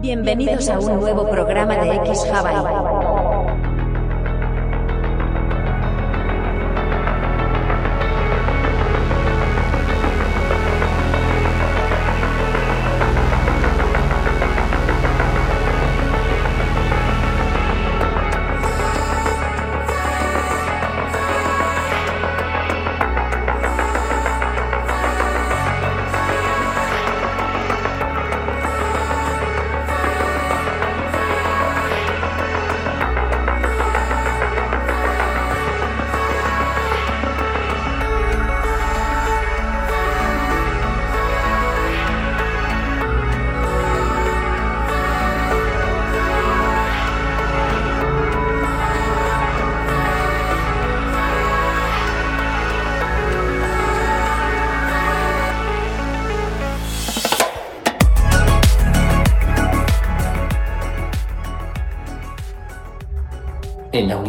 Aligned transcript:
Bienvenidos 0.00 0.68
a 0.68 0.78
un 0.78 1.00
nuevo 1.00 1.28
programa 1.28 1.74
de 1.76 1.96
X 1.96 2.24
Hawaii. 2.32 2.97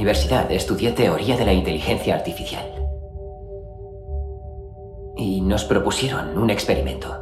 Universidad 0.09 0.51
estudié 0.51 0.91
teoría 0.91 1.37
de 1.37 1.45
la 1.45 1.53
inteligencia 1.53 2.15
artificial. 2.15 2.65
Y 5.15 5.39
nos 5.41 5.65
propusieron 5.65 6.35
un 6.35 6.49
experimento 6.49 7.15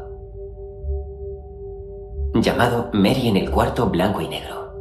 llamado 2.36 2.90
Mary 2.94 3.28
en 3.28 3.36
el 3.36 3.52
cuarto 3.52 3.90
blanco 3.90 4.22
y 4.22 4.30
negro. 4.30 4.72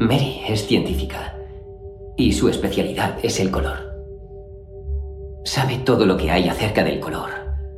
Mary 0.00 0.42
es 0.46 0.66
científica 0.66 1.34
y 2.18 2.32
su 2.34 2.50
especialidad 2.50 3.16
es 3.22 3.40
el 3.40 3.50
color. 3.50 3.78
Sabe 5.46 5.78
todo 5.78 6.04
lo 6.04 6.18
que 6.18 6.30
hay 6.30 6.46
acerca 6.50 6.84
del 6.84 7.00
color, 7.00 7.30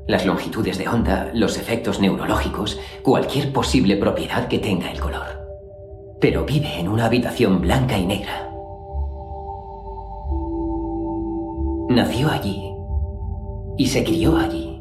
las 0.09 0.27
longitudes 0.27 0.77
de 0.77 0.89
onda, 0.89 1.31
los 1.34 1.57
efectos 1.57 2.01
neurológicos, 2.01 2.81
cualquier 3.05 3.53
posible 3.53 3.97
propiedad 3.97 4.48
que 4.48 4.59
tenga 4.59 4.91
el 4.91 4.98
color 4.98 5.42
pero 6.23 6.45
vive 6.45 6.78
en 6.78 6.89
una 6.89 7.06
habitación 7.06 7.61
blanca 7.61 7.98
y 7.98 8.06
negra. 8.06 8.48
Nació 11.89 12.31
allí 12.31 12.73
y 13.77 13.87
se 13.89 14.05
crió 14.05 14.37
allí 14.37 14.81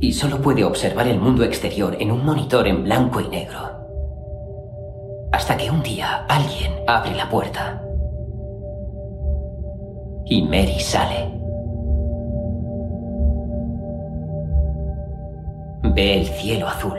y 0.00 0.12
solo 0.12 0.42
puede 0.42 0.64
observar 0.64 1.06
el 1.06 1.20
mundo 1.20 1.44
exterior 1.44 1.96
en 2.00 2.10
un 2.10 2.24
monitor 2.24 2.66
en 2.66 2.82
blanco 2.82 3.20
y 3.20 3.28
negro. 3.28 3.60
Hasta 5.30 5.56
que 5.56 5.70
un 5.70 5.84
día 5.84 6.26
alguien 6.28 6.72
abre 6.88 7.14
la 7.14 7.30
puerta 7.30 7.80
y 10.24 10.42
Mary 10.42 10.80
sale. 10.80 11.30
Ve 15.94 16.22
el 16.22 16.26
cielo 16.26 16.66
azul 16.66 16.98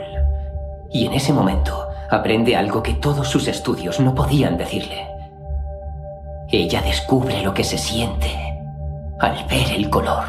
y 0.90 1.04
en 1.04 1.12
ese 1.12 1.34
momento 1.34 1.87
aprende 2.10 2.56
algo 2.56 2.82
que 2.82 2.94
todos 2.94 3.28
sus 3.28 3.48
estudios 3.48 4.00
no 4.00 4.14
podían 4.14 4.56
decirle. 4.56 5.06
Ella 6.50 6.80
descubre 6.82 7.42
lo 7.42 7.52
que 7.52 7.64
se 7.64 7.78
siente 7.78 8.28
al 9.20 9.44
ver 9.48 9.70
el 9.76 9.90
color. 9.90 10.24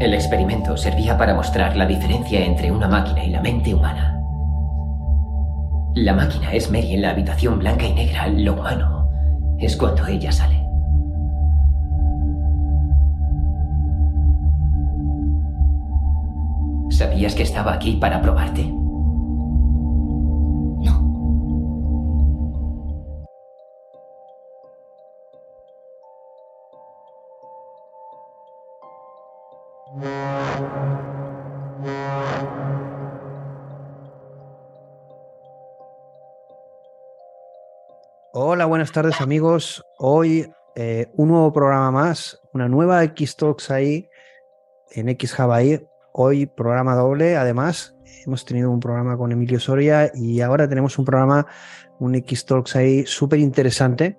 El 0.00 0.12
experimento 0.12 0.76
servía 0.76 1.16
para 1.16 1.34
mostrar 1.34 1.74
la 1.76 1.86
diferencia 1.86 2.44
entre 2.44 2.70
una 2.70 2.86
máquina 2.86 3.24
y 3.24 3.30
la 3.30 3.40
mente 3.40 3.74
humana. 3.74 4.20
La 5.94 6.12
máquina 6.12 6.52
es 6.52 6.70
Mary 6.70 6.92
en 6.92 7.02
la 7.02 7.10
habitación 7.10 7.58
blanca 7.58 7.86
y 7.86 7.94
negra, 7.94 8.26
lo 8.28 8.52
humano 8.52 8.96
es 9.58 9.76
cuando 9.76 10.06
ella 10.06 10.32
sale. 10.32 10.65
¿Sabías 16.90 17.34
que 17.34 17.42
estaba 17.42 17.74
aquí 17.74 17.96
para 17.96 18.22
probarte? 18.22 18.64
No. 18.64 18.86
Hola, 38.32 38.66
buenas 38.66 38.92
tardes 38.92 39.20
amigos. 39.20 39.84
Hoy 39.98 40.48
eh, 40.76 41.10
un 41.14 41.28
nuevo 41.28 41.52
programa 41.52 41.90
más, 41.90 42.40
una 42.52 42.68
nueva 42.68 43.02
X-Talks 43.02 43.70
ahí 43.70 44.08
en 44.92 45.08
X 45.08 45.38
Hawaii. 45.40 45.88
Hoy 46.18 46.46
programa 46.46 46.94
doble, 46.94 47.36
además 47.36 47.94
hemos 48.24 48.46
tenido 48.46 48.70
un 48.70 48.80
programa 48.80 49.18
con 49.18 49.32
Emilio 49.32 49.60
Soria 49.60 50.10
y 50.14 50.40
ahora 50.40 50.66
tenemos 50.66 50.98
un 50.98 51.04
programa, 51.04 51.46
un 51.98 52.14
X-Talks 52.14 52.74
ahí 52.74 53.04
súper 53.04 53.38
interesante 53.38 54.16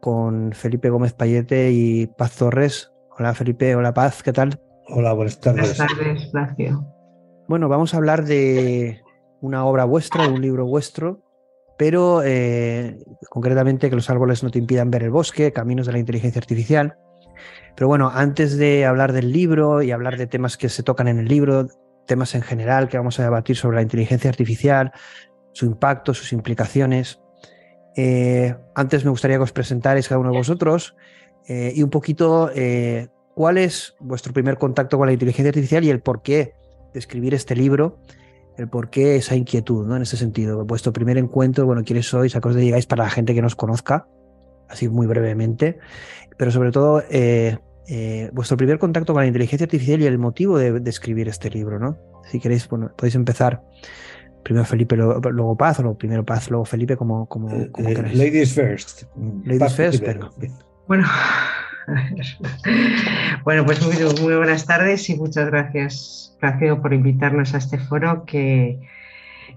con 0.00 0.52
Felipe 0.52 0.90
Gómez 0.90 1.12
Payete 1.12 1.72
y 1.72 2.06
Paz 2.06 2.36
Torres. 2.36 2.92
Hola 3.18 3.34
Felipe, 3.34 3.74
hola 3.74 3.92
Paz, 3.92 4.22
¿qué 4.22 4.32
tal? 4.32 4.60
Hola, 4.86 5.12
buenas 5.12 5.40
tardes. 5.40 5.76
Buenas 5.76 5.96
tardes, 5.96 6.22
Ignacio. 6.22 6.86
Bueno, 7.48 7.68
vamos 7.68 7.94
a 7.94 7.96
hablar 7.96 8.24
de 8.24 9.02
una 9.40 9.64
obra 9.64 9.86
vuestra, 9.86 10.28
de 10.28 10.34
un 10.34 10.40
libro 10.40 10.66
vuestro, 10.66 11.20
pero 11.76 12.22
eh, 12.22 12.96
concretamente 13.28 13.90
que 13.90 13.96
los 13.96 14.08
árboles 14.08 14.44
no 14.44 14.52
te 14.52 14.60
impidan 14.60 14.92
ver 14.92 15.02
el 15.02 15.10
bosque, 15.10 15.52
Caminos 15.52 15.86
de 15.86 15.94
la 15.94 15.98
Inteligencia 15.98 16.38
Artificial. 16.38 16.96
Pero 17.74 17.88
bueno, 17.88 18.10
antes 18.12 18.56
de 18.56 18.84
hablar 18.84 19.12
del 19.12 19.32
libro 19.32 19.82
y 19.82 19.90
hablar 19.90 20.16
de 20.16 20.26
temas 20.26 20.56
que 20.56 20.68
se 20.68 20.82
tocan 20.82 21.08
en 21.08 21.18
el 21.18 21.26
libro, 21.26 21.68
temas 22.06 22.34
en 22.34 22.42
general 22.42 22.88
que 22.88 22.96
vamos 22.96 23.18
a 23.18 23.22
debatir 23.22 23.56
sobre 23.56 23.76
la 23.76 23.82
inteligencia 23.82 24.30
artificial, 24.30 24.92
su 25.52 25.66
impacto, 25.66 26.14
sus 26.14 26.32
implicaciones, 26.32 27.20
eh, 27.96 28.54
antes 28.74 29.04
me 29.04 29.10
gustaría 29.10 29.36
que 29.36 29.44
os 29.44 29.52
presentarais 29.52 30.08
cada 30.08 30.18
uno 30.18 30.30
de 30.30 30.38
vosotros 30.38 30.96
eh, 31.46 31.72
y 31.74 31.82
un 31.82 31.90
poquito 31.90 32.50
eh, 32.54 33.08
cuál 33.34 33.58
es 33.58 33.94
vuestro 34.00 34.32
primer 34.32 34.58
contacto 34.58 34.98
con 34.98 35.06
la 35.06 35.12
inteligencia 35.12 35.50
artificial 35.50 35.84
y 35.84 35.90
el 35.90 36.00
porqué 36.00 36.54
de 36.92 36.98
escribir 36.98 37.34
este 37.34 37.54
libro, 37.54 37.98
el 38.56 38.68
porqué 38.68 39.16
esa 39.16 39.36
inquietud, 39.36 39.86
¿no? 39.86 39.96
En 39.96 40.02
ese 40.02 40.16
sentido, 40.16 40.64
vuestro 40.64 40.92
primer 40.92 41.18
encuentro, 41.18 41.66
bueno, 41.66 41.82
quiénes 41.84 42.06
sois, 42.06 42.34
a 42.34 42.40
qué 42.40 42.48
os 42.48 42.54
dedicáis 42.54 42.86
para 42.86 43.04
la 43.04 43.10
gente 43.10 43.34
que 43.34 43.42
nos 43.42 43.56
conozca, 43.56 44.06
así 44.68 44.88
muy 44.88 45.06
brevemente, 45.06 45.78
pero 46.36 46.50
sobre 46.50 46.70
todo 46.70 47.02
eh, 47.10 47.58
eh, 47.88 48.30
vuestro 48.32 48.56
primer 48.56 48.78
contacto 48.78 49.12
con 49.12 49.22
la 49.22 49.26
inteligencia 49.26 49.64
artificial 49.64 50.00
y 50.00 50.06
el 50.06 50.18
motivo 50.18 50.58
de, 50.58 50.80
de 50.80 50.90
escribir 50.90 51.28
este 51.28 51.50
libro, 51.50 51.78
¿no? 51.78 51.98
Si 52.30 52.40
queréis, 52.40 52.68
bueno, 52.68 52.90
podéis 52.96 53.14
empezar 53.14 53.62
primero 54.42 54.64
Felipe, 54.64 54.96
luego, 54.96 55.20
luego 55.30 55.56
Paz, 55.56 55.80
o 55.80 55.98
primero 55.98 56.24
Paz, 56.24 56.50
luego 56.50 56.64
Felipe, 56.64 56.96
como, 56.96 57.26
como, 57.26 57.48
como 57.72 57.88
Eh, 57.88 57.94
queráis. 57.94 58.16
ladies 58.16 58.52
first. 58.54 59.02
Ladies 59.44 59.58
Paz 59.58 59.74
first, 59.74 60.02
primero. 60.04 60.30
Bueno, 60.86 61.06
bueno, 63.44 63.64
pues 63.64 63.84
muy, 63.84 63.96
muy 64.22 64.34
buenas 64.36 64.66
tardes 64.66 65.08
y 65.10 65.16
muchas 65.16 65.46
gracias, 65.46 66.36
Ignacio, 66.36 66.80
por 66.80 66.92
invitarnos 66.92 67.54
a 67.54 67.58
este 67.58 67.78
foro 67.78 68.24
que, 68.24 68.80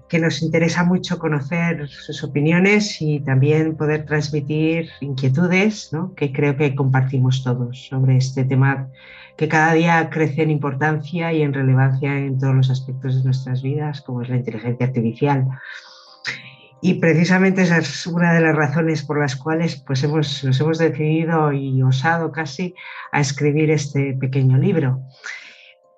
que 0.08 0.18
nos 0.18 0.42
interesa 0.42 0.84
mucho 0.84 1.18
conocer 1.18 1.88
sus 1.88 2.24
opiniones 2.24 3.00
y 3.00 3.20
también 3.20 3.76
poder 3.76 4.06
transmitir 4.06 4.88
inquietudes 5.00 5.92
¿no? 5.92 6.14
que 6.14 6.32
creo 6.32 6.56
que 6.56 6.74
compartimos 6.74 7.42
todos 7.44 7.86
sobre 7.88 8.16
este 8.16 8.44
tema 8.44 8.88
que 9.36 9.48
cada 9.48 9.74
día 9.74 10.10
crece 10.10 10.42
en 10.42 10.50
importancia 10.50 11.32
y 11.32 11.42
en 11.42 11.54
relevancia 11.54 12.18
en 12.18 12.38
todos 12.38 12.56
los 12.56 12.70
aspectos 12.70 13.16
de 13.16 13.24
nuestras 13.24 13.62
vidas, 13.62 14.00
como 14.00 14.22
es 14.22 14.28
la 14.28 14.36
inteligencia 14.36 14.86
artificial. 14.86 15.46
Y 16.80 16.94
precisamente 16.94 17.62
esa 17.62 17.78
es 17.78 18.06
una 18.06 18.32
de 18.34 18.40
las 18.40 18.56
razones 18.56 19.04
por 19.04 19.20
las 19.20 19.36
cuales 19.36 19.76
pues 19.76 20.02
hemos, 20.02 20.42
nos 20.44 20.60
hemos 20.60 20.78
decidido 20.78 21.52
y 21.52 21.82
osado 21.82 22.32
casi 22.32 22.74
a 23.12 23.20
escribir 23.20 23.70
este 23.70 24.14
pequeño 24.14 24.58
libro. 24.58 25.02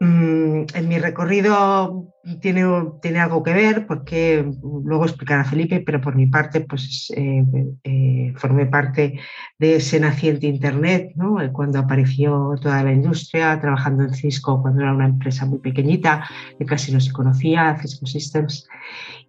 Mm, 0.03 0.65
en 0.73 0.89
mi 0.89 0.99
recorrido 0.99 2.15
tiene, 2.41 2.65
tiene, 3.03 3.21
algo 3.21 3.43
que 3.43 3.53
ver 3.53 3.87
porque 3.87 4.51
luego 4.63 5.05
explicará 5.05 5.45
Felipe, 5.45 5.83
pero 5.85 6.01
por 6.01 6.17
mi 6.17 6.27
parte 6.27 6.63
pues 6.63 7.13
eh, 7.15 7.45
eh, 7.85 8.33
formé 8.37 8.65
parte 8.65 9.21
de 9.59 9.77
ese 9.77 10.01
naciente 10.01 10.47
Internet, 10.47 11.13
¿no? 11.17 11.37
cuando 11.53 11.79
apareció 11.79 12.55
toda 12.63 12.83
la 12.83 12.93
industria, 12.93 13.61
trabajando 13.61 14.05
en 14.05 14.15
Cisco 14.15 14.63
cuando 14.63 14.81
era 14.81 14.95
una 14.95 15.05
empresa 15.05 15.45
muy 15.45 15.59
pequeñita, 15.59 16.27
que 16.59 16.65
casi 16.65 16.93
no 16.93 17.01
se 17.01 17.13
conocía, 17.13 17.77
Cisco 17.79 18.07
Systems, 18.07 18.67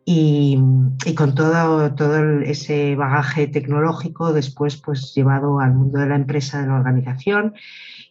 y, 0.06 0.58
y 1.06 1.16
con 1.16 1.36
todo, 1.36 1.94
todo 1.96 2.40
ese 2.40 2.96
bagaje 2.96 3.48
tecnológico 3.48 4.32
después 4.32 4.78
pues 4.78 5.14
llevado 5.14 5.60
al 5.60 5.74
mundo 5.74 6.00
de 6.00 6.08
la 6.08 6.16
empresa, 6.16 6.62
de 6.62 6.68
la 6.68 6.76
organización 6.76 7.56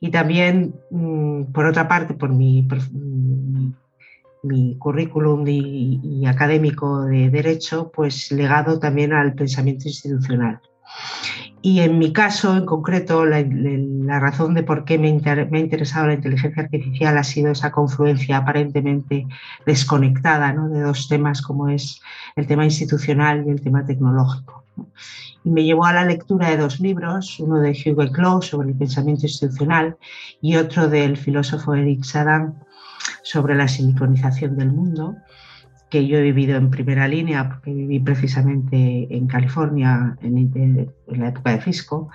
y 0.00 0.10
también, 0.10 0.74
mm, 0.90 1.52
por 1.52 1.66
otra 1.66 1.86
parte, 1.86 2.14
por 2.14 2.30
mi, 2.30 2.66
mi 4.42 4.76
currículum 4.78 5.44
y, 5.46 6.26
académico 6.26 7.04
de 7.04 7.30
Derecho, 7.30 7.90
pues 7.94 8.32
legado 8.32 8.78
también 8.78 9.12
al 9.12 9.34
pensamiento 9.34 9.88
institucional. 9.88 10.60
Y 11.62 11.80
en 11.80 11.98
mi 11.98 12.12
caso, 12.12 12.56
en 12.56 12.64
concreto, 12.64 13.26
la, 13.26 14.18
razón 14.18 14.54
de 14.54 14.62
por 14.62 14.84
qué 14.84 14.98
me, 14.98 15.12
me, 15.12 15.58
ha 15.58 15.60
interesado 15.60 16.06
la 16.06 16.14
inteligencia 16.14 16.62
artificial 16.62 17.18
ha 17.18 17.24
sido 17.24 17.52
esa 17.52 17.70
confluencia 17.70 18.38
aparentemente 18.38 19.26
desconectada 19.66 20.54
¿no? 20.54 20.70
de 20.70 20.80
dos 20.80 21.06
temas 21.08 21.42
como 21.42 21.68
es 21.68 22.00
el 22.34 22.46
tema 22.46 22.64
institucional 22.64 23.44
y 23.46 23.50
el 23.50 23.60
tema 23.60 23.84
tecnológico 23.84 24.64
y 25.44 25.50
me 25.50 25.64
llevó 25.64 25.84
a 25.86 25.92
la 25.92 26.04
lectura 26.04 26.50
de 26.50 26.56
dos 26.56 26.80
libros, 26.80 27.38
uno 27.40 27.58
de 27.58 27.70
Hugo 27.86 28.10
Claude 28.12 28.46
sobre 28.46 28.68
el 28.68 28.76
pensamiento 28.76 29.26
institucional 29.26 29.96
y 30.40 30.56
otro 30.56 30.88
del 30.88 31.16
filósofo 31.16 31.74
Eric 31.74 32.04
Saddam 32.04 32.54
sobre 33.22 33.54
la 33.54 33.68
sincronización 33.68 34.56
del 34.56 34.72
mundo, 34.72 35.16
que 35.90 36.06
yo 36.06 36.18
he 36.18 36.22
vivido 36.22 36.56
en 36.56 36.70
primera 36.70 37.08
línea 37.08 37.48
porque 37.48 37.72
viví 37.72 37.98
precisamente 38.00 39.08
en 39.10 39.26
California 39.26 40.16
en, 40.22 40.92
la 41.06 41.28
época 41.28 41.50
de 41.50 41.60
Fisco. 41.60 42.10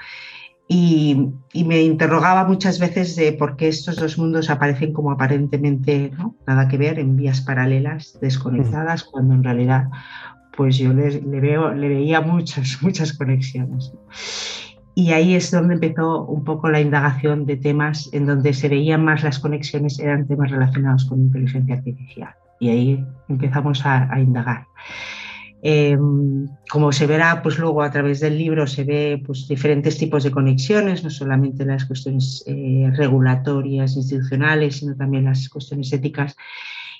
Y, 0.67 1.31
me 1.53 1.83
interrogaba 1.83 2.45
muchas 2.45 2.79
veces 2.79 3.15
de 3.15 3.33
por 3.33 3.55
qué 3.55 3.67
estos 3.67 3.97
dos 3.97 4.17
mundos 4.17 4.49
aparecen 4.49 4.93
como 4.93 5.11
aparentemente 5.11 6.11
nada 6.47 6.67
que 6.67 6.77
ver, 6.77 6.97
en 6.97 7.15
vías 7.15 7.41
paralelas, 7.41 8.17
desconectadas, 8.19 9.03
cuando 9.03 9.35
en 9.35 9.43
realidad 9.43 9.89
pues 10.55 10.77
yo 10.77 10.93
le, 10.93 11.19
veo, 11.39 11.73
le 11.73 11.87
veía 11.89 12.21
muchas, 12.21 12.77
muchas 12.81 13.13
conexiones. 13.13 13.91
Y 14.97 15.11
ahí 15.11 15.35
es 15.35 15.51
donde 15.51 15.73
empezó 15.73 16.25
un 16.25 16.45
poco 16.45 16.69
la 16.69 16.79
indagación 16.79 17.45
de 17.45 17.57
temas 17.57 18.09
en 18.13 18.25
donde 18.25 18.53
se 18.53 18.69
veían 18.69 19.03
más 19.03 19.23
las 19.23 19.39
conexiones, 19.39 19.99
eran 19.99 20.25
temas 20.25 20.51
relacionados 20.51 21.03
con 21.05 21.19
inteligencia 21.19 21.75
artificial. 21.75 22.33
Y 22.61 22.69
ahí 22.69 23.05
empezamos 23.27 23.85
a, 23.85 24.09
indagar. 24.17 24.65
Em, 25.61 26.47
como 26.69 26.93
se 26.93 27.07
verá, 27.07 27.41
pues 27.41 27.59
luego 27.59 27.81
a 27.81 27.91
través 27.91 28.21
del 28.21 28.37
libro 28.37 28.67
se 28.67 28.85
ve 28.85 29.21
pues, 29.25 29.47
diferentes 29.49 29.97
tipos 29.97 30.23
de 30.23 30.31
conexiones, 30.31 31.03
no 31.03 31.09
solamente 31.09 31.65
las 31.65 31.83
cuestiones 31.83 32.43
eh, 32.47 32.89
regulatorias, 32.95 33.97
institucionales, 33.97 34.77
sino 34.77 34.95
también 34.95 35.25
las 35.25 35.49
cuestiones 35.49 35.91
éticas 35.91 36.37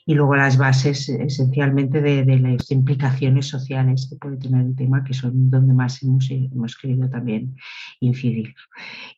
y 0.07 0.13
luego 0.13 0.35
las 0.35 0.57
bases 0.57 1.09
esencialmente 1.09 1.99
de, 1.99 2.23
las 2.37 2.69
implicaciones 2.71 3.47
sociales 3.47 4.07
que 4.07 4.17
puede 4.17 4.37
tener 4.37 4.65
el 4.65 4.75
tema, 4.75 5.03
que 5.03 5.15
son 5.15 5.49
donde 5.49 5.73
más 5.73 6.03
hemos, 6.03 6.29
hemos 6.29 6.77
querido 6.77 7.09
también 7.09 7.55
incidir. 7.99 8.53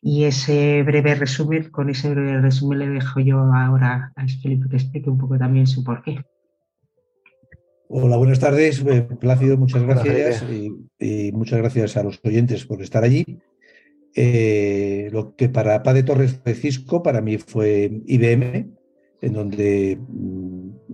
Y 0.00 0.24
ese 0.24 0.82
breve 0.84 1.14
resumen, 1.14 1.70
con 1.70 1.90
ese 1.90 2.10
breve 2.10 2.40
resumen 2.40 2.78
le 2.78 2.88
dejo 2.88 3.20
yo 3.20 3.38
ahora 3.52 4.12
a 4.16 4.26
Felipe 4.42 4.68
que 4.70 4.76
explique 4.76 5.10
un 5.10 5.18
poco 5.18 5.36
también 5.36 5.66
su 5.66 5.84
porqué. 5.84 6.22
Hola, 7.90 8.16
buenas 8.16 8.38
tardes. 8.38 8.82
Eh, 8.86 9.02
Plácido, 9.20 9.56
muchas 9.58 9.82
gracias 9.82 10.44
y, 10.50 11.32
muchas 11.32 11.58
gracias 11.58 11.96
a 11.96 12.02
los 12.02 12.18
oyentes 12.24 12.64
por 12.64 12.82
estar 12.82 13.04
allí. 13.04 13.38
Eh, 14.14 15.10
lo 15.12 15.36
que 15.36 15.48
para 15.50 15.82
Pade 15.82 16.02
Torres 16.02 16.42
de 16.44 16.54
Cisco, 16.54 17.02
para 17.02 17.20
mí 17.20 17.38
fue 17.38 18.02
IBM, 18.06 18.78
en 19.20 19.32
donde 19.32 19.98
mm, 20.00 20.37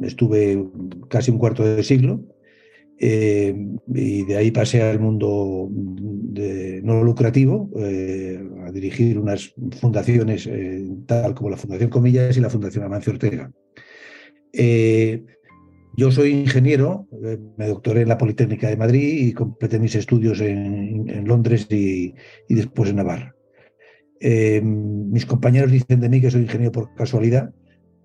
estuve 0.05 0.65
casi 1.09 1.31
un 1.31 1.39
cuarto 1.39 1.65
de 1.65 1.83
siglo. 1.83 2.25
Eh, 2.99 3.55
y 3.89 4.25
de 4.25 4.37
ahí 4.37 4.51
pasé 4.53 4.83
al 4.83 5.01
mundo 5.01 5.69
no 5.71 7.03
lucrativo, 7.03 7.71
eh, 7.77 8.41
a 8.67 8.71
dirigir 8.71 9.19
unas 9.19 9.53
fundaciones 9.81 10.47
eh, 10.47 10.87
tal 11.07 11.35
como 11.35 11.51
la 11.51 11.57
Fundación 11.57 11.91
Comillas 11.91 12.37
y 12.37 12.41
la 12.41 12.51
Fundación 12.51 12.85
Amancio 12.85 13.13
Ortega. 13.13 13.51
yo 15.97 16.11
soy 16.11 16.31
ingeniero, 16.31 17.09
me 17.57 17.69
doctoré 17.69 18.03
en 18.03 18.09
la 18.09 18.19
Politécnica 18.19 18.69
de 18.69 18.77
Madrid 18.77 19.27
y 19.27 19.33
completé 19.33 19.79
mis 19.79 19.95
estudios 19.95 20.41
en, 20.41 21.25
Londres 21.27 21.67
y, 21.71 22.15
y, 22.49 22.55
después 22.55 22.91
en 22.91 22.97
Navarra. 22.97 23.35
mis 24.21 25.27
compañeros 25.27 25.73
dicen 25.73 26.01
de 26.01 26.09
mí 26.09 26.21
que 26.21 26.31
soy 26.31 26.43
ingeniero 26.43 26.73
por 26.73 26.95
casualidad, 26.95 27.53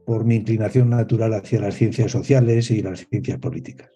por 0.09 0.25
mi 0.25 0.37
inclinación 0.37 0.89
natural 0.89 1.35
hacia 1.35 1.61
las 1.61 1.75
ciencias 1.75 2.11
sociales 2.11 2.71
y 2.71 2.81
las 2.81 3.05
ciencias 3.07 3.37
políticas. 3.37 3.91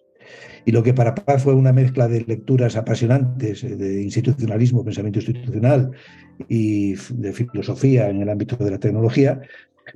Y 0.64 0.70
lo 0.70 0.80
que 0.84 0.94
para 0.94 1.12
Paz 1.12 1.42
fue 1.42 1.54
una 1.54 1.72
mezcla 1.72 2.06
de 2.06 2.20
lecturas 2.20 2.76
apasionantes 2.76 3.64
eh, 3.64 3.74
de 3.74 4.00
institucionalismo, 4.00 4.84
pensamiento 4.84 5.18
institucional 5.18 5.90
y 6.48 6.94
de 6.94 7.32
filosofía 7.32 8.08
en 8.10 8.22
el 8.22 8.28
ámbito 8.28 8.54
de 8.54 8.70
la 8.70 8.78
tecnología, 8.78 9.40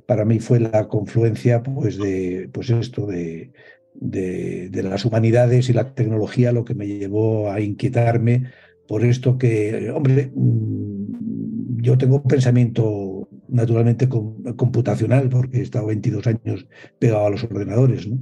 para 0.07 0.25
mí 0.25 0.39
fue 0.39 0.59
la 0.59 0.89
confluencia 0.89 1.63
pues, 1.63 1.97
de 1.97 2.49
pues 2.51 2.69
esto 2.69 3.05
de, 3.05 3.51
de, 3.93 4.83
las 4.83 5.05
humanidades 5.05 5.69
y 5.69 5.73
la 5.73 5.93
tecnología 5.93 6.51
lo 6.51 6.65
que 6.65 6.75
me 6.75 6.85
llevó 6.85 7.49
a 7.49 7.61
inquietarme 7.61 8.51
por 8.89 9.05
esto 9.05 9.37
que, 9.37 9.89
hombre, 9.89 10.33
mm, 10.35 11.79
yo 11.81 11.97
tengo 11.97 12.17
un 12.17 12.23
pensamiento 12.23 13.08
naturalmente 13.49 14.07
computacional, 14.07 15.29
porque 15.29 15.59
he 15.59 15.61
estado 15.61 15.87
22 15.87 16.27
años 16.27 16.67
pegado 16.99 17.25
a 17.25 17.29
los 17.29 17.43
ordenadores. 17.43 18.07
¿no? 18.07 18.19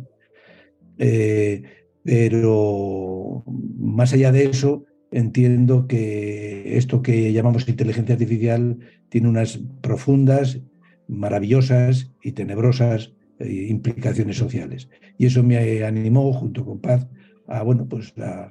Eh, 0.98 1.64
pero 2.04 3.44
más 3.46 4.14
allá 4.14 4.32
de 4.32 4.46
eso, 4.46 4.86
entiendo 5.12 5.88
que 5.88 6.78
esto 6.78 7.02
que 7.02 7.34
llamamos 7.34 7.68
inteligencia 7.68 8.14
artificial 8.14 8.80
tiene 9.10 9.30
unas 9.30 9.60
profundas, 9.82 10.62
maravillosas 11.08 12.12
y 12.22 12.34
tenebrosas 12.34 13.14
eh, 13.40 13.68
implicaciones 13.70 14.38
sociales. 14.38 14.90
Y 15.18 15.26
eso 15.26 15.44
me 15.44 15.84
animó, 15.84 16.34
junto 16.34 16.66
con 16.66 16.80
Paz, 16.80 17.08
a, 17.48 17.64
bueno, 17.64 17.88
pues 17.88 18.14
a, 18.18 18.50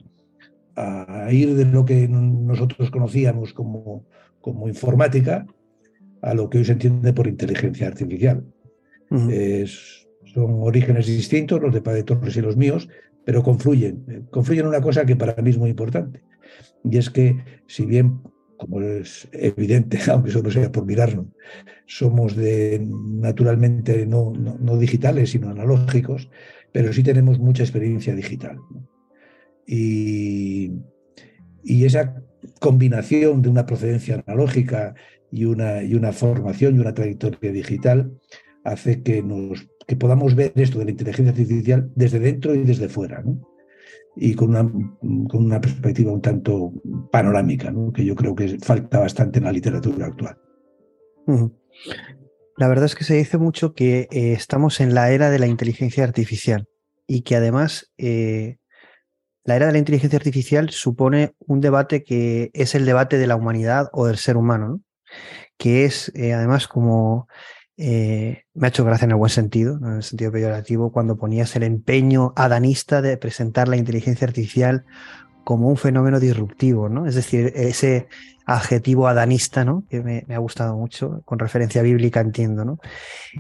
ir 1.33 1.55
de 1.55 1.65
lo 1.65 1.85
que 1.87 2.07
nosotros 2.09 2.91
conocíamos 2.91 3.55
como, 3.55 4.05
como 4.43 4.69
informática 4.69 5.47
a 6.27 6.35
lo 6.35 6.51
que 6.51 6.59
hoy 6.59 6.65
se 6.65 6.73
entiende 6.73 7.13
por 7.13 7.29
inteligencia 7.29 7.87
artificial. 7.87 8.45
son 9.09 10.51
orígenes 10.61 11.07
distintos, 11.07 11.63
los 11.63 11.73
de 11.73 11.81
Padre 11.81 12.03
Torres 12.03 12.37
y 12.37 12.41
los 12.41 12.57
míos, 12.57 12.89
pero 13.25 13.43
confluyen. 13.43 14.27
Confluyen 14.31 14.65
en 14.65 14.69
una 14.69 14.81
cosa 14.81 15.07
que 15.07 15.15
para 15.15 15.41
mí 15.41 15.51
es 15.51 15.59
muy 15.59 15.71
importante. 15.71 16.23
Y 16.83 16.99
es 16.99 17.11
que, 17.11 17.45
si 17.69 17.87
bien, 17.87 18.23
como 18.57 18.81
es 18.81 19.29
evidente, 19.33 19.99
aunque 20.11 20.31
eso 20.31 20.43
no 20.43 20.51
sea 20.51 20.73
por 20.73 20.85
mirarnos, 20.85 21.27
somos 21.87 22.35
de, 22.35 22.85
naturalmente 22.85 24.05
no, 24.05 24.33
no, 24.33 24.79
digitales, 24.79 25.31
sino 25.31 25.51
analógicos, 25.51 26.29
pero 26.73 26.93
sí 26.93 27.05
tenemos 27.05 27.39
mucha 27.39 27.63
experiencia 27.63 28.17
digital. 28.17 28.59
Y, 29.65 30.73
y 31.63 31.85
esa 31.85 32.21
combinación 32.61 33.43
de 33.43 33.49
una 33.49 33.67
procedencia 33.67 34.25
analógica 34.27 34.95
y 35.37 35.45
una, 35.45 36.13
formación 36.13 36.77
y 36.77 36.79
una 36.79 36.95
trayectoria 36.95 37.53
digital 37.53 38.11
hace 38.65 39.03
que, 39.03 39.23
nos, 39.23 39.69
que 39.87 39.95
podamos 39.95 40.35
ver 40.35 40.53
esto 40.57 40.79
de 40.79 40.87
la 40.87 40.91
inteligencia 40.93 41.31
artificial 41.31 41.91
desde 41.95 42.19
dentro 42.19 42.55
y 42.55 42.65
desde 42.65 42.89
fuera, 42.89 43.23
y 44.17 44.35
con 44.35 44.51
una, 44.51 44.63
con 45.29 45.45
una 45.45 45.61
perspectiva 45.61 46.11
un 46.11 46.23
tanto 46.23 46.73
panorámica, 47.13 47.73
que 47.95 48.05
yo 48.05 48.15
creo 48.15 48.35
que 48.35 48.59
falta 48.61 49.01
bastante 49.01 49.39
en 49.39 49.45
la 49.45 49.53
literatura 49.53 50.07
actual. 50.07 50.39
La 52.57 52.69
verdad 52.69 52.87
es 52.87 52.95
que 52.95 53.05
se 53.05 53.17
dice 53.17 53.37
mucho 53.37 53.75
que 53.75 54.09
eh, 54.11 54.33
estamos 54.33 54.81
en 54.81 54.95
la 54.95 55.11
era 55.11 55.29
de 55.29 55.39
la 55.39 55.47
inteligencia 55.47 56.03
artificial 56.05 56.67
y 57.07 57.21
que 57.21 57.37
además 57.37 57.93
eh, 57.99 58.57
la 59.45 59.57
era 59.57 59.67
de 59.67 59.73
la 59.73 59.79
inteligencia 59.79 60.17
artificial 60.17 60.71
supone 60.71 61.35
un 61.41 61.61
debate 61.61 62.03
que 62.03 62.51
es 62.55 62.75
el 62.75 62.87
debate 62.87 63.19
de 63.19 63.27
la 63.27 63.37
humanidad 63.37 63.91
o 63.93 64.07
del 64.07 64.17
ser 64.17 64.39
humano. 64.39 64.69
¿no? 64.69 64.86
Que 65.57 65.85
es 65.85 66.13
eh, 66.15 66.33
además 66.33 66.69
como 66.69 67.29
eh, 67.79 68.45
me 68.55 68.67
ha 68.67 68.71
hecho 68.71 68.85
gracia 68.85 69.05
en 69.05 69.11
el 69.11 69.17
buen 69.17 69.31
sentido, 69.31 69.79
en 69.79 69.97
el 69.97 70.03
sentido 70.03 70.33
peyorativo, 70.33 70.91
cuando 70.93 71.17
ponías 71.17 71.55
el 71.57 71.63
empeño 71.63 72.33
adanista 72.37 73.03
de 73.03 73.17
presentar 73.17 73.69
la 73.69 73.77
inteligencia 73.77 74.27
artificial 74.27 74.85
como 75.45 75.69
un 75.69 75.77
fenómeno 75.77 76.19
disruptivo, 76.19 76.89
¿no? 76.89 77.07
Es 77.07 77.15
decir, 77.15 77.53
ese 77.55 78.09
adjetivo 78.47 79.09
adanista, 79.09 79.65
¿no? 79.65 79.85
Que 79.91 80.03
me, 80.03 80.35
ha 80.35 80.39
gustado 80.39 80.75
mucho, 80.77 81.23
con 81.25 81.39
referencia 81.39 81.83
bíblica, 81.83 82.21
entiendo, 82.21 82.65
¿no? 82.65 82.79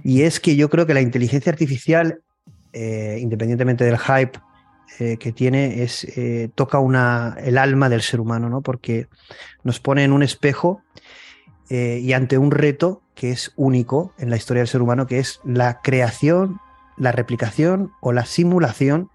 Y 0.05 0.23
es 0.23 0.39
que 0.39 0.55
yo 0.55 0.69
creo 0.69 0.87
que 0.87 0.95
la 0.95 1.01
inteligencia 1.01 1.51
artificial, 1.51 2.21
eh, 2.73 3.19
independientemente 3.21 3.85
del 3.85 3.99
hype 3.99 4.39
que 4.99 5.33
tiene, 5.33 5.83
es, 5.83 6.07
toca 6.55 6.79
una, 6.79 7.37
el 7.43 7.59
alma 7.59 7.91
del 7.91 8.01
ser 8.01 8.19
humano, 8.19 8.49
¿no? 8.49 8.63
Porque 8.63 9.09
nos 9.63 9.79
pone 9.79 10.05
en 10.05 10.13
un 10.13 10.23
espejo 10.23 10.81
y 11.69 12.13
ante 12.13 12.39
un 12.39 12.51
reto 12.51 13.03
que 13.15 13.31
es 13.31 13.53
único 13.57 14.13
en 14.19 14.31
la 14.31 14.37
historia 14.37 14.61
del 14.61 14.69
ser 14.69 14.83
humano, 14.83 15.07
que 15.07 15.19
es 15.19 15.41
la 15.45 15.81
creación, 15.81 16.61
la 16.97 17.13
replicación 17.13 17.93
o 18.01 18.13
la 18.13 18.25
simulación 18.25 19.11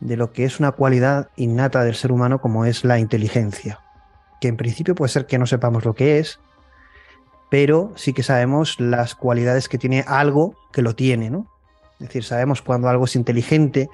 de 0.00 0.16
lo 0.16 0.32
que 0.32 0.44
es 0.44 0.60
una 0.60 0.72
cualidad 0.72 1.30
innata 1.36 1.84
del 1.84 1.94
ser 1.94 2.12
humano 2.12 2.40
como 2.40 2.64
es 2.64 2.84
la 2.84 2.98
inteligencia, 2.98 3.80
que 4.40 4.48
en 4.48 4.56
principio 4.56 4.94
puede 4.94 5.10
ser 5.10 5.26
que 5.26 5.38
no 5.38 5.46
sepamos 5.46 5.84
lo 5.84 5.94
que 5.94 6.18
es, 6.18 6.38
pero 7.50 7.92
sí 7.96 8.12
que 8.12 8.22
sabemos 8.22 8.78
las 8.78 9.14
cualidades 9.14 9.68
que 9.68 9.78
tiene 9.78 10.04
algo 10.06 10.54
que 10.72 10.82
lo 10.82 10.94
tiene, 10.94 11.30
¿no? 11.30 11.46
Es 11.94 12.08
decir, 12.08 12.24
sabemos 12.24 12.62
cuando 12.62 12.88
algo 12.88 13.06
es 13.06 13.16
inteligente, 13.16 13.88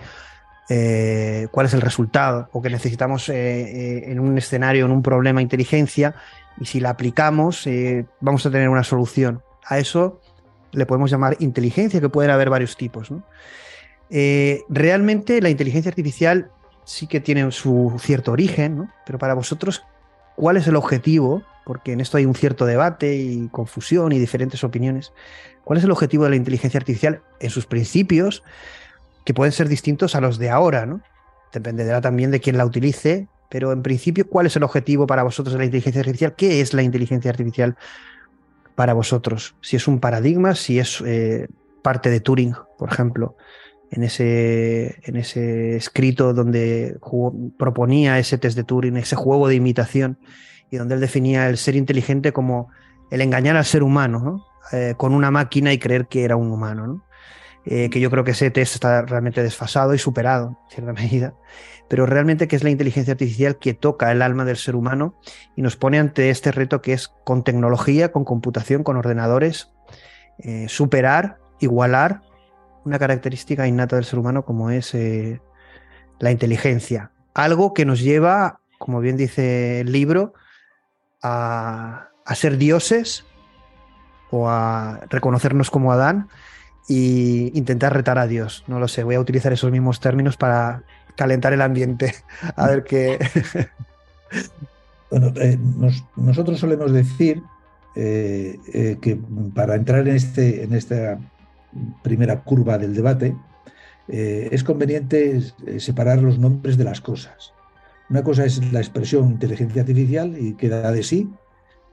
eh, 0.69 1.49
cuál 1.51 1.67
es 1.67 1.75
el 1.75 1.81
resultado, 1.81 2.49
o 2.53 2.61
que 2.61 2.69
necesitamos 2.69 3.29
eh, 3.29 3.35
eh, 3.35 4.05
en 4.11 4.21
un 4.21 4.37
escenario, 4.37 4.85
en 4.85 4.91
un 4.91 5.03
problema, 5.03 5.41
inteligencia, 5.41 6.15
y 6.61 6.67
si 6.67 6.81
la 6.81 6.91
aplicamos, 6.91 7.69
vamos 8.21 8.47
a 8.47 8.51
tener 8.51 8.69
una 8.69 8.85
solución. 8.85 9.43
A 9.67 9.79
eso 9.79 10.21
le 10.75 10.87
podemos 10.87 11.11
llamar 11.11 11.37
inteligencia, 11.41 12.01
que 12.01 12.09
pueden 12.09 12.31
haber 12.31 12.51
varios 12.51 12.77
tipos. 12.77 13.11
Eh, 14.11 14.63
realmente 14.69 15.41
la 15.41 15.51
inteligencia 15.51 15.89
artificial 15.89 16.51
sí 16.85 17.07
que 17.07 17.21
tiene 17.21 17.51
su 17.53 17.97
cierto 17.99 18.33
origen, 18.33 18.77
¿no? 18.77 18.91
pero 19.07 19.19
para 19.19 19.35
vosotros, 19.35 19.83
¿cuál 20.37 20.57
es 20.57 20.67
el 20.67 20.77
objetivo? 20.77 21.43
Porque 21.65 21.93
en 21.93 22.01
esto 22.01 22.19
hay 22.19 22.27
un 22.27 22.35
cierto 22.35 22.67
debate 22.67 23.17
y 23.17 23.49
confusión 23.49 24.13
y 24.13 24.19
diferentes 24.19 24.63
opiniones. 24.65 25.13
¿Cuál 25.65 25.79
es 25.79 25.85
el 25.85 25.91
objetivo 25.91 26.25
de 26.25 26.31
la 26.31 26.37
inteligencia 26.37 26.79
artificial 26.79 27.23
en 27.41 27.51
sus 27.51 27.67
principios, 27.67 28.43
que 29.25 29.33
pueden 29.33 29.53
ser 29.53 29.69
distintos 29.69 30.15
a 30.15 30.21
los 30.21 30.39
de 30.39 30.51
ahora? 30.51 30.85
¿no? 30.85 31.01
Dependerá 31.53 32.03
también 32.03 32.31
de 32.31 32.41
quién 32.41 32.59
la 32.59 32.67
utilice, 32.67 33.29
pero 33.55 33.71
en 33.71 33.85
principio, 33.85 34.29
¿cuál 34.29 34.47
es 34.47 34.57
el 34.57 34.65
objetivo 34.65 35.07
para 35.07 35.23
vosotros 35.23 35.53
de 35.53 35.61
la 35.61 35.65
inteligencia 35.65 36.01
artificial? 36.01 36.35
¿Qué 36.35 36.61
es 36.61 36.75
la 36.75 36.83
inteligencia 36.83 37.31
artificial 37.31 37.77
para 38.75 38.95
vosotros? 38.95 39.55
Si 39.61 39.77
es 39.77 39.87
un 39.87 40.01
paradigma, 40.01 40.57
si 40.57 40.81
es 40.81 41.01
eh, 41.07 41.47
parte 41.81 42.11
de 42.11 42.19
Turing, 42.19 42.57
por 42.77 42.91
ejemplo 42.91 43.37
en 43.93 44.03
ese, 44.03 44.99
en 45.05 45.15
ese 45.15 45.77
escrito 45.77 46.35
donde 46.35 46.99
proponía 47.57 48.19
ese 48.19 48.39
test 48.39 48.57
de 48.57 48.65
Turing, 48.65 48.97
ese 48.97 49.15
juego 49.15 49.47
de 49.47 49.55
imitación, 49.55 50.19
y 50.69 50.77
donde 50.77 50.97
él 50.97 51.01
definía 51.01 51.49
el 51.49 51.57
ser 51.57 51.77
inteligente 51.77 52.33
como 52.33 52.71
el 53.13 53.21
engañar 53.21 53.57
al 53.57 53.65
ser 53.65 53.85
humano, 53.85 54.45
eh, 54.73 54.95
con 54.97 55.15
una 55.15 55.31
máquina 55.31 55.73
y 55.73 55.79
creer 55.79 56.09
que 56.09 56.25
era 56.25 56.35
un 56.35 56.51
humano. 56.51 57.05
Eh, 57.67 57.89
que 57.89 57.99
yo 57.99 58.11
creo 58.11 58.25
que 58.25 58.33
ese 58.33 58.51
test 58.51 58.75
está 58.75 59.03
realmente 59.03 59.43
desfasado 59.43 59.95
y 59.95 59.99
superado 59.99 60.49
en 60.49 60.71
cierta 60.71 60.93
medida. 61.03 61.35
Pero 61.89 62.07
realmente 62.07 62.49
que 62.49 62.57
es 62.57 62.65
la 62.65 62.71
inteligencia 62.71 63.13
artificial 63.13 63.59
que 63.59 63.75
toca 63.75 64.11
el 64.13 64.23
alma 64.23 64.45
del 64.45 64.57
ser 64.57 64.77
humano 64.77 65.19
y 65.57 65.63
nos 65.63 65.77
pone 65.77 65.99
ante 65.99 66.31
este 66.31 66.53
reto 66.53 66.83
que 66.83 66.93
es 66.93 67.09
con 67.25 67.45
tecnología, 67.45 68.13
con 68.13 68.25
computación, 68.25 68.83
con 68.85 68.97
ordenadores, 68.97 69.71
eh, 70.39 70.67
superar, 70.69 71.39
igualar 71.61 72.23
una 72.85 72.99
característica 72.99 73.67
innata 73.67 73.97
del 73.97 74.05
ser 74.05 74.19
humano 74.19 74.45
como 74.45 74.71
es 74.71 74.95
eh, 74.95 75.41
la 76.19 76.31
inteligencia. 76.31 77.13
Algo 77.35 77.75
que 77.75 77.85
nos 77.85 78.01
lleva, 78.01 78.61
como 78.79 79.01
bien 79.01 79.17
dice 79.17 79.81
el 79.81 79.93
libro, 79.93 80.35
a, 81.23 82.11
ser 82.35 82.59
dioses 82.59 83.25
o 84.31 84.49
a 84.49 85.01
reconocernos 85.09 85.71
como 85.71 85.93
Adán 85.93 86.29
e 86.89 87.51
intentar 87.55 87.95
retar 87.95 88.19
a 88.19 88.27
Dios. 88.27 88.65
No 88.67 88.79
lo 88.79 88.89
sé, 88.89 89.05
voy 89.05 89.15
a 89.15 89.21
utilizar 89.21 89.53
esos 89.53 89.71
mismos 89.71 90.01
términos 90.01 90.37
para 90.37 90.83
calentar 91.17 91.53
el 91.53 91.63
ambiente. 91.63 92.15
A 92.57 92.67
ver 92.67 92.85
qué... 92.85 93.19
bueno, 95.11 95.33
eh, 95.37 95.59
nosotros 96.17 96.59
solemos 96.59 96.93
decir 96.93 97.43
eh, 97.97 98.59
que 99.01 99.19
para 99.55 99.77
entrar 99.77 100.07
en, 100.09 100.17
este, 100.17 100.65
en 100.65 100.75
esta 100.75 101.19
primera 102.03 102.43
curva 102.43 102.79
del 102.79 102.95
debate, 102.95 103.35
eh, 104.09 104.49
es 104.53 104.65
conveniente 104.65 105.41
eh, 105.67 105.81
separar 105.81 106.23
los 106.23 106.39
nombres 106.39 106.77
de 106.77 106.85
las 106.85 107.01
cosas. 107.01 107.53
Una 108.11 108.23
cosa 108.23 108.45
es 108.45 108.73
la 108.73 108.81
expresión 108.81 109.31
inteligencia 109.31 109.83
artificial 109.83 110.37
y 110.39 110.55
queda 110.55 110.93
de 110.93 111.03
sí, 111.03 111.31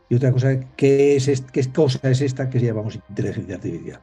y 0.09 0.15
otra 0.15 0.31
cosa 0.31 0.59
qué, 0.75 1.15
es 1.15 1.41
qué 1.51 1.71
cosa 1.71 2.09
es 2.09 2.21
esta 2.21 2.49
que 2.49 2.59
llamamos 2.59 2.99
inteligencia 3.09 3.55
artificial. 3.55 4.01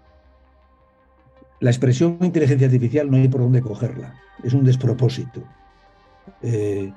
La 1.61 1.71
expresión 1.71 2.19
inteligencia 2.21 2.67
artificial 2.67 3.11
no 3.11 3.17
hay 3.17 3.29
por 3.29 3.41
dónde 3.41 3.61
cogerla, 3.61 4.15
es 4.43 4.55
un 4.55 4.65
despropósito. 4.65 5.43
Eh, 6.43 6.93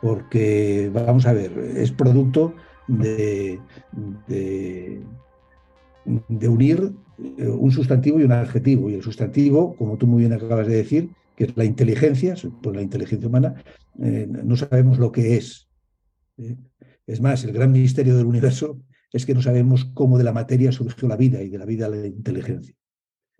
porque, 0.00 0.90
vamos 0.92 1.26
a 1.26 1.32
ver, 1.32 1.58
es 1.76 1.90
producto 1.90 2.54
de, 2.86 3.58
de 6.06 6.48
unir 6.48 6.92
eh, 7.38 7.48
un 7.48 7.70
sustantivo 7.70 8.20
y 8.20 8.24
un 8.24 8.32
adjetivo. 8.32 8.90
Y 8.90 8.94
el 8.94 9.02
sustantivo, 9.02 9.74
como 9.76 9.96
tú 9.96 10.06
muy 10.06 10.20
bien 10.20 10.32
acabas 10.32 10.66
de 10.66 10.76
decir, 10.76 11.10
que 11.34 11.44
es 11.44 11.56
la 11.56 11.64
inteligencia, 11.64 12.34
pues 12.62 12.76
la 12.76 12.82
inteligencia 12.82 13.28
humana, 13.28 13.54
eh, 14.00 14.26
no 14.28 14.56
sabemos 14.56 14.98
lo 14.98 15.12
que 15.12 15.36
es. 15.36 15.68
Es 17.06 17.20
más, 17.20 17.44
el 17.44 17.52
gran 17.52 17.72
misterio 17.72 18.16
del 18.16 18.26
universo 18.26 18.80
es 19.12 19.24
que 19.24 19.34
no 19.34 19.42
sabemos 19.42 19.86
cómo 19.94 20.18
de 20.18 20.24
la 20.24 20.32
materia 20.32 20.72
surgió 20.72 21.08
la 21.08 21.16
vida 21.16 21.42
y 21.42 21.48
de 21.48 21.58
la 21.58 21.64
vida 21.64 21.88
la 21.88 22.06
inteligencia. 22.06 22.74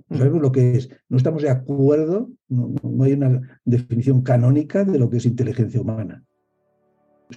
No 0.09 0.19
sabemos 0.19 0.43
lo 0.43 0.53
que 0.53 0.77
es. 0.77 0.89
No 1.09 1.17
estamos 1.17 1.43
de 1.43 1.51
acuerdo, 1.51 2.31
no, 2.49 2.75
no 2.83 3.05
hay 3.05 3.15
una 3.15 3.61
definición 3.65 4.23
canónica 4.23 4.85
de 4.85 4.99
lo 4.99 5.11
que 5.11 5.17
es 5.17 5.27
inteligencia 5.27 5.81
humana. 5.81 6.25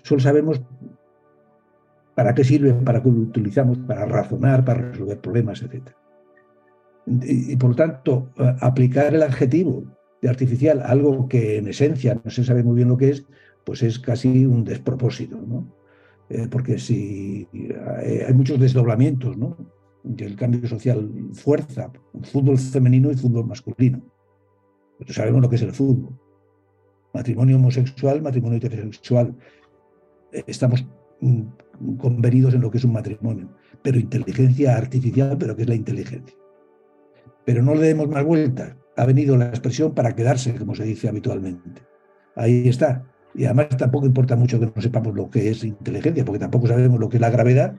Solo 0.03 0.21
sabemos 0.21 0.61
para 2.15 2.35
qué 2.35 2.43
sirve, 2.43 2.73
para 2.73 3.01
qué 3.01 3.09
lo 3.09 3.15
utilizamos, 3.21 3.79
para 3.79 4.05
razonar, 4.05 4.63
para 4.63 4.91
resolver 4.91 5.19
problemas, 5.19 5.63
etc 5.63 5.89
y, 7.23 7.55
por 7.55 7.71
lo 7.71 7.75
tanto, 7.75 8.29
aplicar 8.59 9.13
el 9.15 9.23
adjetivo 9.23 9.83
de 10.21 10.29
artificial 10.29 10.81
algo 10.83 11.27
que 11.27 11.57
en 11.57 11.67
esencia 11.67 12.19
no 12.23 12.29
se 12.29 12.43
sabe 12.43 12.63
muy 12.63 12.75
bien 12.75 12.89
lo 12.89 12.97
que 12.97 13.09
es, 13.09 13.25
pues 13.63 13.83
es 13.83 13.99
casi 13.99 14.45
un 14.45 14.63
despropósito, 14.63 15.37
¿no? 15.37 15.73
Eh, 16.29 16.47
porque 16.49 16.77
si 16.77 17.47
eh, 17.53 18.25
hay 18.27 18.33
muchos 18.33 18.59
desdoblamientos, 18.59 19.37
¿no? 19.37 19.57
Que 20.18 20.25
el 20.25 20.36
cambio 20.36 20.68
social 20.68 21.10
fuerza, 21.34 21.91
fútbol 22.24 22.58
femenino 22.58 23.12
y 23.12 23.15
fútbol 23.15 23.46
masculino. 23.46 24.01
Sabemos 25.08 25.41
lo 25.41 25.50
que 25.50 25.56
es 25.56 25.62
el 25.62 25.74
fútbol. 25.74 26.18
Matrimonio 27.13 27.58
homosexual, 27.58 28.22
matrimonio 28.22 28.58
heterosexual. 28.58 29.36
Estamos 30.32 30.86
mm, 31.22 31.41
convenidos 31.98 32.53
en 32.53 32.62
lo 32.62 32.72
que 32.72 32.77
es 32.77 32.86
un 32.86 32.94
matrimonio, 32.94 33.50
pero 33.82 34.00
inteligencia 34.00 34.77
artificial, 34.77 35.38
pero 35.38 35.56
¿qué 35.56 35.63
es 35.63 35.70
la 35.70 35.75
inteligencia? 35.75 36.38
Pero 37.46 37.63
no 37.63 37.75
le 37.75 37.88
demos 37.88 38.08
más 38.08 38.24
vueltas. 38.24 38.75
Ha 38.96 39.06
venido 39.06 39.36
la 39.38 39.50
expresión 39.50 39.94
para 39.94 40.15
quedarse, 40.15 40.56
como 40.56 40.75
se 40.75 40.84
dice 40.84 41.10
habitualmente. 41.10 41.82
Ahí 42.36 42.68
está. 42.68 43.06
Y 43.34 43.46
además 43.46 43.70
tampoco 43.77 44.06
importa 44.06 44.36
mucho 44.36 44.60
que 44.60 44.68
no 44.68 44.82
sepamos 44.82 45.15
lo 45.15 45.29
que 45.29 45.50
es 45.50 45.63
inteligencia, 45.63 46.25
porque 46.25 46.39
tampoco 46.39 46.68
sabemos 46.68 47.00
lo 47.00 47.10
que 47.10 47.18
es 47.18 47.22
la 47.22 47.29
gravedad 47.29 47.75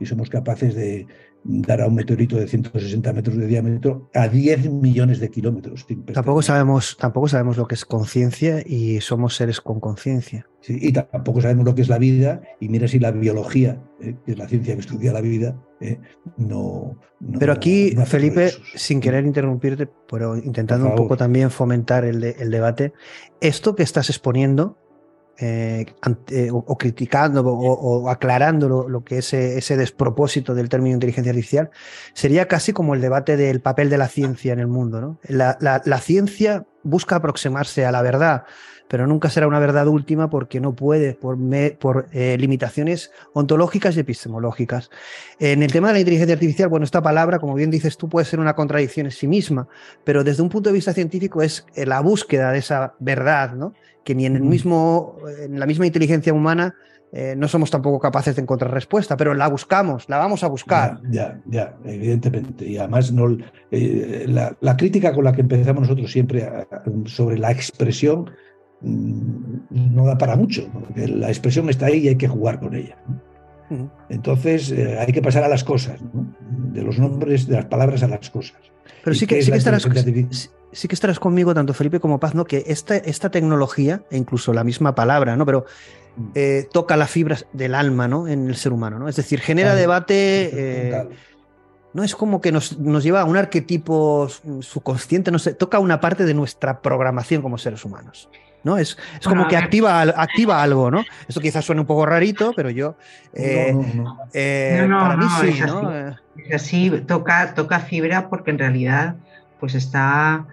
y 0.00 0.06
somos 0.06 0.30
capaces 0.30 0.74
de 0.74 1.06
dar 1.44 1.80
a 1.80 1.86
un 1.86 1.94
meteorito 1.94 2.36
de 2.36 2.46
160 2.46 3.12
metros 3.12 3.36
de 3.36 3.46
diámetro 3.46 4.10
a 4.14 4.28
10 4.28 4.70
millones 4.70 5.20
de 5.20 5.30
kilómetros. 5.30 5.86
Tampoco 6.12 6.42
sabemos, 6.42 6.96
tampoco 6.98 7.28
sabemos 7.28 7.56
lo 7.56 7.66
que 7.66 7.74
es 7.74 7.84
conciencia 7.84 8.62
y 8.64 9.00
somos 9.00 9.36
seres 9.36 9.60
con 9.60 9.80
conciencia. 9.80 10.46
Sí, 10.60 10.76
y 10.80 10.92
tampoco 10.92 11.40
sabemos 11.40 11.64
lo 11.64 11.74
que 11.74 11.82
es 11.82 11.88
la 11.88 11.98
vida 11.98 12.42
y 12.60 12.68
mira 12.68 12.88
si 12.88 12.98
la 12.98 13.12
biología, 13.12 13.80
eh, 14.00 14.16
que 14.24 14.32
es 14.32 14.38
la 14.38 14.48
ciencia 14.48 14.74
que 14.74 14.80
estudia 14.80 15.12
la 15.12 15.20
vida, 15.20 15.56
eh, 15.80 15.98
no, 16.36 16.98
Pero 17.38 17.52
aquí, 17.52 17.94
Felipe, 18.04 18.50
sin 18.74 19.00
querer 19.00 19.24
interrumpirte, 19.24 19.88
pero 20.10 20.36
intentando 20.36 20.88
un 20.88 20.96
poco 20.96 21.16
también 21.16 21.50
fomentar 21.50 22.04
el, 22.04 22.22
el 22.24 22.50
debate, 22.50 22.92
esto 23.40 23.76
que 23.76 23.84
estás 23.84 24.10
exponiendo 24.10 24.76
eh, 25.40 25.86
eh, 26.30 26.48
o, 26.52 26.76
criticando 26.76 27.46
o, 27.46 28.10
aclarando 28.10 28.88
lo, 28.88 29.04
que 29.04 29.18
es 29.18 29.32
ese, 29.32 29.76
despropósito 29.76 30.52
del 30.52 30.68
término 30.68 30.94
inteligencia 30.94 31.30
artificial, 31.30 31.70
sería 32.12 32.48
casi 32.48 32.72
como 32.72 32.94
el 32.94 33.00
debate 33.00 33.36
del 33.36 33.60
papel 33.60 33.88
de 33.88 33.98
la 33.98 34.08
ciencia 34.08 34.52
en 34.52 34.58
el 34.58 34.66
mundo. 34.66 35.20
La, 35.28 36.00
ciencia 36.00 36.66
busca 36.82 37.16
aproximarse 37.16 37.86
a 37.86 37.92
la 37.92 38.02
verdad, 38.02 38.46
pero 38.88 39.06
nunca 39.06 39.30
será 39.30 39.46
una 39.46 39.60
verdad 39.60 39.86
última 39.86 40.28
porque 40.28 40.58
no 40.58 40.74
puede, 40.74 41.14
por, 41.14 42.08
eh, 42.10 42.36
limitaciones 42.36 43.12
ontológicas 43.32 43.96
y 43.96 44.00
epistemológicas. 44.00 44.90
En 45.38 45.62
el 45.62 45.70
tema 45.70 45.88
de 45.88 45.94
la 45.94 46.00
inteligencia 46.00 46.34
artificial, 46.34 46.68
bueno, 46.68 46.82
esta 46.82 47.00
palabra, 47.00 47.38
como 47.38 47.54
bien 47.54 47.70
dices 47.70 47.96
tú, 47.96 48.08
puede 48.08 48.26
ser 48.26 48.40
una 48.40 48.56
contradicción 48.56 49.06
en 49.06 49.12
sí 49.12 49.28
misma, 49.28 49.68
pero 50.02 50.24
desde 50.24 50.42
un 50.42 50.48
punto 50.48 50.70
de 50.70 50.74
vista 50.74 50.92
científico 50.92 51.42
es 51.42 51.64
la 51.76 52.00
búsqueda 52.00 52.50
de 52.50 52.58
esa 52.58 52.94
verdad, 52.98 53.52
¿no? 53.52 53.72
Que 54.04 54.14
ni 54.14 54.26
en, 54.26 54.36
el 54.36 54.42
mismo, 54.42 55.16
en 55.40 55.58
la 55.58 55.66
misma 55.66 55.86
inteligencia 55.86 56.32
humana 56.32 56.74
eh, 57.12 57.34
no 57.36 57.48
somos 57.48 57.70
tampoco 57.70 57.98
capaces 57.98 58.36
de 58.36 58.42
encontrar 58.42 58.72
respuesta, 58.72 59.16
pero 59.16 59.34
la 59.34 59.48
buscamos, 59.48 60.08
la 60.08 60.18
vamos 60.18 60.44
a 60.44 60.48
buscar. 60.48 61.00
Ya, 61.10 61.40
ya, 61.46 61.76
evidentemente. 61.84 62.66
Y 62.66 62.78
además 62.78 63.12
no, 63.12 63.36
la, 63.70 64.76
crítica 64.76 65.12
con 65.12 65.24
la 65.24 65.32
que 65.32 65.40
empezamos 65.40 65.82
nosotros 65.82 66.12
siempre 66.12 66.66
sobre 67.06 67.38
la 67.38 67.50
expresión 67.50 68.30
Mm, 68.80 69.94
no 69.94 70.06
da 70.06 70.16
para 70.18 70.36
mucho. 70.36 70.68
La 70.94 71.28
expresión 71.28 71.68
está 71.68 71.86
ahí 71.86 71.98
y 71.98 72.08
hay 72.08 72.16
que 72.16 72.28
jugar 72.28 72.60
con 72.60 72.74
ella. 72.74 72.96
Entonces 74.08 74.70
eh, 74.72 74.98
hay 74.98 75.12
que 75.12 75.20
pasar 75.20 75.44
a 75.44 75.48
las 75.48 75.62
cosas, 75.62 76.00
de 76.72 76.82
los 76.82 76.98
nombres, 76.98 77.46
de 77.46 77.56
las 77.56 77.66
palabras 77.66 78.02
a 78.02 78.08
las 78.08 78.30
cosas. 78.30 78.58
Pero 79.08 79.18
sí 79.18 79.26
que, 79.26 79.40
sí, 79.40 79.50
que 79.50 79.56
estarás, 79.56 79.88
sí, 80.72 80.86
que 80.86 80.94
estarás 80.94 81.18
conmigo, 81.18 81.54
tanto 81.54 81.72
Felipe 81.72 81.98
como 81.98 82.20
Paz, 82.20 82.34
¿no? 82.34 82.44
que 82.44 82.64
esta, 82.66 82.94
esta 82.96 83.30
tecnología, 83.30 84.02
e 84.10 84.18
incluso 84.18 84.52
la 84.52 84.64
misma 84.64 84.94
palabra, 84.94 85.34
¿no? 85.34 85.46
pero 85.46 85.64
mm. 86.16 86.30
eh, 86.34 86.68
toca 86.70 86.94
las 86.98 87.10
fibras 87.10 87.46
del 87.54 87.74
alma 87.74 88.06
¿no? 88.06 88.28
en 88.28 88.48
el 88.48 88.56
ser 88.56 88.74
humano. 88.74 88.98
¿no? 88.98 89.08
Es 89.08 89.16
decir, 89.16 89.40
genera 89.40 89.74
debate. 89.74 90.50
Eh, 90.52 91.08
no 91.94 92.04
es 92.04 92.14
como 92.14 92.42
que 92.42 92.52
nos, 92.52 92.78
nos, 92.78 93.02
lleva 93.02 93.22
a 93.22 93.24
un 93.24 93.38
arquetipo 93.38 94.28
subconsciente, 94.60 95.30
no 95.30 95.38
sé, 95.38 95.54
toca 95.54 95.78
una 95.78 96.02
parte 96.02 96.26
de 96.26 96.34
nuestra 96.34 96.82
programación 96.82 97.40
como 97.40 97.56
seres 97.56 97.82
humanos. 97.86 98.28
¿No? 98.64 98.76
Es, 98.76 98.96
es 99.20 99.26
como 99.26 99.48
que 99.48 99.56
activa, 99.56 100.02
activa 100.02 100.62
algo, 100.62 100.90
¿no? 100.90 101.04
Esto 101.26 101.40
quizás 101.40 101.64
suene 101.64 101.80
un 101.80 101.86
poco 101.86 102.06
rarito, 102.06 102.52
pero 102.54 102.70
yo. 102.70 102.96
Eh, 103.32 103.74
eh, 104.32 104.86
para 104.90 105.16
mí 105.16 105.24
sí, 105.40 105.60
¿no? 105.66 105.90
Es 106.36 106.54
así, 106.54 106.90
toca, 107.06 107.54
toca 107.54 107.80
fibra 107.80 108.28
porque 108.28 108.50
en 108.50 108.58
realidad 108.58 109.16
pues 109.60 109.74
está 109.74 110.46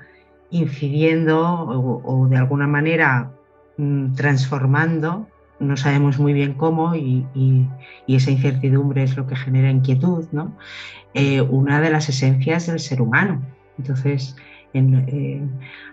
incidiendo 0.50 1.42
o, 1.44 2.28
de 2.28 2.38
alguna 2.38 2.68
manera 2.68 3.32
mm, 3.78 4.14
transformando, 4.14 5.28
no 5.60 5.78
sabemos 5.78 6.20
muy 6.20 6.34
bien 6.34 6.54
cómo, 6.54 6.96
y, 6.96 7.26
esa 8.08 8.32
incertidumbre 8.32 9.04
es 9.04 9.16
lo 9.16 9.28
que 9.28 9.36
genera 9.36 9.70
inquietud, 9.70 10.26
¿no? 10.32 10.56
Eh, 11.14 11.42
una 11.42 11.82
de 11.82 11.90
las 11.90 12.10
esencias 12.10 12.68
del 12.68 12.80
ser 12.80 13.02
humano. 13.02 13.42
Entonces, 13.78 14.36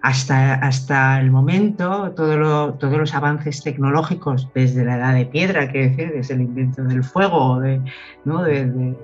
hasta, 0.03 0.55
hasta 0.55 1.21
el 1.21 1.31
momento, 1.31 2.13
todos 2.17 2.79
los 2.81 3.15
avances 3.15 3.63
tecnológicos, 3.63 4.49
desde 4.55 4.85
la 4.85 4.97
edad 4.97 5.15
de 5.15 5.27
piedra, 5.27 5.71
que 5.71 5.89
decir, 5.91 6.13
desde 6.13 6.35
el 6.35 6.43
invento 6.43 6.83
del 6.83 7.05
fuego, 7.05 7.61
de, 7.61 7.81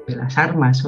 las 0.08 0.38
armas, 0.38 0.86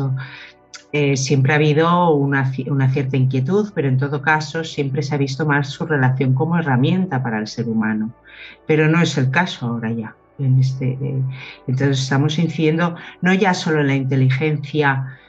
eh, 0.92 1.16
siempre 1.16 1.52
ha 1.52 1.56
habido 1.56 2.14
una, 2.14 2.50
cierta 2.52 3.16
inquietud, 3.16 3.70
pero 3.74 3.88
en 3.88 3.98
todo 3.98 4.20
caso 4.20 4.64
siempre 4.64 5.02
se 5.02 5.14
ha 5.14 5.18
visto 5.18 5.46
más 5.46 5.68
su 5.68 5.86
relación 5.86 6.34
como 6.34 6.58
herramienta 6.58 7.22
para 7.22 7.38
el 7.38 7.46
ser 7.46 7.68
humano. 7.68 8.12
Pero 8.66 8.88
no 8.88 9.00
es 9.00 9.16
el 9.16 9.30
caso 9.30 9.66
ahora 9.66 9.92
ya. 9.92 10.16
Este, 10.58 10.92
eh, 10.92 11.22
entonces 11.66 12.00
estamos 12.00 12.38
incidiendo 12.38 12.96
no 13.20 13.34
ya 13.34 13.52
solo 13.52 13.82
en 13.82 13.88
la 13.88 13.94
inteligencia 13.94 15.19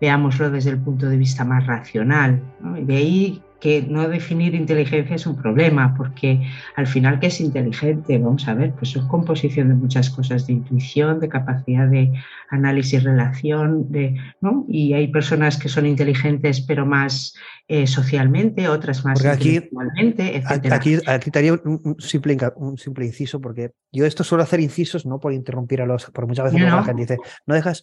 veámoslo 0.00 0.50
desde 0.50 0.70
el 0.70 0.78
punto 0.78 1.08
de 1.08 1.16
vista 1.16 1.44
más 1.44 1.66
racional. 1.66 2.42
de 2.82 2.96
ahí 2.96 3.42
que 3.60 3.82
no 3.82 4.08
definir 4.08 4.54
inteligencia 4.54 5.16
es 5.16 5.26
un 5.26 5.36
problema, 5.36 5.94
porque 5.96 6.46
al 6.76 6.86
final, 6.86 7.18
¿qué 7.18 7.26
es 7.26 7.40
inteligente? 7.40 8.16
Vamos 8.18 8.46
a 8.46 8.54
ver, 8.54 8.72
pues 8.72 8.94
es 8.94 9.02
composición 9.04 9.68
de 9.68 9.74
muchas 9.74 10.10
cosas, 10.10 10.46
de 10.46 10.52
intuición, 10.52 11.18
de 11.18 11.28
capacidad 11.28 11.88
de 11.88 12.12
análisis, 12.50 13.02
relación, 13.02 13.90
de, 13.90 14.16
¿no? 14.40 14.64
Y 14.68 14.92
hay 14.92 15.08
personas 15.08 15.56
que 15.56 15.68
son 15.68 15.86
inteligentes, 15.86 16.60
pero 16.60 16.86
más 16.86 17.34
eh, 17.66 17.88
socialmente, 17.88 18.68
otras 18.68 19.04
más 19.04 19.24
aquí, 19.24 19.56
etc. 19.56 20.72
Aquí, 20.72 20.96
aquí 21.06 21.30
te 21.30 21.38
haría 21.38 21.54
un, 21.54 21.96
simple, 21.98 22.38
un 22.56 22.78
simple 22.78 23.06
inciso, 23.06 23.40
porque 23.40 23.72
yo 23.90 24.06
esto 24.06 24.22
suelo 24.22 24.44
hacer 24.44 24.60
incisos, 24.60 25.04
no 25.04 25.18
por 25.18 25.32
interrumpir 25.32 25.82
a 25.82 25.86
los, 25.86 26.04
por 26.06 26.28
muchas 26.28 26.52
veces 26.52 26.60
la 26.60 26.84
gente 26.84 27.02
dice, 27.02 27.18
no 27.44 27.54
dejas 27.54 27.82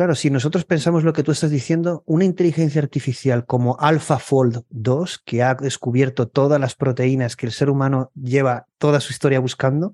Claro, 0.00 0.14
si 0.14 0.30
nosotros 0.30 0.64
pensamos 0.64 1.04
lo 1.04 1.12
que 1.12 1.22
tú 1.22 1.30
estás 1.30 1.50
diciendo, 1.50 2.04
una 2.06 2.24
inteligencia 2.24 2.80
artificial 2.80 3.44
como 3.44 3.76
AlphaFold 3.78 4.62
2, 4.70 5.18
que 5.26 5.42
ha 5.42 5.54
descubierto 5.54 6.26
todas 6.26 6.58
las 6.58 6.74
proteínas 6.74 7.36
que 7.36 7.44
el 7.44 7.52
ser 7.52 7.68
humano 7.68 8.10
lleva 8.14 8.66
toda 8.78 9.00
su 9.00 9.12
historia 9.12 9.40
buscando, 9.40 9.92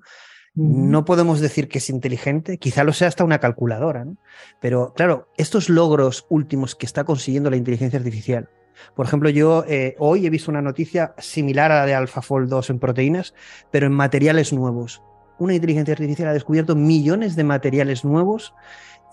no 0.55 1.03
podemos 1.03 1.41
decir 1.41 1.67
que 1.67 1.79
es 1.79 1.89
inteligente, 1.89 2.57
quizá 2.57 2.85
lo 2.85 2.93
sea 2.93 3.09
hasta 3.09 3.25
una 3.25 3.39
calculadora, 3.39 4.05
¿no? 4.05 4.15
Pero 4.61 4.93
claro, 4.95 5.27
estos 5.35 5.67
logros 5.67 6.25
últimos 6.29 6.73
que 6.73 6.85
está 6.85 7.03
consiguiendo 7.03 7.49
la 7.49 7.57
inteligencia 7.57 7.99
artificial, 7.99 8.47
por 8.95 9.07
ejemplo, 9.07 9.29
yo 9.29 9.65
eh, 9.67 9.97
hoy 9.99 10.25
he 10.25 10.29
visto 10.29 10.51
una 10.51 10.61
noticia 10.61 11.15
similar 11.17 11.69
a 11.73 11.79
la 11.79 11.85
de 11.85 11.95
AlphaFold 11.95 12.47
2 12.47 12.69
en 12.69 12.79
proteínas, 12.79 13.33
pero 13.71 13.87
en 13.87 13.91
materiales 13.91 14.53
nuevos. 14.53 15.03
Una 15.37 15.53
inteligencia 15.53 15.91
artificial 15.91 16.29
ha 16.29 16.33
descubierto 16.33 16.75
millones 16.75 17.35
de 17.35 17.43
materiales 17.43 18.05
nuevos 18.05 18.53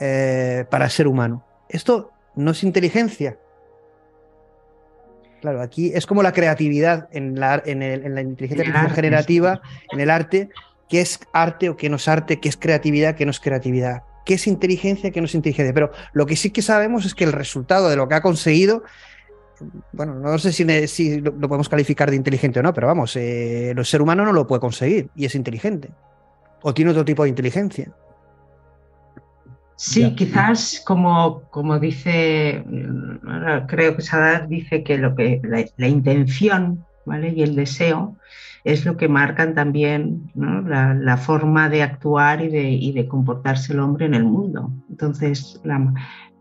eh, 0.01 0.65
para 0.71 0.89
ser 0.89 1.07
humano. 1.07 1.45
Esto 1.69 2.13
no 2.37 2.51
es 2.53 2.63
inteligencia. 2.63 3.39
Claro, 5.41 5.61
aquí 5.61 5.93
es 5.95 6.07
como 6.07 6.23
la 6.23 6.33
creatividad 6.33 7.09
en 7.13 7.39
la, 7.39 7.63
en 7.67 8.15
la 8.15 8.21
inteligencia 8.23 8.89
generativa, 8.91 9.61
en 9.93 10.01
el 10.01 10.09
arte, 10.09 10.49
qué 10.89 11.01
es 11.01 11.21
arte 11.33 11.69
o 11.69 11.77
qué 11.77 11.91
no 11.91 11.97
es 11.97 12.09
arte, 12.09 12.41
qué 12.41 12.49
es 12.49 12.57
creatividad, 12.57 13.15
qué 13.15 13.25
no 13.25 13.31
es 13.31 13.41
creatividad, 13.41 14.03
qué 14.25 14.35
es 14.35 14.47
inteligencia, 14.47 15.11
qué 15.11 15.21
no 15.21 15.27
es 15.27 15.35
inteligencia. 15.35 15.75
Pero 15.75 15.93
lo 16.13 16.25
que 16.27 16.37
sí 16.37 16.51
que 16.51 16.63
sabemos 16.63 17.05
es 17.05 17.15
que 17.15 17.25
el 17.25 17.33
resultado 17.33 17.89
de 17.89 17.97
lo 17.97 18.09
que 18.09 18.15
ha 18.15 18.23
conseguido, 18.23 18.85
bueno, 19.93 20.15
no 20.15 20.39
sé 20.39 20.53
si, 20.53 20.89
si 20.89 21.21
lo, 21.21 21.33
podemos 21.33 21.69
calificar 21.69 22.11
de 22.11 22.17
inteligente 22.17 22.61
o 22.61 22.63
no, 22.63 22.73
pero 22.73 22.87
vamos, 22.87 23.17
eh, 23.17 23.71
el 23.71 23.85
ser 23.85 24.03
humano 24.03 24.25
no 24.25 24.33
lo 24.33 24.47
puede 24.47 24.61
conseguir 24.61 25.11
y 25.15 25.25
es 25.25 25.35
inteligente. 25.35 25.91
O 26.63 26.73
tiene 26.73 26.91
otro 26.91 27.05
tipo 27.05 27.25
de 27.25 27.29
inteligencia. 27.29 27.93
Sí, 29.77 30.15
quizás 30.15 30.83
como, 30.87 31.43
como 31.51 31.79
dice, 31.79 32.65
creo 33.67 33.97
que 33.97 34.03
Sadar 34.03 34.49
dice 34.49 34.85
que, 34.85 34.99
lo 34.99 35.17
que 35.17 35.41
la, 35.77 35.89
intención 35.89 36.85
¿vale? 37.05 37.31
y 37.31 37.43
el 37.43 37.57
deseo 37.57 38.17
es 38.63 38.85
lo 38.85 38.97
que 38.97 39.09
marcan 39.09 39.55
también 39.55 40.31
la, 40.35 41.17
forma 41.17 41.69
de 41.69 41.83
actuar 41.83 42.43
y 42.43 42.49
de, 42.49 42.71
y 42.71 42.93
de, 42.93 43.09
comportarse 43.09 43.73
el 43.73 43.81
hombre 43.81 44.07
en 44.07 44.15
el 44.15 44.25
mundo. 44.25 44.71
Entonces, 44.89 45.61
la, 45.65 45.93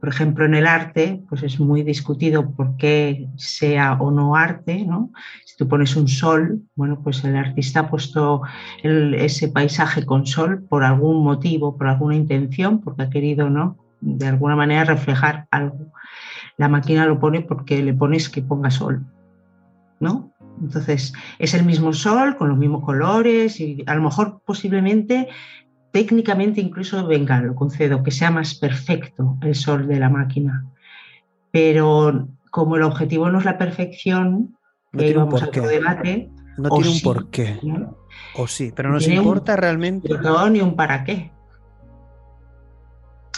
por 0.03 0.09
ejemplo, 0.09 0.43
en 0.43 0.53
el 0.53 0.67
arte, 0.67 1.23
pues 1.29 1.43
es 1.43 1.61
muy 1.61 1.81
discutido 1.81 2.51
por 2.51 2.75
qué 2.75 3.29
sea 3.37 3.93
o 3.93 4.11
no 4.11 4.35
arte, 4.35 4.83
¿no? 4.83 5.13
Si 5.45 5.55
tú 5.55 5.69
pones 5.69 5.95
un 5.95 6.09
sol, 6.09 6.61
bueno, 6.75 6.99
pues 7.01 7.23
el 7.23 7.37
artista 7.37 7.79
ha 7.79 7.89
puesto 7.89 8.41
ese 8.83 9.47
paisaje 9.47 10.05
con 10.05 10.27
sol 10.27 10.61
por 10.67 10.83
algún 10.83 11.23
motivo, 11.23 11.77
por 11.77 11.87
alguna 11.87 12.17
intención, 12.17 12.81
porque 12.81 13.03
ha 13.03 13.09
querido, 13.09 13.49
¿no? 13.49 13.77
De 14.01 14.27
alguna 14.27 14.57
manera 14.57 14.83
reflejar 14.83 15.47
algo. 15.51 15.93
La 16.57 16.67
máquina 16.67 17.05
lo 17.05 17.17
pone 17.17 17.39
porque 17.39 17.81
le 17.81 17.93
pones 17.93 18.27
que 18.27 18.41
ponga 18.41 18.71
sol, 18.71 19.05
¿no? 20.01 20.33
Entonces, 20.61 21.13
es 21.39 21.53
el 21.53 21.63
mismo 21.63 21.93
sol 21.93 22.35
con 22.35 22.49
los 22.49 22.57
mismos 22.57 22.83
colores 22.83 23.57
y 23.61 23.85
a 23.87 23.95
lo 23.95 24.01
mejor 24.01 24.41
posiblemente 24.45 25.29
técnicamente 25.93 26.59
incluso, 26.59 27.05
venga, 27.05 27.39
lo 27.39 27.55
concedo, 27.55 28.01
que 28.01 28.09
sea 28.09 28.31
más 28.31 28.55
perfecto 28.55 29.37
el 29.43 29.53
sol 29.53 29.87
de 29.87 29.99
la 29.99 30.09
máquina. 30.09 30.65
Pero 31.51 32.27
como 32.49 32.75
el 32.75 32.81
objetivo 32.81 33.29
no 33.29 33.37
es 33.37 33.45
la 33.45 33.59
perfección, 33.59 34.57
no 34.91 34.99
tiene 34.99 35.19
un 35.19 35.29
porqué. 35.29 35.61
debate. 35.61 36.31
No 36.57 36.69
tiene 36.69 36.89
un 36.89 37.01
porqué. 37.01 37.59
O 38.35 38.47
sí, 38.47 38.73
pero 38.75 38.91
nos 38.91 39.07
importa 39.07 39.55
realmente. 39.55 40.09
No, 40.17 40.49
ni 40.49 40.61
un 40.61 40.75
para 40.75 41.03
qué. 41.03 41.31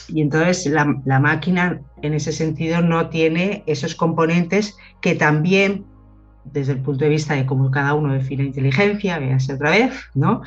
Y 0.08 0.22
entonces 0.22 0.66
la, 0.68 1.02
la, 1.04 1.20
máquina 1.20 1.82
en 2.04 2.14
ese 2.14 2.32
sentido 2.32 2.82
no 2.82 3.10
tiene 3.10 3.64
esos 3.66 3.96
componentes 3.96 4.78
que 5.02 5.16
también, 5.16 5.86
desde 6.46 6.74
el 6.74 6.82
punto 6.82 7.04
de 7.04 7.10
vista 7.10 7.34
de 7.34 7.46
cómo 7.46 7.70
cada 7.70 7.96
uno 7.96 8.14
define 8.14 8.44
inteligencia, 8.44 9.20
véase 9.20 9.54
otra 9.54 9.72
vez, 9.72 9.94
¿no? 10.14 10.42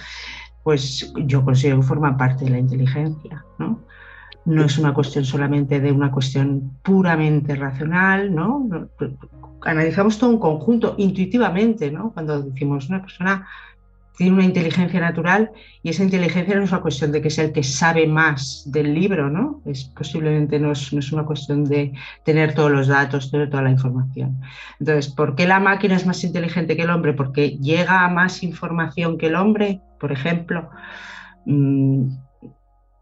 Pues 0.68 1.10
yo 1.24 1.42
considero 1.46 1.80
que 1.80 1.86
forma 1.86 2.14
parte 2.18 2.44
de 2.44 2.50
la 2.50 2.58
inteligencia, 2.58 3.42
¿no? 3.58 3.80
No 4.44 4.64
es 4.66 4.76
una 4.76 4.92
cuestión 4.92 5.24
solamente 5.24 5.80
de 5.80 5.90
una 5.90 6.10
cuestión 6.10 6.72
puramente 6.82 7.54
racional, 7.54 8.34
¿no? 8.34 8.68
Analizamos 9.62 10.18
todo 10.18 10.28
un 10.28 10.38
conjunto 10.38 10.94
intuitivamente, 10.98 11.90
¿no? 11.90 12.12
Cuando 12.12 12.42
decimos 12.42 12.90
una 12.90 13.00
persona 13.00 13.46
tiene 14.18 14.34
una 14.34 14.44
inteligencia 14.44 15.00
natural 15.00 15.52
y 15.82 15.88
esa 15.88 16.02
inteligencia 16.02 16.54
no 16.54 16.64
es 16.64 16.72
una 16.72 16.82
cuestión 16.82 17.12
de 17.12 17.22
que 17.22 17.30
sea 17.30 17.44
el 17.44 17.52
que 17.52 17.62
sabe 17.62 18.06
más 18.06 18.64
del 18.66 18.92
libro, 18.92 19.30
¿no? 19.30 19.62
Es 19.64 19.84
posiblemente 19.84 20.58
no 20.58 20.72
es, 20.72 20.92
no 20.92 20.98
es 20.98 21.10
una 21.12 21.24
cuestión 21.24 21.64
de 21.64 21.94
tener 22.26 22.52
todos 22.52 22.70
los 22.70 22.88
datos, 22.88 23.30
tener 23.30 23.48
toda 23.48 23.62
la 23.62 23.70
información. 23.70 24.38
Entonces, 24.80 25.08
¿por 25.08 25.34
qué 25.34 25.46
la 25.46 25.60
máquina 25.60 25.96
es 25.96 26.04
más 26.04 26.22
inteligente 26.24 26.76
que 26.76 26.82
el 26.82 26.90
hombre? 26.90 27.14
Porque 27.14 27.56
llega 27.58 28.04
a 28.04 28.10
más 28.10 28.42
información 28.42 29.16
que 29.16 29.28
el 29.28 29.36
hombre, 29.36 29.80
por 29.98 30.12
ejemplo. 30.12 30.70
Mm, 31.46 32.08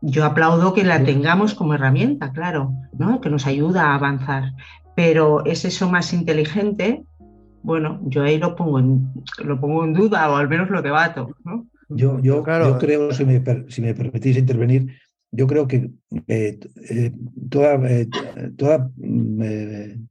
yo 0.03 0.25
aplaudo 0.25 0.75
que 0.75 0.85
la 0.85 1.03
tengamos 1.03 1.55
como 1.55 1.75
herramienta, 1.75 2.33
claro, 2.33 2.73
¿no? 2.93 3.21
que 3.21 3.31
nos 3.31 3.47
ayuda 3.47 3.91
a 3.91 3.95
avanzar, 3.95 4.53
pero 4.95 5.45
es 5.45 5.65
eso 5.65 5.91
más 5.91 6.13
inteligente, 6.13 7.05
bueno, 7.63 8.01
yo 8.05 8.23
ahí 8.23 8.39
lo 8.39 8.55
pongo 8.55 8.79
en, 8.79 9.13
lo 9.43 9.61
pongo 9.61 9.85
en 9.85 9.95
duda 9.95 10.31
o 10.31 10.37
al 10.37 10.49
menos 10.49 10.71
lo 10.71 10.83
debato. 10.83 11.35
¿no? 11.45 11.67
Yo, 11.89 12.21
yo, 12.21 12.45
yo 12.45 12.79
creo, 12.79 13.13
si 13.13 13.25
me, 13.25 13.43
si 13.69 13.81
me 13.81 13.95
permitís 13.95 14.37
intervenir, 14.37 14.97
yo 15.33 15.47
creo 15.47 15.67
que 15.67 15.91
eh, 16.29 16.59
eh, 16.89 17.13
toda, 17.51 17.75
eh, 17.91 18.09
toda 18.57 18.89
mm, 18.97 20.07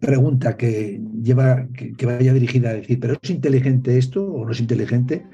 pregunta 0.00 0.56
que, 0.56 1.00
lleva, 1.22 1.66
que 1.72 2.06
vaya 2.06 2.32
dirigida 2.32 2.70
a 2.70 2.74
decir, 2.74 3.00
¿pero 3.00 3.16
es 3.20 3.30
inteligente 3.30 3.98
esto 3.98 4.24
o 4.24 4.44
no 4.44 4.52
es 4.52 4.60
inteligente? 4.60 5.26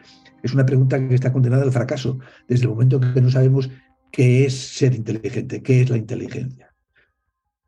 es 0.43 0.53
una 0.55 0.67
pregunta 0.67 0.99
que 0.99 1.15
está 1.15 1.33
condenada 1.33 1.63
al 1.63 1.73
fracaso 1.73 2.19
desde 2.49 2.65
el 2.65 2.71
momento 2.71 3.01
que 3.01 3.21
no 3.21 3.31
sabemos 3.31 3.71
qué 4.11 4.45
es 4.45 4.55
ser 4.55 4.95
inteligente, 4.95 5.63
qué 5.63 5.81
es 5.81 5.91
la 5.91 5.97
inteligencia. 5.97 6.75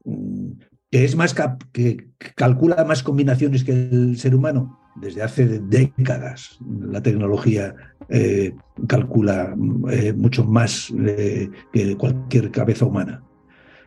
Mm, 0.04 0.52
que 0.90 1.04
es 1.04 1.16
más 1.16 1.34
que 1.72 2.10
calcula 2.36 2.84
más 2.84 3.02
combinaciones 3.02 3.64
que 3.64 3.72
el 3.72 4.16
ser 4.16 4.34
humano 4.34 4.78
desde 4.94 5.22
hace 5.22 5.58
décadas. 5.58 6.58
La 6.80 7.02
tecnología 7.02 7.74
eh, 8.08 8.54
calcula 8.86 9.56
eh, 9.90 10.12
mucho 10.12 10.44
más 10.44 10.92
eh, 10.96 11.50
que 11.72 11.96
cualquier 11.96 12.52
cabeza 12.52 12.84
humana. 12.84 13.24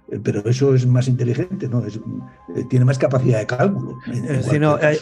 Eh, 0.09 0.19
pero 0.23 0.47
eso 0.47 0.73
es 0.73 0.85
más 0.85 1.07
inteligente, 1.07 1.67
¿no? 1.67 1.85
Es, 1.85 1.97
eh, 2.55 2.63
tiene 2.69 2.85
más 2.85 2.97
capacidad 2.97 3.39
de 3.39 3.45
cálculo. 3.45 3.99
Eh, 4.07 4.99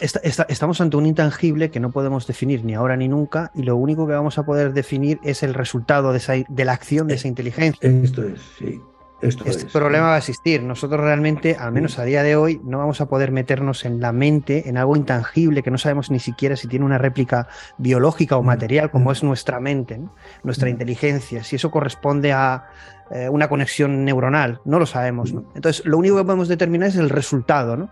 estamos 0.48 0.82
ante 0.82 0.98
un 0.98 1.06
intangible 1.06 1.70
que 1.70 1.80
no 1.80 1.92
podemos 1.92 2.26
definir 2.28 2.66
ni 2.66 2.74
ahora 2.74 2.98
ni 2.98 3.08
nunca, 3.08 3.52
y 3.54 3.64
lo 3.64 3.76
único 3.76 4.08
que 4.08 4.14
vamos 4.14 4.38
a 4.38 4.46
poder 4.46 4.74
definir 4.74 5.20
es 5.24 5.44
el 5.44 5.54
resultado 5.54 6.12
de, 6.12 6.46
de 6.48 6.66
la 6.66 6.74
acción 6.74 7.08
de 7.08 7.16
esa 7.16 7.28
inteligencia. 7.28 7.90
Esto 7.90 8.24
es, 8.24 8.42
sí 8.58 8.82
este 9.22 9.66
problema 9.66 10.08
va 10.08 10.16
a 10.16 10.18
existir. 10.18 10.62
Nosotros 10.64 11.00
realmente, 11.00 11.56
al 11.58 11.72
menos 11.72 12.00
a 12.00 12.04
día 12.04 12.24
de 12.24 12.36
hoy, 12.36 12.62
no 12.64 12.80
vamos 12.80 13.02
a 13.02 13.08
poder 13.08 13.32
meternos 13.32 13.86
en 13.86 14.00
la 14.00 14.12
mente, 14.12 14.70
en 14.70 14.78
algo 14.78 14.96
intangible 14.96 15.64
que 15.64 15.72
no 15.72 15.78
sabemos 15.78 16.12
ni 16.12 16.20
siquiera 16.20 16.56
si 16.56 16.68
tiene 16.68 16.86
una 16.86 16.98
réplica 16.98 17.48
biológica 17.78 18.38
o 18.38 18.44
mm. 18.44 18.46
material, 18.46 18.92
como 18.92 19.12
es 19.12 19.24
nuestra 19.24 19.60
mente, 19.60 20.00
nuestra 20.44 20.68
mm. 20.68 20.72
inteligencia, 20.72 21.44
si 21.44 21.56
eso 21.56 21.72
corresponde 21.72 22.34
a 22.34 22.66
eh, 23.12 23.30
una 23.30 23.48
conexión 23.48 24.04
neuronal, 24.06 24.62
no 24.66 24.80
lo 24.80 24.86
sabemos. 24.86 25.34
Entonces, 25.56 25.86
lo 25.86 25.98
único 25.98 26.18
que 26.18 26.24
podemos 26.24 26.48
determinar 26.48 26.90
es 26.90 26.96
el 26.96 27.10
resultado. 27.10 27.78
¿no? 27.78 27.90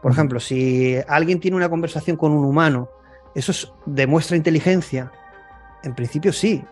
Por 0.00 0.12
ejemplo, 0.12 0.40
si 0.40 0.96
alguien 1.08 1.40
tiene 1.40 1.56
una 1.56 1.68
conversación 1.68 2.16
con 2.16 2.32
un 2.32 2.44
humano, 2.44 2.88
¿eso 3.34 3.74
demuestra 3.86 4.36
inteligencia? 4.36 5.10
En 5.82 5.94
principio 5.94 6.32
sí, 6.32 6.64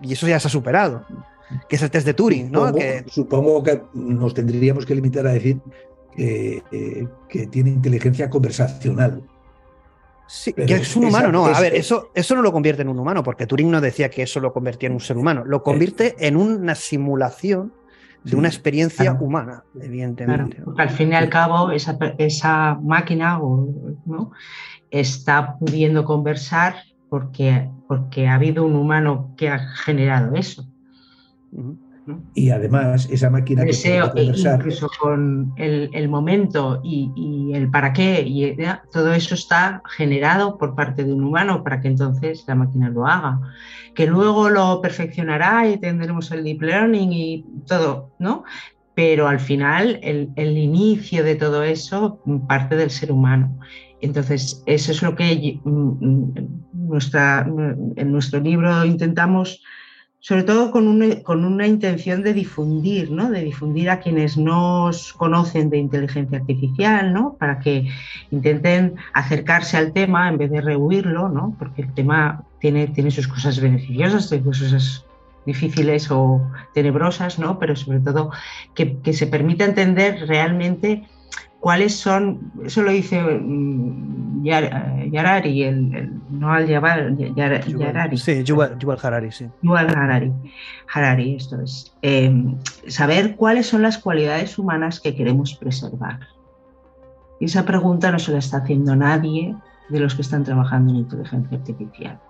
y 0.00 0.12
eso 0.12 0.26
ya 0.26 0.40
se 0.40 0.48
ha 0.48 0.50
superado 0.50 1.04
que 1.68 1.76
es 1.76 1.82
el 1.82 1.90
test 1.90 2.06
de 2.06 2.14
Turing, 2.14 2.50
¿no? 2.50 2.72
Supongo 3.06 3.62
que, 3.62 3.82
nos 3.94 4.34
tendríamos 4.34 4.86
que 4.86 4.94
limitar 4.94 5.26
a 5.26 5.32
decir 5.32 5.60
que, 6.16 6.62
eh, 6.72 7.46
tiene 7.50 7.70
inteligencia 7.70 8.30
conversacional. 8.30 9.22
Sí, 10.26 10.52
que 10.52 10.74
es 10.74 10.96
un 10.96 11.06
humano, 11.06 11.30
no. 11.30 11.46
A 11.46 11.60
ver, 11.60 11.74
eso, 11.74 12.10
eso 12.14 12.34
no 12.34 12.42
lo 12.42 12.52
convierte 12.52 12.82
en 12.82 12.88
un 12.88 12.98
humano, 12.98 13.22
porque 13.22 13.46
Turing 13.46 13.70
no 13.70 13.80
decía 13.80 14.08
que 14.08 14.22
eso 14.22 14.40
lo 14.40 14.52
convertía 14.52 14.88
en 14.88 14.94
un 14.94 15.00
ser 15.00 15.16
humano. 15.16 15.44
Lo 15.44 15.62
convierte 15.62 16.14
en 16.18 16.36
una 16.36 16.74
simulación 16.74 17.72
de 18.24 18.36
una 18.36 18.48
experiencia 18.48 19.12
humana, 19.12 19.64
evidentemente. 19.78 20.62
porque 20.64 20.82
al 20.82 20.90
fin 20.90 21.12
y 21.12 21.14
al 21.14 21.28
cabo, 21.28 21.70
esa, 21.70 21.98
esa 22.16 22.78
máquina 22.82 23.38
¿no? 23.38 24.32
está 24.90 25.58
pudiendo 25.58 26.04
conversar 26.04 26.76
porque, 27.10 27.70
porque 27.86 28.26
ha 28.26 28.34
habido 28.34 28.64
un 28.64 28.76
humano 28.76 29.34
que 29.36 29.50
ha 29.50 29.58
generado 29.58 30.34
eso. 30.36 30.66
Y 32.34 32.50
además, 32.50 33.08
esa 33.10 33.30
máquina 33.30 33.64
Deseo, 33.64 34.12
que 34.12 34.24
conversar... 34.24 34.60
incluso 34.60 34.90
con 35.00 35.52
el, 35.56 36.08
momento 36.08 36.80
y, 36.84 37.52
el 37.54 37.70
para 37.70 37.92
qué, 37.92 38.22
y 38.22 38.56
todo 38.92 39.14
eso 39.14 39.34
está 39.34 39.82
generado 39.96 40.58
por 40.58 40.74
parte 40.74 41.04
de 41.04 41.12
un 41.12 41.24
humano 41.24 41.62
para 41.62 41.80
que 41.80 41.88
entonces 41.88 42.44
la 42.46 42.54
máquina 42.54 42.90
lo 42.90 43.06
haga. 43.06 43.40
Que 43.94 44.06
luego 44.06 44.50
lo 44.50 44.80
perfeccionará 44.82 45.68
y 45.68 45.78
tendremos 45.78 46.30
el 46.30 46.44
deep 46.44 46.62
learning 46.62 47.12
y 47.12 47.44
todo, 47.66 48.12
¿no? 48.18 48.44
Pero 48.94 49.26
al 49.26 49.40
final, 49.40 49.98
el, 50.02 50.30
el 50.36 50.58
inicio 50.58 51.24
de 51.24 51.34
todo 51.36 51.62
eso 51.62 52.20
parte 52.46 52.76
del 52.76 52.90
ser 52.90 53.12
humano. 53.12 53.58
Entonces, 54.04 54.62
eso 54.66 54.92
es 54.92 55.02
lo 55.02 55.16
que 55.16 55.58
mm, 55.64 55.70
mm, 55.70 56.34
nuestra, 56.72 57.46
en 57.96 58.12
nuestro 58.12 58.40
libro 58.40 58.84
intentamos 58.84 59.62
sobre 60.26 60.44
todo 60.44 60.70
con 60.70 60.88
una, 60.88 61.22
con 61.22 61.44
una 61.44 61.66
intención 61.66 62.22
de 62.22 62.32
difundir, 62.32 63.10
¿no? 63.10 63.30
de 63.30 63.42
difundir 63.42 63.90
a 63.90 64.00
quienes 64.00 64.38
no 64.38 64.90
conocen 65.18 65.68
de 65.68 65.76
inteligencia 65.76 66.38
artificial, 66.38 67.12
¿no? 67.12 67.36
para 67.38 67.58
que 67.58 67.90
intenten 68.30 68.94
acercarse 69.12 69.76
al 69.76 69.92
tema 69.92 70.30
en 70.30 70.38
vez 70.38 70.50
de 70.50 70.62
rehuirlo, 70.62 71.28
¿no? 71.28 71.54
porque 71.58 71.82
el 71.82 71.92
tema 71.92 72.42
tiene, 72.58 72.86
tiene 72.86 73.10
sus 73.10 73.28
cosas 73.28 73.60
beneficiosas, 73.60 74.30
tiene 74.30 74.44
sus 74.44 74.62
cosas 74.62 75.04
difíciles 75.44 76.10
o 76.10 76.40
tenebrosas, 76.72 77.38
¿no? 77.38 77.58
pero 77.58 77.76
sobre 77.76 78.00
todo 78.00 78.30
que, 78.74 78.96
que 79.00 79.12
se 79.12 79.26
permita 79.26 79.66
entender 79.66 80.26
realmente 80.26 81.04
cuáles 81.64 81.96
son, 81.96 82.52
eso 82.62 82.82
lo 82.82 82.90
dice 82.90 83.18
mm, 83.22 84.44
Yarari, 84.44 85.62
el, 85.62 86.12
no 86.28 86.52
al 86.52 86.68
Yabal, 86.68 87.16
Yarari. 87.34 88.18
Sí, 88.18 88.44
Yuval, 88.44 88.76
Harari, 89.02 89.32
sí. 89.32 89.46
Yuval 89.62 89.88
Harari, 89.96 90.30
Harari, 90.92 91.36
esto 91.36 91.62
es. 91.62 91.96
Em, 92.02 92.58
saber 92.86 93.36
cuáles 93.36 93.66
son 93.66 93.80
las 93.80 93.96
cualidades 93.96 94.58
humanas 94.58 95.00
que 95.00 95.14
queremos 95.14 95.54
preservar. 95.54 96.20
Y 97.40 97.46
esa 97.46 97.64
pregunta 97.64 98.12
no 98.12 98.18
se 98.18 98.32
la 98.32 98.40
está 98.40 98.58
haciendo 98.58 98.94
nadie 98.94 99.56
de 99.88 100.00
los 100.00 100.14
que 100.14 100.20
están 100.20 100.44
trabajando 100.44 100.92
en 100.92 100.98
inteligencia 100.98 101.56
artificial. 101.56 102.20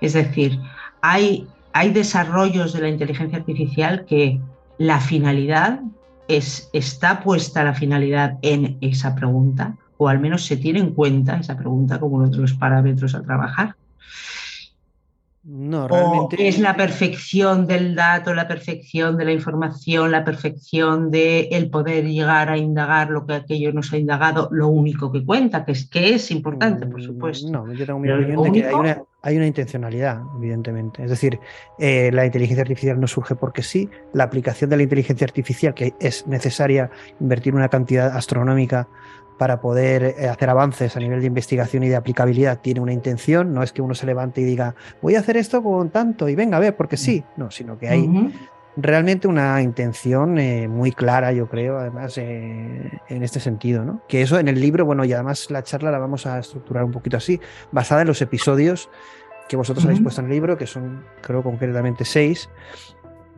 Es 0.00 0.14
decir, 0.14 0.58
hay, 1.02 1.46
hay 1.72 1.92
desarrollos 1.92 2.72
de 2.72 2.80
la 2.80 2.88
inteligencia 2.88 3.38
artificial 3.38 4.04
que 4.06 4.40
la 4.78 4.98
finalidad 4.98 5.78
es, 6.28 6.68
está 6.72 7.20
puesta 7.20 7.64
la 7.64 7.74
finalidad 7.74 8.38
en 8.42 8.78
esa 8.80 9.14
pregunta, 9.14 9.76
o 9.96 10.08
al 10.08 10.20
menos 10.20 10.44
se 10.44 10.56
tiene 10.56 10.80
en 10.80 10.94
cuenta 10.94 11.36
esa 11.36 11.56
pregunta 11.56 12.00
como 12.00 12.16
uno 12.16 12.28
de 12.28 12.38
los 12.38 12.54
parámetros 12.54 13.14
a 13.14 13.22
trabajar. 13.22 13.76
No, 15.44 15.88
realmente. 15.88 16.46
es 16.46 16.60
la 16.60 16.76
perfección 16.76 17.66
del 17.66 17.96
dato, 17.96 18.32
la 18.32 18.46
perfección 18.46 19.16
de 19.16 19.24
la 19.24 19.32
información, 19.32 20.12
la 20.12 20.24
perfección 20.24 21.10
de 21.10 21.48
el 21.50 21.68
poder 21.68 22.04
llegar 22.04 22.48
a 22.48 22.56
indagar 22.56 23.10
lo 23.10 23.26
que 23.26 23.34
aquello 23.34 23.72
nos 23.72 23.92
ha 23.92 23.96
indagado, 23.96 24.48
lo 24.52 24.68
único 24.68 25.10
que 25.10 25.24
cuenta, 25.24 25.64
que 25.64 25.72
es 25.72 25.88
que 25.88 26.14
es 26.14 26.30
importante, 26.30 26.86
por 26.86 27.00
mm, 27.00 27.04
supuesto. 27.04 27.50
No, 27.50 27.72
yo 27.72 27.84
tengo 27.84 27.98
mi 27.98 28.12
opinión 28.12 28.42
de 28.44 28.52
que 28.52 28.66
hay 29.24 29.36
una, 29.36 29.46
intencionalidad, 29.46 30.20
evidentemente. 30.36 31.02
Es 31.02 31.10
decir, 31.10 31.40
eh, 31.78 32.10
la 32.12 32.24
inteligencia 32.24 32.62
artificial 32.62 33.00
no 33.00 33.08
surge 33.08 33.34
porque 33.34 33.64
sí, 33.64 33.88
la 34.12 34.24
aplicación 34.24 34.70
de 34.70 34.76
la 34.76 34.84
inteligencia 34.84 35.24
artificial, 35.24 35.74
que 35.74 35.94
es 35.98 36.24
necesaria 36.28 36.90
invertir 37.18 37.54
una 37.54 37.68
cantidad 37.68 38.16
astronómica 38.16 38.88
para 39.42 39.60
poder 39.60 40.04
eh, 40.04 40.28
hacer 40.28 40.48
avances 40.50 40.96
a 40.96 41.00
nivel 41.00 41.18
de 41.18 41.26
investigación 41.26 41.82
y 41.82 41.88
de 41.88 41.96
aplicabilidad 41.96 42.60
tiene 42.60 42.78
una 42.78 42.92
intención, 42.92 43.52
no 43.52 43.64
es 43.64 43.72
que 43.72 43.82
uno 43.82 43.92
se 43.92 44.06
levante 44.06 44.40
y 44.40 44.44
diga, 44.44 44.76
voy 45.00 45.16
a 45.16 45.18
hacer 45.18 45.36
esto 45.36 45.64
con 45.64 45.90
tanto 45.90 46.28
y 46.28 46.36
venga 46.36 46.58
a 46.58 46.60
ver, 46.60 46.76
porque 46.76 46.96
sí, 46.96 47.24
no, 47.36 47.50
sino 47.50 47.76
que 47.76 47.88
hay 47.88 48.08
realmente 48.76 49.26
una 49.26 49.60
intención 49.60 50.38
eh, 50.38 50.68
muy 50.68 50.92
clara, 50.92 51.32
yo 51.32 51.48
creo, 51.48 51.76
además, 51.76 52.16
eh, 52.18 52.88
en 53.08 53.22
este 53.24 53.40
sentido, 53.40 53.84
¿no? 53.84 54.02
Que 54.06 54.22
eso 54.22 54.38
en 54.38 54.46
el 54.46 54.60
libro, 54.60 54.84
bueno, 54.86 55.04
y 55.04 55.12
además 55.12 55.50
la 55.50 55.64
charla 55.64 55.90
la 55.90 55.98
vamos 55.98 56.24
a 56.24 56.38
estructurar 56.38 56.84
un 56.84 56.92
poquito 56.92 57.16
así, 57.16 57.40
basada 57.72 58.02
en 58.02 58.06
los 58.06 58.22
episodios 58.22 58.90
que 59.48 59.56
vosotros 59.56 59.84
habéis 59.84 60.02
puesto 60.02 60.20
en 60.20 60.28
el 60.28 60.34
libro, 60.34 60.56
que 60.56 60.68
son, 60.68 61.02
creo, 61.20 61.42
concretamente 61.42 62.04
seis, 62.04 62.48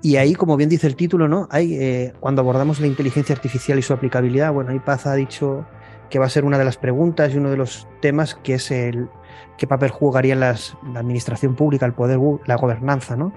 y 0.02 0.16
ahí, 0.16 0.34
como 0.34 0.58
bien 0.58 0.68
dice 0.68 0.86
el 0.86 0.96
título, 0.96 1.28
¿no? 1.28 1.48
Hay, 1.50 2.12
cuando 2.20 2.42
abordamos 2.42 2.78
la 2.78 2.88
inteligencia 2.88 3.34
artificial 3.34 3.78
y 3.78 3.82
su 3.82 3.94
aplicabilidad, 3.94 4.52
bueno, 4.52 4.70
ahí 4.70 4.80
Paz 4.80 5.06
ha 5.06 5.14
dicho 5.14 5.64
que 6.10 6.18
va 6.18 6.26
a 6.26 6.28
ser 6.28 6.44
una 6.44 6.58
de 6.58 6.64
las 6.64 6.76
preguntas 6.76 7.32
y 7.32 7.38
uno 7.38 7.50
de 7.50 7.56
los 7.56 7.88
temas 8.00 8.34
que 8.34 8.54
es 8.54 8.70
el 8.70 9.08
qué 9.56 9.66
papel 9.66 9.90
jugaría 9.90 10.34
la 10.34 10.56
administración 10.94 11.54
pública, 11.54 11.86
el 11.86 11.92
poder, 11.92 12.18
la 12.46 12.56
gobernanza, 12.56 13.16
¿no? 13.16 13.32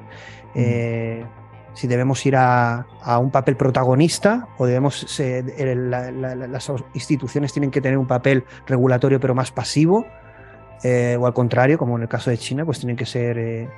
Eh, 0.56 1.26
si 1.74 1.88
debemos 1.88 2.26
ir 2.26 2.36
a, 2.36 2.88
un 3.20 3.30
papel 3.30 3.56
protagonista 3.56 4.48
o 4.58 4.66
debemos 4.66 5.20
las 5.20 6.72
instituciones 6.96 7.54
tienen 7.54 7.70
que 7.70 7.82
tener 7.82 8.00
un 8.00 8.08
papel 8.08 8.46
regulatorio 8.66 9.20
pero 9.20 9.36
más 9.36 9.52
pasivo 9.52 10.08
o 10.84 11.26
al 11.26 11.34
contrario, 11.34 11.78
como 11.78 11.98
en 11.98 12.04
el 12.04 12.08
caso 12.08 12.32
de 12.32 12.38
China, 12.40 12.66
pues 12.66 12.80
tienen 12.80 12.96
que 12.96 13.06
ser 13.06 13.70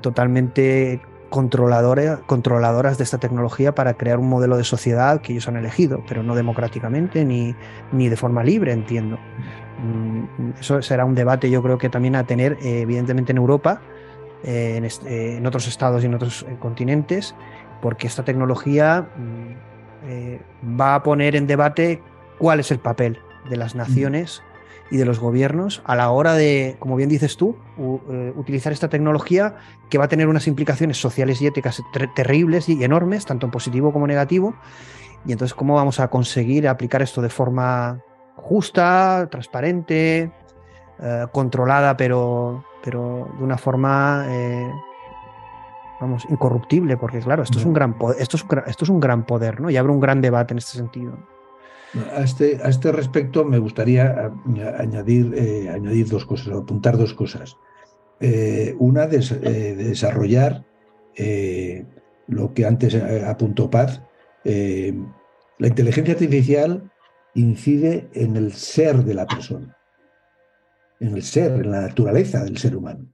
totalmente 0.00 1.00
controladoras 1.32 2.98
de 2.98 3.04
esta 3.04 3.18
tecnología 3.18 3.74
para 3.74 3.94
crear 3.94 4.18
un 4.18 4.28
modelo 4.28 4.58
de 4.58 4.64
sociedad 4.64 5.22
que 5.22 5.32
ellos 5.32 5.48
han 5.48 5.56
elegido, 5.56 6.04
pero 6.06 6.22
no 6.22 6.34
democráticamente 6.34 7.24
ni, 7.24 7.56
ni 7.90 8.08
de 8.08 8.16
forma 8.16 8.44
libre, 8.44 8.72
entiendo. 8.72 9.18
Mm, 9.82 10.50
eso 10.60 10.82
será 10.82 11.04
un 11.06 11.14
debate 11.14 11.50
yo 11.50 11.62
creo 11.62 11.78
que 11.78 11.88
también 11.88 12.16
a 12.16 12.24
tener 12.24 12.58
eh, 12.62 12.82
evidentemente 12.82 13.32
en 13.32 13.38
Europa, 13.38 13.80
eh, 14.44 14.86
eh, 15.06 15.36
en, 15.38 15.46
otros 15.46 15.66
estados 15.66 16.02
y 16.02 16.06
en 16.06 16.14
otros 16.14 16.44
continentes, 16.60 17.34
porque 17.80 18.06
esta 18.06 18.24
tecnología 18.24 19.08
mm, 19.16 20.78
va 20.78 20.96
a 20.96 21.02
poner 21.02 21.34
en 21.34 21.46
debate 21.46 22.02
cuál 22.38 22.60
es 22.60 22.70
el 22.70 22.78
papel 22.78 23.18
de 23.48 23.56
las 23.56 23.74
naciones 23.74 24.42
y 24.92 24.98
de 24.98 25.06
los 25.06 25.18
gobiernos 25.18 25.80
a 25.86 25.96
la 25.96 26.10
hora 26.10 26.34
de, 26.34 26.76
como 26.78 26.96
bien 26.96 27.08
dices 27.08 27.38
tú, 27.38 27.56
eh, 27.78 28.32
utilizar 28.36 28.74
esta 28.74 28.90
tecnología 28.90 29.56
que 29.88 29.96
va 29.96 30.04
a 30.04 30.08
tener 30.08 30.28
unas 30.28 30.46
implicaciones 30.46 31.00
sociales 31.00 31.40
y 31.40 31.46
éticas 31.46 31.82
terribles 32.14 32.68
y 32.68 32.84
enormes, 32.84 33.24
tanto 33.24 33.46
en 33.46 33.52
positivo 33.52 33.90
como 33.90 34.06
negativo. 34.06 34.54
Y 35.24 35.32
entonces, 35.32 35.54
¿cómo 35.54 35.76
vamos 35.76 35.98
a 35.98 36.08
conseguir 36.08 36.68
aplicar 36.68 37.00
esto 37.00 37.22
de 37.22 37.30
forma 37.30 38.02
justa, 38.36 39.28
transparente, 39.30 40.30
eh, 41.00 41.26
controlada, 41.32 41.96
pero, 41.96 42.62
pero 42.84 43.30
de 43.38 43.44
una 43.44 43.56
forma, 43.56 44.26
eh, 44.28 44.70
vamos, 46.02 46.26
incorruptible? 46.28 46.98
Porque 46.98 47.20
claro, 47.20 47.44
esto 47.44 47.58
es 47.58 47.64
un 47.64 47.72
gran 47.72 47.96
esto 48.18 48.36
es, 48.36 48.44
esto 48.66 48.84
es 48.84 48.90
un 48.90 49.00
gran 49.00 49.24
poder, 49.24 49.58
¿no? 49.58 49.70
Y 49.70 49.78
habrá 49.78 49.90
un 49.90 50.00
gran 50.00 50.20
debate 50.20 50.52
en 50.52 50.58
este 50.58 50.76
sentido. 50.76 51.16
A 51.94 52.22
este, 52.22 52.58
a 52.62 52.68
este 52.68 52.90
respecto 52.90 53.44
me 53.44 53.58
gustaría 53.58 54.32
añadir, 54.78 55.34
eh, 55.34 55.68
añadir 55.68 56.08
dos 56.08 56.24
cosas, 56.24 56.54
apuntar 56.54 56.96
dos 56.96 57.12
cosas. 57.12 57.56
Eh, 58.18 58.74
una, 58.78 59.06
de, 59.06 59.18
eh, 59.18 59.74
desarrollar 59.74 60.64
lo 62.28 62.54
que 62.54 62.64
antes 62.64 62.94
apuntó 62.94 63.68
Paz. 63.68 64.00
la 64.44 65.68
inteligencia 65.68 66.14
artificial 66.14 66.90
incide 67.34 68.08
en 68.14 68.36
el 68.36 68.52
ser 68.52 69.04
de 69.04 69.14
la 69.14 69.26
persona, 69.26 69.76
en 71.00 71.14
el 71.14 71.22
ser, 71.22 71.52
en 71.52 71.70
la 71.70 71.82
naturaleza 71.82 72.42
del 72.42 72.56
ser 72.56 72.74
humano. 72.74 73.12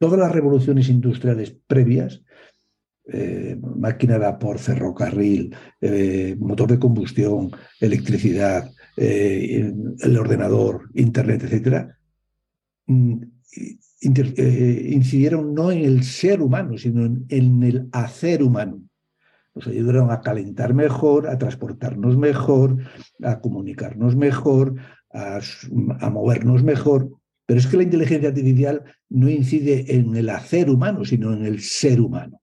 Todas 0.00 0.18
las 0.18 0.32
revoluciones 0.32 0.88
industriales 0.88 1.54
previas 1.66 2.22
eh, 3.10 3.58
máquina 3.76 4.14
de 4.14 4.18
vapor, 4.18 4.58
ferrocarril, 4.58 5.54
eh, 5.80 6.36
motor 6.38 6.68
de 6.68 6.78
combustión, 6.78 7.50
electricidad, 7.80 8.70
eh, 8.98 9.72
el 10.00 10.18
ordenador, 10.18 10.90
internet, 10.94 11.42
etcétera, 11.44 11.96
mm, 12.86 13.14
incidieron 14.02 15.54
no 15.54 15.72
en 15.72 15.86
el 15.86 16.02
ser 16.02 16.42
humano, 16.42 16.76
sino 16.76 17.06
en, 17.30 17.62
el 17.62 17.88
hacer 17.92 18.42
humano. 18.42 18.82
Nos 19.54 19.66
ayudaron 19.68 20.10
a 20.10 20.20
calentar 20.20 20.74
mejor, 20.74 21.28
a 21.28 21.38
transportarnos 21.38 22.18
mejor, 22.18 22.76
a 23.22 23.40
comunicarnos 23.40 24.16
mejor, 24.16 24.74
a 25.10 26.10
movernos 26.10 26.62
mejor. 26.62 27.10
Pero 27.46 27.58
es 27.58 27.66
que 27.66 27.78
la 27.78 27.84
inteligencia 27.84 28.28
artificial 28.28 28.84
no 29.08 29.30
incide 29.30 29.96
en 29.96 30.14
el 30.14 30.28
hacer 30.28 30.68
humano, 30.68 31.04
sino 31.06 31.32
en 31.32 31.46
el 31.46 31.60
ser 31.60 32.00
humano. 32.00 32.40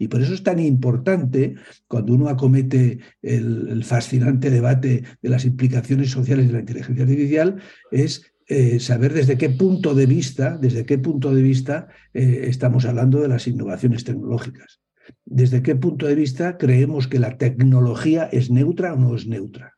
Y 0.00 0.08
por 0.08 0.22
eso 0.22 0.32
es 0.32 0.42
tan 0.42 0.58
importante 0.58 1.56
cuando 1.86 2.14
uno 2.14 2.30
acomete 2.30 3.00
el, 3.20 3.84
fascinante 3.84 4.48
debate 4.48 5.04
de 5.20 5.28
las 5.28 5.44
implicaciones 5.44 6.10
sociales 6.10 6.46
de 6.46 6.54
la 6.54 6.60
inteligencia 6.60 7.04
artificial, 7.04 7.60
es 7.90 8.32
eh, 8.46 8.80
saber 8.80 9.12
desde 9.12 9.36
qué 9.36 9.50
punto 9.50 9.94
de 9.94 10.06
vista, 10.06 10.56
desde 10.56 10.86
qué 10.86 10.96
punto 10.96 11.34
de 11.34 11.42
vista 11.42 11.88
eh, 12.14 12.46
estamos 12.48 12.86
hablando 12.86 13.20
de 13.20 13.28
las 13.28 13.46
innovaciones 13.46 14.04
tecnológicas. 14.04 14.80
Desde 15.26 15.62
qué 15.62 15.76
punto 15.76 16.06
de 16.06 16.14
vista 16.14 16.56
creemos 16.56 17.06
que 17.06 17.18
la 17.18 17.36
tecnología 17.36 18.24
es 18.32 18.50
neutra 18.50 18.94
o 18.94 18.96
no 18.96 19.14
es 19.14 19.26
neutra. 19.26 19.76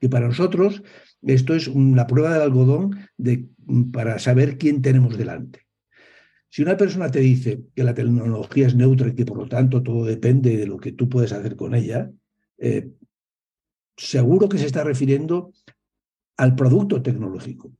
Y 0.00 0.08
para 0.08 0.28
nosotros 0.28 0.82
esto 1.20 1.54
es 1.54 1.68
una 1.68 2.06
prueba 2.06 2.32
del 2.32 2.42
algodón 2.42 2.98
de, 3.18 3.50
para 3.92 4.18
saber 4.18 4.56
quién 4.56 4.80
tenemos 4.80 5.18
delante. 5.18 5.66
Si 6.50 6.62
una 6.62 6.76
persona 6.76 7.10
te 7.10 7.20
dice 7.20 7.62
que 7.74 7.84
la 7.84 7.94
tecnología 7.94 8.66
es 8.66 8.74
neutra 8.74 9.08
y 9.08 9.14
que 9.14 9.24
por 9.24 9.38
lo 9.38 9.48
tanto 9.48 9.82
todo 9.84 10.04
depende 10.04 10.56
de 10.56 10.66
lo 10.66 10.78
que 10.78 10.90
tú 10.90 11.08
puedes 11.08 11.32
hacer 11.32 11.54
con 11.54 11.76
ella, 11.76 12.10
eh, 12.58 12.90
seguro 13.96 14.48
que 14.48 14.58
se 14.58 14.66
está 14.66 14.82
refiriendo 14.82 15.52
al 16.36 16.56
producto 16.56 17.02
tecnológico, 17.02 17.72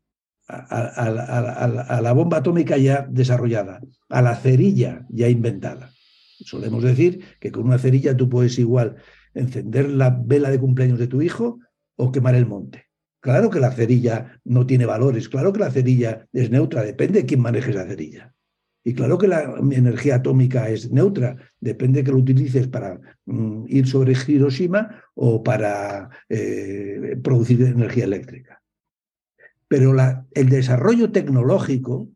a, 0.46 2.00
la 2.00 2.12
bomba 2.12 2.38
atómica 2.38 2.76
ya 2.76 3.06
desarrollada, 3.10 3.80
a 4.08 4.22
la 4.22 4.36
cerilla 4.36 5.04
ya 5.08 5.28
inventada. 5.28 5.90
Solemos 6.40 6.84
decir 6.84 7.24
que 7.40 7.50
con 7.50 7.64
una 7.64 7.78
cerilla 7.78 8.16
tú 8.16 8.28
puedes 8.28 8.58
igual 8.58 8.96
encender 9.34 9.90
la 9.90 10.10
vela 10.10 10.50
de 10.50 10.60
cumpleaños 10.60 10.98
de 10.98 11.08
tu 11.08 11.22
hijo 11.22 11.58
o 11.96 12.12
quemar 12.12 12.36
el 12.36 12.46
monte. 12.46 12.86
Claro 13.20 13.50
que 13.50 13.60
la 13.60 13.72
cerilla 13.72 14.40
no 14.44 14.64
tiene 14.64 14.86
valores, 14.86 15.28
claro 15.28 15.52
que 15.52 15.60
la 15.60 15.70
cerilla 15.70 16.28
es 16.32 16.50
neutra, 16.50 16.82
depende 16.82 17.20
de 17.20 17.26
quién 17.26 17.40
maneje 17.40 17.70
esa 17.72 17.86
cerilla. 17.86 18.32
Y 18.90 18.94
claro 18.94 19.18
que 19.18 19.28
la 19.28 19.54
energía 19.70 20.16
atómica 20.16 20.68
es 20.68 20.90
neutra, 20.90 21.36
depende 21.60 22.02
que 22.02 22.10
lo 22.10 22.18
utilices 22.18 22.66
para 22.66 22.98
mm, 23.24 23.66
ir 23.68 23.86
sobre 23.86 24.16
Hiroshima 24.26 25.04
o 25.14 25.44
para 25.44 26.10
eh, 26.28 27.16
producir 27.22 27.62
energía 27.62 28.02
eléctrica. 28.02 28.60
Pero 29.68 29.94
el 30.32 30.48
desarrollo 30.48 31.12
tecnológico, 31.12 32.08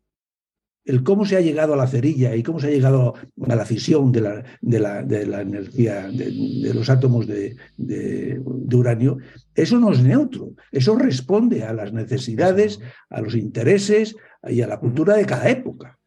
el 0.84 1.04
cómo 1.04 1.24
se 1.24 1.36
ha 1.36 1.40
llegado 1.40 1.74
a 1.74 1.76
la 1.76 1.86
cerilla 1.86 2.34
y 2.34 2.42
cómo 2.42 2.58
se 2.58 2.66
ha 2.66 2.70
llegado 2.70 3.14
a 3.48 3.54
la 3.54 3.66
fisión 3.66 4.10
de 4.10 4.20
la, 4.22 4.44
de 4.60 4.80
la, 5.26 5.40
energía, 5.42 6.08
de, 6.08 6.74
los 6.74 6.90
átomos 6.90 7.28
de, 7.28 7.54
de, 7.76 8.42
uranio, 8.74 9.18
eso 9.54 9.78
no 9.78 9.92
es 9.92 10.02
neutro, 10.02 10.54
eso 10.72 10.98
responde 10.98 11.62
a 11.62 11.72
las 11.72 11.92
necesidades, 11.92 12.80
a 13.10 13.20
los 13.20 13.36
intereses 13.36 14.16
y 14.42 14.60
a 14.62 14.66
la 14.66 14.80
cultura 14.80 15.14
de 15.14 15.24
cada 15.24 15.48
época. 15.48 16.00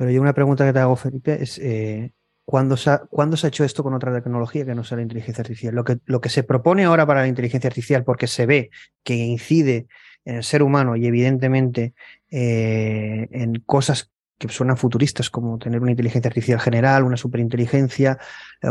Pero 0.00 0.12
yo 0.12 0.22
una 0.22 0.32
pregunta 0.32 0.64
que 0.64 0.72
te 0.72 0.78
hago, 0.78 0.96
Felipe, 0.96 1.42
es 1.42 1.58
eh, 1.58 2.14
¿cuándo, 2.46 2.78
se 2.78 2.88
ha, 2.88 3.02
hecho 3.48 3.64
esto 3.64 3.82
con 3.82 3.92
otra 3.92 4.14
tecnología 4.14 4.64
que 4.64 4.74
no 4.74 4.82
sea 4.82 4.96
la 4.96 5.02
inteligencia 5.02 5.42
artificial? 5.42 5.74
Lo 5.74 5.84
que, 5.84 5.98
lo 6.06 6.22
que 6.22 6.30
se 6.30 6.42
propone 6.42 6.84
ahora 6.84 7.04
para 7.04 7.20
la 7.20 7.28
inteligencia 7.28 7.68
artificial, 7.68 8.02
porque 8.02 8.26
se 8.26 8.46
ve 8.46 8.70
que 9.04 9.14
incide 9.14 9.88
en 10.24 10.36
el 10.36 10.42
ser 10.42 10.62
humano 10.62 10.96
y 10.96 11.04
evidentemente 11.04 11.92
eh, 12.30 13.28
en 13.30 13.60
cosas 13.66 14.10
que 14.38 14.48
suenan 14.48 14.78
futuristas, 14.78 15.28
como 15.28 15.58
tener 15.58 15.82
una 15.82 15.90
inteligencia 15.90 16.30
artificial 16.30 16.60
general, 16.60 17.04
una 17.04 17.18
superinteligencia, 17.18 18.16
eh, 18.62 18.68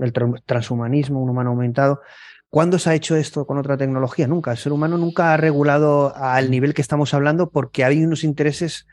el 0.00 0.12
transhumanismo, 0.46 1.22
un 1.22 1.28
humano 1.28 1.50
aumentado. 1.50 2.00
¿Cuándo 2.48 2.78
se 2.78 2.88
ha 2.88 2.94
hecho 2.94 3.16
esto 3.16 3.46
con 3.46 3.58
otra 3.58 3.76
tecnología? 3.76 4.26
Nunca. 4.26 4.52
El 4.52 4.56
ser 4.56 4.72
humano 4.72 4.96
nunca 4.96 5.34
ha 5.34 5.36
regulado 5.36 6.16
al 6.16 6.50
nivel 6.50 6.72
que 6.72 6.80
estamos 6.80 7.12
hablando 7.12 7.50
porque 7.50 7.84
hay 7.84 8.02
unos 8.02 8.24
intereses 8.24 8.86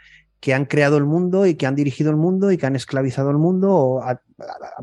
que 0.45 0.53
han 0.53 0.65
creado 0.65 0.97
el 0.97 1.05
mundo 1.05 1.47
y 1.47 1.55
que 1.55 1.65
han 1.65 1.73
dirigido 1.73 2.11
el 2.11 2.17
mundo 2.17 2.51
y 2.51 2.57
que 2.59 2.67
han 2.67 2.75
esclavizado 2.75 3.31
el 3.31 3.37
mundo 3.37 3.99
a, 4.03 4.21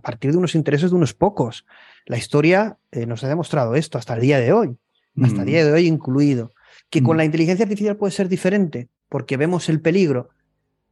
partir 0.00 0.32
de 0.32 0.36
unos 0.36 0.56
intereses 0.56 0.90
de 0.90 0.96
unos 0.96 1.14
pocos. 1.14 1.64
La 2.04 2.18
historia 2.18 2.78
eh, 2.90 3.06
nos 3.06 3.22
ha 3.22 3.28
demostrado 3.28 3.76
esto 3.76 3.96
hasta 3.96 4.14
el 4.14 4.22
día 4.22 4.40
de 4.40 4.52
hoy, 4.52 4.76
hasta 5.22 5.42
el 5.42 5.46
día 5.46 5.64
de 5.64 5.70
hoy 5.70 5.86
incluido. 5.86 6.50
Que 6.90 7.00
con 7.00 7.16
la 7.16 7.24
inteligencia 7.24 7.62
artificial 7.62 7.96
puede 7.96 8.10
ser 8.10 8.28
diferente, 8.28 8.88
porque 9.08 9.36
vemos 9.36 9.68
el 9.68 9.80
peligro, 9.80 10.30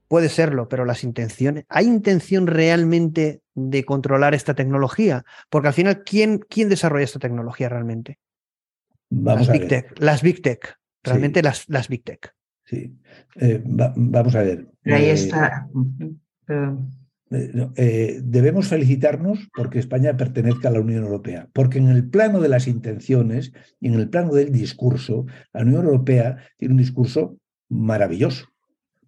puede 0.06 0.28
serlo, 0.28 0.68
pero 0.68 0.84
las 0.84 1.02
intenciones, 1.02 1.64
¿hay 1.68 1.86
intención 1.86 2.46
realmente 2.46 3.40
de 3.56 3.84
controlar 3.84 4.34
esta 4.34 4.54
tecnología? 4.54 5.24
Porque 5.48 5.66
al 5.66 5.74
final, 5.74 6.04
¿quién, 6.04 6.38
quién 6.48 6.68
desarrolla 6.68 7.06
esta 7.06 7.18
tecnología 7.18 7.68
realmente? 7.68 8.20
las, 9.08 9.50
big 9.50 9.66
tech, 9.66 9.98
las 9.98 10.22
Big 10.22 10.42
Tech, 10.42 10.78
realmente 11.02 11.42
las, 11.42 11.68
las 11.68 11.88
Big 11.88 12.04
Tech. 12.04 12.32
Sí. 12.70 12.96
Eh, 13.40 13.60
vamos 13.64 14.34
a 14.36 14.42
ver. 14.42 14.66
Ahí 14.84 15.06
eh, 15.06 15.12
está. 15.12 15.68
Eh, 17.32 18.20
debemos 18.22 18.68
felicitarnos 18.68 19.48
porque 19.54 19.80
España 19.80 20.16
pertenezca 20.16 20.68
a 20.68 20.72
la 20.72 20.80
Unión 20.80 21.04
Europea, 21.04 21.48
porque 21.52 21.78
en 21.78 21.88
el 21.88 22.08
plano 22.08 22.40
de 22.40 22.48
las 22.48 22.68
intenciones 22.68 23.52
y 23.80 23.88
en 23.88 23.94
el 23.94 24.08
plano 24.08 24.34
del 24.34 24.52
discurso, 24.52 25.26
la 25.52 25.62
Unión 25.62 25.84
Europea 25.84 26.38
tiene 26.58 26.74
un 26.74 26.80
discurso 26.80 27.38
maravilloso. 27.68 28.46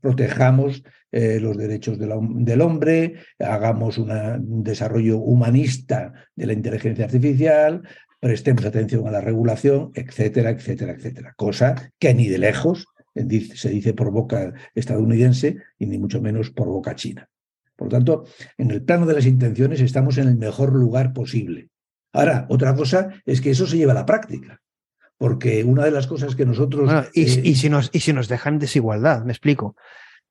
Protejamos 0.00 0.82
los 1.12 1.58
derechos 1.58 1.98
del 1.98 2.60
hombre, 2.62 3.16
hagamos 3.38 3.98
un 3.98 4.64
desarrollo 4.64 5.18
humanista 5.18 6.14
de 6.34 6.46
la 6.46 6.54
inteligencia 6.54 7.04
artificial, 7.04 7.82
prestemos 8.22 8.64
atención 8.64 9.06
a 9.06 9.10
la 9.10 9.20
regulación, 9.20 9.90
etcétera, 9.94 10.50
etcétera, 10.50 10.92
etcétera. 10.92 11.34
Cosa 11.36 11.90
que 11.98 12.14
ni 12.14 12.28
de 12.28 12.38
lejos 12.38 12.86
se 13.14 13.68
dice 13.68 13.94
por 13.94 14.10
boca 14.10 14.52
estadounidense 14.74 15.58
y 15.78 15.86
ni 15.86 15.98
mucho 15.98 16.20
menos 16.20 16.50
por 16.50 16.68
boca 16.68 16.94
china. 16.94 17.28
Por 17.76 17.86
lo 17.86 17.90
tanto, 17.90 18.24
en 18.58 18.70
el 18.70 18.82
plano 18.82 19.06
de 19.06 19.14
las 19.14 19.26
intenciones 19.26 19.80
estamos 19.80 20.18
en 20.18 20.28
el 20.28 20.36
mejor 20.36 20.72
lugar 20.74 21.12
posible. 21.12 21.68
Ahora, 22.12 22.46
otra 22.48 22.74
cosa 22.74 23.10
es 23.24 23.40
que 23.40 23.50
eso 23.50 23.66
se 23.66 23.76
lleva 23.76 23.92
a 23.92 23.96
la 23.96 24.06
práctica, 24.06 24.60
porque 25.16 25.64
una 25.64 25.84
de 25.84 25.90
las 25.90 26.06
cosas 26.06 26.36
que 26.36 26.44
nosotros... 26.46 26.90
y, 27.14 27.22
eh, 27.22 27.54
si 27.54 27.68
nos, 27.70 27.90
y 27.92 28.00
si 28.00 28.12
nos 28.12 28.28
dejan 28.28 28.58
desigualdad, 28.58 29.24
me 29.24 29.32
explico 29.32 29.76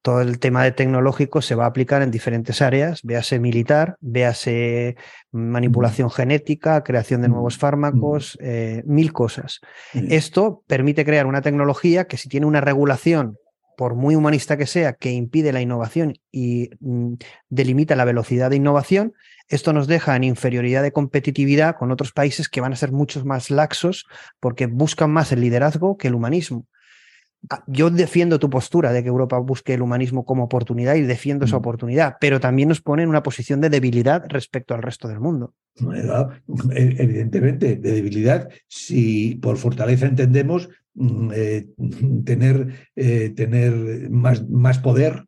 todo 0.01 0.21
el 0.21 0.39
tema 0.39 0.63
de 0.63 0.71
tecnológico 0.71 1.41
se 1.41 1.55
va 1.55 1.65
a 1.65 1.67
aplicar 1.67 2.01
en 2.01 2.11
diferentes 2.11 2.61
áreas, 2.61 3.01
véase 3.03 3.39
militar, 3.39 3.97
véase 3.99 4.95
manipulación 5.31 6.09
genética, 6.09 6.83
creación 6.83 7.21
de 7.21 7.29
nuevos 7.29 7.57
fármacos, 7.57 8.37
eh, 8.41 8.83
mil 8.85 9.13
cosas. 9.13 9.61
Esto 9.93 10.63
permite 10.67 11.05
crear 11.05 11.25
una 11.25 11.41
tecnología 11.41 12.05
que 12.05 12.17
si 12.17 12.29
tiene 12.29 12.45
una 12.45 12.61
regulación, 12.61 13.37
por 13.77 13.95
muy 13.95 14.15
humanista 14.15 14.57
que 14.57 14.67
sea, 14.67 14.93
que 14.93 15.11
impide 15.11 15.53
la 15.53 15.61
innovación 15.61 16.17
y 16.31 16.69
mm, 16.81 17.13
delimita 17.49 17.95
la 17.95 18.05
velocidad 18.05 18.49
de 18.49 18.57
innovación, 18.57 19.13
esto 19.47 19.73
nos 19.73 19.87
deja 19.87 20.15
en 20.15 20.23
inferioridad 20.23 20.81
de 20.81 20.93
competitividad 20.93 21.75
con 21.75 21.91
otros 21.91 22.11
países 22.11 22.47
que 22.47 22.61
van 22.61 22.73
a 22.73 22.77
ser 22.77 22.91
muchos 22.91 23.25
más 23.25 23.49
laxos 23.49 24.05
porque 24.39 24.65
buscan 24.65 25.11
más 25.11 25.31
el 25.31 25.41
liderazgo 25.41 25.97
que 25.97 26.07
el 26.07 26.15
humanismo. 26.15 26.67
Ah, 27.49 27.63
yo 27.65 27.89
defiendo 27.89 28.37
tu 28.37 28.49
postura 28.49 28.93
de 28.93 29.01
que 29.01 29.09
Europa 29.09 29.37
busque 29.39 29.73
el 29.73 29.81
humanismo 29.81 30.25
como 30.25 30.43
oportunidad 30.43 30.95
y 30.95 31.01
defiendo 31.01 31.45
esa 31.45 31.55
mm. 31.55 31.59
oportunidad, 31.59 32.15
pero 32.21 32.39
también 32.39 32.69
nos 32.69 32.81
pone 32.81 33.03
en 33.03 33.09
una 33.09 33.23
posición 33.23 33.61
de 33.61 33.69
debilidad 33.69 34.23
respecto 34.27 34.75
al 34.75 34.83
resto 34.83 35.07
del 35.07 35.19
mundo. 35.19 35.55
E, 35.79 36.95
evidentemente, 36.99 37.77
de 37.77 37.91
debilidad, 37.91 38.49
si 38.67 39.35
por 39.35 39.57
fortaleza 39.57 40.05
entendemos 40.05 40.69
mm, 40.93 41.31
eh, 41.33 41.67
tener, 42.25 42.89
eh, 42.95 43.29
tener 43.29 44.09
más, 44.11 44.47
más 44.47 44.77
poder, 44.77 45.25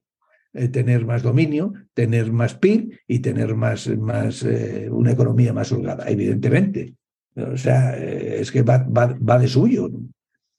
eh, 0.53 0.67
tener 0.67 1.05
más 1.05 1.23
dominio, 1.23 1.73
tener 1.95 2.31
más 2.31 2.53
PIB 2.53 2.99
y 3.07 3.19
tener 3.19 3.55
más, 3.55 3.87
más 3.97 4.45
una 4.91 5.11
economía 5.11 5.51
más 5.51 5.71
holgada, 5.71 6.07
evidentemente. 6.07 6.93
O 7.35 7.57
sea, 7.57 7.97
es 7.97 8.51
que 8.51 8.61
va, 8.61 8.77
va, 8.77 9.17
va 9.19 9.39
de 9.39 9.47
suyo. 9.47 9.89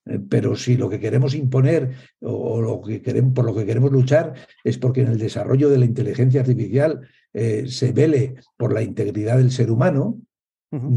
Eh, 0.06 0.18
pero 0.28 0.54
si 0.56 0.76
lo 0.76 0.88
que 0.88 1.00
queremos 1.00 1.34
imponer 1.34 1.92
o, 2.20 2.60
lo 2.60 2.80
que 2.82 3.00
queremos, 3.00 3.32
por 3.32 3.44
lo 3.44 3.54
que 3.54 3.66
queremos 3.66 3.90
luchar 3.90 4.34
es 4.62 4.78
porque 4.78 5.02
en 5.02 5.08
el 5.08 5.18
desarrollo 5.18 5.70
de 5.70 5.78
la 5.78 5.84
inteligencia 5.84 6.40
artificial 6.40 7.00
eh, 7.32 7.64
se 7.66 7.92
vele 7.92 8.34
por 8.56 8.72
la 8.72 8.82
integridad 8.82 9.38
del 9.38 9.50
ser 9.50 9.70
humano, 9.70 10.20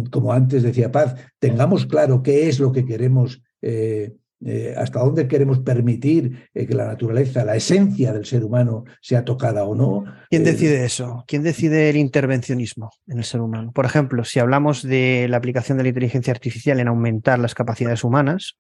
como 0.10 0.34
antes 0.34 0.64
decía 0.64 0.92
Paz, 0.92 1.14
tengamos 1.38 1.86
claro 1.86 2.24
qué 2.24 2.50
es 2.50 2.60
lo 2.60 2.72
que 2.72 2.84
queremos, 2.84 3.44
eh, 3.62 4.16
hasta 4.76 5.02
dónde 5.02 5.28
queremos 5.28 5.60
permitir 5.60 6.50
que 6.52 6.74
la 6.74 6.88
naturaleza, 6.88 7.46
la 7.46 7.56
esencia 7.56 8.12
del 8.12 8.26
ser 8.26 8.44
humano 8.44 8.86
sea 9.02 9.24
tocada 9.24 9.66
o 9.66 9.76
no. 9.76 10.04
¿Quién 10.32 10.44
decide 10.44 10.84
eso? 10.84 11.24
¿Quién 11.28 11.44
decide 11.44 11.92
el 11.92 11.98
intervencionismo 11.98 12.90
en 13.06 13.20
el 13.20 13.24
ser 13.24 13.42
humano? 13.42 13.72
Por 13.72 13.86
ejemplo, 13.86 14.24
si 14.24 14.40
hablamos 14.40 14.82
de 14.82 15.28
la 15.30 15.38
aplicación 15.38 15.78
de 15.78 15.84
la 15.84 15.90
inteligencia 15.90 16.34
artificial 16.34 16.80
en 16.80 16.88
aumentar 16.88 17.38
las 17.38 17.54
capacidades 17.54 18.04
humanas, 18.04 18.58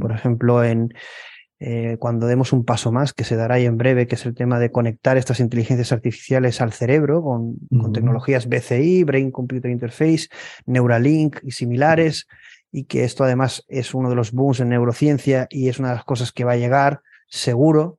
por 0.00 0.12
ejemplo, 0.12 0.64
en, 0.64 0.92
eh, 1.60 1.96
cuando 1.98 2.26
demos 2.26 2.52
un 2.52 2.64
paso 2.64 2.92
más, 2.92 3.12
que 3.12 3.24
se 3.24 3.36
dará 3.36 3.54
ahí 3.54 3.64
en 3.64 3.78
breve, 3.78 4.06
que 4.06 4.16
es 4.16 4.26
el 4.26 4.34
tema 4.34 4.58
de 4.58 4.70
conectar 4.70 5.16
estas 5.16 5.40
inteligencias 5.40 5.92
artificiales 5.92 6.60
al 6.60 6.72
cerebro 6.72 7.22
con, 7.22 7.56
tecnologías 7.92 8.48
BCI, 8.48 9.04
Brain 9.04 9.30
Computer 9.30 9.70
Interface, 9.70 10.28
Neuralink 10.66 11.38
y 11.42 11.52
similares, 11.52 12.26
y 12.70 12.84
que 12.84 13.04
esto 13.04 13.24
además 13.24 13.64
es 13.68 13.94
uno 13.94 14.10
de 14.10 14.16
los 14.16 14.32
booms 14.32 14.60
en 14.60 14.70
neurociencia 14.70 15.46
y 15.48 15.68
es 15.68 15.78
una 15.78 15.90
de 15.90 15.94
las 15.94 16.04
cosas 16.04 16.32
que 16.32 16.44
va 16.44 16.52
a 16.52 16.56
llegar 16.56 17.00
seguro. 17.28 17.98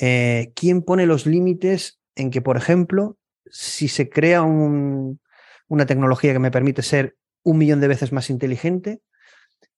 Eh, 0.00 0.52
¿Quién 0.54 0.82
pone 0.82 1.06
los 1.06 1.26
límites 1.26 2.00
en 2.16 2.30
que, 2.30 2.42
por 2.42 2.56
ejemplo, 2.56 3.16
si 3.46 3.88
se 3.88 4.08
crea 4.08 4.42
una 4.42 5.86
tecnología 5.86 6.32
que 6.32 6.38
me 6.38 6.50
permite 6.50 6.82
ser 6.82 7.16
un 7.44 7.58
millón 7.58 7.80
de 7.80 7.88
veces 7.88 8.12
más 8.12 8.28
inteligente, 8.28 9.00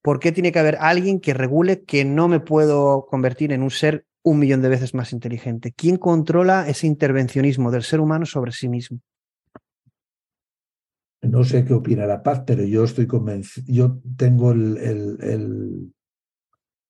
¿Por 0.08 0.20
qué 0.20 0.32
tiene 0.32 0.52
que 0.52 0.58
haber 0.58 0.78
alguien 0.80 1.20
que 1.20 1.34
regule 1.34 1.82
que 1.82 2.02
no 2.06 2.28
me 2.28 2.40
puedo 2.40 3.04
convertir 3.04 3.52
en 3.52 3.62
un 3.62 3.70
ser 3.70 4.06
un 4.22 4.38
millón 4.38 4.62
de 4.62 4.70
veces 4.70 4.94
más 4.94 5.12
inteligente? 5.12 5.74
¿Quién 5.76 5.98
controla 5.98 6.66
ese 6.66 6.86
intervencionismo 6.86 7.70
del 7.70 7.82
ser 7.82 8.00
humano 8.00 8.24
sobre 8.24 8.52
sí 8.52 8.70
mismo? 8.70 9.00
No 11.20 11.44
sé 11.44 11.62
qué 11.66 11.74
opina 11.74 12.06
la 12.06 12.22
paz, 12.22 12.42
pero 12.46 12.64
yo 12.64 12.84
estoy 12.84 13.06
convencido, 13.06 13.66
yo 13.68 14.00
tengo 14.16 14.52
el, 14.52 14.78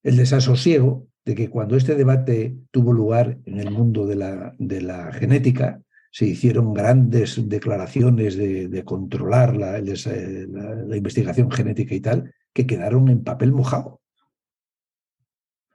el, 0.04 0.16
desasosiego 0.16 1.08
de 1.24 1.34
que 1.34 1.50
cuando 1.50 1.74
este 1.74 1.96
debate 1.96 2.56
tuvo 2.70 2.92
lugar 2.92 3.38
en 3.46 3.58
el 3.58 3.72
mundo 3.72 4.06
de 4.06 4.14
la, 4.14 4.54
de 4.60 4.80
la 4.80 5.12
genética, 5.12 5.82
se 6.12 6.26
hicieron 6.26 6.72
grandes 6.72 7.48
declaraciones 7.48 8.36
de, 8.36 8.84
controlar 8.84 9.56
la, 9.56 9.80
la, 9.80 10.96
investigación 10.96 11.50
genética 11.50 11.96
y 11.96 12.00
tal, 12.00 12.32
que 12.58 12.66
quedaron 12.66 13.08
en 13.08 13.22
papel 13.22 13.52
mojado. 13.52 14.00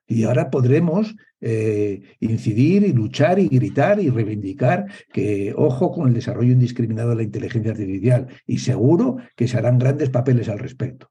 Y 0.06 0.26
ahora 0.26 0.52
podremos 0.52 1.15
eh, 1.39 2.02
incidir 2.19 2.84
y 2.84 2.91
luchar 2.91 3.39
y 3.39 3.48
gritar 3.48 4.02
y 4.02 4.10
reivindicar 4.10 4.88
que 5.13 5.54
ojo 5.56 5.93
con 5.93 6.10
el 6.10 6.13
desarrollo 6.13 6.52
indiscriminado 6.52 7.12
de 7.12 7.15
la 7.15 7.24
inteligencia 7.24 7.72
artificial 7.72 8.28
y 8.46 8.58
seguro 8.58 9.15
que 9.38 9.48
se 9.48 9.58
harán 9.58 9.80
grandes 9.80 10.10
papeles 10.10 10.50
al 10.50 10.60
respecto. 10.60 11.10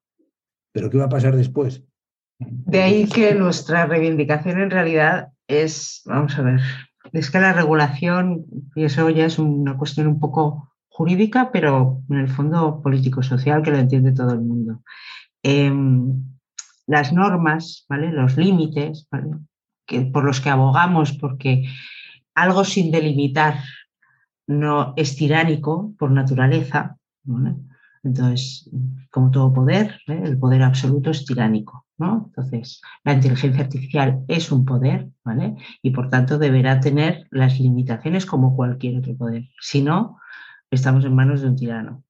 Pero 0.73 0.91
¿qué 0.91 0.99
va 0.99 1.05
a 1.05 1.09
pasar 1.17 1.35
después? 1.37 1.83
De 2.39 2.83
ahí 2.83 3.07
que 3.07 3.35
nuestra 3.35 3.87
reivindicación 3.87 4.61
en 4.61 4.71
realidad 4.71 5.29
es, 5.49 6.03
vamos 6.05 6.39
a 6.39 6.43
ver, 6.43 6.61
es 7.15 7.31
que 7.31 7.41
la 7.41 7.55
regulación, 7.55 8.45
y 8.75 8.85
eso 8.85 9.09
ya 9.09 9.25
es 9.25 9.39
una 9.39 9.79
cuestión 9.79 10.07
un 10.07 10.21
poco 10.21 10.71
jurídica, 10.91 11.51
pero 11.51 12.03
en 12.11 12.19
el 12.19 12.29
fondo 12.29 12.83
político-social 12.83 13.63
que 13.63 13.71
lo 13.71 13.79
entiende 13.79 14.13
todo 14.13 14.35
el 14.35 14.43
mundo. 14.43 14.83
Em, 15.43 16.25
las 16.87 17.13
normas, 17.13 17.85
¿vale? 17.89 18.13
los 18.13 18.37
límites 18.37 19.09
que, 19.87 20.03
por 20.03 20.25
los 20.25 20.41
que 20.41 20.51
abogamos, 20.51 21.13
porque 21.13 21.65
algo 22.35 22.65
sin 22.65 22.91
delimitar 22.91 23.57
no 24.47 24.95
es 24.97 25.17
tiránico 25.17 25.95
por 25.99 26.11
naturaleza. 26.11 26.97
Entonces, 28.03 28.69
como 29.11 29.31
todo 29.31 29.53
poder, 29.53 30.01
¿eh? 30.09 30.21
el 30.25 30.39
poder 30.39 30.63
absoluto 30.63 31.11
es 31.11 31.25
tiránico. 31.25 31.87
¿no? 31.99 32.25
Entonces, 32.27 32.81
la 33.05 33.13
inteligencia 33.13 33.63
artificial 33.63 34.25
es 34.27 34.51
un 34.51 34.65
poder, 34.65 35.09
¿vale? 35.25 35.55
Y 35.83 35.91
por 35.91 36.09
tanto 36.11 36.37
deberá 36.37 36.81
tener 36.81 37.29
las 37.31 37.61
limitaciones 37.61 38.27
como 38.27 38.57
cualquier 38.57 38.99
otro 38.99 39.17
poder. 39.17 39.45
Si 39.61 39.83
no, 39.83 40.19
estamos 40.71 41.05
en 41.05 41.15
manos 41.15 41.43
de 41.43 41.49
un 41.49 41.57
tirano. 41.57 42.03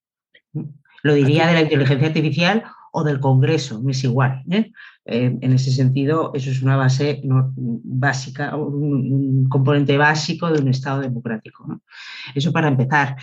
Lo 1.03 1.14
diría 1.14 1.47
de 1.47 1.55
la 1.55 1.62
inteligencia 1.62 2.09
artificial 2.09 2.64
o 2.92 3.02
del 3.02 3.20
Congreso, 3.20 3.83
es 3.88 4.05
igual. 4.05 4.42
¿eh? 4.50 4.70
Eh, 5.05 5.38
en 5.40 5.52
ese 5.52 5.72
sentido, 5.72 6.31
eso 6.35 6.50
es 6.50 6.62
una 6.62 6.76
base 6.76 7.20
básica, 7.24 8.55
un, 8.57 9.48
componente 9.48 9.96
básico 9.96 10.50
de 10.50 10.61
un 10.61 10.68
Estado 10.68 11.00
democrático. 11.00 11.81
Eso 12.35 12.52
para 12.52 12.68
empezar, 12.68 13.16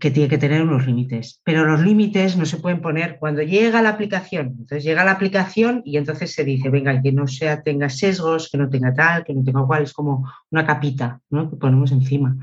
que 0.00 0.10
tiene 0.10 0.28
que 0.28 0.38
tener 0.38 0.62
unos 0.62 0.86
límites. 0.86 1.40
Pero 1.44 1.64
los 1.66 1.80
límites 1.80 2.36
no 2.36 2.46
se 2.46 2.56
pueden 2.56 2.80
poner 2.80 3.18
cuando 3.20 3.42
llega 3.42 3.82
la 3.82 3.90
aplicación. 3.90 4.56
Entonces 4.58 4.82
llega 4.82 5.04
la 5.04 5.12
aplicación 5.12 5.82
y 5.84 5.98
entonces 5.98 6.32
se 6.32 6.42
dice, 6.42 6.70
venga, 6.70 7.00
que 7.00 7.12
no 7.12 7.26
sea, 7.26 7.62
tenga 7.62 7.88
sesgos, 7.90 8.50
que 8.50 8.58
no 8.58 8.68
tenga 8.68 8.92
tal, 8.92 9.22
que 9.24 9.34
no 9.34 9.44
tenga 9.44 9.66
cual, 9.66 9.84
es 9.84 9.92
como 9.92 10.28
una 10.50 10.66
capita 10.66 11.20
que 11.30 11.56
ponemos 11.56 11.92
encima 11.92 12.36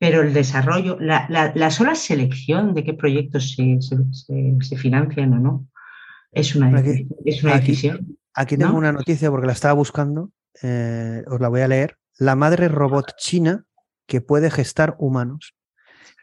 pero 0.00 0.22
el 0.22 0.32
desarrollo, 0.32 0.96
la, 0.98 1.70
sola 1.70 1.94
selección 1.94 2.72
de 2.72 2.84
qué 2.84 2.94
proyectos 2.94 3.54
se, 3.54 4.76
financian 4.78 5.34
o 5.34 5.38
no, 5.38 5.68
es 6.32 6.56
una, 6.56 6.82
es 7.26 7.44
una 7.44 7.56
decisión. 7.58 8.16
Aquí 8.32 8.56
tengo 8.56 8.78
una 8.78 8.92
noticia 8.92 9.30
porque 9.30 9.46
la 9.46 9.52
estaba 9.52 9.74
buscando, 9.74 10.30
eh, 10.62 11.22
os 11.26 11.38
la 11.38 11.48
voy 11.48 11.60
a 11.60 11.68
leer. 11.68 11.98
La 12.16 12.34
madre 12.34 12.68
robot 12.68 13.14
china 13.18 13.66
que 14.06 14.22
puede 14.22 14.50
gestar 14.50 14.96
humanos. 14.98 15.54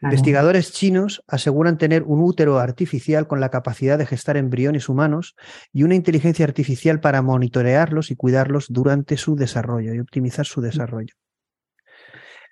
Investigadores 0.02 0.72
chinos 0.72 1.22
aseguran 1.28 1.78
tener 1.78 2.02
un 2.02 2.20
útero 2.20 2.58
artificial 2.58 3.28
con 3.28 3.38
la 3.38 3.50
capacidad 3.50 3.96
de 3.96 4.06
gestar 4.06 4.36
embriones 4.36 4.88
humanos 4.88 5.36
y 5.72 5.84
una 5.84 5.94
inteligencia 5.94 6.44
artificial 6.44 6.98
para 6.98 7.22
monitorearlos 7.22 8.10
y 8.10 8.16
cuidarlos 8.16 8.66
durante 8.70 9.16
su 9.16 9.36
desarrollo 9.36 9.94
y 9.94 10.00
optimizar 10.00 10.46
su 10.46 10.60
desarrollo. 10.60 11.14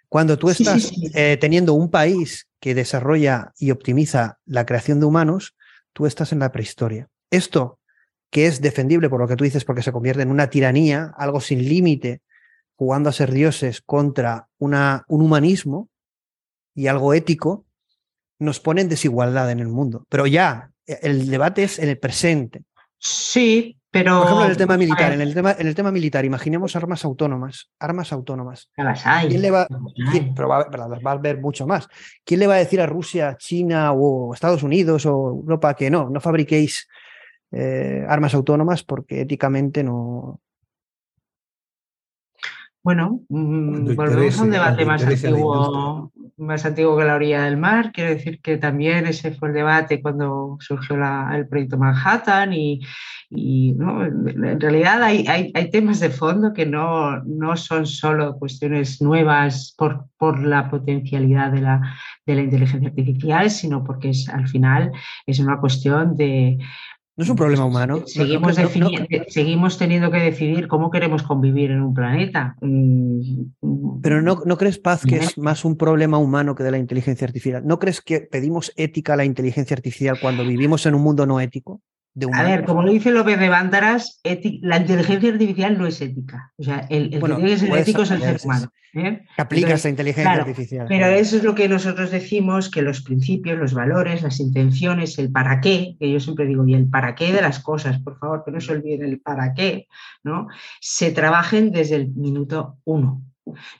Cuando 0.08 0.38
tú 0.38 0.50
estás 0.50 0.92
eh, 1.14 1.36
teniendo 1.40 1.74
un 1.74 1.90
país 1.90 2.48
que 2.60 2.74
desarrolla 2.74 3.52
y 3.58 3.70
optimiza 3.70 4.38
la 4.44 4.64
creación 4.64 5.00
de 5.00 5.06
humanos, 5.06 5.56
tú 5.92 6.06
estás 6.06 6.32
en 6.32 6.38
la 6.38 6.52
prehistoria. 6.52 7.08
Esto, 7.30 7.80
que 8.30 8.46
es 8.46 8.60
defendible 8.60 9.08
por 9.08 9.20
lo 9.20 9.28
que 9.28 9.36
tú 9.36 9.44
dices, 9.44 9.64
porque 9.64 9.82
se 9.82 9.92
convierte 9.92 10.22
en 10.22 10.30
una 10.30 10.48
tiranía, 10.48 11.12
algo 11.16 11.40
sin 11.40 11.68
límite, 11.68 12.22
jugando 12.76 13.08
a 13.08 13.12
ser 13.12 13.32
dioses 13.32 13.80
contra 13.80 14.48
una, 14.58 15.04
un 15.08 15.22
humanismo 15.22 15.88
y 16.74 16.86
algo 16.86 17.14
ético, 17.14 17.66
nos 18.38 18.60
pone 18.60 18.82
en 18.82 18.88
desigualdad 18.88 19.50
en 19.50 19.60
el 19.60 19.68
mundo. 19.68 20.04
Pero 20.08 20.26
ya, 20.26 20.70
el 20.86 21.28
debate 21.30 21.64
es 21.64 21.78
en 21.78 21.88
el 21.88 21.98
presente. 21.98 22.62
Sí, 22.98 23.75
pero, 23.90 24.18
Por 24.18 24.24
ejemplo, 24.24 24.44
en 24.44 24.50
el 24.50 24.56
tema 24.56 24.76
militar, 24.76 25.12
en 25.12 25.20
el 25.20 25.34
tema, 25.34 25.56
en 25.58 25.66
el 25.66 25.74
tema 25.74 25.90
militar, 25.90 26.24
imaginemos 26.24 26.76
armas 26.76 27.04
autónomas, 27.04 27.70
armas 27.78 28.12
autónomas. 28.12 28.68
¿Quién 29.28 29.40
le 29.40 29.50
va, 29.50 29.66
pero 30.34 30.48
va, 30.48 31.10
a 31.10 31.10
haber 31.12 31.40
mucho 31.40 31.66
más. 31.66 31.88
¿Quién 32.24 32.40
le 32.40 32.46
va 32.46 32.54
a 32.54 32.58
decir 32.58 32.80
a 32.80 32.86
Rusia, 32.86 33.36
China 33.38 33.92
o 33.92 34.34
Estados 34.34 34.62
Unidos 34.62 35.06
o 35.06 35.28
Europa 35.28 35.74
que 35.74 35.90
no, 35.90 36.10
no 36.10 36.20
fabriquéis 36.20 36.88
eh, 37.52 38.04
armas 38.08 38.34
autónomas 38.34 38.82
porque 38.82 39.22
éticamente 39.22 39.82
no, 39.82 40.40
bueno, 42.86 43.22
mm, 43.28 43.96
volvemos 43.96 44.38
a 44.38 44.44
un 44.44 44.50
debate 44.52 44.84
más 44.84 45.04
antiguo, 45.04 46.12
más 46.36 46.64
antiguo 46.64 46.96
que 46.96 47.02
la 47.02 47.16
orilla 47.16 47.42
del 47.42 47.56
mar. 47.56 47.90
Quiero 47.90 48.10
decir 48.10 48.40
que 48.40 48.58
también 48.58 49.08
ese 49.08 49.32
fue 49.32 49.48
el 49.48 49.54
debate 49.54 50.00
cuando 50.00 50.56
surgió 50.60 50.94
el 51.34 51.48
proyecto 51.48 51.78
Manhattan 51.78 52.52
y, 52.52 52.80
en 53.28 54.60
realidad 54.60 55.02
hay, 55.02 55.52
temas 55.72 55.98
de 55.98 56.10
fondo 56.10 56.52
que 56.52 56.64
no, 56.64 57.20
son 57.56 57.86
solo 57.86 58.38
cuestiones 58.38 59.02
nuevas 59.02 59.74
por, 59.76 60.04
por 60.16 60.38
la 60.38 60.70
potencialidad 60.70 61.50
de 61.50 61.62
la, 61.62 61.80
de 62.24 62.36
la 62.36 62.42
inteligencia 62.42 62.88
artificial, 62.88 63.50
sino 63.50 63.82
porque 63.82 64.10
es, 64.10 64.28
al 64.28 64.46
final 64.46 64.92
es 65.26 65.40
una 65.40 65.58
cuestión 65.58 66.14
de 66.14 66.58
no 67.16 67.24
es 67.24 67.30
un 67.30 67.36
problema 67.36 67.64
humano. 67.64 68.02
Seguimos, 68.06 68.56
seguimos 69.28 69.78
teniendo 69.78 70.10
que 70.10 70.18
decidir 70.18 70.68
cómo 70.68 70.90
queremos 70.90 71.22
convivir 71.22 71.70
en 71.70 71.80
un 71.80 71.94
planeta. 71.94 72.56
Mm, 72.60 74.00
Pero 74.02 74.20
no, 74.20 74.42
¿no 74.44 74.58
crees, 74.58 74.78
Paz, 74.78 75.04
que 75.06 75.16
es 75.16 75.38
más 75.38 75.64
un 75.64 75.78
problema 75.78 76.18
humano 76.18 76.54
que 76.54 76.62
de 76.62 76.72
la 76.72 76.78
inteligencia 76.78 77.26
artificial? 77.26 77.66
¿No 77.66 77.78
crees 77.78 78.02
que 78.02 78.20
pedimos 78.20 78.70
ética 78.76 79.14
a 79.14 79.16
la 79.16 79.24
inteligencia 79.24 79.74
artificial 79.74 80.18
cuando 80.20 80.44
vivimos 80.44 80.84
en 80.84 80.94
un 80.94 81.02
mundo 81.02 81.24
no 81.24 81.40
ético? 81.40 81.80
A 82.32 82.42
ver, 82.42 82.64
como 82.64 82.82
lo 82.82 82.92
dice 82.92 83.10
López 83.10 83.38
de 83.38 83.48
Bántaras, 83.48 84.20
la 84.62 84.78
inteligencia 84.78 85.30
artificial 85.30 85.76
no 85.76 85.86
es 85.86 86.00
ética. 86.00 86.52
O 86.56 86.62
sea, 86.62 86.86
el, 86.88 87.10
que 87.10 87.18
tiene 87.18 87.42
que 87.42 87.58
ser 87.58 87.76
ético 87.76 88.02
es 88.02 88.10
el 88.10 88.20
ser 88.22 88.40
humano. 88.42 88.72
¿eh? 88.94 89.22
aplicas 89.36 89.84
la 89.84 89.90
inteligencia 89.90 90.32
artificial. 90.32 90.86
Pero 90.88 91.06
eso 91.06 91.36
es 91.36 91.44
lo 91.44 91.54
que 91.54 91.68
nosotros 91.68 92.10
decimos, 92.10 92.70
que 92.70 92.82
los 92.82 93.02
principios, 93.02 93.58
los 93.58 93.74
valores, 93.74 94.22
las 94.22 94.40
intenciones, 94.40 95.18
el 95.18 95.30
para 95.30 95.60
qué, 95.60 95.96
que 95.98 96.10
yo 96.10 96.20
siempre 96.20 96.46
digo, 96.46 96.66
y 96.66 96.74
el 96.74 96.88
para 96.88 97.14
qué 97.14 97.32
de 97.32 97.42
las 97.42 97.60
cosas, 97.60 98.00
por 98.00 98.18
favor, 98.18 98.44
que 98.44 98.50
no 98.50 98.60
se 98.60 98.72
olviden 98.72 99.04
el 99.04 99.20
para 99.20 99.54
qué, 99.54 99.86
¿no? 100.24 100.48
se 100.80 101.10
trabajen 101.12 101.70
desde 101.70 101.96
el 101.96 102.08
minuto 102.08 102.78
uno. 102.84 103.22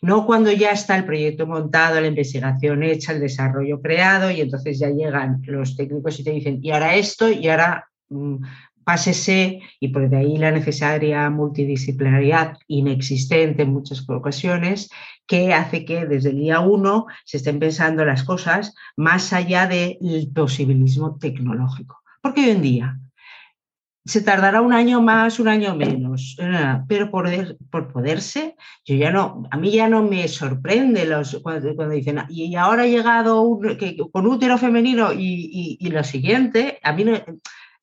No 0.01 0.26
cuando 0.26 0.53
ya 0.53 0.70
está 0.70 0.97
el 0.97 1.05
proyecto 1.05 1.47
montado, 1.47 2.01
la 2.01 2.07
investigación 2.07 2.84
hecha, 2.84 3.12
el 3.12 3.20
desarrollo 3.20 3.80
creado 3.80 4.30
y 4.30 4.41
entonces 4.41 4.78
ya 4.78 4.91
llegan 4.91 5.43
los 5.45 5.76
técnicos 5.76 6.20
y 6.20 6.24
te 6.24 6.30
dicen, 6.30 6.61
y 6.62 6.70
ahora 6.70 6.95
esto, 6.95 7.28
y 7.28 7.49
ahora 7.49 7.89
pásese 8.86 9.61
y 9.80 9.88
por 9.88 10.09
de 10.09 10.16
ahí 10.16 10.38
la 10.38 10.52
necesaria 10.52 11.28
multidisciplinariedad 11.28 12.57
inexistente 12.68 13.62
en 13.62 13.72
muchas 13.72 14.09
ocasiones 14.09 14.88
que 15.26 15.52
hace 15.52 15.84
que 15.84 16.07
desde 16.07 16.30
el 16.30 16.38
día 16.38 16.61
uno 16.61 17.07
se 17.24 17.38
estén 17.38 17.59
pensando 17.59 18.04
las 18.04 18.22
cosas 18.22 18.74
más 18.96 19.32
allá 19.32 19.66
del 19.66 20.30
posibilismo 20.32 21.18
tecnológico. 21.18 22.00
Porque 22.22 22.42
hoy 22.42 22.50
en 22.50 22.62
día 22.62 23.00
se 24.04 24.20
tardará 24.20 24.61
un 24.61 24.72
año 24.72 25.02
más, 25.02 25.40
un 25.40 25.48
año 25.48 25.74
menos, 25.74 26.36
pero 26.86 27.11
por, 27.11 27.28
por 27.70 27.92
poderse, 27.92 28.54
yo 28.84 28.94
ya 28.94 29.11
no, 29.11 29.42
a 29.50 29.57
mí 29.57 29.72
ya 29.72 29.88
no 29.88 30.04
me 30.04 30.28
sorprende 30.28 31.07
los, 31.07 31.40
cuando, 31.42 31.88
dicen, 31.88 32.22
y 32.28 32.54
ahora 32.54 32.84
ha 32.84 32.86
llegado 32.86 33.59
con 34.12 34.26
útero 34.28 34.59
femenino 34.59 35.12
y, 35.12 35.76
y, 35.80 35.88
lo 35.88 36.04
siguiente, 36.04 36.78
a 36.84 36.92
mí 36.92 37.02
no, 37.02 37.14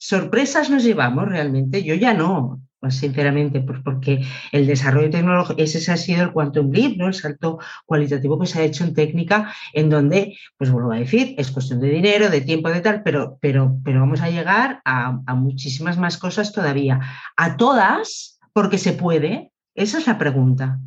sorpresas 0.04 0.70
nos 0.70 0.84
llevamos 0.84 1.30
realmente, 1.30 1.82
yo 1.82 1.96
ya 1.96 2.14
no, 2.14 2.62
pues, 2.82 2.98
sinceramente, 2.98 3.62
pues 3.62 3.80
porque 3.86 4.22
el 4.52 4.68
desarrollo 4.68 5.10
tecnológico, 5.10 5.62
ese 5.62 5.90
ha 5.90 5.96
sido 5.96 6.24
el 6.24 6.34
quantum 6.34 6.72
leap, 6.72 6.98
¿no? 6.98 7.08
el 7.08 7.14
salto 7.14 7.60
cualitativo 7.86 8.38
que 8.38 8.46
se 8.46 8.60
ha 8.60 8.66
hecho 8.66 8.84
en 8.84 8.94
técnica, 8.94 9.54
en 9.72 9.90
donde, 9.90 10.38
pues 10.58 10.72
vuelvo 10.72 10.92
a 10.92 10.98
decir, 10.98 11.36
es 11.38 11.52
cuestión 11.52 11.80
de 11.80 11.88
dinero, 11.88 12.30
de 12.30 12.42
tiempo, 12.42 12.68
de 12.70 12.82
tal, 12.82 13.02
pero, 13.02 13.38
pero, 13.40 13.78
pero 13.86 14.02
vamos 14.02 14.20
a 14.20 14.30
llegar 14.30 14.82
a, 14.84 15.22
a 15.26 15.36
muchísimas 15.36 15.98
más 15.98 16.18
cosas 16.18 16.52
todavía. 16.52 17.00
A 17.38 17.56
todas, 17.56 18.42
porque 18.52 18.78
se 18.78 18.92
puede, 18.92 19.54
esa 19.74 20.00
es 20.00 20.06
la 20.06 20.18
pregunta. 20.18 20.80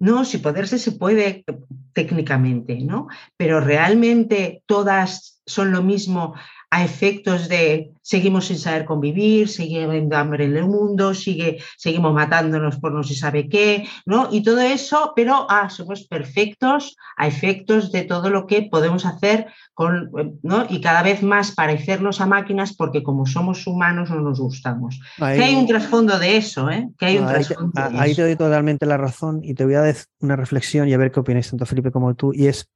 No, 0.00 0.24
si 0.24 0.38
poderse 0.38 0.80
se 0.80 0.92
puede 0.92 1.44
técnicamente, 1.92 2.80
¿no? 2.80 3.06
Pero 3.36 3.60
realmente 3.60 4.64
todas 4.66 5.40
son 5.46 5.70
lo 5.70 5.82
mismo 5.82 6.34
a 6.70 6.84
efectos 6.84 7.48
de 7.48 7.92
seguimos 8.02 8.46
sin 8.46 8.58
saber 8.58 8.84
convivir, 8.84 9.48
sigue 9.48 9.84
habiendo 9.84 10.16
hambre 10.16 10.44
en 10.44 10.56
el 10.56 10.66
mundo, 10.66 11.14
sigue, 11.14 11.62
seguimos 11.76 12.12
matándonos 12.14 12.76
por 12.76 12.92
no 12.92 13.02
se 13.02 13.14
sabe 13.14 13.48
qué, 13.48 13.86
¿no? 14.06 14.28
Y 14.30 14.42
todo 14.42 14.60
eso, 14.60 15.12
pero 15.14 15.46
ah, 15.48 15.70
somos 15.70 16.06
perfectos 16.06 16.96
a 17.16 17.26
efectos 17.26 17.92
de 17.92 18.02
todo 18.02 18.30
lo 18.30 18.46
que 18.46 18.62
podemos 18.62 19.06
hacer 19.06 19.46
con, 19.74 20.10
¿no? 20.42 20.66
Y 20.68 20.80
cada 20.80 21.02
vez 21.02 21.22
más 21.22 21.52
parecernos 21.52 22.20
a 22.20 22.26
máquinas 22.26 22.74
porque 22.74 23.02
como 23.02 23.26
somos 23.26 23.66
humanos 23.66 24.10
no 24.10 24.20
nos 24.20 24.40
gustamos. 24.40 25.00
que 25.18 25.24
hay 25.24 25.54
un 25.54 25.66
trasfondo 25.66 26.18
de 26.18 26.36
eso, 26.36 26.70
¿eh? 26.70 26.88
Que 26.98 27.06
hay 27.06 27.18
un 27.18 27.28
ahí, 27.28 27.44
te, 27.44 27.54
ahí 27.98 28.14
te 28.14 28.22
doy 28.22 28.36
totalmente 28.36 28.84
la 28.86 28.96
razón 28.96 29.40
y 29.42 29.54
te 29.54 29.64
voy 29.64 29.74
a 29.74 29.80
dar 29.80 29.96
una 30.20 30.36
reflexión 30.36 30.88
y 30.88 30.94
a 30.94 30.98
ver 30.98 31.12
qué 31.12 31.20
opináis 31.20 31.48
tanto 31.50 31.66
Felipe 31.66 31.90
como 31.90 32.14
tú, 32.14 32.32
y 32.34 32.46
es 32.46 32.68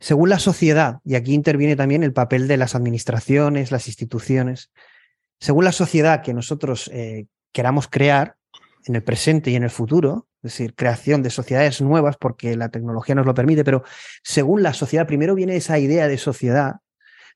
según 0.00 0.30
la 0.30 0.38
sociedad, 0.38 0.98
y 1.04 1.14
aquí 1.14 1.34
interviene 1.34 1.76
también 1.76 2.02
el 2.02 2.14
papel 2.14 2.48
de 2.48 2.56
las 2.56 2.74
administraciones, 2.74 3.70
las 3.70 3.86
instituciones, 3.86 4.72
según 5.38 5.64
la 5.64 5.72
sociedad 5.72 6.22
que 6.22 6.34
nosotros 6.34 6.90
eh, 6.92 7.26
queramos 7.52 7.86
crear 7.86 8.36
en 8.86 8.96
el 8.96 9.02
presente 9.02 9.50
y 9.50 9.56
en 9.56 9.62
el 9.62 9.70
futuro, 9.70 10.26
es 10.42 10.52
decir, 10.52 10.74
creación 10.74 11.22
de 11.22 11.28
sociedades 11.28 11.82
nuevas 11.82 12.16
porque 12.18 12.56
la 12.56 12.70
tecnología 12.70 13.14
nos 13.14 13.26
lo 13.26 13.34
permite, 13.34 13.62
pero 13.62 13.84
según 14.22 14.62
la 14.62 14.72
sociedad, 14.72 15.06
primero 15.06 15.34
viene 15.34 15.56
esa 15.56 15.78
idea 15.78 16.08
de 16.08 16.16
sociedad, 16.16 16.76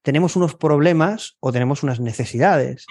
tenemos 0.02 0.36
unos 0.36 0.54
problemas 0.54 1.36
o 1.40 1.52
tenemos 1.52 1.82
unas 1.82 2.00
necesidades. 2.00 2.86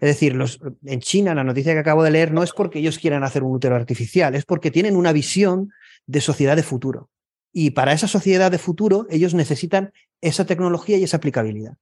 Es 0.00 0.08
decir, 0.08 0.38
en 0.84 1.00
China, 1.00 1.34
la 1.34 1.42
noticia 1.42 1.72
que 1.72 1.80
acabo 1.80 2.04
de 2.04 2.12
leer 2.12 2.30
no 2.32 2.44
es 2.44 2.52
porque 2.52 2.78
ellos 2.78 3.00
quieran 3.00 3.24
hacer 3.24 3.42
un 3.42 3.52
útero 3.52 3.74
artificial, 3.74 4.36
es 4.36 4.44
porque 4.44 4.70
tienen 4.70 4.94
una 4.94 5.12
visión 5.12 5.72
de 6.06 6.20
sociedad 6.20 6.54
de 6.54 6.62
futuro. 6.62 7.10
Y 7.52 7.70
para 7.70 7.92
esa 7.92 8.08
sociedad 8.08 8.50
de 8.50 8.58
futuro, 8.58 9.06
ellos 9.10 9.34
necesitan 9.34 9.92
esa 10.20 10.44
tecnología 10.44 10.98
y 10.98 11.04
esa 11.04 11.16
aplicabilidad. 11.16 11.76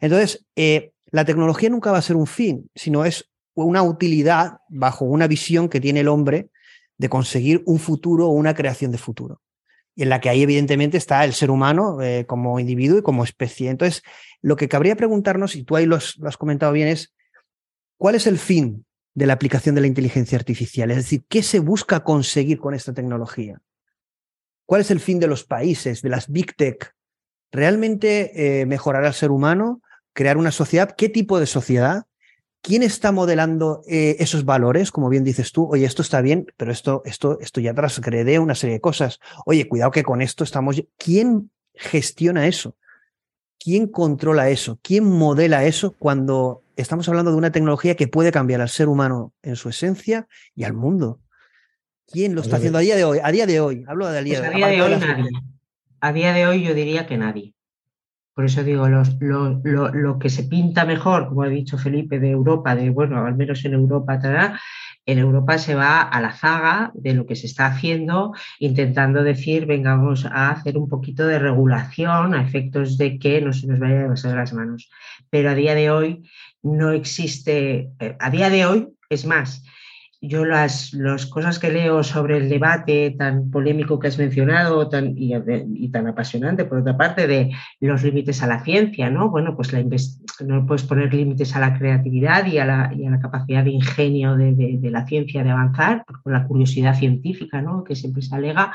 Entonces, 0.00 0.46
eh, 0.56 0.92
la 1.10 1.24
tecnología 1.24 1.68
nunca 1.68 1.92
va 1.92 1.98
a 1.98 2.02
ser 2.02 2.16
un 2.16 2.26
fin, 2.26 2.70
sino 2.74 3.04
es 3.04 3.30
una 3.54 3.82
utilidad 3.82 4.58
bajo 4.68 5.04
una 5.04 5.26
visión 5.26 5.68
que 5.68 5.80
tiene 5.80 6.00
el 6.00 6.08
hombre 6.08 6.48
de 6.98 7.08
conseguir 7.08 7.62
un 7.66 7.78
futuro 7.78 8.28
o 8.28 8.32
una 8.32 8.54
creación 8.54 8.92
de 8.92 8.98
futuro. 8.98 9.40
Y 9.94 10.04
en 10.04 10.08
la 10.08 10.20
que 10.20 10.30
ahí 10.30 10.42
evidentemente 10.42 10.96
está 10.96 11.24
el 11.24 11.34
ser 11.34 11.50
humano 11.50 12.00
eh, 12.00 12.24
como 12.26 12.58
individuo 12.58 12.98
y 12.98 13.02
como 13.02 13.24
especie. 13.24 13.68
Entonces, 13.68 14.02
lo 14.40 14.56
que 14.56 14.68
cabría 14.68 14.96
preguntarnos, 14.96 15.54
y 15.54 15.64
tú 15.64 15.76
ahí 15.76 15.84
lo 15.84 15.96
has 15.96 16.36
comentado 16.38 16.72
bien, 16.72 16.88
es 16.88 17.14
¿cuál 17.98 18.14
es 18.14 18.26
el 18.26 18.38
fin 18.38 18.86
de 19.14 19.26
la 19.26 19.34
aplicación 19.34 19.74
de 19.74 19.82
la 19.82 19.86
inteligencia 19.86 20.38
artificial? 20.38 20.90
Es 20.90 20.96
decir, 20.96 21.24
¿qué 21.28 21.42
se 21.42 21.58
busca 21.58 22.02
conseguir 22.02 22.58
con 22.58 22.74
esta 22.74 22.94
tecnología? 22.94 23.60
¿Cuál 24.66 24.80
es 24.80 24.90
el 24.90 25.00
fin 25.00 25.18
de 25.18 25.26
los 25.26 25.44
países, 25.44 26.02
de 26.02 26.08
las 26.08 26.28
big 26.28 26.54
tech? 26.56 26.94
¿Realmente 27.50 28.60
eh, 28.60 28.66
mejorar 28.66 29.04
al 29.04 29.14
ser 29.14 29.30
humano? 29.30 29.82
¿Crear 30.12 30.36
una 30.36 30.52
sociedad? 30.52 30.94
¿Qué 30.96 31.08
tipo 31.08 31.38
de 31.38 31.46
sociedad? 31.46 32.04
¿Quién 32.62 32.82
está 32.82 33.10
modelando 33.10 33.82
eh, 33.88 34.16
esos 34.20 34.44
valores? 34.44 34.92
Como 34.92 35.08
bien 35.08 35.24
dices 35.24 35.50
tú, 35.52 35.66
oye, 35.66 35.84
esto 35.84 36.02
está 36.02 36.20
bien, 36.20 36.46
pero 36.56 36.70
esto, 36.70 37.02
esto, 37.04 37.38
esto 37.40 37.60
ya 37.60 37.74
transgrede 37.74 38.38
una 38.38 38.54
serie 38.54 38.74
de 38.74 38.80
cosas. 38.80 39.18
Oye, 39.44 39.68
cuidado 39.68 39.90
que 39.90 40.04
con 40.04 40.22
esto 40.22 40.44
estamos. 40.44 40.82
¿Quién 40.96 41.50
gestiona 41.74 42.46
eso? 42.46 42.76
¿Quién 43.58 43.88
controla 43.88 44.48
eso? 44.48 44.78
¿Quién 44.82 45.04
modela 45.04 45.64
eso 45.64 45.94
cuando 45.98 46.62
estamos 46.76 47.08
hablando 47.08 47.32
de 47.32 47.36
una 47.36 47.52
tecnología 47.52 47.96
que 47.96 48.08
puede 48.08 48.32
cambiar 48.32 48.60
al 48.60 48.68
ser 48.68 48.88
humano 48.88 49.32
en 49.42 49.56
su 49.56 49.68
esencia 49.68 50.28
y 50.54 50.64
al 50.64 50.72
mundo? 50.72 51.20
¿Quién 52.06 52.34
lo 52.34 52.42
está 52.42 52.56
haciendo 52.56 52.78
a 52.78 52.82
día 52.82 52.96
de 52.96 53.04
hoy? 53.04 53.18
A 53.22 53.30
día 53.32 53.46
de 53.46 53.60
hoy, 53.60 53.84
hablo 53.86 54.08
de 54.08 54.22
día, 54.22 54.38
pues 54.40 54.50
a 54.50 54.56
día 54.56 54.66
de 54.68 54.82
hoy. 54.82 54.96
Nadie. 54.98 55.30
A 56.00 56.12
día 56.12 56.32
de 56.32 56.46
hoy 56.46 56.62
yo 56.64 56.74
diría 56.74 57.06
que 57.06 57.16
nadie. 57.16 57.54
Por 58.34 58.46
eso 58.46 58.64
digo, 58.64 58.88
los, 58.88 59.20
lo, 59.20 59.60
lo, 59.62 60.18
que 60.18 60.30
se 60.30 60.44
pinta 60.44 60.86
mejor, 60.86 61.28
como 61.28 61.42
ha 61.42 61.48
dicho 61.48 61.76
Felipe, 61.76 62.18
de 62.18 62.30
Europa, 62.30 62.74
de 62.74 62.88
bueno, 62.88 63.24
al 63.26 63.36
menos 63.36 63.62
en 63.66 63.74
Europa, 63.74 64.18
en 65.04 65.18
Europa 65.18 65.58
se 65.58 65.74
va 65.74 66.00
a 66.00 66.20
la 66.20 66.32
zaga 66.32 66.92
de 66.94 67.12
lo 67.12 67.26
que 67.26 67.36
se 67.36 67.46
está 67.46 67.66
haciendo, 67.66 68.32
intentando 68.58 69.22
decir, 69.22 69.66
vengamos 69.66 70.24
a 70.24 70.50
hacer 70.50 70.78
un 70.78 70.88
poquito 70.88 71.26
de 71.26 71.38
regulación 71.38 72.34
a 72.34 72.42
efectos 72.42 72.96
de 72.96 73.18
que 73.18 73.42
no 73.42 73.52
se 73.52 73.66
nos 73.66 73.78
vaya 73.78 74.06
a 74.06 74.08
pasar 74.08 74.36
las 74.36 74.54
manos. 74.54 74.90
Pero 75.28 75.50
a 75.50 75.54
día 75.54 75.74
de 75.74 75.90
hoy 75.90 76.22
no 76.62 76.92
existe, 76.92 77.90
eh, 77.98 78.16
a 78.18 78.30
día 78.30 78.48
de 78.48 78.64
hoy, 78.64 78.88
es 79.10 79.26
más, 79.26 79.62
yo 80.24 80.44
las, 80.44 80.94
las, 80.94 81.26
cosas 81.26 81.58
que 81.58 81.72
leo 81.72 82.04
sobre 82.04 82.36
el 82.36 82.48
debate 82.48 83.10
tan 83.18 83.50
polémico 83.50 83.98
que 83.98 84.06
has 84.06 84.18
mencionado 84.18 84.88
tan, 84.88 85.14
y, 85.16 85.88
tan 85.88 86.06
apasionante, 86.06 86.64
por 86.64 86.78
otra 86.78 86.96
parte, 86.96 87.26
de 87.26 87.50
los 87.80 88.04
límites 88.04 88.40
a 88.40 88.46
la 88.46 88.62
ciencia, 88.62 89.10
¿no? 89.10 89.30
Bueno, 89.30 89.56
pues 89.56 89.72
la 89.72 89.82
no 89.82 90.64
puedes 90.64 90.84
poner 90.84 91.12
límites 91.12 91.56
a 91.56 91.60
la 91.60 91.76
creatividad 91.76 92.46
y 92.46 92.58
a 92.58 92.64
la, 92.64 92.92
y 92.94 93.04
a 93.04 93.10
la 93.10 93.18
capacidad 93.18 93.64
de 93.64 93.70
ingenio 93.70 94.36
de, 94.36 94.54
de, 94.54 94.90
la 94.90 95.06
ciencia 95.06 95.42
de 95.42 95.50
avanzar, 95.50 96.04
por 96.06 96.32
la 96.32 96.46
curiosidad 96.46 96.96
científica, 96.96 97.60
¿no? 97.60 97.82
Que 97.82 97.96
siempre 97.96 98.22
se 98.22 98.36
alega, 98.36 98.72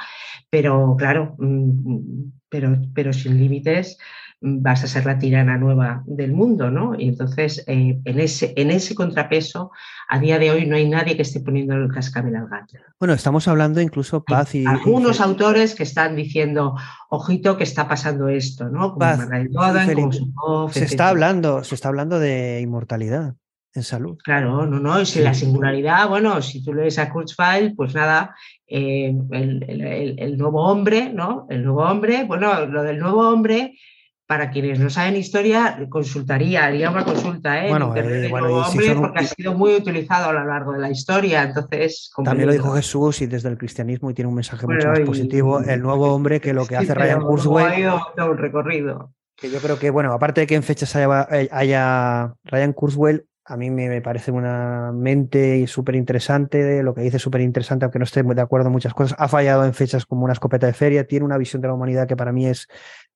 pero 0.50 0.96
claro, 0.98 1.36
mm, 1.40 2.32
pero, 2.50 2.78
pero 2.94 3.14
sin 3.14 3.40
límites 3.40 3.98
vas 4.40 4.84
a 4.84 4.88
ser 4.88 5.06
la 5.06 5.18
tirana 5.18 5.58
nueva 5.58 6.04
del 6.06 6.32
mundo, 6.32 6.70
¿no? 6.70 6.94
Y 6.98 7.08
entonces, 7.08 7.64
eh, 7.68 8.00
en, 8.04 8.20
ese, 8.20 8.54
en 8.56 8.70
ese 8.70 8.94
contrapeso, 8.94 9.72
a 10.08 10.20
día 10.20 10.38
de 10.38 10.52
hoy 10.52 10.66
no 10.66 10.76
hay 10.76 10.88
nadie 10.88 11.16
que 11.16 11.24
esté 11.24 11.40
poniendo 11.40 11.74
el 11.76 11.92
cascabel 11.92 12.36
al 12.36 12.48
gato. 12.48 12.78
Bueno, 13.00 13.14
estamos 13.14 13.48
hablando 13.48 13.82
incluso 13.82 14.24
paz 14.24 14.54
y... 14.54 14.66
Algunos 14.66 15.22
autores 15.22 15.74
que 15.74 15.84
están 15.84 16.16
diciendo, 16.16 16.76
ojito, 17.10 17.58
que 17.58 17.64
está 17.64 17.88
pasando 17.88 18.30
esto, 18.30 18.70
¿no? 18.70 18.94
Como 18.94 20.70
se 20.72 20.86
está 20.86 21.10
hablando, 21.10 21.64
se 21.64 21.76
está 21.76 21.90
hablando 21.90 22.20
de 22.20 22.62
inmortalidad 22.62 23.36
en 23.74 23.84
salud. 23.84 24.18
Claro, 24.24 24.66
no, 24.66 24.80
no, 24.80 25.06
si 25.06 25.22
la 25.22 25.34
singularidad, 25.34 26.10
bueno, 26.10 26.42
si 26.42 26.64
tú 26.64 26.74
lees 26.74 26.98
a 27.00 27.10
Kurzweil, 27.10 27.76
pues 27.76 27.94
nada, 27.94 28.36
eh, 28.68 29.16
el, 29.32 30.38
nuevo 30.38 30.64
hombre, 30.64 31.12
¿no? 31.14 31.48
El 31.50 31.64
nuevo 31.64 31.84
hombre, 31.84 32.24
bueno, 32.26 32.66
lo 32.66 32.84
del 32.84 33.00
nuevo 33.00 33.30
hombre, 33.30 33.78
para 34.28 34.52
quienes 34.52 34.78
no 34.80 34.90
saben 34.90 35.16
historia, 35.16 35.80
consultaría, 35.90 36.66
haría 36.66 36.92
una 36.92 37.06
consulta, 37.06 37.66
¿eh? 37.66 37.70
Bueno, 37.70 37.96
eh, 37.96 38.28
nuevo 38.30 38.62
hombre, 38.62 38.94
porque 38.94 39.20
ha 39.20 39.24
sido 39.24 39.54
muy 39.54 39.74
utilizado 39.74 40.30
a 40.30 40.34
lo 40.34 40.44
largo 40.44 40.74
de 40.74 40.80
la 40.80 40.92
historia, 40.92 41.44
entonces... 41.44 42.12
También 42.26 42.48
lo 42.48 42.54
dijo 42.54 42.74
Jesús 42.74 43.22
y 43.22 43.28
desde 43.28 43.48
el 43.48 43.58
cristianismo 43.58 44.12
y 44.12 44.14
tiene 44.14 44.28
un 44.28 44.36
mensaje 44.36 44.68
mucho 44.68 44.90
más 44.90 45.00
positivo, 45.00 45.62
el 45.62 45.82
nuevo 45.82 46.14
hombre 46.14 46.42
que 46.42 46.54
lo 46.54 46.66
que 46.66 46.76
hace 46.76 46.94
Ryan 46.94 47.22
Kurzweil... 47.22 47.88
un 48.18 48.38
recorrido. 48.38 49.14
Que 49.38 49.50
yo 49.50 49.60
creo 49.60 49.80
que, 49.80 49.92
bueno, 49.92 50.12
aparte 50.12 50.42
de 50.42 50.48
que 50.48 50.56
en 50.56 50.64
fechas 50.64 50.94
haya, 50.96 51.28
haya 51.52 52.34
Ryan 52.44 52.74
Kurzweil, 52.74 53.24
a 53.50 53.56
mí 53.56 53.70
me, 53.70 54.02
parece 54.02 54.32
una 54.32 54.92
mente 54.92 55.66
súper 55.68 55.96
interesante, 55.96 56.84
lo 56.84 56.94
que 56.94 57.00
dice 57.00 57.18
súper 57.18 57.40
interesante, 57.40 57.86
aunque 57.86 58.00
no 58.00 58.04
esté 58.04 58.22
de 58.22 58.42
acuerdo 58.42 58.68
en 58.68 58.74
muchas 58.74 58.94
cosas. 58.94 59.18
Ha 59.18 59.30
fallado 59.30 59.64
en 59.64 59.74
fechas 59.74 60.06
como 60.06 60.26
una 60.26 60.34
escopeta 60.34 60.68
de 60.68 60.74
feria, 60.74 61.08
tiene 61.08 61.24
una 61.24 61.38
visión 61.38 61.62
de 61.62 61.70
la 61.70 61.74
humanidad 61.74 62.10
que 62.10 62.18
para 62.18 62.34
mí 62.34 62.46
es 62.46 62.68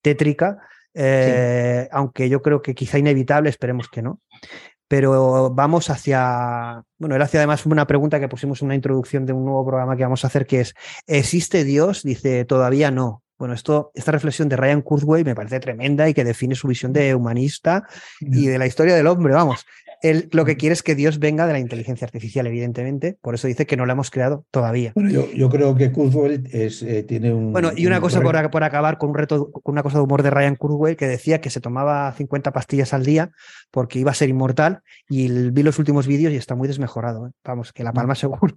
tétrica, 0.02 0.60
eh, 0.94 1.88
aunque 1.92 2.30
yo 2.30 2.42
creo 2.42 2.62
que 2.62 2.76
quizá 2.76 2.98
inevitable, 2.98 3.50
esperemos 3.50 3.90
que 3.90 4.02
no. 4.02 4.20
Pero 4.88 5.50
vamos 5.52 5.90
hacia, 5.90 6.84
bueno, 6.98 7.16
él 7.16 7.22
hacía 7.22 7.40
además 7.40 7.66
una 7.66 7.88
pregunta 7.88 8.20
que 8.20 8.28
pusimos 8.28 8.62
en 8.62 8.66
una 8.66 8.76
introducción 8.76 9.26
de 9.26 9.32
un 9.32 9.46
nuevo 9.46 9.66
programa 9.66 9.96
que 9.96 10.04
vamos 10.04 10.24
a 10.26 10.28
hacer, 10.28 10.46
que 10.46 10.62
es, 10.62 10.74
¿existe 11.08 11.64
Dios? 11.64 12.04
Dice, 12.04 12.44
todavía 12.44 12.92
no. 12.92 13.24
Bueno, 13.38 13.54
esto, 13.54 13.92
esta 13.96 14.12
reflexión 14.12 14.50
de 14.50 14.58
Ryan 14.58 14.82
Kurzweil 14.82 15.26
me 15.26 15.34
parece 15.34 15.60
tremenda 15.60 16.08
y 16.10 16.14
que 16.14 16.24
define 16.24 16.56
su 16.56 16.68
visión 16.68 16.94
de 16.94 17.16
humanista 17.16 17.88
y 18.20 18.46
de 18.48 18.60
la 18.60 18.68
historia 18.68 18.94
del 18.94 19.08
hombre, 19.08 19.34
vamos 19.34 19.66
él 20.02 20.30
lo 20.32 20.46
que 20.46 20.58
quiere 20.58 20.74
es 20.74 20.84
que 20.84 20.96
Dios 20.96 21.20
venga 21.20 21.46
de 21.46 21.54
la 21.54 21.60
inteligencia 21.60 22.06
artificial, 22.06 22.48
evidentemente. 22.48 23.18
Por 23.22 23.36
eso 23.36 23.48
dice 23.48 23.66
que 23.66 23.78
no 23.78 23.86
la 23.86 23.94
hemos 23.94 24.10
creado 24.10 24.46
todavía. 24.52 24.92
Bueno, 24.96 25.10
yo, 25.10 25.50
creo 25.50 25.76
que 25.76 25.92
Kurzweil 25.92 26.50
es, 26.52 26.82
eh, 26.82 27.04
tiene 27.04 27.34
un. 27.34 27.52
Bueno, 27.52 27.72
y 27.76 27.86
una 27.86 28.02
cosa 28.02 28.22
por, 28.22 28.64
acabar 28.64 28.98
con 28.98 29.10
un 29.10 29.16
reto, 29.16 29.52
con 29.52 29.74
una 29.74 29.84
cosa 29.84 29.98
de 29.98 30.04
humor 30.04 30.24
de 30.24 30.32
Ryan 30.32 30.56
Kurzweil 30.56 30.96
que 30.96 31.08
decía 31.08 31.42
que 31.42 31.50
se 31.50 31.62
tomaba 31.62 32.12
50 32.14 32.52
pastillas 32.52 32.94
al 32.94 33.06
día 33.06 33.32
porque 33.70 34.00
iba 34.00 34.12
a 34.12 34.16
ser 34.16 34.30
inmortal. 34.30 34.82
Y 35.10 35.30
vi 35.52 35.64
los 35.64 35.78
últimos 35.80 36.08
vídeos 36.08 36.34
y 36.34 36.38
está 36.38 36.56
muy 36.56 36.68
desmejorado. 36.68 37.28
¿eh? 37.28 37.32
Vamos, 37.44 37.72
que 37.72 37.84
la 37.84 37.94
palma 37.94 38.16
seguro. 38.16 38.56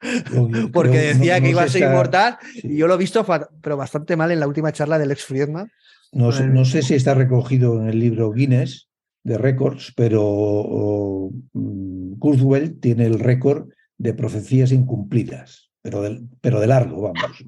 porque 0.72 0.98
decía 0.98 1.40
que 1.40 1.50
iba 1.50 1.62
a 1.62 1.68
ser 1.68 1.82
inmortal 1.82 2.38
y 2.54 2.76
yo 2.76 2.86
lo 2.86 2.94
he 2.94 2.98
visto, 2.98 3.24
pero 3.62 3.76
bastante 3.76 4.16
mal 4.16 4.30
en 4.30 4.40
la 4.40 4.46
última 4.46 4.72
charla 4.72 4.98
del 4.98 5.10
ex 5.10 5.24
Friedman. 5.24 5.70
No, 6.12 6.30
no 6.30 6.64
sé 6.64 6.82
si 6.82 6.94
está 6.94 7.14
recogido 7.14 7.80
en 7.80 7.88
el 7.88 7.98
libro 7.98 8.30
Guinness, 8.32 8.88
de 9.26 9.38
récords, 9.38 9.92
pero 9.96 11.30
mm, 11.52 12.12
Kurzweil 12.20 12.78
tiene 12.78 13.06
el 13.06 13.18
récord 13.18 13.68
de 13.98 14.14
profecías 14.14 14.70
incumplidas, 14.70 15.72
pero 15.82 16.00
de, 16.00 16.22
pero 16.40 16.60
de 16.60 16.68
largo, 16.68 17.02
vamos. 17.02 17.44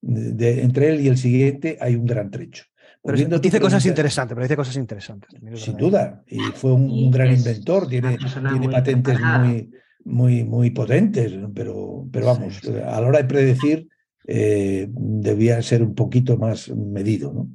De, 0.00 0.62
entre 0.62 0.88
él 0.88 1.00
y 1.02 1.08
el 1.08 1.18
siguiente 1.18 1.76
hay 1.82 1.96
un 1.96 2.06
gran 2.06 2.30
trecho. 2.30 2.64
Pero 3.02 3.38
dice 3.38 3.60
cosas 3.60 3.84
interesantes, 3.84 4.34
pero 4.34 4.44
dice 4.44 4.56
cosas 4.56 4.76
interesantes. 4.76 5.28
Sin 5.54 5.76
duda, 5.76 6.22
y 6.26 6.38
fue 6.54 6.72
un, 6.72 7.10
gran 7.10 7.30
inventor, 7.30 7.86
tiene, 7.88 8.16
tiene 8.16 8.68
patentes 8.70 9.18
muy, 9.20 9.70
muy, 10.04 10.44
muy 10.44 10.70
potentes, 10.70 11.32
pero, 11.54 12.06
pero 12.10 12.26
vamos, 12.26 12.60
a 12.66 13.00
la 13.00 13.06
hora 13.06 13.18
de 13.18 13.24
predecir 13.24 13.86
eh, 14.26 14.88
debía 14.90 15.60
ser 15.60 15.82
un 15.82 15.94
poquito 15.94 16.38
más 16.38 16.70
medido. 16.70 17.32
¿no? 17.34 17.50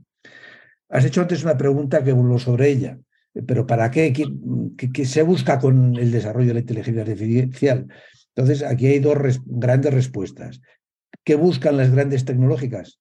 Has 0.90 1.06
hecho 1.06 1.22
antes 1.22 1.44
una 1.44 1.58
pregunta 1.58 2.04
que 2.04 2.14
vuelvo 2.14 2.38
sobre 2.38 2.70
ella. 2.70 3.00
Pero 3.48 3.66
¿para 3.66 3.90
qué? 3.90 4.14
¿Qué, 4.14 5.06
se 5.06 5.24
busca 5.24 5.60
con 5.60 5.96
el 5.96 6.12
desarrollo 6.12 6.50
de 6.50 6.54
la 6.54 6.60
inteligencia 6.60 7.02
artificial? 7.02 7.88
Entonces, 8.36 8.64
aquí 8.64 8.88
hay 8.88 9.00
dos 9.00 9.18
grandes 9.46 9.94
respuestas. 9.94 10.62
¿Qué 11.24 11.36
buscan 11.36 11.78
las 11.78 11.92
grandes 11.92 12.26
tecnológicas? 12.26 13.00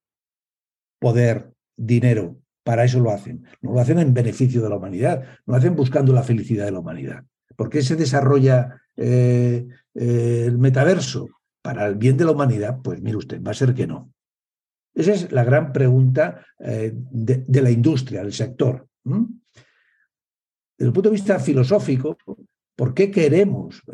Poder, 0.99 1.53
dinero. 1.77 2.39
Para 2.65 2.85
eso 2.85 3.01
lo 3.01 3.11
hacen. 3.11 3.45
No 3.61 3.73
lo 3.73 3.81
hacen 3.81 3.99
en 3.99 4.15
beneficio 4.15 4.63
de 4.63 4.69
la 4.69 4.77
humanidad, 4.77 5.23
no 5.47 5.53
lo 5.53 5.57
hacen 5.57 5.75
buscando 5.75 6.13
la 6.13 6.23
felicidad 6.23 6.65
de 6.65 6.71
la 6.71 6.79
humanidad. 6.79 7.25
¿Por 7.57 7.69
qué 7.69 7.83
se 7.83 7.97
desarrolla 7.97 8.81
eh, 8.97 9.67
eh, 9.95 10.45
el 10.47 10.59
metaverso? 10.59 11.29
Para 11.61 11.87
el 11.87 11.97
bien 11.97 12.17
de 12.17 12.25
la 12.25 12.33
humanidad, 12.33 12.79
pues 12.83 13.01
mire 13.03 13.17
usted, 13.17 13.43
va 13.43 13.51
a 13.51 13.55
ser 13.55 13.75
que 13.75 13.87
no. 13.87 14.13
Esa 14.95 15.13
es 15.13 15.33
la 15.33 15.45
gran 15.45 15.73
pregunta 15.73 16.45
eh, 16.59 16.93
de, 16.95 17.63
la 17.63 17.71
industria, 17.71 18.23
del 18.23 18.33
sector. 18.33 18.87
Desde 20.83 20.89
el 20.89 20.95
punto 20.95 21.11
de 21.11 21.15
vista 21.15 21.39
filosófico, 21.39 22.19
¿por 22.75 22.93
qué 22.93 23.09
queremos? 23.09 23.85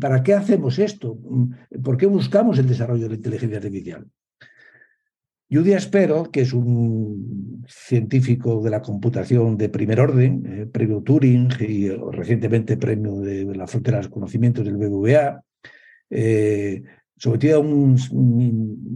¿Para 0.00 0.22
qué 0.22 0.32
hacemos 0.32 0.78
esto? 0.78 1.18
¿Por 1.84 1.98
qué 1.98 2.06
buscamos 2.06 2.58
el 2.58 2.66
desarrollo 2.66 3.02
de 3.02 3.10
la 3.10 3.16
inteligencia 3.16 3.58
artificial? 3.58 4.06
Judy 5.50 5.74
Aspero, 5.74 6.30
que 6.30 6.40
es 6.40 6.54
un 6.54 7.66
científico 7.68 8.62
de 8.62 8.70
la 8.70 8.80
computación 8.80 9.58
de 9.58 9.68
primer 9.68 10.00
orden, 10.00 10.42
eh, 10.46 10.66
premio 10.72 11.02
Turing 11.02 11.50
y 11.60 11.90
recientemente 11.90 12.78
premio 12.78 13.20
de 13.20 13.54
la 13.54 13.66
frontera 13.66 13.98
de 13.98 14.04
los 14.04 14.12
conocimientos 14.12 14.64
del 14.64 14.78
BBVA, 14.78 15.44
eh, 16.08 16.82
sometido 17.22 17.58
a 17.58 17.60
un, 17.60 17.96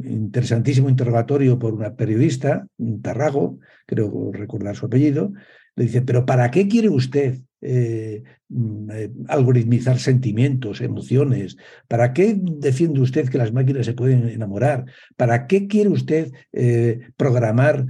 interesantísimo 0.03 0.89
interrogatorio 0.89 1.61
por 1.61 1.75
una 1.75 1.95
periodista, 1.95 2.67
Tarrago, 3.01 3.61
creo 3.87 4.33
recordar 4.33 4.75
su 4.75 4.87
apellido, 4.87 5.33
le 5.77 5.85
dice, 5.85 6.03
pero 6.03 6.27
¿para 6.27 6.51
qué 6.51 6.67
quiere 6.67 6.89
usted 6.89 7.39
eh, 7.61 8.25
mm, 8.49 8.91
eh, 8.91 9.11
algoritmizar 9.29 10.01
sentimientos, 10.01 10.81
emociones? 10.81 11.57
¿Para 11.87 12.13
qué 12.13 12.37
defiende 12.37 12.99
usted 12.99 13.29
que 13.29 13.39
las 13.39 13.53
máquinas 13.53 13.87
se 13.87 13.93
pueden 13.93 14.29
enamorar? 14.29 14.87
¿Para 15.17 15.47
qué 15.47 15.69
quiere 15.69 15.91
usted 15.91 16.33
eh, 16.53 16.99
programar 17.17 17.87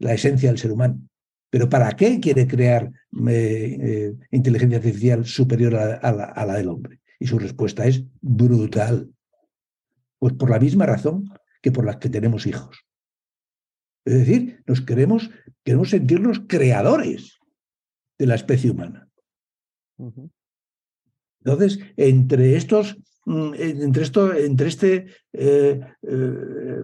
la 0.00 0.14
esencia 0.14 0.48
del 0.48 0.58
ser 0.58 0.72
humano? 0.72 1.00
¿Pero 1.48 1.68
para 1.68 1.92
qué 1.92 2.18
quiere 2.18 2.48
crear 2.48 2.90
inteligencia 4.32 4.78
artificial 4.78 5.24
superior 5.24 5.76
a 5.76 6.44
la 6.44 6.54
del 6.56 6.70
hombre? 6.70 6.98
Y 7.20 7.28
su 7.28 7.38
respuesta 7.38 7.86
es 7.86 8.02
brutal. 8.20 9.12
Pues 10.18 10.34
por 10.34 10.50
la 10.50 10.58
misma 10.58 10.86
razón 10.86 11.28
que 11.62 11.72
por 11.72 11.84
las 11.84 11.96
que 11.96 12.08
tenemos 12.08 12.46
hijos. 12.46 12.84
Es 14.04 14.14
decir, 14.14 14.62
nos 14.66 14.80
queremos, 14.80 15.30
queremos 15.64 15.90
sentirnos 15.90 16.40
creadores 16.46 17.38
de 18.18 18.26
la 18.26 18.34
especie 18.34 18.70
humana. 18.70 19.08
Entonces, 21.44 21.78
entre 21.96 22.56
estos, 22.56 22.98
mm, 23.26 23.54
entre 23.58 24.02
esto, 24.02 24.34
entre 24.34 24.68
este 24.68 25.06
eh, 25.32 25.80
eh, 26.02 26.82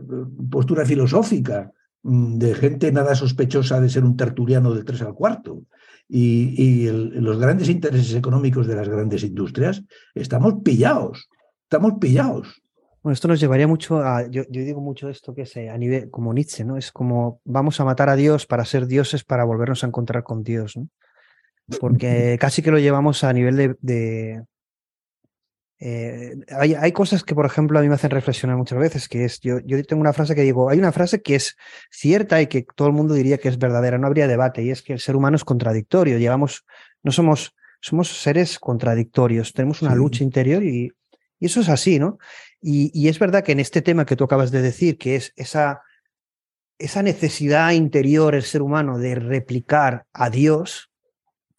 postura 0.51 0.85
filosófica 0.85 1.73
mm, 2.03 2.39
de 2.39 2.55
gente 2.55 2.93
nada 2.93 3.15
sospechosa 3.15 3.81
de 3.81 3.89
ser 3.89 4.05
un 4.05 4.17
tertuliano 4.17 4.75
del 4.75 4.85
3 4.85 5.03
al 5.03 5.15
cuarto 5.15 5.63
y, 6.09 6.87
los 6.91 7.39
grandes 7.39 7.69
intereses 7.69 8.15
económicos 8.15 8.67
de 8.67 8.77
las 8.77 8.89
grandes 8.89 9.25
industrias, 9.25 9.83
estamos 10.15 10.57
pillados, 10.63 11.29
estamos 11.63 11.95
pillados. 12.01 12.63
Bueno, 13.05 13.13
esto 13.13 13.29
nos 13.29 13.39
llevaría 13.39 13.67
mucho 13.67 13.99
a, 13.99 14.27
yo, 14.29 14.45
digo 14.49 14.81
mucho 14.81 15.11
esto 15.11 15.35
que 15.35 15.43
es 15.43 15.55
eh, 15.57 15.69
a 15.69 15.77
nivel, 15.77 16.11
como 16.11 16.33
Nietzsche, 16.33 16.65
¿no? 16.65 16.79
Es 16.79 16.91
como 16.91 17.39
vamos 17.45 17.79
a 17.79 17.85
matar 17.85 18.09
a 18.09 18.17
Dios 18.17 18.47
para 18.47 18.65
ser 18.65 18.87
dioses 18.87 19.25
para 19.25 19.45
volvernos 19.45 19.85
a 19.85 19.89
encontrar 19.89 20.23
con 20.23 20.43
Dios, 20.43 20.79
¿no? 20.79 20.89
Porque 21.81 22.39
casi 22.41 22.63
que 22.63 22.71
lo 22.71 22.79
llevamos 22.79 23.23
a 23.23 23.33
nivel 23.35 23.77
de... 23.79 24.43
Eh, 25.81 26.33
hay, 26.49 26.93
cosas 26.93 27.25
que, 27.25 27.35
por 27.35 27.45
ejemplo, 27.45 27.79
a 27.79 27.83
mí 27.83 27.89
me 27.89 27.95
hacen 27.95 28.11
reflexionar 28.11 28.57
muchas 28.57 28.79
veces, 28.79 29.07
que 29.07 29.27
es, 29.27 29.39
yo, 29.41 29.59
yo 29.67 29.83
tengo 29.85 30.01
una 30.01 30.15
frase 30.15 30.35
que 30.35 30.41
digo, 30.41 30.71
hay 30.71 30.79
una 30.79 30.93
frase 30.93 31.21
que 31.21 31.35
es 31.35 31.57
cierta 31.91 32.41
y 32.41 32.47
que 32.47 32.65
todo 32.75 32.89
el 32.89 32.95
mundo 32.95 33.13
diría 33.13 33.37
que 33.37 33.51
es 33.51 33.59
verdadera, 33.59 33.99
no 33.99 34.07
habría 34.07 34.27
debate, 34.27 34.63
y 34.63 34.71
es 34.71 34.81
que 34.81 34.95
el 34.95 35.01
ser 35.01 35.15
humano 35.15 35.37
es 35.37 35.45
contradictorio, 35.45 36.17
llevamos, 36.17 36.65
no 37.03 37.13
somos, 37.13 37.55
somos 37.83 38.23
seres 38.23 38.59
contradictorios, 38.59 39.53
tenemos 39.53 39.83
una 39.83 39.95
lucha 39.95 40.25
interior 40.25 40.63
y, 40.63 40.91
y 41.45 41.47
eso 41.47 41.61
es 41.61 41.69
así, 41.69 41.99
¿no? 41.99 42.19
Y, 42.63 43.07
es 43.07 43.19
verdad 43.19 43.45
que 43.45 43.53
en 43.53 43.61
este 43.61 43.83
tema 43.83 44.07
que 44.07 44.17
tú 44.17 44.25
acabas 44.25 44.51
de 44.51 44.63
decir, 44.63 44.97
que 44.97 45.17
es 45.17 45.35
esa, 45.37 45.83
esa 46.79 47.03
necesidad 47.03 47.73
interior 47.73 48.33
del 48.33 48.45
ser 48.45 48.63
humano 48.63 48.97
de 48.99 49.15
replicar 49.15 50.07
a 50.15 50.31
Dios 50.31 50.91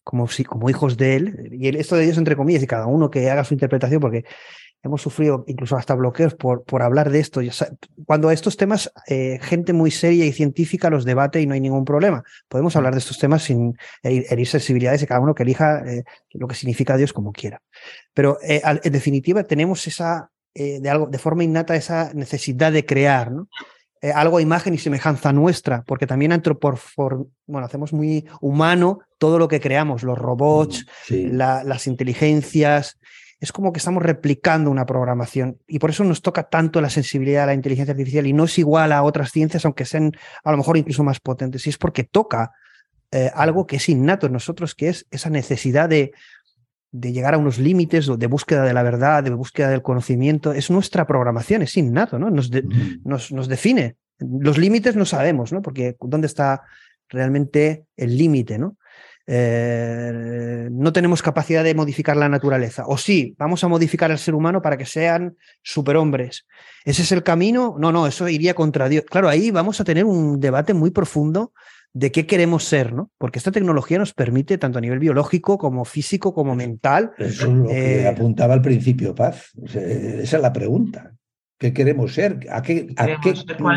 como, 0.02 0.28
como 0.48 0.68
hijos 0.68 0.96
de 0.96 1.14
Él, 1.14 1.50
y 1.52 1.68
esto 1.68 1.94
de 1.94 2.02
Dios 2.02 2.18
entre 2.18 2.34
comillas, 2.34 2.64
y 2.64 2.66
cada 2.66 2.86
uno 2.86 3.12
que 3.12 3.30
haga 3.30 3.44
su 3.44 3.54
interpretación, 3.54 4.00
porque 4.00 4.24
hemos 4.82 5.02
sufrido 5.02 5.44
incluso 5.46 5.76
hasta 5.76 5.94
bloqueos 5.94 6.34
por, 6.34 6.64
por 6.64 6.82
hablar 6.82 7.10
de 7.10 7.20
esto. 7.20 7.40
Cuando 8.04 8.30
estos 8.30 8.56
temas, 8.56 8.92
eh, 9.08 9.38
gente 9.42 9.72
muy 9.72 9.90
seria 9.90 10.24
y 10.24 10.32
científica 10.32 10.90
los 10.90 11.04
debate 11.04 11.40
y 11.40 11.46
no 11.46 11.54
hay 11.54 11.60
ningún 11.60 11.84
problema. 11.84 12.24
Podemos 12.48 12.76
hablar 12.76 12.94
de 12.94 13.00
estos 13.00 13.18
temas 13.18 13.42
sin 13.42 13.76
herir 14.02 14.46
sensibilidades 14.46 15.00
de 15.00 15.06
cada 15.06 15.20
uno 15.20 15.34
que 15.34 15.42
elija 15.42 15.82
eh, 15.86 16.04
lo 16.32 16.48
que 16.48 16.54
significa 16.54 16.96
Dios 16.96 17.12
como 17.12 17.32
quiera. 17.32 17.60
Pero 18.14 18.38
eh, 18.42 18.62
en 18.64 18.92
definitiva 18.92 19.44
tenemos 19.44 19.86
esa, 19.86 20.30
de, 20.54 20.88
algo, 20.88 21.06
de 21.06 21.18
forma 21.18 21.44
innata, 21.44 21.76
esa 21.76 22.12
necesidad 22.14 22.72
de 22.72 22.86
crear, 22.86 23.32
¿no? 23.32 23.48
algo 24.14 24.36
a 24.36 24.42
imagen 24.42 24.72
y 24.72 24.78
semejanza 24.78 25.32
nuestra, 25.32 25.82
porque 25.82 26.06
también 26.06 26.30
bueno, 27.46 27.66
hacemos 27.66 27.92
muy 27.92 28.24
humano 28.40 29.00
todo 29.18 29.36
lo 29.36 29.48
que 29.48 29.58
creamos, 29.58 30.04
los 30.04 30.16
robots, 30.16 30.86
mm, 31.10 31.34
las 31.34 31.86
inteligencias, 31.88 32.98
es 33.46 33.52
como 33.52 33.72
que 33.72 33.78
estamos 33.78 34.02
replicando 34.02 34.72
una 34.72 34.86
programación 34.86 35.58
y 35.68 35.78
por 35.78 35.90
eso 35.90 36.02
nos 36.02 36.20
toca 36.20 36.48
tanto 36.48 36.80
la 36.80 36.90
sensibilidad 36.90 37.44
a 37.44 37.46
la 37.46 37.54
inteligencia 37.54 37.92
artificial 37.92 38.26
y 38.26 38.32
no 38.32 38.42
es 38.42 38.58
igual 38.58 38.90
a 38.90 39.04
otras 39.04 39.30
ciencias, 39.30 39.64
aunque 39.64 39.84
sean 39.84 40.10
a 40.42 40.50
lo 40.50 40.56
mejor 40.56 40.76
incluso 40.76 41.04
más 41.04 41.20
potentes, 41.20 41.64
y 41.64 41.70
es 41.70 41.78
porque 41.78 42.02
toca 42.02 42.50
eh, 43.12 43.30
algo 43.32 43.64
que 43.64 43.76
es 43.76 43.88
innato 43.88 44.26
en 44.26 44.32
nosotros, 44.32 44.74
que 44.74 44.88
es 44.88 45.06
esa 45.12 45.30
necesidad 45.30 45.88
de, 45.88 46.10
de 46.90 47.12
llegar 47.12 47.34
a 47.34 47.38
unos 47.38 47.58
límites 47.58 48.10
de 48.18 48.26
búsqueda 48.26 48.64
de 48.64 48.74
la 48.74 48.82
verdad, 48.82 49.22
de 49.22 49.30
búsqueda 49.30 49.70
del 49.70 49.82
conocimiento, 49.82 50.52
es 50.52 50.68
nuestra 50.68 51.06
programación, 51.06 51.62
es 51.62 51.76
innato, 51.76 52.18
¿no? 52.18 52.30
Nos, 52.30 52.50
nos, 53.04 53.30
nos 53.30 53.46
define. 53.46 53.94
Los 54.18 54.58
límites 54.58 54.96
no 54.96 55.04
sabemos, 55.04 55.52
¿no? 55.52 55.62
Porque 55.62 55.94
¿dónde 56.00 56.26
está 56.26 56.62
realmente 57.08 57.84
el 57.96 58.18
límite, 58.18 58.58
¿no? 58.58 58.76
Eh, 59.26 60.68
no 60.70 60.92
tenemos 60.92 61.20
capacidad 61.20 61.64
de 61.64 61.74
modificar 61.74 62.16
la 62.16 62.28
naturaleza. 62.28 62.84
O 62.86 62.96
sí, 62.96 63.34
vamos 63.38 63.64
a 63.64 63.68
modificar 63.68 64.10
al 64.10 64.18
ser 64.18 64.34
humano 64.34 64.62
para 64.62 64.76
que 64.76 64.86
sean 64.86 65.36
superhombres. 65.62 66.46
¿Ese 66.84 67.02
es 67.02 67.12
el 67.12 67.22
camino? 67.22 67.76
No, 67.78 67.92
no, 67.92 68.06
eso 68.06 68.28
iría 68.28 68.54
contra 68.54 68.88
Dios. 68.88 69.04
Claro, 69.04 69.28
ahí 69.28 69.50
vamos 69.50 69.80
a 69.80 69.84
tener 69.84 70.04
un 70.04 70.38
debate 70.38 70.74
muy 70.74 70.90
profundo 70.90 71.52
de 71.92 72.12
qué 72.12 72.26
queremos 72.26 72.64
ser, 72.64 72.92
¿no? 72.92 73.10
Porque 73.16 73.38
esta 73.38 73.50
tecnología 73.50 73.98
nos 73.98 74.12
permite, 74.12 74.58
tanto 74.58 74.78
a 74.78 74.82
nivel 74.82 74.98
biológico 74.98 75.56
como 75.56 75.84
físico, 75.84 76.34
como 76.34 76.54
mental. 76.54 77.12
Eso 77.16 77.46
es 77.46 77.52
lo 77.52 77.66
que 77.66 78.02
eh, 78.02 78.06
apuntaba 78.06 78.52
al 78.54 78.60
principio, 78.60 79.14
Paz. 79.14 79.50
Esa 79.64 80.36
es 80.36 80.42
la 80.42 80.52
pregunta. 80.52 81.14
¿Qué 81.58 81.72
queremos 81.72 82.12
ser? 82.12 82.46
¿A 82.50 82.60
qué, 82.60 82.86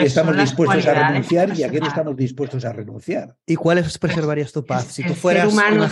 estamos 0.02 0.38
dispuestos 0.38 0.86
a 0.86 1.08
renunciar 1.08 1.58
y 1.58 1.64
a 1.64 1.70
qué 1.70 1.80
no 1.80 1.88
estamos 1.88 2.16
dispuestos 2.18 2.66
a 2.66 2.74
renunciar? 2.74 3.36
¿Y 3.46 3.56
cuáles 3.56 3.98
preservarías 3.98 4.52
tu 4.52 4.66
paz? 4.66 4.86
Si 4.86 5.04
tú 5.04 5.14
fueras, 5.14 5.44
ser 5.44 5.54
humano 5.54 5.88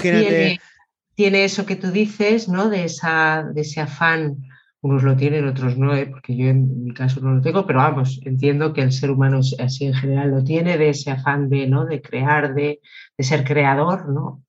tiene, 1.15 1.43
eso 1.45 1.65
que 1.65 1.77
tú 1.77 1.89
dices, 1.91 2.49
¿no? 2.49 2.69
De, 2.69 2.83
esa, 2.83 3.45
de 3.53 3.61
ese 3.61 3.81
afán. 3.81 4.37
Unos 4.79 5.01
lo 5.01 5.15
tienen, 5.15 5.47
otros 5.47 5.75
no, 5.77 5.95
¿eh? 5.95 6.05
porque 6.05 6.35
yo 6.35 6.47
en 6.47 6.83
mi 6.83 6.93
caso 6.93 7.19
no 7.19 7.31
lo 7.31 7.41
tengo, 7.41 7.65
pero 7.65 7.79
vamos, 7.79 8.21
entiendo 8.23 8.73
que 8.73 8.81
el 8.81 8.91
ser 8.91 9.09
humano 9.09 9.39
así 9.59 9.85
en 9.85 9.95
general 9.95 10.29
lo 10.29 10.43
tiene, 10.43 10.77
de 10.77 10.89
ese 10.89 11.09
afán 11.09 11.49
de, 11.49 11.67
¿no? 11.67 11.85
de 11.85 11.99
crear, 11.99 12.53
de, 12.53 12.79
de 13.17 13.23
ser 13.23 13.43
creador, 13.43 14.07
¿no? 14.07 14.43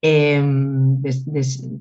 Em, 0.00 1.02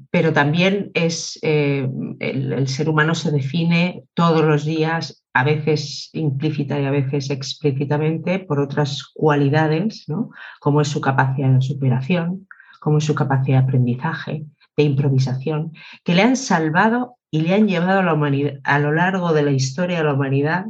pero 0.09 0.33
también 0.33 0.89
es 0.95 1.37
eh, 1.43 1.87
el, 2.19 2.67
ser 2.67 2.89
humano 2.89 3.13
se 3.13 3.31
define 3.31 4.03
todos 4.15 4.43
los 4.43 4.65
días, 4.65 5.23
a 5.33 5.43
veces 5.43 6.09
implícita 6.13 6.79
y 6.79 6.85
a 6.85 6.91
veces 6.91 7.29
explícitamente, 7.29 8.39
por 8.39 8.59
otras 8.59 9.03
cualidades, 9.13 10.05
¿no? 10.07 10.31
como 10.59 10.81
es 10.81 10.87
su 10.87 10.99
capacidad 10.99 11.51
de 11.51 11.61
superación, 11.61 12.47
como 12.79 12.97
es 12.97 13.05
su 13.05 13.13
capacidad 13.13 13.59
de 13.59 13.63
aprendizaje, 13.65 14.45
de 14.75 14.83
improvisación, 14.83 15.73
que 16.03 16.15
le 16.15 16.23
han 16.23 16.37
salvado 16.37 17.17
y 17.29 17.41
le 17.41 17.53
han 17.53 17.67
llevado 17.67 17.99
a 17.99 18.03
la 18.03 18.13
humanidad 18.13 18.53
a 18.63 18.79
lo 18.79 18.93
largo 18.93 19.33
de 19.33 19.43
la 19.43 19.51
historia 19.51 19.97
de 19.97 20.03
la 20.05 20.13
humanidad 20.13 20.65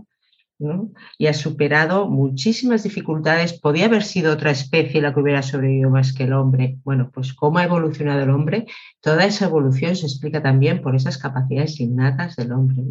y 1.18 1.28
ha 1.28 1.34
superado 1.34 2.08
muchísimas 2.08 2.84
dificultades. 2.84 3.53
Podía 3.53 3.86
haber 3.86 4.03
sido 4.03 4.34
otra 4.34 4.51
especie 4.51 5.01
la 5.01 5.14
que 5.14 5.20
hubiera 5.20 5.43
sobrevivido 5.43 5.89
más 5.89 6.14
que 6.14 6.24
el 6.24 6.34
hombre. 6.34 6.78
Bueno, 6.84 7.12
pues 7.14 7.34
cómo 7.34 7.60
ha 7.60 7.64
evolucionado 7.64 8.22
el 8.22 8.30
hombre, 8.30 8.66
toda 9.01 9.26
esa 9.26 9.45
evolución 9.45 9.95
se 9.95 10.05
explica 10.05 10.41
también 10.41 10.82
por 10.82 10.95
esas 10.95 11.18
capacidades 11.18 11.80
innatas 11.80 12.36
del 12.36 12.51
hombre, 12.51 12.84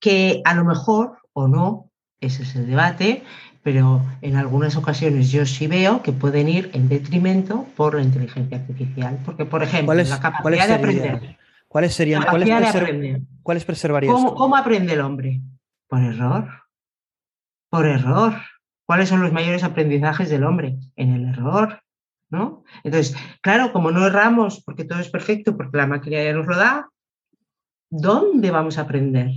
que 0.00 0.42
a 0.44 0.54
lo 0.54 0.64
mejor 0.64 1.18
o 1.32 1.48
no, 1.48 1.90
ese 2.20 2.42
es 2.42 2.56
el 2.56 2.66
debate, 2.66 3.22
pero 3.62 4.02
en 4.22 4.36
algunas 4.36 4.76
ocasiones 4.76 5.30
yo 5.30 5.46
sí 5.46 5.68
veo 5.68 6.02
que 6.02 6.12
pueden 6.12 6.48
ir 6.48 6.70
en 6.74 6.88
detrimento 6.88 7.64
por 7.76 7.94
la 7.94 8.02
inteligencia 8.02 8.58
artificial. 8.58 9.20
Porque, 9.24 9.44
por 9.44 9.62
ejemplo, 9.62 9.94
la 9.94 10.20
capacidad 10.20 10.66
de 10.66 10.74
aprender. 10.74 11.36
¿Cuáles 11.68 11.94
serían? 11.94 12.24
¿Cuáles, 12.24 12.50
¿Cuáles 13.42 13.64
preservarías? 13.64 14.12
¿Cómo 14.12 14.56
aprende 14.56 14.92
el 14.92 15.00
hombre? 15.00 15.40
Por 15.88 16.02
error 16.02 16.61
por 17.72 17.86
error. 17.86 18.34
¿Cuáles 18.84 19.08
son 19.08 19.22
los 19.22 19.32
mayores 19.32 19.64
aprendizajes 19.64 20.28
del 20.28 20.44
hombre? 20.44 20.76
En 20.94 21.14
el 21.14 21.28
error, 21.30 21.82
¿no? 22.28 22.64
Entonces, 22.84 23.16
claro, 23.40 23.72
como 23.72 23.90
no 23.90 24.06
erramos 24.06 24.62
porque 24.62 24.84
todo 24.84 24.98
es 24.98 25.08
perfecto, 25.08 25.56
porque 25.56 25.78
la 25.78 25.86
máquina 25.86 26.22
ya 26.22 26.34
nos 26.34 26.46
lo 26.46 26.54
da, 26.54 26.90
¿dónde 27.88 28.50
vamos 28.50 28.76
a 28.76 28.82
aprender? 28.82 29.30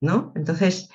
¿No? 0.00 0.32
Entonces, 0.36 0.88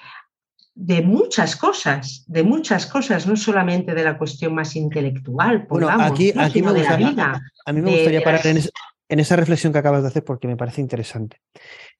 de 0.73 1.03
muchas 1.03 1.55
cosas, 1.55 2.25
de 2.25 2.41
muchas 2.41 2.87
cosas, 2.87 3.27
no 3.27 3.35
solamente 3.35 3.93
de 3.93 4.03
la 4.03 4.17
cuestión 4.17 4.55
más 4.55 4.75
intelectual, 4.75 5.67
bueno, 5.69 5.87
aquí, 5.87 6.33
aquí 6.35 6.63
me 6.63 6.71
gustaría, 6.71 7.41
A 7.63 7.73
mí 7.73 7.81
me 7.81 7.91
gustaría 7.91 8.23
parar 8.23 8.41
en, 8.47 9.19
esa 9.19 9.35
reflexión 9.35 9.71
que 9.71 9.79
acabas 9.79 10.01
de 10.01 10.07
hacer 10.07 10.23
porque 10.23 10.47
me 10.47 10.57
parece 10.57 10.81
interesante. 10.81 11.41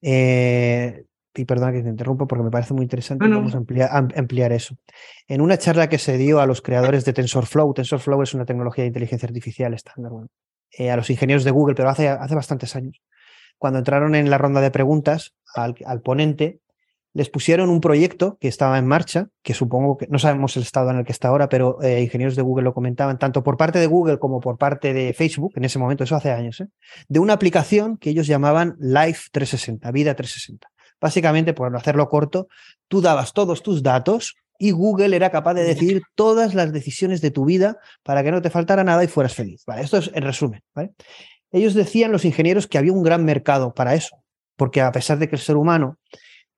Eh, 0.01 1.05
y 1.38 1.45
perdona 1.45 1.71
que 1.71 1.81
te 1.81 1.89
interrumpo 1.89 2.27
porque 2.27 2.43
me 2.43 2.51
parece 2.51 2.73
muy 2.73 2.83
interesante, 2.83 3.27
vamos 3.27 3.53
a 3.55 3.57
ampliar, 3.57 4.51
eso. 4.51 4.75
En 5.27 5.41
una 5.41 5.57
charla 5.57 5.89
que 5.89 5.97
se 5.97 6.17
dio 6.17 6.39
a 6.39 6.45
los 6.45 6.61
creadores 6.61 7.05
de 7.05 7.13
TensorFlow, 7.13 7.73
TensorFlow 7.73 8.21
es 8.23 8.33
una 8.33 8.45
tecnología 8.45 8.83
de 8.83 8.88
inteligencia 8.88 9.27
artificial 9.27 9.73
estándar, 9.73 10.11
eh, 10.71 10.91
a 10.91 10.95
los 10.95 11.09
ingenieros 11.09 11.43
de 11.43 11.51
Google, 11.51 11.75
pero 11.75 11.89
hace, 11.89 12.09
hace 12.09 12.35
bastantes 12.35 12.75
años, 12.75 13.01
cuando 13.57 13.79
entraron 13.79 14.15
en 14.15 14.29
la 14.29 14.38
ronda 14.38 14.61
de 14.61 14.71
preguntas 14.71 15.33
al, 15.55 16.01
ponente, 16.01 16.59
les 17.13 17.29
pusieron 17.29 17.69
un 17.69 17.81
proyecto 17.81 18.38
que 18.39 18.47
estaba 18.47 18.77
en 18.77 18.85
marcha, 18.85 19.29
que 19.41 19.55
supongo 19.55 19.97
que 19.97 20.07
no 20.07 20.19
sabemos 20.19 20.55
el 20.55 20.63
estado 20.63 20.91
en 20.91 20.97
el 20.97 21.05
que 21.05 21.11
está 21.11 21.29
ahora, 21.29 21.49
pero 21.49 21.81
eh, 21.81 22.01
ingenieros 22.01 22.35
de 22.35 22.43
Google 22.43 22.63
lo 22.63 22.73
comentaban, 22.73 23.17
tanto 23.17 23.43
por 23.43 23.57
parte 23.57 23.79
de 23.79 23.88
Google 23.88 24.19
como 24.19 24.39
por 24.39 24.57
parte 24.57 24.93
de 24.93 25.13
Facebook, 25.13 25.53
en 25.55 25.65
ese 25.65 25.79
momento, 25.79 26.03
eso 26.03 26.15
hace 26.15 26.31
años, 26.31 26.61
¿eh? 26.61 26.67
de 27.07 27.19
una 27.19 27.33
aplicación 27.33 27.97
que 27.97 28.11
ellos 28.11 28.27
llamaban 28.27 28.75
Life 28.79 29.29
360, 29.31 29.91
Vida 29.91 30.13
360. 30.13 30.67
Básicamente, 31.00 31.54
por 31.54 31.76
hacerlo 31.76 32.10
corto, 32.10 32.48
tú 32.88 33.02
dabas 33.02 33.34
todos 33.34 33.62
tus 33.62 33.84
datos 33.84 34.36
y 34.60 34.72
Google 34.72 35.16
era 35.16 35.30
capaz 35.30 35.54
de 35.54 35.64
decidir 35.64 36.02
todas 36.16 36.56
las 36.56 36.74
decisiones 36.74 37.22
de 37.22 37.32
tu 37.32 37.45
vida 37.45 37.78
para 38.04 38.24
que 38.24 38.32
no 38.32 38.41
te 38.41 38.50
faltara 38.50 38.84
nada 38.84 39.04
y 39.04 39.08
fueras 39.08 39.36
feliz. 39.36 39.64
Vale, 39.66 39.84
esto 39.84 39.98
es 39.98 40.12
en 40.14 40.24
resumen. 40.24 40.62
Ellos 41.52 41.74
decían, 41.74 42.12
los 42.12 42.26
ingenieros, 42.26 42.68
que 42.68 42.78
había 42.78 42.91
un 42.91 43.04
gran 43.04 43.24
mercado 43.24 43.74
para 43.74 43.93
eso, 43.93 44.24
porque 44.56 44.82
a 44.82 44.91
pesar 44.91 45.20
de 45.20 45.30
que 45.30 45.36
el 45.36 45.41
ser 45.41 45.56
humano 45.56 45.98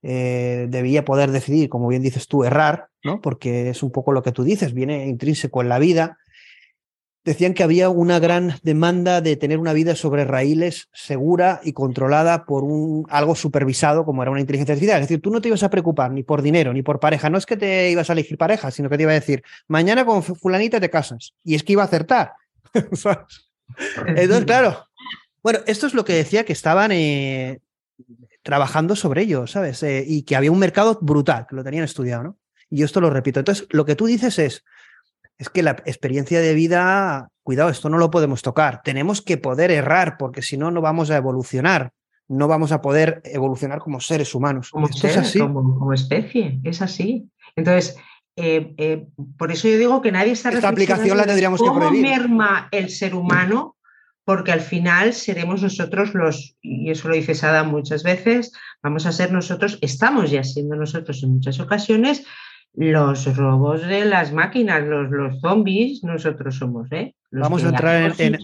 eh, 0.02 0.68
debía 0.70 1.04
poder 1.04 1.32
decidir, 1.32 1.70
como 1.70 1.88
bien 1.88 2.02
dices 2.02 2.28
tú, 2.28 2.44
errar, 2.44 2.88
¿no? 3.04 3.22
porque 3.22 3.70
es 3.70 3.84
un 3.84 3.92
poco 3.92 4.14
lo 4.14 4.24
que 4.24 4.32
tú 4.32 4.44
dices, 4.44 4.74
viene 4.74 5.08
intrínseco 5.08 5.62
en 5.62 5.70
la 5.70 5.80
vida, 5.80 6.18
decían 7.24 7.54
que 7.54 7.64
había 7.64 7.90
una 7.90 8.20
gran 8.20 8.56
demanda 8.64 9.22
de 9.22 9.36
tener 9.36 9.60
una 9.60 9.74
vida 9.74 9.96
sobre 9.96 10.26
raíles 10.26 10.90
segura 10.94 11.60
y 11.64 11.74
controlada 11.74 12.46
por 12.46 12.64
un, 12.64 13.06
algo 13.10 13.36
supervisado 13.36 14.06
como 14.06 14.22
era 14.22 14.32
una 14.32 14.40
inteligencia 14.40 14.74
artificial. 14.74 15.02
Es 15.02 15.08
decir, 15.08 15.22
tú 15.22 15.32
no 15.32 15.42
te 15.42 15.50
ibas 15.50 15.64
a 15.64 15.70
preocupar 15.70 16.12
ni 16.12 16.24
por 16.24 16.42
dinero 16.42 16.74
ni 16.74 16.82
por 16.82 17.00
pareja. 17.00 17.30
No 17.30 17.38
es 17.38 17.46
que 17.46 17.58
te 17.58 17.92
ibas 17.92 18.10
a 18.10 18.14
elegir 18.14 18.38
pareja, 18.38 18.72
sino 18.72 18.90
que 18.90 18.98
te 18.98 19.04
iba 19.04 19.12
a 19.12 19.16
decir, 19.16 19.44
mañana 19.68 20.06
con 20.06 20.24
fulanita 20.24 20.80
te 20.80 20.90
casas. 20.90 21.34
Y 21.44 21.56
es 21.56 21.64
que 21.64 21.74
iba 21.74 21.84
a 21.84 21.86
acertar. 21.86 22.34
Entonces, 22.74 24.46
claro. 24.46 24.86
Bueno, 25.44 25.60
esto 25.68 25.88
es 25.88 25.94
lo 25.94 26.04
que 26.04 26.14
decía 26.14 26.44
que 26.44 26.54
estaban 26.54 26.92
eh, 26.92 27.60
trabajando 28.44 28.96
sobre 28.96 29.22
ello, 29.22 29.48
¿sabes? 29.48 29.84
Eh, 29.84 30.04
y 30.06 30.24
que 30.24 30.36
había 30.36 30.52
un 30.52 30.60
mercado 30.60 30.98
brutal, 31.02 31.46
que 31.48 31.56
lo 31.56 31.64
tenían 31.64 31.84
estudiado, 31.84 32.24
¿no? 32.24 32.38
Y 32.70 32.80
yo 32.80 32.86
esto 32.86 33.02
lo 33.02 33.10
repito. 33.10 33.40
Entonces, 33.40 33.68
lo 33.72 33.86
que 33.86 33.96
tú 33.96 34.06
dices 34.06 34.38
es, 34.38 34.64
es 35.40 35.50
que 35.50 35.64
la 35.64 35.72
experiencia 35.86 36.42
de 36.42 36.54
vida, 36.54 37.30
cuidado, 37.44 37.70
esto 37.70 37.90
no 37.90 37.98
lo 37.98 38.12
podemos 38.12 38.42
tocar. 38.42 38.82
Tenemos 38.84 39.22
que 39.22 39.38
poder 39.38 39.72
errar, 39.72 40.18
porque 40.18 40.42
si 40.42 40.58
no, 40.58 40.70
no 40.70 40.82
vamos 40.82 41.10
a 41.10 41.18
evolucionar. 41.18 41.92
No 42.28 42.48
vamos 42.48 42.74
a 42.74 42.82
poder 42.82 43.22
evolucionar 43.24 43.80
como 43.80 44.02
seres 44.02 44.36
humanos. 44.36 44.70
Como, 44.70 44.88
es 44.88 45.18
así. 45.18 45.40
Como, 45.40 45.94
especie, 45.94 46.60
es 46.64 46.82
así. 46.82 47.28
Entonces, 47.56 47.96
eh, 48.36 48.76
eh, 48.78 49.08
por 49.38 49.52
eso 49.52 49.68
yo 49.68 49.78
digo 49.78 50.02
que 50.02 50.12
nadie 50.12 50.34
está 50.34 50.50
Esta 50.50 50.68
aplicación 50.68 51.18
la 51.18 51.26
tendríamos 51.26 51.60
cómo 51.60 51.74
que 51.74 51.80
prohibir. 51.80 52.02
merma 52.04 52.68
el 52.72 52.90
ser 52.90 53.16
humano, 53.16 53.78
porque 54.26 54.52
al 54.52 54.62
final 54.62 55.14
seremos 55.14 55.64
nosotros 55.64 56.14
los, 56.14 56.58
y 56.62 56.92
eso 56.92 57.08
lo 57.08 57.16
dice 57.16 57.34
Sada 57.34 57.64
muchas 57.64 58.04
veces, 58.04 58.52
vamos 58.84 59.06
a 59.06 59.12
ser 59.12 59.32
nosotros, 59.32 59.80
estamos 59.82 60.30
ya 60.30 60.44
siendo 60.44 60.76
nosotros 60.76 61.24
en 61.24 61.32
muchas 61.32 61.60
ocasiones, 61.60 62.26
los 62.74 63.36
robots 63.36 63.88
de 63.88 64.06
las 64.06 64.32
máquinas, 64.32 64.84
los, 64.84 65.10
los 65.10 65.40
zombies, 65.42 66.04
nosotros 66.04 66.56
somos, 66.56 66.92
¿eh? 66.92 67.16
Vamos 67.32 67.64
a 67.64 67.70
entrar 67.70 68.14
en, 68.18 68.38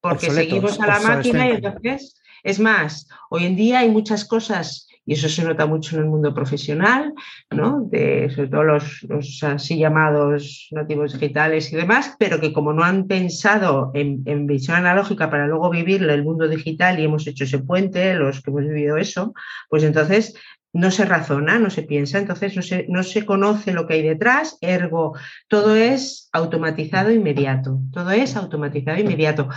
porque 0.00 0.30
seguimos 0.30 0.80
a 0.80 0.86
la 0.86 1.00
máquina 1.00 1.48
y 1.48 1.50
entonces 1.52 2.20
Es 2.42 2.58
más, 2.58 3.06
hoy 3.28 3.44
en 3.44 3.56
día 3.56 3.80
hay 3.80 3.90
muchas 3.90 4.24
cosas 4.24 4.88
y 5.06 5.14
eso 5.14 5.28
se 5.28 5.44
nota 5.44 5.66
mucho 5.66 5.96
en 5.96 6.02
el 6.02 6.08
mundo 6.08 6.32
profesional, 6.32 7.12
¿no? 7.50 7.80
de, 7.90 8.30
sobre 8.30 8.48
todo 8.48 8.62
los, 8.62 9.02
los, 9.08 9.42
así 9.42 9.78
llamados 9.78 10.68
nativos 10.70 11.14
digitales 11.14 11.72
y 11.72 11.76
demás, 11.76 12.14
pero 12.18 12.40
que 12.40 12.52
como 12.52 12.72
no 12.72 12.84
han 12.84 13.06
pensado 13.06 13.90
en, 13.94 14.22
en, 14.26 14.46
visión 14.46 14.76
analógica 14.76 15.28
para 15.28 15.46
luego 15.46 15.70
vivir 15.70 16.02
el 16.02 16.22
mundo 16.22 16.46
digital 16.48 17.00
y 17.00 17.04
hemos 17.04 17.26
hecho 17.26 17.44
ese 17.44 17.58
puente, 17.58 18.14
los 18.14 18.40
que 18.40 18.50
hemos 18.50 18.62
vivido 18.62 18.98
eso, 18.98 19.34
pues 19.68 19.82
entonces 19.82 20.34
no 20.72 20.90
se 20.90 21.04
razona, 21.04 21.58
no 21.58 21.70
se 21.70 21.82
piensa, 21.82 22.18
entonces 22.18 22.54
no 22.56 22.62
se, 22.62 22.86
no 22.88 23.02
se 23.02 23.26
conoce 23.26 23.72
lo 23.72 23.86
que 23.86 23.94
hay 23.94 24.02
detrás, 24.02 24.58
ergo, 24.60 25.16
todo 25.48 25.74
es 25.74 26.28
automatizado 26.32 27.10
inmediato, 27.10 27.80
todo 27.92 28.10
es 28.10 28.36
automatizado 28.36 28.98
inmediato 28.98 29.48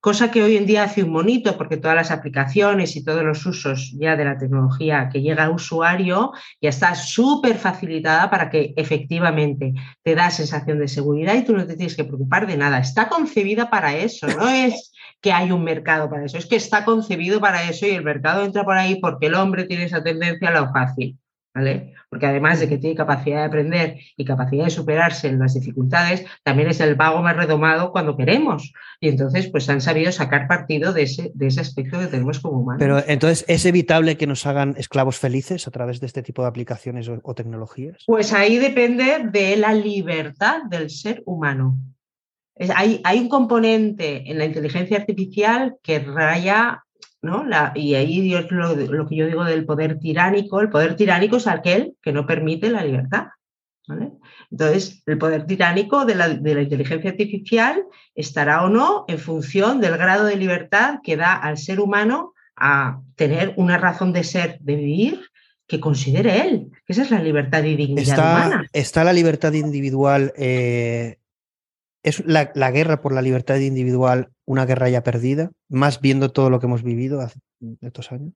cosa 0.00 0.30
que 0.30 0.42
hoy 0.42 0.56
en 0.56 0.66
día 0.66 0.84
hace 0.84 1.02
un 1.02 1.10
monito 1.10 1.56
porque 1.58 1.76
todas 1.76 1.94
las 1.94 2.10
aplicaciones 2.10 2.96
y 2.96 3.04
todos 3.04 3.22
los 3.22 3.44
usos 3.44 3.94
ya 3.98 4.16
de 4.16 4.24
la 4.24 4.38
tecnología 4.38 5.10
que 5.12 5.20
llega 5.20 5.44
al 5.44 5.52
usuario 5.52 6.32
ya 6.60 6.70
está 6.70 6.94
súper 6.94 7.56
facilitada 7.56 8.30
para 8.30 8.48
que 8.48 8.72
efectivamente 8.76 9.74
te 10.02 10.14
da 10.14 10.30
sensación 10.30 10.78
de 10.78 10.88
seguridad 10.88 11.34
y 11.34 11.44
tú 11.44 11.54
no 11.54 11.66
te 11.66 11.76
tienes 11.76 11.96
que 11.96 12.04
preocupar 12.04 12.46
de 12.46 12.56
nada. 12.56 12.78
Está 12.78 13.08
concebida 13.08 13.68
para 13.68 13.94
eso, 13.94 14.26
no 14.26 14.48
es 14.48 14.92
que 15.20 15.32
hay 15.32 15.52
un 15.52 15.64
mercado 15.64 16.08
para 16.08 16.24
eso, 16.24 16.38
es 16.38 16.46
que 16.46 16.56
está 16.56 16.84
concebido 16.84 17.40
para 17.40 17.68
eso 17.68 17.86
y 17.86 17.90
el 17.90 18.04
mercado 18.04 18.44
entra 18.44 18.64
por 18.64 18.76
ahí 18.76 18.98
porque 19.00 19.26
el 19.26 19.34
hombre 19.34 19.64
tiene 19.64 19.84
esa 19.84 20.02
tendencia 20.02 20.48
a 20.48 20.60
lo 20.60 20.72
fácil. 20.72 21.18
¿Vale? 21.52 21.94
Porque 22.08 22.26
además 22.26 22.60
de 22.60 22.68
que 22.68 22.78
tiene 22.78 22.94
capacidad 22.94 23.38
de 23.38 23.44
aprender 23.44 23.98
y 24.16 24.24
capacidad 24.24 24.64
de 24.64 24.70
superarse 24.70 25.26
en 25.26 25.40
las 25.40 25.54
dificultades, 25.54 26.24
también 26.44 26.68
es 26.68 26.78
el 26.78 26.94
vago 26.94 27.22
más 27.22 27.36
redomado 27.36 27.90
cuando 27.90 28.16
queremos. 28.16 28.72
Y 29.00 29.08
entonces, 29.08 29.48
pues 29.50 29.68
han 29.68 29.80
sabido 29.80 30.12
sacar 30.12 30.46
partido 30.46 30.92
de 30.92 31.02
ese, 31.02 31.32
de 31.34 31.48
ese 31.48 31.60
aspecto 31.60 31.98
que 31.98 32.06
tenemos 32.06 32.38
como 32.38 32.60
humanos. 32.60 32.78
Pero 32.78 33.02
entonces, 33.04 33.44
¿es 33.48 33.66
evitable 33.66 34.16
que 34.16 34.28
nos 34.28 34.46
hagan 34.46 34.76
esclavos 34.78 35.18
felices 35.18 35.66
a 35.66 35.72
través 35.72 35.98
de 35.98 36.06
este 36.06 36.22
tipo 36.22 36.42
de 36.42 36.48
aplicaciones 36.48 37.08
o, 37.08 37.18
o 37.20 37.34
tecnologías? 37.34 37.96
Pues 38.06 38.32
ahí 38.32 38.58
depende 38.58 39.28
de 39.32 39.56
la 39.56 39.74
libertad 39.74 40.62
del 40.70 40.88
ser 40.88 41.20
humano. 41.26 41.78
Hay, 42.74 43.00
hay, 43.04 43.18
un 43.18 43.28
componente 43.28 44.30
en 44.30 44.38
la 44.38 44.44
inteligencia 44.44 44.98
artificial 44.98 45.76
que 45.82 45.98
raya 46.00 46.84
¿no? 47.22 47.44
La, 47.44 47.72
y 47.74 47.94
ahí 47.94 48.34
es 48.34 48.50
lo, 48.50 48.74
lo, 48.74 49.06
que 49.06 49.16
yo 49.16 49.26
digo 49.26 49.44
del 49.44 49.66
poder 49.66 49.98
tiránico. 49.98 50.60
El 50.60 50.70
poder 50.70 50.96
tiránico 50.96 51.36
es 51.36 51.46
aquel 51.46 51.94
que 52.02 52.12
no 52.12 52.26
permite 52.26 52.70
la 52.70 52.84
libertad. 52.84 53.26
¿vale? 53.86 54.12
Entonces, 54.50 55.02
el 55.06 55.18
poder 55.18 55.46
tiránico 55.46 56.04
de 56.04 56.14
la, 56.14 56.28
de 56.28 56.54
la, 56.54 56.62
inteligencia 56.62 57.10
artificial 57.10 57.84
estará 58.14 58.64
o 58.64 58.68
no 58.68 59.04
en 59.08 59.18
función 59.18 59.80
del 59.80 59.96
grado 59.98 60.24
de 60.24 60.36
libertad 60.36 61.00
que 61.02 61.16
da 61.16 61.34
al 61.34 61.58
ser 61.58 61.80
humano 61.80 62.32
a 62.56 63.00
tener 63.16 63.54
una 63.56 63.78
razón 63.78 64.12
de 64.12 64.24
ser, 64.24 64.58
de 64.60 64.76
vivir, 64.76 65.20
que 65.66 65.78
considere 65.78 66.42
él. 66.42 66.70
Que 66.84 66.92
esa 66.92 67.02
es 67.02 67.10
la 67.10 67.22
libertad 67.22 67.62
y 67.64 67.76
dignidad 67.76 68.02
está, 68.02 68.32
humana. 68.32 68.66
¿Está 68.72 69.04
la 69.04 69.12
libertad 69.12 69.52
individual 69.52 70.32
eh, 70.36 71.19
¿Es 72.02 72.24
la, 72.24 72.44
guerra 72.70 73.02
por 73.02 73.12
la 73.12 73.22
libertad 73.22 73.56
individual 73.56 74.30
una 74.46 74.64
guerra 74.64 74.88
ya 74.88 75.02
perdida? 75.02 75.50
Más 75.68 76.00
viendo 76.00 76.30
todo 76.30 76.48
lo 76.48 76.58
que 76.58 76.66
hemos 76.66 76.82
vivido 76.82 77.20
hace 77.20 77.40
estos 77.82 78.10
años. 78.10 78.32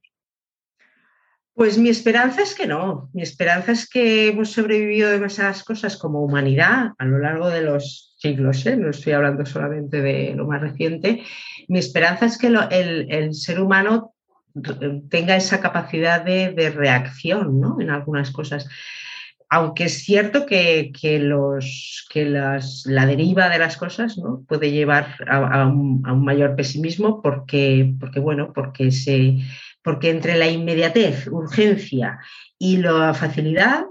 Pues 1.55 1.79
mi 1.79 1.89
esperanza 1.89 2.43
es 2.43 2.55
que 2.55 2.67
no. 2.67 3.09
Mi 3.13 3.23
esperanza 3.23 3.73
es 3.73 3.89
que 3.89 4.29
hemos 4.29 4.51
sobrevivido 4.51 5.09
demasiadas 5.09 5.63
cosas 5.63 5.97
como 5.97 6.23
humanidad 6.23 6.93
a 6.99 7.05
lo 7.05 7.19
largo 7.19 7.49
de 7.49 7.63
los 7.63 8.17
siglos. 8.19 8.67
¿eh? 8.67 8.77
No 8.77 8.91
estoy 8.91 9.13
hablando 9.13 9.47
solamente 9.47 10.03
de 10.03 10.35
lo 10.35 10.47
más 10.47 10.61
reciente. 10.61 11.23
Mi 11.69 11.79
esperanza 11.79 12.27
es 12.27 12.37
que 12.37 12.49
el, 12.49 13.35
ser 13.35 13.61
humano 13.61 14.15
tenga 15.09 15.37
esa 15.37 15.61
capacidad 15.61 16.23
de, 16.23 16.53
de 16.53 16.71
reacción 16.71 17.61
¿no? 17.61 17.81
en 17.81 17.91
algunas 17.91 18.31
cosas 18.31 18.69
aunque 19.49 19.85
es 19.85 20.05
cierto 20.05 20.47
que, 20.47 20.93
que, 20.99 21.19
los, 21.19 22.07
que 22.11 22.25
las, 22.25 22.85
la 22.87 23.07
deriva 23.07 23.49
de 23.49 23.59
las 23.59 23.77
cosas 23.77 24.19
¿no? 24.19 24.45
puede 24.49 24.71
llevar 24.71 25.17
a, 25.29 25.67
un, 25.67 26.03
a, 26.07 26.13
un, 26.13 26.25
mayor 26.25 26.57
pesimismo 26.57 27.23
porque, 27.23 27.95
porque, 28.01 28.21
bueno, 28.21 28.53
porque, 28.55 28.91
se, 28.91 29.39
porque 29.83 30.11
entre 30.11 30.37
la 30.37 30.49
inmediatez, 30.49 31.29
urgencia 31.29 32.19
y 32.59 32.79
la 32.79 33.15
facilidad, 33.15 33.85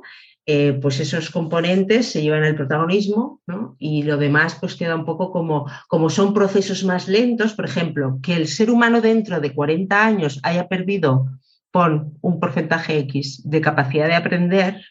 eh, 0.45 0.78
pues 0.82 0.99
esos 0.99 1.30
componentes 1.30 2.12
se 2.12 2.22
llevan 2.22 2.43
el 2.43 2.56
protagonismo 2.56 3.41
¿no? 3.47 3.78
y 3.80 4.04
lo 4.04 4.18
demás 4.18 4.58
pues 4.60 4.76
queda 4.76 4.93
un 4.93 5.06
poco 5.06 5.32
como, 5.32 5.72
como 5.88 6.10
son 6.10 6.34
procesos 6.34 6.84
más 6.84 7.08
lentos, 7.08 7.54
por 7.54 7.64
ejemplo, 7.64 8.20
que 8.22 8.36
el 8.36 8.47
ser 8.47 8.70
humano 8.70 8.99
dentro 8.99 9.39
de 9.39 9.54
40 9.54 10.06
años 10.06 10.41
haya 10.43 10.68
perdido 10.68 11.28
pon 11.72 12.18
un 12.22 12.39
porcentaje 12.39 12.99
X 12.99 13.41
de 13.49 13.62
capacidad 13.62 14.08
de 14.08 14.16
aprender, 14.16 14.82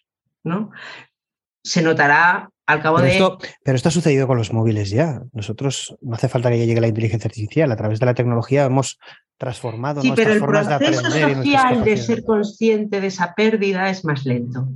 ¿no? 0.45 0.71
Se 1.65 1.83
notará 1.83 2.51
al 2.67 2.83
cabo 2.83 2.97
pero 2.97 3.09
de. 3.09 3.13
Esto, 3.13 3.39
pero 3.65 3.77
esto 3.77 3.89
ha 3.89 3.93
sucedido 3.93 4.27
con 4.27 4.39
los 4.39 4.53
móviles 4.53 4.91
ya. 4.91 5.23
Nosotros 5.33 5.97
no 6.01 6.15
hace 6.15 6.29
falta 6.29 6.51
que 6.51 6.67
llegue 6.67 6.81
la 6.81 6.89
inteligencia 6.89 7.29
artificial. 7.29 7.71
A 7.71 7.77
través 7.77 8.01
de 8.01 8.07
la 8.07 8.15
tecnología 8.15 8.65
hemos 8.65 8.99
transformado 9.39 10.03
sí, 10.03 10.09
nuestras 10.09 10.39
pero 10.39 10.45
el 10.45 10.51
proceso 10.51 11.11
social 11.11 11.85
de 11.85 11.97
ser 11.97 12.25
consciente 12.25 13.01
de 13.01 13.07
esa 13.09 13.35
pérdida 13.35 13.91
es 13.91 14.05
más 14.05 14.25
lento. 14.25 14.69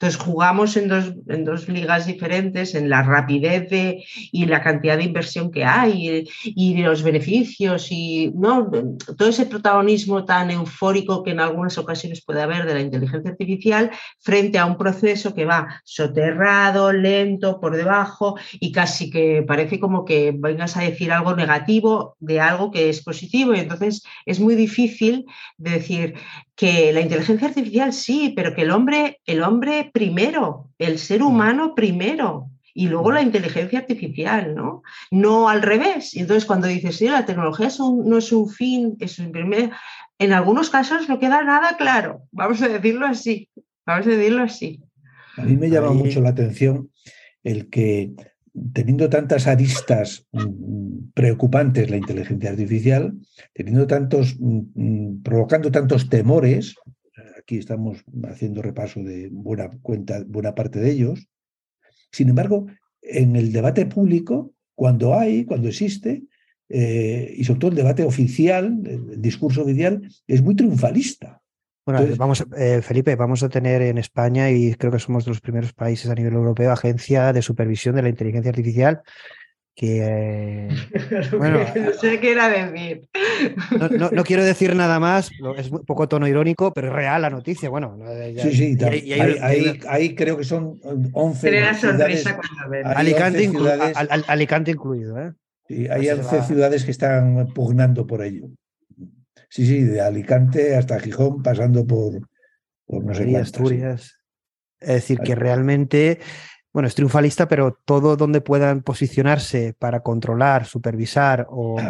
Entonces 0.00 0.20
jugamos 0.20 0.76
en 0.76 0.86
dos, 0.86 1.12
en 1.26 1.44
dos 1.44 1.68
ligas 1.68 2.06
diferentes, 2.06 2.76
en 2.76 2.88
la 2.88 3.02
rapidez 3.02 3.68
de, 3.68 4.04
y 4.30 4.46
la 4.46 4.62
cantidad 4.62 4.96
de 4.96 5.02
inversión 5.02 5.50
que 5.50 5.64
hay 5.64 6.24
y, 6.44 6.78
los 6.78 7.02
beneficios 7.02 7.88
y 7.90 8.30
¿no? 8.36 8.70
todo 9.16 9.28
ese 9.28 9.46
protagonismo 9.46 10.24
tan 10.24 10.52
eufórico 10.52 11.24
que 11.24 11.32
en 11.32 11.40
algunas 11.40 11.78
ocasiones 11.78 12.24
puede 12.24 12.42
haber 12.42 12.64
de 12.64 12.74
la 12.74 12.80
inteligencia 12.80 13.32
artificial 13.32 13.90
frente 14.20 14.58
a 14.58 14.66
un 14.66 14.78
proceso 14.78 15.34
que 15.34 15.44
va 15.44 15.82
soterrado, 15.82 16.92
lento, 16.92 17.58
por 17.58 17.76
debajo 17.76 18.38
y 18.52 18.70
casi 18.70 19.10
que 19.10 19.42
parece 19.42 19.80
como 19.80 20.04
que 20.04 20.32
vengas 20.32 20.76
a 20.76 20.82
decir 20.82 21.10
algo 21.10 21.34
negativo 21.34 22.16
de 22.20 22.38
algo 22.38 22.70
que 22.70 22.88
es 22.88 23.02
positivo 23.02 23.52
y 23.52 23.58
entonces 23.58 24.04
es 24.26 24.38
muy 24.38 24.54
difícil 24.54 25.26
de 25.56 25.70
decir 25.72 26.14
que 26.58 26.92
la 26.92 27.00
inteligencia 27.00 27.46
artificial 27.46 27.92
sí, 27.92 28.32
pero 28.34 28.52
que 28.52 28.62
el 28.62 28.72
hombre, 28.72 29.20
el 29.26 29.44
hombre 29.44 29.90
primero, 29.94 30.72
el 30.76 30.98
ser 30.98 31.22
humano 31.22 31.72
primero 31.76 32.50
y 32.74 32.88
luego 32.88 33.12
la 33.12 33.22
inteligencia 33.22 33.78
artificial, 33.78 34.56
¿no? 34.56 34.82
No 35.12 35.48
al 35.48 35.62
revés. 35.62 36.16
Y 36.16 36.20
entonces 36.20 36.44
cuando 36.44 36.66
dices, 36.66 36.96
sí, 36.96 37.08
la 37.08 37.24
tecnología 37.24 37.68
es 37.68 37.78
un, 37.78 38.08
no 38.08 38.18
es 38.18 38.32
un 38.32 38.50
fin, 38.50 38.96
es 38.98 39.20
un 39.20 39.30
primer... 39.30 39.70
En 40.18 40.32
algunos 40.32 40.68
casos 40.68 41.08
no 41.08 41.20
queda 41.20 41.44
nada 41.44 41.76
claro, 41.76 42.22
vamos 42.32 42.60
a 42.60 42.68
decirlo 42.68 43.06
así, 43.06 43.48
vamos 43.86 44.08
a 44.08 44.10
decirlo 44.10 44.42
así. 44.42 44.82
A 45.36 45.42
mí 45.42 45.56
me 45.56 45.70
llama 45.70 45.90
Ahí... 45.90 45.96
mucho 45.96 46.20
la 46.20 46.30
atención 46.30 46.90
el 47.44 47.70
que 47.70 48.14
teniendo 48.72 49.08
tantas 49.08 49.46
aristas 49.46 50.26
mm, 50.32 51.10
preocupantes 51.14 51.90
la 51.90 51.96
inteligencia 51.96 52.50
artificial, 52.50 53.14
teniendo 53.52 53.86
tantos, 53.86 54.36
mm, 54.38 55.22
provocando 55.22 55.70
tantos 55.70 56.08
temores, 56.08 56.74
aquí 57.38 57.56
estamos 57.56 58.04
haciendo 58.24 58.60
repaso 58.60 59.02
de 59.02 59.28
buena 59.32 59.70
cuenta, 59.82 60.22
buena 60.26 60.54
parte 60.54 60.78
de 60.80 60.90
ellos. 60.90 61.28
Sin 62.12 62.28
embargo, 62.28 62.66
en 63.02 63.36
el 63.36 63.52
debate 63.52 63.86
público, 63.86 64.52
cuando 64.74 65.14
hay, 65.14 65.44
cuando 65.44 65.68
existe, 65.68 66.24
eh, 66.68 67.34
y 67.36 67.44
sobre 67.44 67.60
todo 67.60 67.70
el 67.70 67.76
debate 67.76 68.04
oficial, 68.04 68.80
el 68.84 69.22
discurso 69.22 69.62
oficial, 69.62 70.06
es 70.26 70.42
muy 70.42 70.54
triunfalista. 70.54 71.37
Bueno, 71.88 72.00
Entonces, 72.00 72.18
vamos, 72.18 72.44
eh, 72.54 72.82
Felipe, 72.82 73.16
vamos 73.16 73.42
a 73.42 73.48
tener 73.48 73.80
en 73.80 73.96
España, 73.96 74.50
y 74.50 74.74
creo 74.74 74.92
que 74.92 74.98
somos 74.98 75.24
de 75.24 75.30
los 75.30 75.40
primeros 75.40 75.72
países 75.72 76.10
a 76.10 76.14
nivel 76.14 76.34
europeo, 76.34 76.70
agencia 76.70 77.32
de 77.32 77.40
supervisión 77.40 77.94
de 77.96 78.02
la 78.02 78.10
inteligencia 78.10 78.50
artificial. 78.50 79.00
Que, 79.74 80.02
eh, 80.04 80.68
bueno, 81.38 81.60
no 81.60 81.92
sé 81.94 82.20
qué 82.20 82.32
era 82.32 82.50
decir. 82.50 83.08
No, 83.70 83.88
no, 83.88 84.10
no, 84.10 84.22
quiero 84.22 84.44
decir 84.44 84.76
nada 84.76 85.00
más, 85.00 85.30
es 85.56 85.70
un 85.70 85.82
poco 85.86 86.06
tono 86.06 86.28
irónico, 86.28 86.74
pero 86.74 86.88
es 86.88 86.92
real 86.92 87.22
la 87.22 87.30
noticia. 87.30 87.70
Bueno, 87.70 87.96
ya, 88.34 88.42
sí, 88.42 88.52
sí, 88.52 88.76
y 88.78 88.84
hay, 88.84 88.98
y 88.98 89.12
hay, 89.14 89.20
ahí, 89.20 89.38
ahí, 89.40 89.80
ahí, 89.88 90.14
creo 90.14 90.36
que 90.36 90.44
son 90.44 90.78
11 91.14 91.74
ciudades, 91.74 92.26
Alicante, 92.84 93.44
inclu 93.44 93.60
ciudades, 93.60 93.96
al, 93.96 94.24
Alicante 94.28 94.72
incluido. 94.72 95.18
¿eh? 95.18 95.32
Sí, 95.66 95.88
hay 95.88 96.10
11 96.10 96.42
ciudades 96.42 96.84
que 96.84 96.90
están 96.90 97.48
pugnando 97.54 98.06
por 98.06 98.22
ello. 98.22 98.50
Sí, 99.48 99.66
sí, 99.66 99.82
de 99.82 100.00
Alicante 100.00 100.76
hasta 100.76 101.00
Gijón, 101.00 101.42
pasando 101.42 101.86
por, 101.86 102.28
por 102.86 103.04
no 103.04 103.14
sé 103.14 103.24
cuántas, 103.24 103.52
Asturias. 103.52 104.18
Es 104.80 104.88
decir, 104.88 105.20
que 105.20 105.34
realmente, 105.34 106.20
bueno, 106.72 106.86
es 106.86 106.94
triunfalista, 106.94 107.48
pero 107.48 107.78
todo 107.84 108.16
donde 108.16 108.40
puedan 108.40 108.82
posicionarse 108.82 109.74
para 109.78 110.00
controlar, 110.00 110.66
supervisar 110.66 111.46
o 111.50 111.80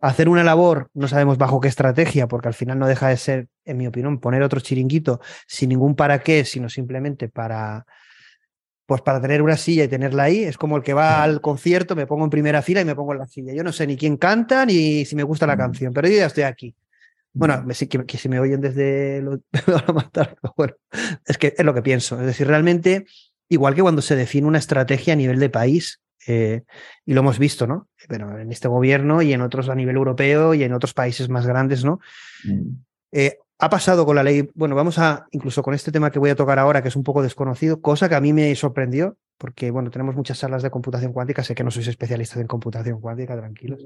hacer 0.00 0.28
una 0.28 0.44
labor, 0.44 0.90
no 0.94 1.08
sabemos 1.08 1.38
bajo 1.38 1.60
qué 1.60 1.68
estrategia, 1.68 2.28
porque 2.28 2.48
al 2.48 2.54
final 2.54 2.78
no 2.78 2.86
deja 2.86 3.08
de 3.08 3.16
ser, 3.16 3.48
en 3.64 3.78
mi 3.78 3.86
opinión, 3.86 4.20
poner 4.20 4.42
otro 4.42 4.60
chiringuito 4.60 5.20
sin 5.46 5.70
ningún 5.70 5.96
para 5.96 6.20
qué, 6.20 6.44
sino 6.44 6.68
simplemente 6.68 7.28
para, 7.28 7.86
pues 8.84 9.00
para 9.00 9.20
tener 9.20 9.42
una 9.42 9.56
silla 9.56 9.84
y 9.84 9.88
tenerla 9.88 10.24
ahí, 10.24 10.44
es 10.44 10.56
como 10.56 10.76
el 10.76 10.82
que 10.84 10.94
va 10.94 11.24
al 11.24 11.40
concierto, 11.40 11.96
me 11.96 12.06
pongo 12.06 12.24
en 12.24 12.30
primera 12.30 12.62
fila 12.62 12.82
y 12.82 12.84
me 12.84 12.94
pongo 12.94 13.12
en 13.14 13.18
la 13.18 13.26
silla. 13.26 13.52
Yo 13.52 13.64
no 13.64 13.72
sé 13.72 13.86
ni 13.86 13.96
quién 13.96 14.16
canta 14.16 14.64
ni 14.64 15.04
si 15.04 15.16
me 15.16 15.24
gusta 15.24 15.46
la 15.46 15.56
Mm. 15.56 15.58
canción, 15.58 15.92
pero 15.92 16.08
yo 16.08 16.18
ya 16.18 16.26
estoy 16.26 16.44
aquí. 16.44 16.76
Bueno, 17.36 17.64
sí 17.74 17.86
que, 17.86 18.04
que 18.06 18.18
si 18.18 18.28
me 18.28 18.40
oyen 18.40 18.60
desde 18.60 19.20
lo, 19.20 19.32
me 19.52 19.74
van 19.74 19.84
a 19.86 19.92
matar, 19.92 20.36
pero 20.40 20.54
bueno, 20.56 20.74
es 21.26 21.38
que 21.38 21.54
es 21.56 21.64
lo 21.64 21.74
que 21.74 21.82
pienso. 21.82 22.18
Es 22.18 22.26
decir, 22.26 22.46
realmente, 22.46 23.06
igual 23.48 23.74
que 23.74 23.82
cuando 23.82 24.02
se 24.02 24.16
define 24.16 24.46
una 24.46 24.58
estrategia 24.58 25.12
a 25.12 25.16
nivel 25.16 25.38
de 25.38 25.50
país, 25.50 26.00
eh, 26.26 26.62
y 27.04 27.14
lo 27.14 27.20
hemos 27.20 27.38
visto, 27.38 27.66
¿no? 27.66 27.88
Pero 28.08 28.38
en 28.38 28.50
este 28.50 28.68
gobierno 28.68 29.22
y 29.22 29.32
en 29.32 29.42
otros 29.42 29.68
a 29.68 29.74
nivel 29.74 29.96
europeo 29.96 30.54
y 30.54 30.64
en 30.64 30.72
otros 30.72 30.92
países 30.92 31.28
más 31.28 31.46
grandes, 31.46 31.84
¿no? 31.84 32.00
Mm. 32.44 32.70
Eh, 33.12 33.38
ha 33.58 33.70
pasado 33.70 34.04
con 34.04 34.16
la 34.16 34.22
ley, 34.22 34.48
bueno, 34.54 34.74
vamos 34.74 34.98
a, 34.98 35.26
incluso 35.30 35.62
con 35.62 35.72
este 35.72 35.90
tema 35.90 36.10
que 36.10 36.18
voy 36.18 36.30
a 36.30 36.36
tocar 36.36 36.58
ahora, 36.58 36.82
que 36.82 36.88
es 36.88 36.96
un 36.96 37.02
poco 37.02 37.22
desconocido, 37.22 37.80
cosa 37.80 38.08
que 38.08 38.14
a 38.14 38.20
mí 38.20 38.32
me 38.32 38.54
sorprendió, 38.54 39.16
porque, 39.38 39.70
bueno, 39.70 39.90
tenemos 39.90 40.14
muchas 40.14 40.38
salas 40.38 40.62
de 40.62 40.70
computación 40.70 41.12
cuántica, 41.12 41.42
sé 41.42 41.54
que 41.54 41.64
no 41.64 41.70
sois 41.70 41.88
especialistas 41.88 42.38
en 42.38 42.46
computación 42.46 43.00
cuántica, 43.00 43.36
tranquilos, 43.36 43.84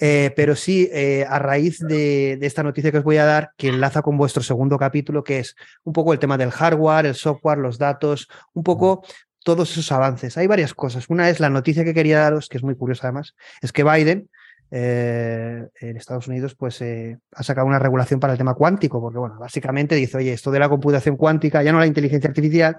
eh, 0.00 0.32
pero 0.34 0.56
sí, 0.56 0.88
eh, 0.92 1.26
a 1.28 1.38
raíz 1.38 1.78
de, 1.80 2.36
de, 2.38 2.46
esta 2.46 2.62
noticia 2.62 2.90
que 2.90 2.98
os 2.98 3.04
voy 3.04 3.18
a 3.18 3.24
dar, 3.24 3.52
que 3.56 3.68
enlaza 3.68 4.02
con 4.02 4.16
vuestro 4.16 4.42
segundo 4.42 4.78
capítulo, 4.78 5.24
que 5.24 5.40
es 5.40 5.56
un 5.84 5.92
poco 5.92 6.12
el 6.12 6.18
tema 6.18 6.38
del 6.38 6.50
hardware, 6.50 7.06
el 7.06 7.14
software, 7.14 7.58
los 7.58 7.78
datos, 7.78 8.28
un 8.54 8.62
poco 8.62 9.02
todos 9.44 9.72
esos 9.72 9.90
avances. 9.92 10.36
Hay 10.38 10.46
varias 10.46 10.72
cosas. 10.74 11.08
Una 11.08 11.28
es 11.28 11.40
la 11.40 11.50
noticia 11.50 11.84
que 11.84 11.94
quería 11.94 12.20
daros, 12.20 12.48
que 12.48 12.58
es 12.58 12.62
muy 12.62 12.76
curiosa 12.76 13.08
además, 13.08 13.34
es 13.60 13.72
que 13.72 13.84
Biden 13.84 14.28
eh, 14.74 15.68
en 15.80 15.96
Estados 15.98 16.28
Unidos 16.28 16.54
pues 16.54 16.80
eh, 16.80 17.18
ha 17.32 17.42
sacado 17.42 17.66
una 17.66 17.78
regulación 17.78 18.18
para 18.18 18.32
el 18.32 18.38
tema 18.38 18.54
cuántico, 18.54 19.02
porque 19.02 19.18
bueno, 19.18 19.38
básicamente 19.38 19.94
dice, 19.94 20.16
oye, 20.16 20.32
esto 20.32 20.50
de 20.50 20.58
la 20.58 20.70
computación 20.70 21.18
cuántica, 21.18 21.62
ya 21.62 21.72
no 21.72 21.78
la 21.78 21.86
inteligencia 21.86 22.28
artificial, 22.28 22.76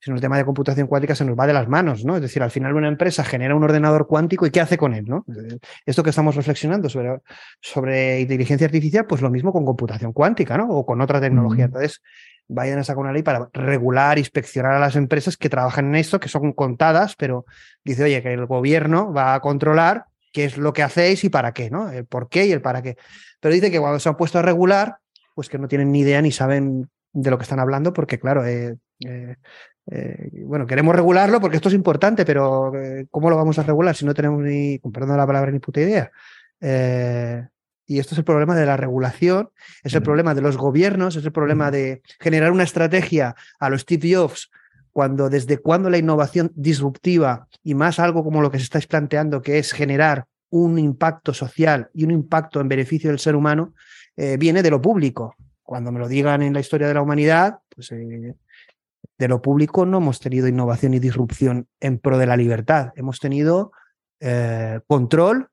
sino 0.00 0.16
el 0.16 0.22
tema 0.22 0.38
de 0.38 0.44
computación 0.44 0.88
cuántica 0.88 1.14
se 1.14 1.24
nos 1.24 1.38
va 1.38 1.46
de 1.46 1.52
las 1.52 1.68
manos, 1.68 2.04
¿no? 2.04 2.16
Es 2.16 2.22
decir, 2.22 2.42
al 2.42 2.50
final 2.50 2.74
una 2.74 2.88
empresa 2.88 3.22
genera 3.22 3.54
un 3.54 3.62
ordenador 3.62 4.08
cuántico 4.08 4.44
y 4.44 4.50
¿qué 4.50 4.60
hace 4.60 4.76
con 4.76 4.92
él, 4.92 5.04
no? 5.06 5.24
Esto 5.86 6.02
que 6.02 6.10
estamos 6.10 6.34
reflexionando 6.34 6.88
sobre, 6.88 7.20
sobre 7.60 8.20
inteligencia 8.20 8.66
artificial, 8.66 9.06
pues 9.06 9.22
lo 9.22 9.30
mismo 9.30 9.52
con 9.52 9.64
computación 9.64 10.12
cuántica, 10.12 10.56
¿no? 10.56 10.68
O 10.70 10.84
con 10.84 11.00
otra 11.00 11.20
tecnología. 11.20 11.66
Entonces, 11.66 12.02
vayan 12.48 12.80
a 12.80 12.84
sacar 12.84 13.02
una 13.02 13.12
ley 13.12 13.22
para 13.22 13.48
regular, 13.52 14.18
inspeccionar 14.18 14.72
a 14.72 14.80
las 14.80 14.96
empresas 14.96 15.36
que 15.36 15.48
trabajan 15.48 15.86
en 15.86 15.94
esto, 15.94 16.18
que 16.18 16.28
son 16.28 16.54
contadas, 16.54 17.14
pero 17.14 17.44
dice, 17.84 18.02
oye, 18.02 18.20
que 18.20 18.32
el 18.32 18.46
gobierno 18.46 19.12
va 19.12 19.34
a 19.34 19.40
controlar 19.40 20.06
qué 20.32 20.44
es 20.44 20.56
lo 20.56 20.72
que 20.72 20.82
hacéis 20.82 21.24
y 21.24 21.28
para 21.28 21.52
qué, 21.52 21.70
¿no? 21.70 21.90
El 21.90 22.04
por 22.06 22.28
qué 22.28 22.46
y 22.46 22.52
el 22.52 22.62
para 22.62 22.82
qué. 22.82 22.96
Pero 23.40 23.54
dice 23.54 23.70
que 23.70 23.80
cuando 23.80 23.98
se 23.98 24.08
han 24.08 24.16
puesto 24.16 24.38
a 24.38 24.42
regular, 24.42 24.98
pues 25.34 25.48
que 25.48 25.58
no 25.58 25.68
tienen 25.68 25.92
ni 25.92 26.00
idea 26.00 26.22
ni 26.22 26.32
saben 26.32 26.88
de 27.12 27.30
lo 27.30 27.38
que 27.38 27.42
están 27.42 27.60
hablando, 27.60 27.92
porque 27.92 28.18
claro, 28.18 28.44
eh, 28.44 28.76
eh, 29.04 29.36
eh, 29.90 30.30
bueno, 30.44 30.66
queremos 30.66 30.94
regularlo 30.94 31.40
porque 31.40 31.56
esto 31.56 31.68
es 31.68 31.74
importante, 31.74 32.24
pero 32.24 32.72
¿cómo 33.10 33.30
lo 33.30 33.36
vamos 33.36 33.58
a 33.58 33.62
regular 33.62 33.96
si 33.96 34.04
no 34.04 34.14
tenemos 34.14 34.42
ni, 34.42 34.78
perdón 34.78 35.16
la 35.16 35.26
palabra, 35.26 35.50
ni 35.50 35.58
puta 35.58 35.80
idea? 35.80 36.10
Y 37.86 37.98
esto 37.98 38.14
es 38.14 38.18
el 38.18 38.24
problema 38.24 38.54
de 38.54 38.66
la 38.66 38.76
regulación, 38.76 39.50
es 39.82 39.94
el 39.94 40.02
problema 40.02 40.34
de 40.34 40.42
los 40.42 40.56
gobiernos, 40.56 41.16
es 41.16 41.24
el 41.24 41.32
problema 41.32 41.72
de 41.72 42.02
generar 42.20 42.52
una 42.52 42.62
estrategia 42.62 43.34
a 43.58 43.68
los 43.68 43.80
Steve 43.80 44.14
Jobs 44.14 44.50
cuando 44.92 45.28
desde 45.28 45.58
cuando 45.58 45.90
la 45.90 45.98
innovación 45.98 46.52
disruptiva 46.54 47.46
y 47.62 47.74
más 47.74 47.98
algo 47.98 48.24
como 48.24 48.40
lo 48.42 48.50
que 48.50 48.58
se 48.58 48.64
estáis 48.64 48.86
planteando, 48.86 49.42
que 49.42 49.58
es 49.58 49.72
generar 49.72 50.26
un 50.50 50.78
impacto 50.78 51.32
social 51.32 51.90
y 51.94 52.04
un 52.04 52.10
impacto 52.10 52.60
en 52.60 52.68
beneficio 52.68 53.10
del 53.10 53.18
ser 53.18 53.36
humano, 53.36 53.74
eh, 54.16 54.36
viene 54.36 54.62
de 54.62 54.70
lo 54.70 54.80
público. 54.80 55.34
Cuando 55.62 55.92
me 55.92 56.00
lo 56.00 56.08
digan 56.08 56.42
en 56.42 56.52
la 56.52 56.60
historia 56.60 56.88
de 56.88 56.94
la 56.94 57.02
humanidad, 57.02 57.58
pues 57.74 57.92
eh, 57.92 58.34
de 59.18 59.28
lo 59.28 59.40
público 59.40 59.86
no 59.86 59.98
hemos 59.98 60.18
tenido 60.18 60.48
innovación 60.48 60.94
y 60.94 60.98
disrupción 60.98 61.68
en 61.78 61.98
pro 61.98 62.18
de 62.18 62.26
la 62.26 62.36
libertad. 62.36 62.92
Hemos 62.96 63.20
tenido 63.20 63.72
eh, 64.18 64.80
control 64.86 65.48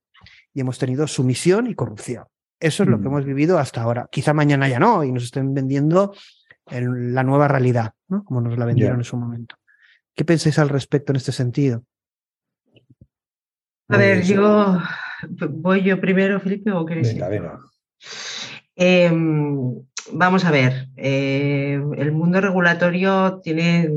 y 0.54 0.62
hemos 0.62 0.80
tenido 0.80 1.06
sumisión 1.06 1.68
y 1.68 1.76
corrupción. 1.76 2.26
Eso 2.60 2.84
es 2.84 2.90
lo 2.90 2.98
que 2.98 3.04
Mm. 3.04 3.08
hemos 3.08 3.26
vivido 3.26 3.60
hasta 3.60 3.84
ahora. 3.84 4.08
Quizá 4.12 4.34
mañana 4.34 4.68
ya 4.68 4.80
no 4.80 5.04
y 5.04 5.12
nos 5.12 5.26
estén 5.26 5.54
vendiendo 5.54 6.14
el- 6.70 7.14
la 7.14 7.24
nueva 7.24 7.48
realidad, 7.48 7.94
¿no? 8.08 8.24
como 8.24 8.42
nos 8.42 8.58
la 8.58 8.66
vendieron 8.66 8.98
en 9.00 9.04
su 9.04 9.18
momento. 9.18 9.56
¿Qué 10.16 10.26
pensáis 10.26 10.58
al 10.60 10.70
respecto 10.70 11.12
en 11.12 11.18
este 11.18 11.32
sentido? 11.32 11.84
A 13.90 13.98
ver, 13.98 14.24
yo 14.24 14.82
voy 15.50 15.84
yo 15.84 16.00
primero, 16.02 16.40
Felipe, 16.40 16.72
o 16.72 16.86
queréis 16.86 17.14
Venga, 17.14 17.30
ir? 17.30 17.32
venga. 17.42 17.60
Eh, 18.76 19.12
vamos 20.12 20.46
a 20.46 20.52
ver, 20.52 20.88
eh, 20.98 21.80
el 21.98 22.12
mundo 22.12 22.42
regulatorio 22.42 23.40
tiene, 23.42 23.90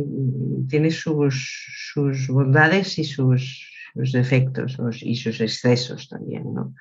tiene 0.69 0.91
sus, 0.91 1.67
sus 1.93 2.29
bondades 2.29 2.99
y 2.99 3.05
sus, 3.05 3.69
sus 3.95 4.13
defectos 4.13 4.79
y 5.03 5.17
sus 5.17 5.41
excesos 5.41 6.09
también, 6.09 6.55
¿no? 6.55 6.75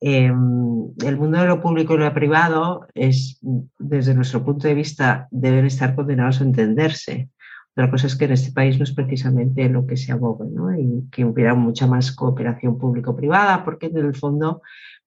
Eh, 0.00 0.26
el 0.26 1.16
mundo 1.16 1.38
de 1.38 1.46
lo 1.46 1.60
público 1.60 1.94
y 1.94 1.98
lo 1.98 2.12
privado 2.14 2.86
es, 2.94 3.38
desde 3.78 4.14
nuestro 4.14 4.44
punto 4.44 4.68
de 4.68 4.74
vista, 4.74 5.28
deben 5.30 5.64
estar 5.64 5.94
condenados 5.94 6.40
a 6.40 6.44
entenderse. 6.44 7.30
Otra 7.76 7.90
cosa 7.90 8.06
es 8.06 8.14
que 8.16 8.26
en 8.26 8.32
este 8.32 8.52
país 8.52 8.78
no 8.78 8.84
es 8.84 8.92
precisamente 8.92 9.68
lo 9.68 9.86
que 9.86 9.96
se 9.96 10.12
aboga, 10.12 10.44
¿no? 10.48 10.76
Y 10.78 11.08
que 11.10 11.24
hubiera 11.24 11.54
mucha 11.54 11.86
más 11.86 12.12
cooperación 12.12 12.78
público-privada, 12.78 13.64
porque 13.64 13.86
en 13.86 13.96
el 13.96 14.14
fondo 14.14 14.62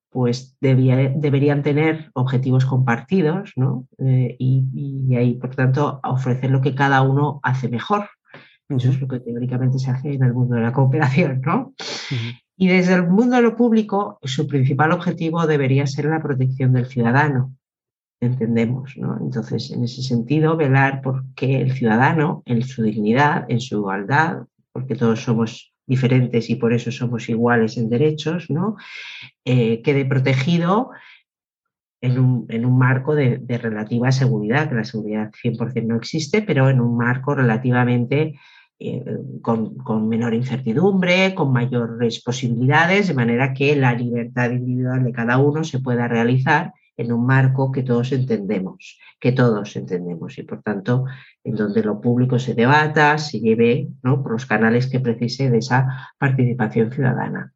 pues 0.10 0.58
debía- 0.62 1.14
deberían 1.16 1.62
tener 1.64 2.10
objetivos 2.14 2.66
compartidos, 2.66 3.52
¿no? 3.56 3.88
Eh, 4.00 4.36
y, 4.40 4.66
y 5.08 5.16
ahí, 5.16 5.36
por 5.36 5.54
tanto, 5.54 6.00
ofrecer 6.04 6.50
lo 6.50 6.62
que 6.62 6.76
cada 6.76 7.02
uno 7.04 7.40
hace 7.44 7.70
mejor. 7.70 8.10
Eso 8.70 8.90
es 8.90 9.00
lo 9.00 9.08
que 9.08 9.20
teóricamente 9.22 9.80
se 9.80 9.92
hace 9.92 10.14
en 10.14 10.24
el 10.24 10.34
mundo 10.34 10.56
de 10.56 10.62
la 10.62 10.74
cooperación, 10.74 11.42
¿no? 11.42 11.74
Y 12.58 12.68
desde 12.68 12.96
el 12.96 13.08
mundo 13.08 13.38
de 13.38 13.44
lo 13.44 13.56
público, 13.56 14.20
su 14.24 14.48
principal 14.48 14.92
objetivo 14.92 15.46
debería 15.48 15.88
ser 15.88 16.06
la 16.06 16.22
protección 16.22 16.74
del 16.74 16.88
ciudadano, 16.88 17.56
entendemos, 18.20 18.98
¿no? 18.98 19.18
Entonces, 19.22 19.72
en 19.72 19.84
ese 19.84 20.02
sentido, 20.02 20.58
velar 20.58 21.02
por 21.02 21.24
que 21.36 21.62
el 21.62 21.72
ciudadano, 21.72 22.44
en 22.46 22.62
su 22.64 22.84
dignidad, 22.84 23.46
en 23.48 23.62
su 23.62 23.76
igualdad, 23.76 24.48
porque 24.74 24.96
todos 24.96 25.22
somos 25.22 25.74
diferentes 25.86 26.50
y 26.50 26.56
por 26.56 26.74
eso 26.74 26.92
somos 26.92 27.30
iguales 27.30 27.78
en 27.78 27.90
derechos, 27.90 28.50
¿no? 28.50 28.76
Eh, 29.46 29.82
quede 29.82 30.04
protegido 30.04 30.90
en 32.02 32.20
un, 32.20 32.46
en 32.50 32.66
un 32.66 32.78
marco 32.78 33.16
de, 33.16 33.38
de 33.38 33.58
relativa 33.58 34.12
seguridad, 34.12 34.68
que 34.68 34.76
la 34.76 34.84
seguridad 34.84 35.32
100% 35.32 35.86
no 35.86 35.96
existe, 35.96 36.42
pero 36.42 36.70
en 36.70 36.82
un 36.82 36.98
marco 36.98 37.34
relativamente 37.34 38.38
eh, 38.80 39.04
con, 39.42 39.76
con 39.78 40.08
menor 40.08 40.34
incertidumbre, 40.34 41.34
con 41.34 41.52
mayores 41.52 42.22
posibilidades, 42.24 43.08
de 43.08 43.14
manera 43.14 43.54
que 43.54 43.76
la 43.76 43.94
libertad 43.94 44.52
individual 44.52 45.04
de 45.04 45.12
cada 45.12 45.40
uno 45.40 45.64
se 45.64 45.80
pueda 45.80 46.08
realizar 46.08 46.74
en 46.98 47.12
un 47.12 47.26
marco 47.26 47.72
que 47.72 47.84
todos 47.84 48.12
entendemos, 48.12 49.00
que 49.20 49.32
todos 49.32 49.76
entendemos 49.76 50.38
y 50.38 50.44
por 50.44 50.62
tanto 50.62 51.06
en 51.44 51.56
donde 51.56 51.84
lo 51.84 52.02
público 52.02 52.40
se 52.40 52.56
debata, 52.56 53.18
se 53.18 53.40
lleve 53.40 53.90
¿no? 54.04 54.22
por 54.22 54.34
los 54.34 54.46
canales 54.46 54.88
que 54.88 55.00
precise 55.00 55.50
de 55.50 55.60
esa 55.60 56.12
participación 56.18 56.92
ciudadana. 56.92 57.54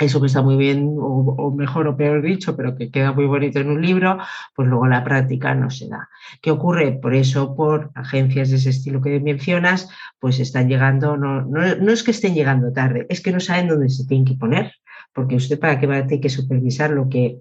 Eso 0.00 0.20
que 0.20 0.28
está 0.28 0.42
muy 0.42 0.56
bien, 0.56 0.96
o, 0.98 1.50
mejor 1.50 1.88
o 1.88 1.96
peor 1.96 2.22
dicho, 2.22 2.56
pero 2.56 2.76
que 2.76 2.90
queda 2.90 3.12
muy 3.12 3.26
bonito 3.26 3.58
en 3.58 3.70
un 3.70 3.82
libro, 3.82 4.18
pues 4.54 4.68
luego 4.68 4.86
la 4.86 5.02
práctica 5.02 5.54
no 5.54 5.70
se 5.70 5.88
da. 5.88 6.08
¿Qué 6.40 6.52
ocurre? 6.52 6.92
Por 6.92 7.14
eso, 7.14 7.56
por 7.56 7.90
agencias 7.94 8.50
de 8.50 8.56
ese 8.56 8.70
estilo 8.70 9.00
que 9.00 9.18
mencionas, 9.18 9.88
pues 10.20 10.38
están 10.38 10.68
llegando, 10.68 11.16
no, 11.16 11.42
no, 11.42 11.74
no 11.76 11.92
es 11.92 12.02
que 12.04 12.12
estén 12.12 12.34
llegando 12.34 12.72
tarde, 12.72 13.06
es 13.08 13.20
que 13.20 13.32
no 13.32 13.40
saben 13.40 13.68
dónde 13.68 13.88
se 13.88 14.06
tienen 14.06 14.24
que 14.24 14.34
poner 14.34 14.72
porque 15.12 15.34
usted 15.34 15.58
para 15.58 15.80
qué 15.80 15.86
va 15.86 15.96
a 15.96 16.06
tener 16.06 16.20
que 16.20 16.28
supervisar 16.28 16.90
lo 16.90 17.08
que, 17.08 17.40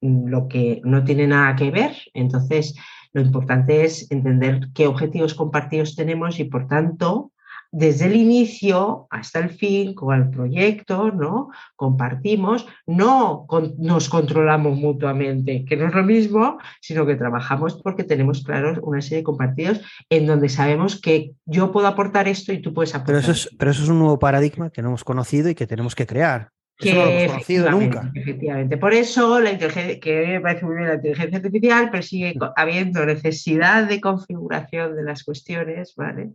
lo 0.00 0.48
que 0.48 0.80
no 0.84 1.02
tiene 1.02 1.26
nada 1.26 1.56
que 1.56 1.72
ver. 1.72 1.90
Entonces, 2.14 2.76
lo 3.12 3.20
importante 3.20 3.84
es 3.84 4.10
entender 4.10 4.68
qué 4.74 4.86
objetivos 4.86 5.34
compartidos 5.34 5.96
tenemos 5.96 6.38
y, 6.38 6.44
por 6.44 6.68
tanto, 6.68 7.32
desde 7.76 8.06
el 8.06 8.14
inicio 8.14 9.08
hasta 9.10 9.40
el 9.40 9.50
fin, 9.50 9.94
con 9.94 10.16
el 10.16 10.30
proyecto, 10.30 11.10
¿no? 11.10 11.50
Compartimos, 11.74 12.66
no 12.86 13.46
con, 13.48 13.74
nos 13.78 14.08
controlamos 14.08 14.78
mutuamente, 14.78 15.64
que 15.64 15.76
no 15.76 15.88
es 15.88 15.94
lo 15.94 16.04
mismo, 16.04 16.58
sino 16.80 17.04
que 17.04 17.16
trabajamos 17.16 17.80
porque 17.82 18.04
tenemos 18.04 18.44
claros 18.44 18.78
una 18.80 19.00
serie 19.00 19.18
de 19.18 19.24
compartidos 19.24 19.80
en 20.08 20.24
donde 20.24 20.48
sabemos 20.48 21.00
que 21.00 21.32
yo 21.46 21.72
puedo 21.72 21.88
aportar 21.88 22.28
esto 22.28 22.52
y 22.52 22.62
tú 22.62 22.72
puedes 22.72 22.94
aportar. 22.94 23.06
Pero 23.06 23.18
eso 23.18 23.32
es, 23.32 23.50
pero 23.58 23.72
eso 23.72 23.82
es 23.82 23.88
un 23.88 23.98
nuevo 23.98 24.20
paradigma 24.20 24.70
que 24.70 24.80
no 24.80 24.88
hemos 24.88 25.02
conocido 25.02 25.50
y 25.50 25.56
que 25.56 25.66
tenemos 25.66 25.96
que 25.96 26.06
crear. 26.06 26.50
Que 26.76 26.90
eso 26.90 26.98
no 26.98 27.04
lo 27.04 27.10
hemos 27.10 27.32
conocido 27.32 27.70
nunca. 27.72 28.12
Efectivamente. 28.14 28.76
Por 28.76 28.94
eso 28.94 29.40
la 29.40 29.50
inteligencia, 29.50 29.98
que 29.98 30.26
me 30.26 30.40
parece 30.40 30.64
muy 30.64 30.76
bien 30.76 30.88
la 30.88 30.94
inteligencia 30.94 31.38
artificial, 31.38 31.88
pero 31.90 32.02
sigue 32.04 32.34
habiendo 32.54 33.04
necesidad 33.04 33.88
de 33.88 34.00
configuración 34.00 34.94
de 34.94 35.02
las 35.02 35.24
cuestiones, 35.24 35.94
¿vale? 35.96 36.30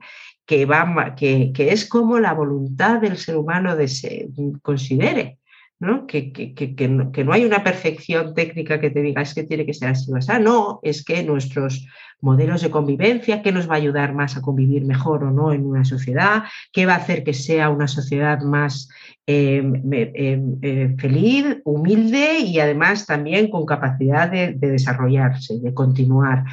Que, 0.50 0.66
va, 0.66 1.14
que, 1.16 1.52
que 1.54 1.72
es 1.72 1.88
como 1.88 2.18
la 2.18 2.34
voluntad 2.34 3.02
del 3.02 3.18
ser 3.18 3.38
humano 3.38 3.76
de 3.76 3.88
se, 3.88 4.30
considere. 4.64 5.38
¿no? 5.80 6.08
Que, 6.08 6.34
que, 6.34 6.54
que, 6.54 6.88
no, 6.88 7.12
que, 7.12 7.24
no, 7.24 7.32
hay 7.32 7.46
una 7.46 7.64
perfección 7.64 8.34
técnica 8.34 8.82
que 8.82 8.90
te 8.90 9.02
diga 9.02 9.24
que 9.24 9.44
tiene 9.44 9.66
que 9.66 9.74
ser 9.74 9.90
así 9.90 10.12
o 10.12 10.16
así. 10.16 10.32
No, 10.42 10.80
es 10.84 11.06
que 11.06 11.24
nuestros 11.24 11.88
modelos 12.22 12.62
de 12.62 12.70
convivencia, 12.70 13.42
qué 13.42 13.52
nos 13.52 13.70
va 13.70 13.76
a 13.76 13.78
ayudar 13.78 14.14
más 14.14 14.36
a 14.36 14.42
convivir 14.42 14.84
mejor 14.86 15.24
o 15.24 15.32
no 15.32 15.54
en 15.54 15.66
una 15.66 15.86
sociedad, 15.86 16.44
qué 16.74 16.86
va 16.86 16.94
a 16.96 16.98
hacer 16.98 17.24
que 17.24 17.34
sea 17.34 17.70
una 17.70 17.88
sociedad 17.88 18.42
más 18.42 18.90
eh, 19.26 19.64
eh, 19.92 20.42
eh, 20.62 20.96
feliz, 20.98 21.62
humilde 21.64 22.40
y 22.40 22.60
además 22.60 23.06
también 23.06 23.50
con 23.50 23.66
capacidad 23.66 24.30
de, 24.30 24.54
de 24.54 24.72
desarrollarse, 24.72 25.60
de 25.60 25.74
continuar. 25.74 26.44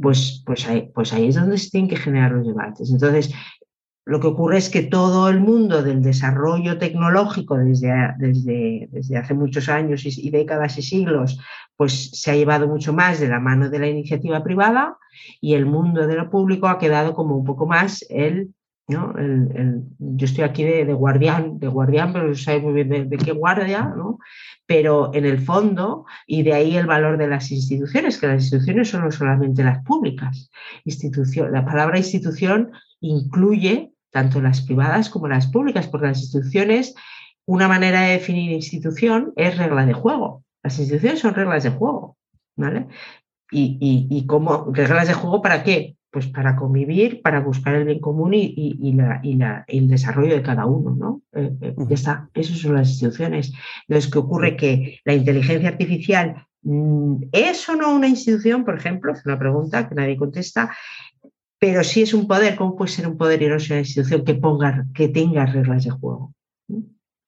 Pues, 0.00 0.42
pues, 0.46 0.68
ahí, 0.68 0.90
pues 0.94 1.12
ahí 1.12 1.28
es 1.28 1.34
donde 1.34 1.58
se 1.58 1.70
tienen 1.70 1.90
que 1.90 1.96
generar 1.96 2.32
los 2.32 2.46
debates. 2.46 2.90
Entonces, 2.90 3.34
lo 4.08 4.20
que 4.20 4.28
ocurre 4.28 4.56
es 4.56 4.70
que 4.70 4.82
todo 4.84 5.28
el 5.28 5.38
mundo 5.38 5.82
del 5.82 6.00
desarrollo 6.00 6.78
tecnológico 6.78 7.58
desde, 7.58 8.14
desde, 8.16 8.88
desde 8.90 9.16
hace 9.18 9.34
muchos 9.34 9.68
años 9.68 10.06
y, 10.06 10.30
décadas 10.30 10.78
y 10.78 10.82
siglos, 10.82 11.38
pues 11.76 12.10
se 12.12 12.30
ha 12.30 12.34
llevado 12.34 12.66
mucho 12.68 12.94
más 12.94 13.20
de 13.20 13.28
la 13.28 13.38
mano 13.38 13.68
de 13.68 13.78
la 13.78 13.86
iniciativa 13.86 14.42
privada 14.42 14.96
y 15.42 15.52
el 15.52 15.66
mundo 15.66 16.06
de 16.06 16.14
lo 16.14 16.30
público 16.30 16.68
ha 16.68 16.78
quedado 16.78 17.12
como 17.12 17.36
un 17.36 17.44
poco 17.44 17.66
más 17.66 18.02
el, 18.08 18.54
yo 18.88 20.24
estoy 20.24 20.44
aquí 20.44 20.64
de, 20.64 20.92
guardián, 20.94 21.58
de 21.58 21.68
guardián, 21.68 22.12
pero 22.12 22.34
sé 22.34 22.58
muy 22.58 22.72
bien 22.72 23.10
de, 23.10 23.18
qué 23.18 23.32
guardia, 23.32 23.82
¿no? 23.94 24.18
pero 24.64 25.10
en 25.12 25.26
el 25.26 25.40
fondo, 25.40 26.06
y 26.26 26.42
de 26.42 26.54
ahí 26.54 26.76
el 26.76 26.86
valor 26.86 27.18
de 27.18 27.28
las 27.28 27.50
instituciones, 27.50 28.18
que 28.18 28.28
las 28.28 28.44
instituciones 28.44 28.88
son 28.88 29.04
no 29.04 29.10
solamente 29.10 29.62
las 29.62 29.84
públicas. 29.84 30.50
Institución, 30.84 31.52
la 31.52 31.66
palabra 31.66 31.98
institución 31.98 32.72
incluye 33.00 33.92
tanto 34.10 34.40
las 34.40 34.62
privadas 34.62 35.10
como 35.10 35.28
las 35.28 35.48
públicas, 35.48 35.86
porque 35.86 36.06
las 36.06 36.20
instituciones, 36.20 36.94
una 37.46 37.68
manera 37.68 38.02
de 38.02 38.12
definir 38.12 38.52
institución 38.52 39.34
es 39.36 39.58
regla 39.58 39.84
de 39.84 39.92
juego. 39.92 40.44
Las 40.62 40.78
instituciones 40.78 41.20
son 41.20 41.34
reglas 41.34 41.62
de 41.62 41.70
juego, 41.70 42.16
¿vale? 42.56 42.86
Y, 43.50 43.76
y, 43.80 44.08
y 44.10 44.26
reglas 44.72 45.08
de 45.08 45.14
juego 45.14 45.42
para 45.42 45.62
qué? 45.62 45.97
Pues 46.18 46.32
para 46.32 46.56
convivir, 46.56 47.22
para 47.22 47.38
buscar 47.38 47.76
el 47.76 47.84
bien 47.84 48.00
común 48.00 48.34
y, 48.34 48.52
y 48.56 48.92
la, 48.92 49.20
la, 49.22 49.64
el 49.68 49.86
desarrollo 49.86 50.34
de 50.34 50.42
cada 50.42 50.66
uno, 50.66 50.96
¿no? 50.98 51.22
Eh, 51.32 51.56
eh, 51.60 51.74
ya 51.88 51.94
está, 51.94 52.28
esas 52.34 52.58
son 52.58 52.74
las 52.74 52.88
instituciones. 52.88 53.52
Entonces, 53.86 54.10
¿qué 54.10 54.18
ocurre? 54.18 54.56
Que 54.56 54.98
la 55.04 55.14
inteligencia 55.14 55.68
artificial 55.68 56.44
mm, 56.62 57.26
¿Es 57.30 57.68
o 57.68 57.76
no 57.76 57.94
una 57.94 58.08
institución, 58.08 58.64
por 58.64 58.76
ejemplo? 58.76 59.12
Es 59.12 59.24
una 59.26 59.38
pregunta 59.38 59.88
que 59.88 59.94
nadie 59.94 60.16
contesta 60.16 60.72
pero 61.60 61.84
si 61.84 62.02
es 62.02 62.12
un 62.14 62.26
poder, 62.26 62.56
¿cómo 62.56 62.74
puede 62.74 62.90
ser 62.90 63.06
un 63.06 63.16
poder 63.16 63.40
y 63.42 63.48
no 63.48 63.60
ser 63.60 63.74
una 63.74 63.80
institución 63.80 64.24
que, 64.24 64.34
ponga, 64.34 64.86
que 64.92 65.08
tenga 65.08 65.46
reglas 65.46 65.84
de 65.84 65.90
juego? 65.90 66.34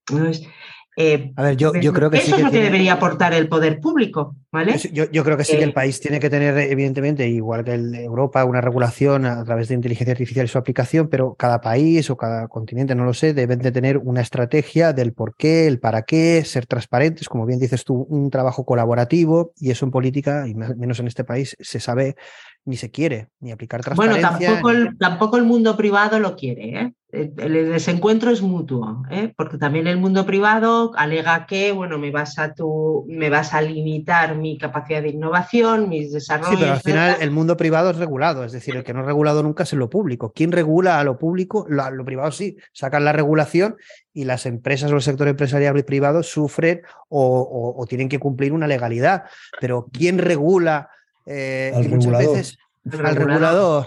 Entonces, 0.08 0.48
eh, 0.96 1.32
a 1.36 1.42
ver, 1.44 1.56
yo, 1.56 1.72
yo 1.74 1.92
creo 1.92 2.10
que 2.10 2.18
eso 2.18 2.36
es 2.36 2.42
lo 2.42 2.50
que 2.50 2.60
debería 2.60 2.94
aportar 2.94 3.34
el 3.34 3.48
poder 3.48 3.78
público, 3.78 4.36
¿vale? 4.52 4.76
Yo, 4.92 5.10
yo 5.10 5.24
creo 5.24 5.36
que 5.36 5.44
sí 5.44 5.56
que 5.56 5.64
el 5.64 5.70
eh, 5.70 5.74
país 5.74 6.00
tiene 6.00 6.20
que 6.20 6.30
tener, 6.30 6.56
evidentemente, 6.58 7.28
igual 7.28 7.64
que 7.64 7.74
Europa, 7.74 8.44
una 8.44 8.60
regulación 8.60 9.26
a 9.26 9.44
través 9.44 9.68
de 9.68 9.74
inteligencia 9.74 10.12
artificial 10.12 10.46
y 10.46 10.48
su 10.48 10.58
aplicación, 10.58 11.08
pero 11.08 11.34
cada 11.34 11.60
país 11.60 12.10
o 12.10 12.16
cada 12.16 12.48
continente, 12.48 12.94
no 12.94 13.04
lo 13.04 13.14
sé, 13.14 13.34
deben 13.34 13.60
de 13.60 13.72
tener 13.72 13.98
una 13.98 14.20
estrategia 14.20 14.92
del 14.92 15.12
por 15.12 15.36
qué, 15.36 15.66
el 15.66 15.78
para 15.78 16.02
qué, 16.02 16.44
ser 16.44 16.66
transparentes, 16.66 17.28
como 17.28 17.46
bien 17.46 17.60
dices 17.60 17.84
tú, 17.84 18.06
un 18.08 18.30
trabajo 18.30 18.64
colaborativo 18.64 19.52
y 19.56 19.70
eso 19.70 19.84
en 19.84 19.90
política, 19.90 20.46
y 20.46 20.54
menos 20.54 21.00
en 21.00 21.06
este 21.06 21.24
país, 21.24 21.56
se 21.60 21.80
sabe 21.80 22.16
ni 22.64 22.76
se 22.76 22.90
quiere, 22.90 23.28
ni 23.40 23.52
aplicar 23.52 23.82
transparencia. 23.82 24.30
Bueno, 24.30 24.38
tampoco 24.38 24.70
el, 24.70 24.98
tampoco 24.98 25.36
el 25.36 25.44
mundo 25.44 25.76
privado 25.76 26.18
lo 26.18 26.36
quiere. 26.36 26.80
¿eh? 26.80 26.92
El, 27.12 27.70
desencuentro 27.70 28.30
es 28.30 28.42
mutuo, 28.42 29.02
¿eh? 29.10 29.32
porque 29.36 29.58
también 29.58 29.86
el 29.86 29.98
mundo 29.98 30.26
privado 30.26 30.92
alega 30.96 31.46
que, 31.46 31.72
bueno, 31.72 31.98
me 31.98 32.10
vas 32.10 32.38
a 32.38 32.54
tu, 32.54 33.06
me 33.08 33.30
vas 33.30 33.54
a 33.54 33.62
limitar 33.62 34.36
mi 34.40 34.58
capacidad 34.58 35.02
de 35.02 35.10
innovación, 35.10 35.88
mis 35.88 36.12
desarrollos. 36.12 36.50
Sí, 36.50 36.56
pero 36.60 36.72
al 36.72 36.80
final 36.80 37.16
el 37.20 37.30
mundo 37.30 37.56
privado 37.56 37.90
es 37.90 37.96
regulado, 37.96 38.44
es 38.44 38.52
decir, 38.52 38.76
el 38.76 38.84
que 38.84 38.94
no 38.94 39.00
es 39.00 39.06
regulado 39.06 39.42
nunca 39.42 39.64
es 39.64 39.72
en 39.72 39.78
lo 39.78 39.90
público. 39.90 40.32
¿Quién 40.32 40.52
regula 40.52 40.98
a 40.98 41.04
lo 41.04 41.18
público? 41.18 41.66
Lo, 41.68 41.90
lo 41.90 42.04
privado 42.04 42.32
sí, 42.32 42.56
sacan 42.72 43.04
la 43.04 43.12
regulación 43.12 43.76
y 44.12 44.24
las 44.24 44.46
empresas 44.46 44.90
o 44.92 44.96
el 44.96 45.02
sector 45.02 45.28
empresarial 45.28 45.78
y 45.78 45.82
privado 45.82 46.22
sufren 46.22 46.82
o, 47.08 47.74
o 47.76 47.86
tienen 47.86 48.08
que 48.08 48.18
cumplir 48.18 48.52
una 48.52 48.66
legalidad. 48.66 49.24
Pero 49.60 49.88
¿quién 49.92 50.18
regula? 50.18 50.90
Eh, 51.26 51.72
al 51.74 51.84
regulador. 51.84 52.36
Veces, 52.36 52.58
al 53.04 53.16
regulador. 53.16 53.86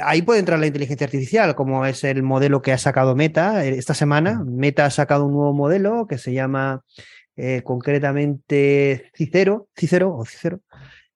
Ahí 0.00 0.22
puede 0.22 0.40
entrar 0.40 0.58
la 0.58 0.66
inteligencia 0.66 1.06
artificial, 1.06 1.54
como 1.54 1.84
es 1.84 2.04
el 2.04 2.22
modelo 2.22 2.62
que 2.62 2.72
ha 2.72 2.78
sacado 2.78 3.14
Meta 3.14 3.64
eh, 3.64 3.78
esta 3.78 3.94
semana. 3.94 4.42
Meta 4.44 4.84
ha 4.84 4.90
sacado 4.90 5.26
un 5.26 5.32
nuevo 5.32 5.52
modelo 5.52 6.06
que 6.06 6.18
se 6.18 6.32
llama 6.32 6.84
eh, 7.40 7.62
concretamente 7.62 9.12
Cicero, 9.14 9.68
Cicero 9.76 10.12
o 10.12 10.24
Cicero, 10.24 10.60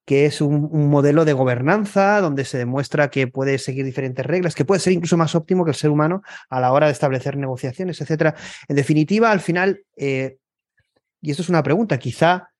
que 0.04 0.24
es 0.24 0.40
un, 0.40 0.88
modelo 0.88 1.24
de 1.24 1.32
gobernanza 1.32 2.20
donde 2.20 2.44
se 2.44 2.58
demuestra 2.58 3.10
que 3.10 3.26
puede 3.26 3.58
seguir 3.58 3.84
diferentes 3.84 4.24
reglas, 4.24 4.54
que 4.54 4.64
puede 4.64 4.78
ser 4.78 4.92
incluso 4.92 5.16
más 5.16 5.34
óptimo 5.34 5.64
que 5.64 5.72
el 5.72 5.76
ser 5.76 5.90
humano 5.90 6.22
a 6.48 6.60
la 6.60 6.70
hora 6.70 6.86
de 6.86 6.92
establecer 6.92 7.36
negociaciones, 7.36 8.00
etcétera. 8.00 8.36
En 8.68 8.76
definitiva, 8.76 9.32
al 9.32 9.40
final, 9.40 9.82
eh, 9.96 10.36
y 11.20 11.32
esto 11.32 11.42
es 11.42 11.48
una 11.48 11.64
pregunta, 11.64 11.98
quizá 11.98 12.50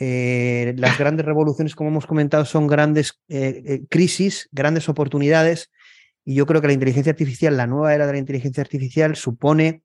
eh, 0.00 0.74
las 0.76 0.98
grandes 0.98 1.24
revoluciones, 1.24 1.76
como 1.76 1.90
hemos 1.90 2.06
comentado, 2.06 2.44
son 2.44 2.66
grandes 2.66 3.20
crisis, 3.88 4.48
grandes 4.50 4.88
oportunidades. 4.88 5.70
Y 6.24 6.34
yo 6.34 6.44
creo 6.44 6.60
que 6.60 6.66
la 6.66 6.72
inteligencia 6.72 7.12
artificial, 7.12 7.56
la 7.56 7.68
nueva 7.68 7.94
era 7.94 8.08
de 8.08 8.14
la 8.14 8.18
inteligencia 8.18 8.62
artificial, 8.62 9.14
supone 9.14 9.84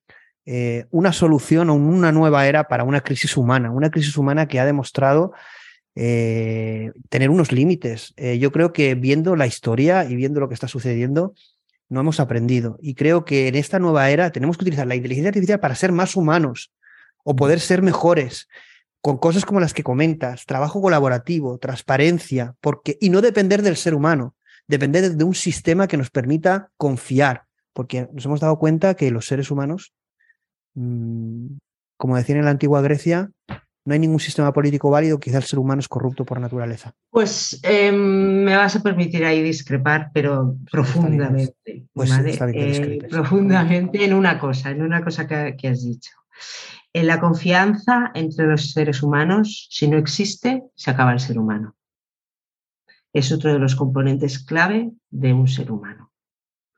una 0.91 1.11
solución 1.11 1.69
o 1.69 1.73
una 1.73 2.11
nueva 2.11 2.47
era 2.47 2.69
para 2.69 2.85
una 2.85 3.01
crisis 3.01 3.35
humana, 3.35 3.71
una 3.71 3.91
crisis 3.91 4.17
humana 4.17 4.47
que 4.47 4.59
ha 4.59 4.65
demostrado 4.65 5.33
tener 5.93 7.29
unos 7.29 7.51
límites. 7.51 8.13
yo 8.39 8.51
creo 8.51 8.71
que 8.71 8.95
viendo 8.95 9.35
la 9.35 9.47
historia 9.47 10.05
y 10.05 10.15
viendo 10.15 10.39
lo 10.39 10.47
que 10.47 10.53
está 10.53 10.67
sucediendo, 10.67 11.33
no 11.89 12.01
hemos 12.01 12.19
aprendido. 12.19 12.77
Y 12.81 12.95
creo 12.95 13.25
que 13.25 13.47
en 13.47 13.55
esta 13.55 13.79
nueva 13.79 14.09
era 14.09 14.31
tenemos 14.31 14.57
que 14.57 14.63
utilizar 14.63 14.87
la 14.87 14.95
inteligencia 14.95 15.29
artificial 15.29 15.59
para 15.59 15.75
ser 15.75 15.91
más 15.91 16.15
humanos 16.15 16.71
o 17.23 17.35
poder 17.35 17.59
ser 17.59 17.81
mejores 17.81 18.47
con 19.01 19.17
cosas 19.17 19.45
como 19.45 19.59
las 19.59 19.73
que 19.73 19.83
comentas, 19.83 20.45
trabajo 20.45 20.81
colaborativo, 20.81 21.57
transparencia, 21.59 22.55
porque, 22.61 22.97
y 22.99 23.09
no 23.09 23.21
depender 23.21 23.61
del 23.61 23.77
ser 23.77 23.93
humano, 23.93 24.35
depender 24.67 25.11
de 25.15 25.23
un 25.23 25.35
sistema 25.35 25.87
que 25.87 25.97
nos 25.97 26.09
permita 26.09 26.71
confiar, 26.77 27.43
porque 27.73 28.09
nos 28.11 28.25
hemos 28.25 28.39
dado 28.39 28.59
cuenta 28.59 28.95
que 28.95 29.11
los 29.11 29.25
seres 29.25 29.49
humanos, 29.49 29.93
como 31.97 32.15
decían 32.15 32.39
en 32.39 32.45
la 32.45 32.51
antigua 32.51 32.81
Grecia, 32.81 33.31
no 33.85 33.93
hay 33.93 33.99
ningún 33.99 34.19
sistema 34.19 34.51
político 34.51 34.89
válido, 34.89 35.19
quizá 35.19 35.37
el 35.37 35.43
ser 35.43 35.59
humano 35.59 35.79
es 35.79 35.87
corrupto 35.87 36.25
por 36.25 36.41
naturaleza. 36.41 36.93
Pues 37.09 37.59
em, 37.63 38.43
me 38.43 38.55
vas 38.55 38.75
a 38.75 38.83
permitir 38.83 39.23
ahí 39.23 39.41
discrepar, 39.41 40.11
pero 40.13 40.57
profundamente. 40.69 41.85
Pues 41.93 42.11
eh, 42.53 42.99
profundamente 43.09 44.03
en 44.03 44.13
una 44.13 44.37
cosa, 44.39 44.71
en 44.71 44.81
una 44.81 45.03
cosa 45.03 45.25
que 45.25 45.67
has 45.67 45.85
dicho. 45.85 46.11
En 46.93 47.07
la 47.07 47.19
confianza 47.19 48.11
entre 48.13 48.47
los 48.47 48.71
seres 48.71 49.03
humanos, 49.03 49.67
si 49.69 49.87
no 49.87 49.97
existe, 49.97 50.63
se 50.75 50.91
acaba 50.91 51.13
el 51.13 51.19
ser 51.19 51.37
humano. 51.37 51.75
Es 53.13 53.31
otro 53.31 53.53
de 53.53 53.59
los 53.59 53.75
componentes 53.75 54.39
clave 54.39 54.91
de 55.09 55.33
un 55.33 55.47
ser 55.47 55.71
humano. 55.71 56.11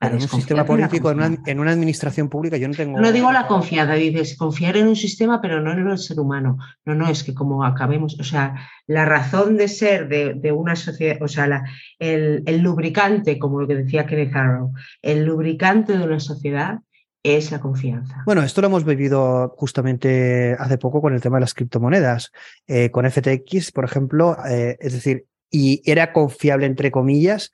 En 0.01 0.13
un 0.13 0.21
sistema 0.21 0.65
político, 0.65 1.11
en 1.11 1.59
una, 1.59 1.71
administración 1.71 2.29
pública, 2.29 2.55
yo 2.55 2.69
no 2.69 2.73
tengo. 2.73 2.99
No 3.01 3.11
digo 3.11 3.33
la 3.33 3.47
confianza, 3.47 3.95
dices 3.95 4.37
confiar 4.37 4.77
en 4.77 4.87
un 4.87 4.95
sistema, 4.95 5.41
pero 5.41 5.59
no 5.59 5.73
en 5.73 5.85
el 5.85 5.97
ser 5.97 6.19
humano. 6.19 6.57
No, 6.85 6.95
no, 6.95 7.09
es 7.09 7.23
que 7.23 7.33
como 7.33 7.65
acabemos, 7.65 8.17
o 8.17 8.23
sea, 8.23 8.55
la 8.87 9.03
razón 9.03 9.57
de 9.57 9.67
ser 9.67 10.07
de, 10.07 10.51
una 10.53 10.77
sociedad, 10.77 11.17
o 11.21 11.27
sea, 11.27 11.63
el, 11.99 12.43
el, 12.45 12.61
lubricante, 12.61 13.37
como 13.37 13.59
lo 13.59 13.67
que 13.67 13.75
decía 13.75 14.05
Kenneth 14.05 14.35
Arrow, 14.35 14.71
el 15.01 15.25
lubricante 15.25 15.97
de 15.97 16.03
una 16.05 16.21
sociedad 16.21 16.79
es 17.23 17.51
la 17.51 17.59
confianza. 17.59 18.23
Bueno, 18.25 18.43
esto 18.43 18.61
lo 18.61 18.67
hemos 18.67 18.85
vivido 18.85 19.53
justamente 19.57 20.55
hace 20.57 20.77
poco 20.77 21.01
con 21.01 21.13
el 21.13 21.21
tema 21.21 21.37
de 21.37 21.41
las 21.41 21.53
criptomonedas. 21.53 22.31
Eh, 22.67 22.89
con 22.91 23.09
FTX, 23.09 23.71
por 23.73 23.83
ejemplo, 23.83 24.37
eh, 24.49 24.77
es 24.79 24.93
decir, 24.93 25.25
y 25.51 25.81
era 25.89 26.13
confiable 26.13 26.65
entre 26.65 26.91
comillas, 26.91 27.51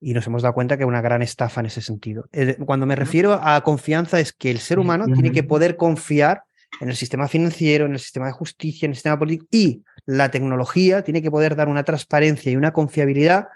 y 0.00 0.12
nos 0.12 0.26
hemos 0.26 0.42
dado 0.42 0.54
cuenta 0.54 0.76
que 0.76 0.84
una 0.84 1.00
gran 1.00 1.22
estafa 1.22 1.60
en 1.60 1.66
ese 1.66 1.82
sentido. 1.82 2.28
Eh, 2.32 2.56
cuando 2.64 2.86
me 2.86 2.96
refiero 2.96 3.40
a 3.42 3.60
confianza 3.62 4.20
es 4.20 4.32
que 4.32 4.50
el 4.50 4.58
ser 4.58 4.78
humano 4.78 5.06
tiene 5.06 5.32
que 5.32 5.42
poder 5.42 5.76
confiar 5.76 6.42
en 6.80 6.88
el 6.88 6.96
sistema 6.96 7.28
financiero, 7.28 7.86
en 7.86 7.92
el 7.92 7.98
sistema 7.98 8.26
de 8.26 8.32
justicia, 8.32 8.86
en 8.86 8.92
el 8.92 8.96
sistema 8.96 9.18
político 9.18 9.48
y 9.50 9.82
la 10.06 10.30
tecnología 10.30 11.02
tiene 11.02 11.22
que 11.22 11.30
poder 11.30 11.56
dar 11.56 11.68
una 11.68 11.82
transparencia 11.82 12.52
y 12.52 12.56
una 12.56 12.72
confiabilidad 12.72 13.48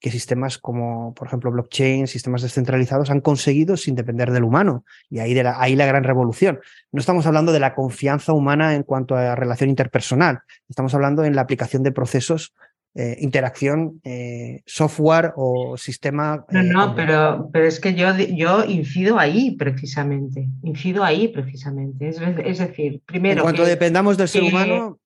que 0.00 0.10
sistemas 0.10 0.56
como, 0.56 1.12
por 1.14 1.28
ejemplo, 1.28 1.50
blockchain, 1.50 2.06
sistemas 2.06 2.40
descentralizados 2.40 3.10
han 3.10 3.20
conseguido 3.20 3.76
sin 3.76 3.94
depender 3.94 4.32
del 4.32 4.44
humano. 4.44 4.84
Y 5.10 5.18
ahí, 5.18 5.34
de 5.34 5.42
la, 5.42 5.60
ahí 5.60 5.76
la 5.76 5.84
gran 5.84 6.04
revolución. 6.04 6.58
No 6.90 7.00
estamos 7.00 7.26
hablando 7.26 7.52
de 7.52 7.60
la 7.60 7.74
confianza 7.74 8.32
humana 8.32 8.74
en 8.74 8.82
cuanto 8.82 9.14
a 9.14 9.36
relación 9.36 9.68
interpersonal, 9.68 10.40
estamos 10.70 10.94
hablando 10.94 11.24
en 11.24 11.36
la 11.36 11.42
aplicación 11.42 11.82
de 11.82 11.92
procesos 11.92 12.54
eh, 12.94 13.16
interacción 13.20 14.00
eh, 14.04 14.62
software 14.66 15.32
o 15.36 15.76
sistema. 15.76 16.44
No, 16.50 16.62
no, 16.62 16.94
pero, 16.94 17.48
pero 17.52 17.66
es 17.66 17.78
que 17.78 17.94
yo, 17.94 18.16
yo 18.16 18.64
incido 18.64 19.18
ahí 19.18 19.52
precisamente, 19.52 20.48
incido 20.62 21.04
ahí 21.04 21.28
precisamente. 21.28 22.08
Es, 22.08 22.20
es 22.20 22.58
decir, 22.58 23.00
primero... 23.06 23.40
En 23.40 23.42
cuanto 23.42 23.64
dependamos 23.64 24.16
del 24.16 24.28
ser 24.28 24.42
humano, 24.42 24.98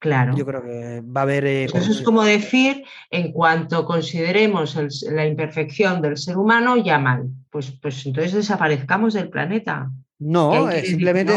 Claro. 0.00 0.34
Yo 0.34 0.46
creo 0.46 0.62
que 0.62 1.02
va 1.02 1.20
a 1.20 1.24
haber. 1.24 1.44
Eh, 1.44 1.68
pues 1.70 1.84
eso 1.84 1.92
es 1.92 2.00
como 2.00 2.22
decir, 2.24 2.84
en 3.10 3.32
cuanto 3.32 3.84
consideremos 3.84 4.74
la 5.02 5.26
imperfección 5.26 6.00
del 6.00 6.16
ser 6.16 6.38
humano, 6.38 6.78
ya 6.78 6.98
mal. 6.98 7.28
Pues, 7.50 7.70
pues 7.70 8.06
entonces 8.06 8.32
desaparezcamos 8.32 9.12
del 9.12 9.28
planeta. 9.28 9.90
No, 10.20 10.70
simplemente 10.84 11.32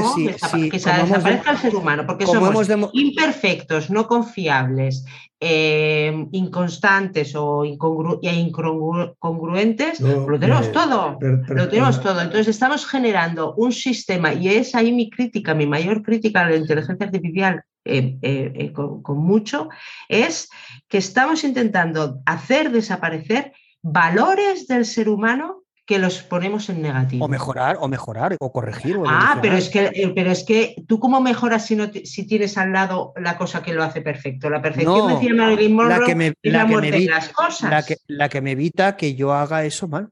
sí, 0.52 0.70
que 0.70 0.78
se 0.78 0.92
desaparezca 0.92 1.52
el 1.52 1.58
ser 1.58 1.74
humano, 1.74 2.06
porque 2.06 2.26
somos 2.26 2.70
imperfectos, 2.92 3.90
no 3.90 4.10
confiables, 4.10 5.06
eh, 5.40 6.28
inconstantes 6.34 7.34
o 7.34 7.64
incongruentes, 7.64 10.02
lo 10.02 10.38
tenemos 10.38 10.70
todo. 10.74 11.18
lo 11.22 11.70
tenemos 11.70 12.02
todo. 12.02 12.20
Entonces 12.20 12.50
estamos 12.50 12.86
generando 12.86 13.54
un 13.56 13.72
sistema, 13.72 14.34
y 14.34 14.50
es 14.50 14.76
ahí 14.76 14.92
mi 14.92 15.10
crítica, 15.10 15.54
mi 15.54 15.66
mayor 15.66 16.04
crítica 16.04 16.42
a 16.42 16.50
la 16.50 16.58
inteligencia 16.58 17.06
artificial, 17.06 17.64
eh, 17.86 18.18
eh, 18.22 18.74
con, 18.74 19.02
con 19.02 19.18
mucho, 19.18 19.70
es 20.10 20.50
que 20.90 20.98
estamos 20.98 21.46
intentando 21.46 22.20
hacer 22.26 22.70
desaparecer 22.70 23.54
valores 23.82 24.68
del 24.68 24.86
ser 24.86 25.08
humano 25.08 25.63
que 25.86 26.00
los 26.00 26.24
ponemos 26.24 26.70
en 26.70 26.82
negativo. 26.82 27.26
O 27.26 27.28
mejorar, 27.28 27.78
o 27.80 27.88
mejorar, 27.88 28.38
o 28.40 28.52
corregir. 28.52 28.98
ah, 29.06 29.40
pero 29.42 29.58
es, 29.58 29.70
que, 29.70 29.92
eh, 29.94 30.12
pero 30.16 30.32
es 30.32 30.44
que 30.46 30.76
tú 30.88 31.00
cómo 31.00 31.20
mejoras 31.20 31.66
si, 31.66 31.76
no 31.76 31.92
si 31.92 32.26
tienes 32.26 32.58
al 32.58 32.72
lado 32.72 33.14
la 33.18 33.38
cosa 33.38 33.62
que 33.62 33.74
lo 33.74 33.84
hace 33.84 34.02
perfecto. 34.02 34.50
La 34.50 34.62
perfección 34.62 35.08
decía 35.10 35.34
Marilyn 35.34 35.76
Monroe 35.76 36.00
la 36.00 36.06
que 36.06 36.16
me, 36.16 36.34
la, 36.42 36.66
que 36.66 36.78
me 36.78 36.88
evita, 36.88 37.16
las 37.16 37.30
cosas. 37.30 37.70
La 37.70 37.84
que, 37.84 37.98
la 38.08 38.30
que 38.30 38.42
me 38.42 38.52
evita 38.52 38.96
que 38.96 39.16
yo 39.16 39.34
haga 39.34 39.66
eso 39.66 39.88
mal. 39.88 40.10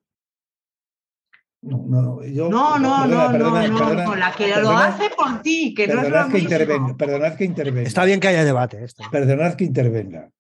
No, 1.64 1.78
no, 1.88 2.24
yo, 2.26 2.50
no, 2.50 2.80
no, 2.80 3.06
no, 3.06 3.32
no, 3.32 3.94
no, 3.94 4.16
la 4.16 4.32
que 4.32 4.48
lo 4.60 4.72
hace 4.72 5.12
por 5.16 5.44
ti, 5.44 5.76
que 5.76 5.88
no 5.88 6.02
es 6.02 6.10
lo 6.10 6.28
que 6.28 6.40
Intervenga, 6.40 6.98
perdonad 6.98 7.36
que 7.36 7.46
intervenga. 7.46 7.88
Está 7.88 8.04
bien 8.04 8.20
que 8.20 8.30
haya 8.30 8.44
debate. 8.44 8.84
Esto. 8.84 9.04
Perdonad 9.12 9.54
que 9.54 9.66
intervenga. 9.66 10.32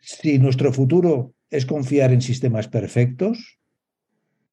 Si 0.00 0.38
nuestro 0.38 0.72
futuro 0.72 1.34
es 1.52 1.66
confiar 1.66 2.12
en 2.12 2.22
sistemas 2.22 2.66
perfectos, 2.66 3.58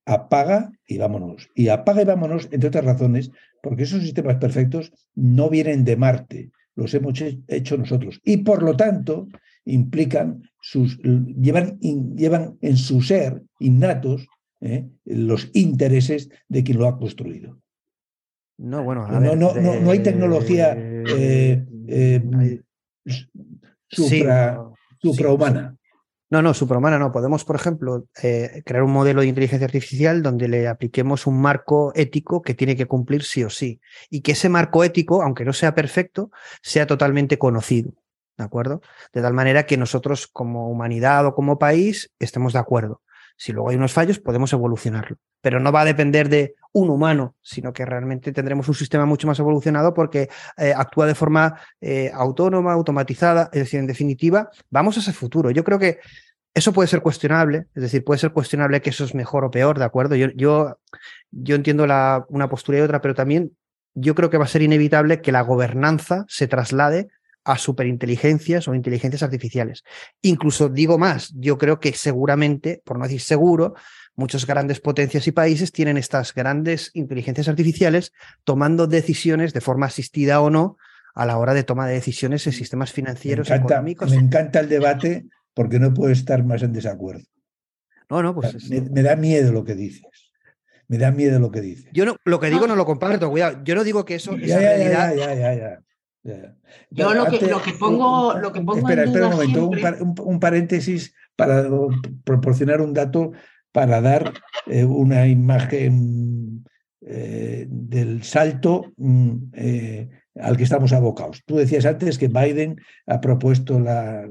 apaga 0.05 0.71
y 0.85 0.97
vámonos. 0.97 1.49
Y 1.55 1.69
apaga 1.69 2.01
y 2.01 2.05
vámonos, 2.05 2.49
entre 2.51 2.67
otras 2.67 2.85
razones, 2.85 3.31
porque 3.63 3.83
esos 3.83 4.03
sistemas 4.03 4.35
perfectos 4.35 4.91
no 5.15 5.49
vienen 5.49 5.85
de 5.85 5.95
Marte, 5.95 6.51
los 6.75 6.93
hemos 6.93 7.23
hecho 7.47 7.77
nosotros. 7.77 8.19
Y 8.23 8.37
por 8.37 8.63
lo 8.63 8.75
tanto, 8.75 9.27
implican 9.65 10.43
sus, 10.61 10.99
llevan, 10.99 11.79
llevan 11.79 12.57
en 12.61 12.75
su 12.75 13.01
ser 13.01 13.43
innatos 13.59 14.27
¿eh? 14.61 14.85
los 15.05 15.49
intereses 15.53 16.29
de 16.49 16.63
quien 16.63 16.79
lo 16.79 16.87
ha 16.87 16.97
construido. 16.97 17.61
No, 18.57 18.83
bueno, 18.83 19.07
no, 19.07 19.35
no, 19.37 19.53
no, 19.53 19.91
hay 19.91 19.99
tecnología 19.99 20.75
eh, 20.77 21.65
eh, 21.87 22.61
suprahumana. 24.99 25.78
No, 26.31 26.43
no, 26.43 26.53
suprahumana 26.53 26.99
no. 26.99 27.11
Podemos, 27.11 27.43
por 27.43 27.55
ejemplo, 27.55 28.05
eh, 28.21 28.61
crear 28.63 28.83
un 28.83 28.91
modelo 28.91 29.21
de 29.21 29.27
inteligencia 29.27 29.65
artificial 29.65 30.21
donde 30.21 30.47
le 30.47 30.67
apliquemos 30.67 31.25
un 31.25 31.41
marco 31.41 31.91
ético 31.95 32.43
que 32.43 32.53
tiene 32.53 32.75
que 32.75 32.85
cumplir 32.85 33.23
sí 33.23 33.43
o 33.43 33.49
sí. 33.49 33.81
Y 34.11 34.21
que 34.21 34.33
ese 34.33 34.47
marco 34.47 34.83
ético, 34.83 35.23
aunque 35.23 35.43
no 35.43 35.53
sea 35.53 35.73
perfecto, 35.73 36.29
sea 36.61 36.85
totalmente 36.85 37.39
conocido. 37.39 37.93
¿De 38.37 38.43
acuerdo? 38.43 38.81
De 39.11 39.21
tal 39.21 39.33
manera 39.33 39.65
que 39.65 39.75
nosotros, 39.75 40.27
como 40.27 40.69
humanidad 40.69 41.25
o 41.25 41.33
como 41.33 41.57
país, 41.57 42.11
estemos 42.19 42.53
de 42.53 42.59
acuerdo. 42.59 43.01
Si 43.35 43.51
luego 43.51 43.69
hay 43.69 43.77
unos 43.77 43.93
fallos, 43.93 44.19
podemos 44.19 44.53
evolucionarlo. 44.53 45.17
Pero 45.41 45.59
no 45.59 45.71
va 45.71 45.81
a 45.81 45.85
depender 45.85 46.29
de 46.29 46.55
un 46.71 46.89
humano, 46.89 47.35
sino 47.41 47.73
que 47.73 47.85
realmente 47.85 48.31
tendremos 48.31 48.67
un 48.67 48.75
sistema 48.75 49.05
mucho 49.05 49.27
más 49.27 49.39
evolucionado 49.39 49.93
porque 49.93 50.29
eh, 50.57 50.73
actúa 50.75 51.07
de 51.07 51.15
forma 51.15 51.59
eh, 51.81 52.11
autónoma, 52.13 52.73
automatizada. 52.73 53.49
Es 53.51 53.61
decir, 53.61 53.79
en 53.79 53.87
definitiva, 53.87 54.49
vamos 54.69 54.97
a 54.97 54.99
ese 54.99 55.13
futuro. 55.13 55.51
Yo 55.51 55.63
creo 55.63 55.79
que 55.79 55.99
eso 56.53 56.73
puede 56.73 56.87
ser 56.87 57.01
cuestionable, 57.01 57.67
es 57.75 57.83
decir, 57.83 58.03
puede 58.03 58.19
ser 58.19 58.31
cuestionable 58.31 58.81
que 58.81 58.89
eso 58.89 59.03
es 59.03 59.15
mejor 59.15 59.45
o 59.45 59.51
peor, 59.51 59.79
¿de 59.79 59.85
acuerdo? 59.85 60.15
Yo, 60.15 60.27
yo, 60.35 60.79
yo 61.31 61.55
entiendo 61.55 61.87
la, 61.87 62.25
una 62.29 62.49
postura 62.49 62.79
y 62.79 62.81
otra, 62.81 63.01
pero 63.01 63.15
también 63.15 63.55
yo 63.93 64.15
creo 64.15 64.29
que 64.29 64.37
va 64.37 64.45
a 64.45 64.49
ser 64.49 64.61
inevitable 64.61 65.21
que 65.21 65.31
la 65.31 65.41
gobernanza 65.41 66.25
se 66.27 66.47
traslade 66.47 67.09
a 67.43 67.57
superinteligencias 67.57 68.67
o 68.67 68.75
inteligencias 68.75 69.23
artificiales. 69.23 69.83
Incluso 70.21 70.69
digo 70.69 70.97
más, 70.97 71.33
yo 71.35 71.57
creo 71.57 71.79
que 71.79 71.93
seguramente, 71.93 72.81
por 72.83 72.97
no 72.97 73.05
decir 73.05 73.21
seguro, 73.21 73.75
muchas 74.19 74.45
grandes 74.45 74.79
potencias 74.79 75.27
y 75.27 75.31
países 75.31 75.71
tienen 75.71 75.97
estas 75.97 76.33
grandes 76.35 76.91
inteligencias 76.93 77.47
artificiales 77.47 78.11
tomando 78.43 78.85
decisiones 78.85 79.53
de 79.53 79.61
forma 79.61 79.87
asistida 79.87 80.41
o 80.41 80.49
no 80.49 80.77
a 81.15 81.25
la 81.25 81.37
hora 81.37 81.53
de 81.53 81.63
toma 81.63 81.87
de 81.87 81.93
decisiones 81.93 82.45
en 82.45 82.53
sistemas 82.53 82.91
financieros 82.91 83.49
me 83.49 83.55
económicos. 83.55 84.11
Me 84.11 84.17
encanta 84.17 84.59
el 84.59 84.69
debate 84.69 85.25
porque 85.53 85.79
no 85.79 85.93
puedo 85.93 86.11
estar 86.11 86.43
más 86.43 86.61
en 86.61 86.73
desacuerdo. 86.73 87.25
No, 88.09 88.23
no, 88.23 88.33
pues. 88.33 88.69
Me, 88.69 89.03
da 89.03 89.15
miedo 89.15 89.51
lo 89.51 89.63
que 89.63 89.75
dices. 89.75 90.31
Me 90.87 90.97
da 90.97 91.11
miedo 91.11 91.39
lo 91.39 91.51
que 91.51 91.61
dices. 91.61 91.89
Yo 91.93 92.05
no, 92.05 92.15
lo 92.25 92.39
que 92.39 92.49
digo 92.49 92.67
no 92.67 92.75
lo 92.75 92.85
comparto, 92.85 93.29
cuidado. 93.29 93.59
Yo 93.63 93.75
no 93.75 93.83
digo 93.83 94.05
que 94.05 94.15
eso, 94.15 94.35
ya, 94.37 94.73
esa 94.75 95.13
ya, 95.13 95.15
Ya, 95.15 95.33
ya, 95.35 95.79
ya, 96.23 96.55
Yo 96.89 97.13
lo 97.13 97.25
que, 97.25 97.47
lo 97.47 97.61
que, 97.61 97.73
pongo, 97.73 98.33
lo 98.39 98.51
que 98.51 98.61
pongo 98.61 98.79
espera, 98.79 99.03
espera 99.03 99.27
un 99.27 99.33
momento, 99.33 99.69
un, 100.23 100.39
paréntesis 100.39 101.13
para 101.35 101.67
proporcionar 102.23 102.81
un 102.81 102.93
dato 102.93 103.31
para 103.71 104.01
dar 104.01 104.33
eh, 104.67 104.85
una 104.85 105.27
imagen 105.27 106.65
eh, 107.01 107.65
del 107.69 108.23
salto 108.23 108.91
mm, 108.97 109.35
eh, 109.53 110.09
al 110.35 110.57
que 110.57 110.63
estamos 110.63 110.93
abocados. 110.93 111.41
Tú 111.45 111.57
decías 111.57 111.85
antes 111.85 112.17
que 112.17 112.27
Biden 112.27 112.79
ha 113.07 113.19
propuesto 113.19 113.79
la, 113.79 114.27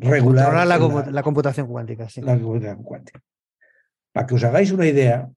regular 0.00 0.66
la, 0.66 1.22
computación 1.22 1.66
cuántica. 1.66 2.06
La 2.22 2.38
computación 2.38 2.82
cuántica. 2.82 3.20
Para 4.12 4.26
que 4.26 4.34
os 4.34 4.44
hagáis 4.44 4.72
una 4.72 4.86
idea, 4.86 5.30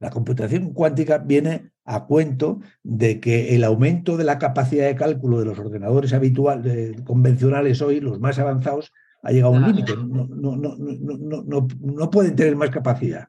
la 0.00 0.10
computación 0.10 0.72
cuántica 0.72 1.18
viene 1.18 1.70
a 1.84 2.06
cuento 2.06 2.60
de 2.82 3.20
que 3.20 3.54
el 3.54 3.64
aumento 3.64 4.16
de 4.16 4.24
la 4.24 4.38
capacidad 4.38 4.86
de 4.86 4.96
cálculo 4.96 5.38
de 5.38 5.46
los 5.46 5.58
ordenadores 5.58 6.12
habituales, 6.12 7.00
convencionales 7.02 7.80
hoy, 7.82 8.00
los 8.00 8.20
más 8.20 8.38
avanzados, 8.38 8.92
ha 9.24 9.32
llegado 9.32 9.54
a 9.54 9.58
un 9.58 9.66
límite. 9.66 9.96
No, 9.96 10.26
no, 10.26 11.66
no, 11.80 12.10
pueden 12.10 12.36
tener 12.36 12.54
más 12.56 12.70
capacidad. 12.70 13.26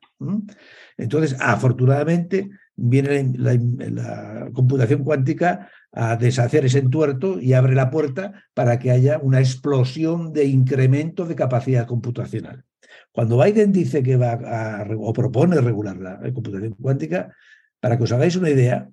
Entonces, 0.97 1.37
afortunadamente, 1.39 2.49
viene 2.75 3.33
la, 3.37 4.49
computación 4.53 5.03
cuántica 5.03 5.69
a 5.93 6.17
deshacer 6.17 6.65
ese 6.65 6.79
entuerto 6.79 7.39
y 7.39 7.53
abre 7.53 7.73
la 7.73 7.89
puerta 7.89 8.43
para 8.53 8.77
que 8.77 8.91
haya 8.91 9.17
una 9.19 9.39
explosión 9.39 10.33
de 10.33 10.45
incremento 10.45 11.25
de 11.25 11.35
capacidad 11.35 11.87
computacional. 11.87 12.65
Cuando 13.13 13.41
Biden 13.41 13.71
dice 13.71 14.03
que 14.03 14.17
va 14.17 14.33
a, 14.33 14.85
o 14.97 15.13
propone 15.13 15.61
regular 15.61 15.95
la 15.97 16.19
computación 16.33 16.73
cuántica, 16.73 17.33
para 17.79 17.97
que 17.97 18.03
os 18.03 18.11
hagáis 18.11 18.35
una 18.35 18.49
idea, 18.49 18.89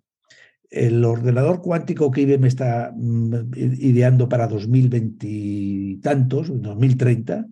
el 0.73 1.05
ordenador 1.05 1.61
cuántico 1.61 2.11
que 2.11 2.23
IBM 2.23 2.47
está 2.47 2.93
mm, 2.97 3.53
ideando 3.55 4.29
para 4.29 4.49
2020 4.49 5.27
y 5.29 5.97
tantos, 5.99 6.49
2030, 6.51 7.47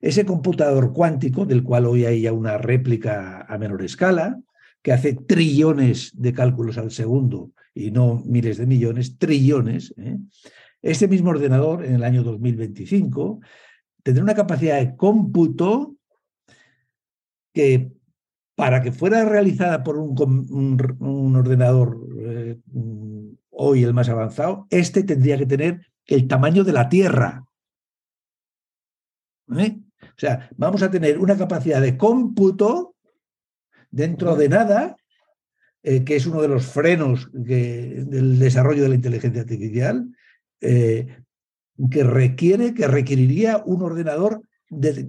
ese 0.00 0.26
computador 0.26 0.92
cuántico, 0.92 1.46
del 1.46 1.62
cual 1.62 1.86
hoy 1.86 2.04
hay 2.04 2.22
ya 2.22 2.32
una 2.32 2.58
réplica 2.58 3.46
a 3.48 3.58
menor 3.58 3.82
escala, 3.82 4.38
que 4.82 4.92
hace 4.92 5.14
trillones 5.14 6.12
de 6.14 6.32
cálculos 6.32 6.78
al 6.78 6.90
segundo 6.90 7.50
y 7.74 7.90
no 7.90 8.22
miles 8.24 8.58
de 8.58 8.66
millones, 8.66 9.18
trillones, 9.18 9.94
¿eh? 9.96 10.18
este 10.82 11.08
mismo 11.08 11.30
ordenador 11.30 11.84
en 11.84 11.94
el 11.94 12.04
año 12.04 12.22
2025 12.22 13.40
tendrá 14.02 14.22
una 14.22 14.34
capacidad 14.34 14.78
de 14.78 14.94
cómputo 14.94 15.96
que 17.52 17.90
para 18.58 18.82
que 18.82 18.90
fuera 18.90 19.24
realizada 19.24 19.84
por 19.84 19.96
un, 19.96 21.36
ordenador 21.36 22.07
eh, 22.30 22.58
hoy 23.50 23.84
el 23.84 23.94
más 23.94 24.08
avanzado, 24.08 24.66
este 24.70 25.02
tendría 25.02 25.36
que 25.38 25.46
tener 25.46 25.86
el 26.06 26.26
tamaño 26.26 26.64
de 26.64 26.72
la 26.72 26.88
Tierra. 26.88 27.44
¿Eh? 29.56 29.78
O 30.02 30.18
sea, 30.20 30.50
vamos 30.56 30.82
a 30.82 30.90
tener 30.90 31.18
una 31.18 31.36
capacidad 31.36 31.80
de 31.80 31.96
cómputo 31.96 32.96
dentro 33.90 34.36
de 34.36 34.48
nada, 34.48 34.96
eh, 35.82 36.04
que 36.04 36.16
es 36.16 36.26
uno 36.26 36.42
de 36.42 36.48
los 36.48 36.66
frenos 36.66 37.28
del 37.32 38.38
desarrollo 38.38 38.82
de 38.82 38.88
la 38.88 38.94
inteligencia 38.94 39.42
artificial, 39.42 40.08
eh, 40.60 41.22
que 41.90 42.02
requiere, 42.04 42.74
que 42.74 42.88
requeriría 42.88 43.62
un 43.64 43.82
ordenador 43.82 44.42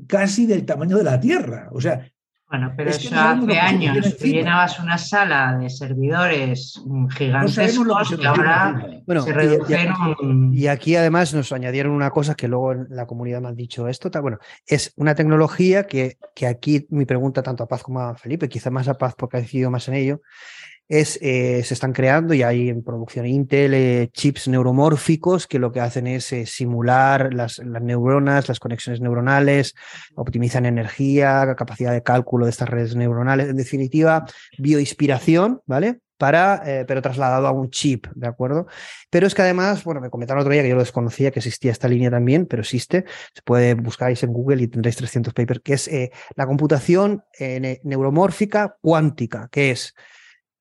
casi 0.07 0.45
del 0.45 0.65
tamaño 0.65 0.97
de 0.97 1.03
la 1.03 1.19
Tierra. 1.19 1.69
O 1.71 1.81
sea, 1.81 2.11
Bueno, 2.49 2.73
pero 2.75 2.89
eso 2.89 3.15
hace 3.15 3.59
años. 3.59 4.17
Tú 4.17 4.25
llenabas 4.25 4.79
una 4.79 4.97
sala 4.97 5.55
de 5.59 5.69
servidores 5.69 6.81
gigantescos 7.15 8.15
y 8.19 8.25
ahora 8.25 8.87
bueno, 9.05 9.21
se 9.21 9.33
reducen 9.33 9.93
y, 10.51 10.65
aquí 10.65 10.95
además 10.95 11.31
nos 11.35 11.51
añadieron 11.51 11.93
una 11.93 12.09
cosa 12.09 12.33
que 12.33 12.47
luego 12.47 12.71
en 12.71 12.87
la 12.89 13.05
comunidad 13.05 13.39
me 13.41 13.49
han 13.49 13.55
dicho 13.55 13.87
esto. 13.87 14.09
Bueno, 14.21 14.39
es 14.65 14.93
una 14.95 15.13
tecnología 15.13 15.85
que, 15.85 16.17
que 16.33 16.47
aquí 16.47 16.87
mi 16.89 17.05
pregunta 17.05 17.43
tanto 17.43 17.63
a 17.63 17.67
Paz 17.67 17.83
como 17.83 17.99
a 17.99 18.15
Felipe, 18.15 18.49
quizá 18.49 18.71
más 18.71 18.87
a 18.87 18.95
Paz 18.95 19.13
porque 19.15 19.37
ha 19.37 19.41
decidido 19.41 19.69
más 19.69 19.87
en 19.87 19.93
ello, 19.93 20.21
eh, 20.91 21.61
se 21.63 21.75
están 21.75 21.93
creando 21.93 22.33
y 22.33 22.41
hay 22.41 22.69
en 22.69 22.83
producción 22.83 23.27
Intel 23.27 23.75
eh, 23.75 24.09
chips 24.11 24.47
neuromórficos 24.47 25.45
que 25.45 25.59
lo 25.59 25.71
que 25.71 25.81
hacen 25.81 26.07
es 26.07 26.33
eh, 26.33 26.47
simular 26.47 27.31
las, 27.31 27.59
las, 27.59 27.83
neuronas, 27.83 28.47
las 28.47 28.59
conexiones 28.59 28.99
neuronales, 28.99 29.75
optimizan 30.15 30.65
energía, 30.65 31.53
capacidad 31.55 31.91
de 31.91 32.01
cálculo 32.01 32.45
de 32.45 32.49
estas 32.49 32.69
redes 32.69 32.95
neuronales, 32.95 33.49
en 33.49 33.57
definitiva, 33.57 34.25
bioinspiración, 34.57 35.61
¿vale? 35.67 35.99
Para, 36.17 36.63
pero 36.85 37.01
trasladado 37.01 37.47
a 37.47 37.51
un 37.51 37.69
chip, 37.69 38.07
¿de 38.13 38.27
acuerdo? 38.27 38.67
Pero 39.09 39.25
es 39.25 39.33
que 39.33 39.41
además, 39.41 39.85
bueno, 39.85 40.01
me 40.01 40.09
comentaron 40.09 40.41
otro 40.41 40.51
día 40.51 40.63
que 40.63 40.67
yo 40.67 40.75
lo 40.75 40.81
desconocía, 40.81 41.31
que 41.31 41.39
existía 41.39 41.71
esta 41.71 41.87
línea 41.87 42.11
también, 42.11 42.45
pero 42.45 42.61
existe, 42.61 43.05
se 43.33 43.41
puede, 43.41 43.75
buscáis 43.75 44.21
en 44.23 44.33
Google 44.33 44.61
y 44.63 44.67
tendréis 44.67 44.97
300 44.97 45.33
papers, 45.33 45.61
que 45.63 45.73
es 45.75 45.89
la 46.35 46.45
computación 46.45 47.23
neuromórfica 47.83 48.75
cuántica, 48.81 49.47
que 49.49 49.71
es 49.71 49.95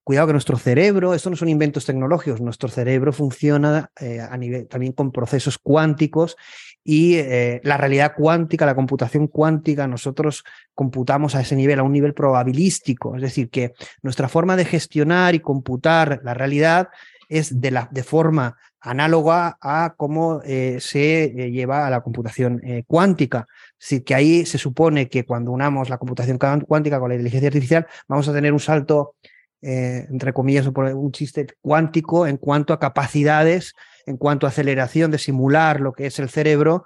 Cuidado 0.08 0.28
que 0.28 0.32
nuestro 0.32 0.56
cerebro, 0.56 1.12
esto 1.12 1.28
no 1.28 1.36
son 1.36 1.50
inventos 1.50 1.84
tecnológicos, 1.84 2.40
nuestro 2.40 2.70
cerebro 2.70 3.12
funciona 3.12 3.90
eh, 4.00 4.26
también 4.70 4.94
con 4.94 5.12
procesos 5.12 5.58
cuánticos 5.58 6.34
y 6.82 7.16
eh, 7.16 7.60
la 7.62 7.76
realidad 7.76 8.14
cuántica, 8.16 8.64
la 8.64 8.74
computación 8.74 9.26
cuántica, 9.26 9.86
nosotros 9.86 10.44
computamos 10.72 11.34
a 11.34 11.42
ese 11.42 11.56
nivel, 11.56 11.78
a 11.78 11.82
un 11.82 11.92
nivel 11.92 12.14
probabilístico, 12.14 13.16
es 13.16 13.20
decir, 13.20 13.50
que 13.50 13.74
nuestra 14.00 14.30
forma 14.30 14.56
de 14.56 14.64
gestionar 14.64 15.34
y 15.34 15.40
computar 15.40 16.22
la 16.24 16.32
realidad 16.32 16.88
es 17.28 17.60
de, 17.60 17.70
la, 17.70 17.90
de 17.92 18.02
forma 18.02 18.56
análoga 18.80 19.58
a 19.60 19.92
cómo 19.94 20.40
eh, 20.42 20.78
se 20.80 21.50
lleva 21.52 21.86
a 21.86 21.90
la 21.90 22.00
computación 22.00 22.62
cuántica. 22.86 23.46
Es 23.78 24.02
que 24.02 24.14
ahí 24.14 24.46
se 24.46 24.56
supone 24.56 25.10
que 25.10 25.26
cuando 25.26 25.50
unamos 25.50 25.90
la 25.90 25.98
computación 25.98 26.38
cuántica 26.38 26.98
con 26.98 27.10
la 27.10 27.16
inteligencia 27.16 27.48
artificial 27.48 27.86
vamos 28.06 28.26
a 28.26 28.32
tener 28.32 28.54
un 28.54 28.60
salto 28.60 29.16
eh, 29.60 30.06
entre 30.08 30.32
comillas, 30.32 30.68
por 30.70 30.84
un 30.84 31.12
chiste 31.12 31.46
cuántico 31.60 32.26
en 32.26 32.36
cuanto 32.36 32.72
a 32.72 32.78
capacidades, 32.78 33.74
en 34.06 34.16
cuanto 34.16 34.46
a 34.46 34.50
aceleración 34.50 35.10
de 35.10 35.18
simular 35.18 35.80
lo 35.80 35.92
que 35.92 36.06
es 36.06 36.18
el 36.18 36.30
cerebro 36.30 36.84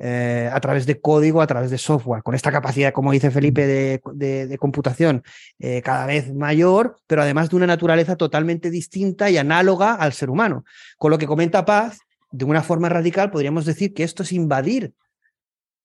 eh, 0.00 0.50
a 0.52 0.58
través 0.60 0.86
de 0.86 1.00
código, 1.00 1.40
a 1.40 1.46
través 1.46 1.70
de 1.70 1.78
software, 1.78 2.22
con 2.22 2.34
esta 2.34 2.50
capacidad, 2.50 2.92
como 2.92 3.12
dice 3.12 3.30
Felipe, 3.30 3.66
de, 3.66 4.56
computación 4.58 5.22
eh, 5.58 5.82
cada 5.82 6.06
vez 6.06 6.32
mayor, 6.32 6.96
pero 7.06 7.22
además 7.22 7.50
de 7.50 7.56
una 7.56 7.66
naturaleza 7.66 8.16
totalmente 8.16 8.70
distinta 8.70 9.30
y 9.30 9.36
análoga 9.36 9.94
al 9.94 10.12
ser 10.12 10.30
humano. 10.30 10.64
Con 10.96 11.10
lo 11.10 11.18
que 11.18 11.26
comenta 11.26 11.64
Paz, 11.64 12.00
de 12.32 12.44
una 12.44 12.62
forma 12.62 12.88
radical, 12.88 13.30
podríamos 13.30 13.66
decir 13.66 13.92
que 13.92 14.02
esto 14.02 14.22
es 14.22 14.32
invadir 14.32 14.94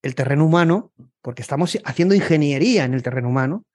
el 0.02 0.16
terreno 0.16 0.46
humano, 0.46 0.92
porque 1.22 1.42
estamos 1.42 1.78
haciendo 1.84 2.16
ingeniería 2.16 2.86
en 2.86 2.94
el 2.94 3.04
terreno 3.04 3.30
humano, 3.30 3.66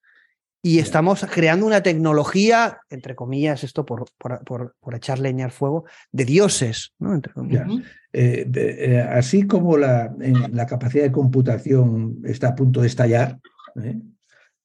y 0.66 0.78
estamos 0.78 1.26
creando 1.30 1.66
una 1.66 1.82
tecnología, 1.82 2.78
entre 2.88 3.14
comillas, 3.14 3.64
esto 3.64 3.84
por, 3.84 4.06
por, 4.16 4.94
echar 4.94 5.18
leña 5.18 5.44
al 5.44 5.50
fuego, 5.50 5.84
de 6.10 6.24
dioses, 6.24 6.94
¿no? 6.98 7.20
Eh, 8.14 8.50
eh, 8.54 9.00
así 9.00 9.46
como 9.46 9.76
la, 9.76 10.14
la, 10.50 10.64
capacidad 10.64 11.04
de 11.04 11.12
computación 11.12 12.22
está 12.24 12.48
a 12.48 12.54
punto 12.54 12.80
de 12.80 12.86
estallar, 12.86 13.38
¿eh? 13.82 14.00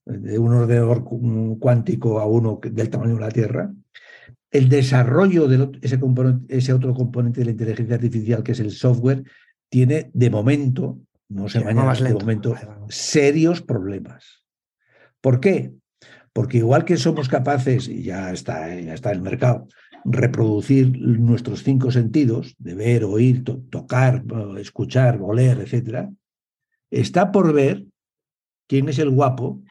de 0.06 0.40
un 0.40 0.54
ordenador 0.54 1.04
cuántico 1.60 2.22
a 2.22 2.26
uno 2.26 2.62
del 2.64 2.90
tamaño 2.90 3.16
de 3.16 3.20
la 3.20 3.32
Tierra, 3.32 3.74
el 4.52 4.70
desarrollo 4.70 5.50
de 5.50 5.70
ese, 5.82 6.00
ese 6.48 6.72
otro 6.72 6.94
componente 6.94 7.42
de 7.42 7.46
la 7.48 7.52
inteligencia 7.52 7.96
artificial, 7.96 8.42
que 8.42 8.54
es 8.54 8.62
el 8.62 8.72
software, 8.72 9.26
tiene 9.68 10.12
de 10.14 10.30
momento, 10.30 10.98
no 11.28 11.50
se 11.50 11.60
mañana, 11.60 11.94
de 11.94 12.14
momento, 12.14 12.56
serios 12.88 13.62
problemas. 13.62 14.46
¿Por 15.20 15.42
qué? 15.42 15.74
Porque 16.40 16.60
igual 16.60 16.86
que 16.86 16.96
somos 16.96 17.28
capaces, 17.28 17.90
y 17.90 18.04
ya 18.04 18.32
está, 18.32 18.74
ya 18.74 18.94
está 18.94 19.10
en 19.12 19.18
el 19.18 19.22
mercado, 19.22 19.68
reproducir 20.06 20.98
nuestros 20.98 21.64
cinco 21.64 21.92
sentidos, 21.92 22.56
de 22.60 22.76
ver, 22.76 23.04
oír, 23.04 23.44
tocar, 23.44 24.24
escuchar, 24.58 25.20
oler, 25.22 25.60
etc., 25.60 26.08
está 26.90 27.34
por 27.34 27.52
ver 27.52 27.88
quién 28.70 28.88
es 28.88 29.00
el 29.00 29.10
guapo 29.10 29.62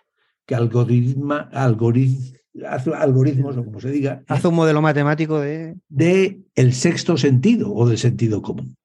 que 0.45 0.55
algoritma, 0.55 1.49
hace 1.55 2.95
algoritmos, 2.95 3.57
o 3.57 3.65
como 3.65 3.81
se 3.81 3.91
diga. 3.91 4.23
Hace 4.29 4.49
un 4.49 4.55
modelo 4.55 4.83
matemático 4.83 5.41
de. 5.41 5.75
De 5.89 6.43
el 6.55 6.75
sexto 6.75 7.17
sentido 7.17 7.73
o 7.73 7.89
del 7.89 7.97
sentido 7.97 8.43
común. 8.43 8.77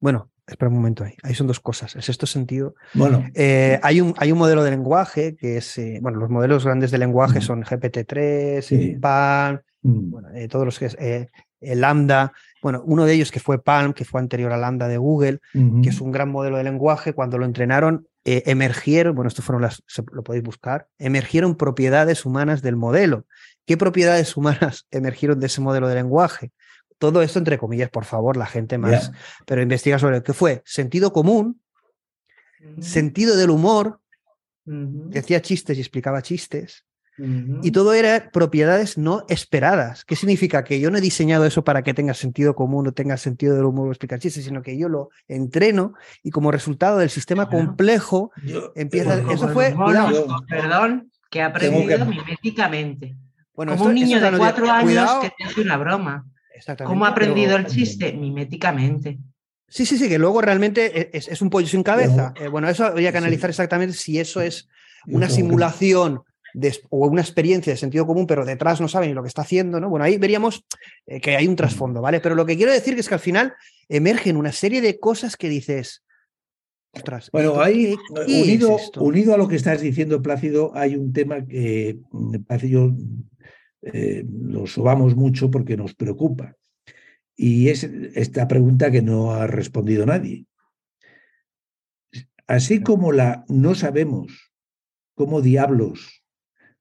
Bueno, 0.00 0.30
Espera 0.46 0.68
un 0.68 0.74
momento 0.74 1.04
ahí. 1.04 1.14
Ahí 1.22 1.34
son 1.34 1.46
dos 1.46 1.60
cosas. 1.60 1.96
El 1.96 2.02
sexto 2.02 2.26
sentido. 2.26 2.74
Bueno. 2.92 3.24
Eh, 3.34 3.80
hay, 3.82 4.00
un, 4.00 4.14
hay 4.18 4.30
un 4.30 4.38
modelo 4.38 4.62
de 4.62 4.70
lenguaje 4.70 5.36
que 5.36 5.56
es. 5.56 5.78
Eh, 5.78 5.98
bueno, 6.02 6.18
los 6.18 6.28
modelos 6.28 6.64
grandes 6.64 6.90
de 6.90 6.98
lenguaje 6.98 7.40
son 7.40 7.62
GPT-3, 7.62 9.00
PALM, 9.00 9.60
mm. 9.82 10.10
bueno, 10.10 10.28
eh, 10.34 10.48
todos 10.48 10.66
los 10.66 10.78
que 10.78 10.86
es. 10.86 10.96
Lambda. 11.60 12.32
Bueno, 12.60 12.82
uno 12.84 13.06
de 13.06 13.14
ellos 13.14 13.30
que 13.30 13.40
fue 13.40 13.62
Palm, 13.62 13.94
que 13.94 14.04
fue 14.04 14.20
anterior 14.20 14.52
a 14.52 14.58
Lambda 14.58 14.86
de 14.86 14.98
Google, 14.98 15.40
que 15.52 15.88
es 15.88 16.00
un 16.02 16.12
gran 16.12 16.30
modelo 16.30 16.58
de 16.58 16.64
lenguaje. 16.64 17.14
Cuando 17.14 17.38
lo 17.38 17.46
entrenaron, 17.46 18.06
emergieron. 18.24 19.14
Bueno, 19.14 19.28
esto 19.28 19.40
fueron 19.40 19.62
las. 19.62 19.82
lo 20.12 20.22
podéis 20.22 20.44
buscar. 20.44 20.88
Emergieron 20.98 21.56
propiedades 21.56 22.26
humanas 22.26 22.60
del 22.60 22.76
modelo. 22.76 23.24
¿Qué 23.64 23.78
propiedades 23.78 24.36
humanas 24.36 24.86
emergieron 24.90 25.40
de 25.40 25.46
ese 25.46 25.62
modelo 25.62 25.88
de 25.88 25.94
lenguaje? 25.94 26.52
Todo 26.98 27.22
esto 27.22 27.38
entre 27.38 27.58
comillas, 27.58 27.90
por 27.90 28.04
favor, 28.04 28.36
la 28.36 28.46
gente 28.46 28.78
más, 28.78 29.12
pero 29.46 29.62
investiga 29.62 29.98
sobre 29.98 30.22
qué 30.22 30.32
fue 30.32 30.62
sentido 30.64 31.12
común, 31.12 31.60
sentido 32.80 33.36
del 33.36 33.50
humor, 33.50 34.00
decía 34.64 35.42
chistes 35.42 35.76
y 35.76 35.80
explicaba 35.80 36.22
chistes, 36.22 36.86
y 37.16 37.70
todo 37.70 37.94
era 37.94 38.30
propiedades 38.32 38.98
no 38.98 39.24
esperadas. 39.28 40.04
¿Qué 40.04 40.16
significa? 40.16 40.64
Que 40.64 40.80
yo 40.80 40.90
no 40.90 40.98
he 40.98 41.00
diseñado 41.00 41.46
eso 41.46 41.62
para 41.62 41.82
que 41.82 41.94
tenga 41.94 42.12
sentido 42.12 42.56
común 42.56 42.88
o 42.88 42.92
tenga 42.92 43.16
sentido 43.16 43.54
del 43.54 43.66
humor 43.66 43.88
o 43.88 43.92
explicar 43.92 44.18
chistes, 44.18 44.44
sino 44.44 44.62
que 44.62 44.76
yo 44.76 44.88
lo 44.88 45.10
entreno 45.28 45.94
y 46.24 46.30
como 46.30 46.50
resultado 46.50 46.98
del 46.98 47.10
sistema 47.10 47.48
complejo 47.48 48.32
empieza... 48.74 49.20
eso 49.30 49.48
fue... 49.50 49.74
perdón, 50.48 51.12
que 51.30 51.40
ha 51.40 51.46
aprendido 51.46 52.04
miméticamente. 52.04 53.16
Bueno, 53.54 53.76
como 53.76 53.90
un 53.90 53.94
niño 53.94 54.20
de 54.20 54.36
cuatro 54.36 54.68
años 54.68 55.10
que 55.22 55.30
te 55.36 55.44
hace 55.44 55.60
una 55.60 55.76
broma. 55.76 56.26
¿Cómo 56.84 57.04
ha 57.04 57.08
aprendido 57.08 57.56
el 57.56 57.66
chiste? 57.66 58.12
Miméticamente. 58.12 59.18
Sí, 59.68 59.86
sí, 59.86 59.98
sí, 59.98 60.08
que 60.08 60.18
luego 60.18 60.40
realmente 60.40 61.00
e, 61.00 61.10
es, 61.12 61.42
un 61.42 61.50
pollo 61.50 61.66
sin 61.66 61.82
cabeza. 61.82 62.32
Eh, 62.40 62.48
bueno, 62.48 62.68
eso 62.68 62.84
habría 62.84 63.10
que 63.10 63.18
analizar 63.18 63.50
exactamente 63.50 63.96
si 63.96 64.18
eso 64.18 64.40
es 64.40 64.68
una 65.06 65.28
simulación 65.28 66.22
o 66.90 67.08
una 67.08 67.22
experiencia 67.22 67.72
de 67.72 67.76
sentido 67.76 68.06
común, 68.06 68.26
pero 68.26 68.44
detrás 68.44 68.80
no 68.80 68.88
saben 68.88 69.08
ni 69.08 69.14
lo 69.14 69.22
que 69.22 69.28
está 69.28 69.42
haciendo, 69.42 69.80
¿no? 69.80 69.88
Bueno, 69.88 70.04
ahí 70.04 70.18
veríamos 70.18 70.64
eh, 71.06 71.20
que 71.20 71.36
hay 71.36 71.48
un 71.48 71.56
trasfondo, 71.56 72.00
¿vale? 72.00 72.20
Pero 72.20 72.34
lo 72.34 72.46
que 72.46 72.56
quiero 72.56 72.72
decir 72.72 72.96
es 72.98 73.08
que 73.08 73.14
al 73.14 73.20
final 73.20 73.54
emergen 73.88 74.36
una 74.36 74.52
serie 74.52 74.80
de 74.80 74.98
cosas 74.98 75.36
que 75.36 75.48
dices. 75.48 76.04
Ostras, 76.92 77.28
bueno, 77.32 77.60
ahí, 77.60 77.96
unido, 78.28 78.78
unido 78.98 79.34
a 79.34 79.36
lo 79.36 79.48
que 79.48 79.56
estás 79.56 79.80
diciendo, 79.80 80.22
Plácido, 80.22 80.70
hay 80.76 80.94
un 80.94 81.12
tema 81.12 81.44
que 81.44 81.98
me 82.12 82.38
parece 82.38 82.68
yo 82.68 82.92
eh, 83.92 84.24
lo 84.28 84.66
sobamos 84.66 85.14
mucho 85.16 85.50
porque 85.50 85.76
nos 85.76 85.94
preocupa. 85.94 86.56
Y 87.36 87.68
es 87.68 87.84
esta 87.84 88.48
pregunta 88.48 88.90
que 88.90 89.02
no 89.02 89.32
ha 89.32 89.46
respondido 89.46 90.06
nadie. 90.06 90.46
Así 92.46 92.80
como 92.82 93.12
la 93.12 93.44
no 93.48 93.74
sabemos 93.74 94.52
cómo 95.14 95.40
diablos 95.40 96.24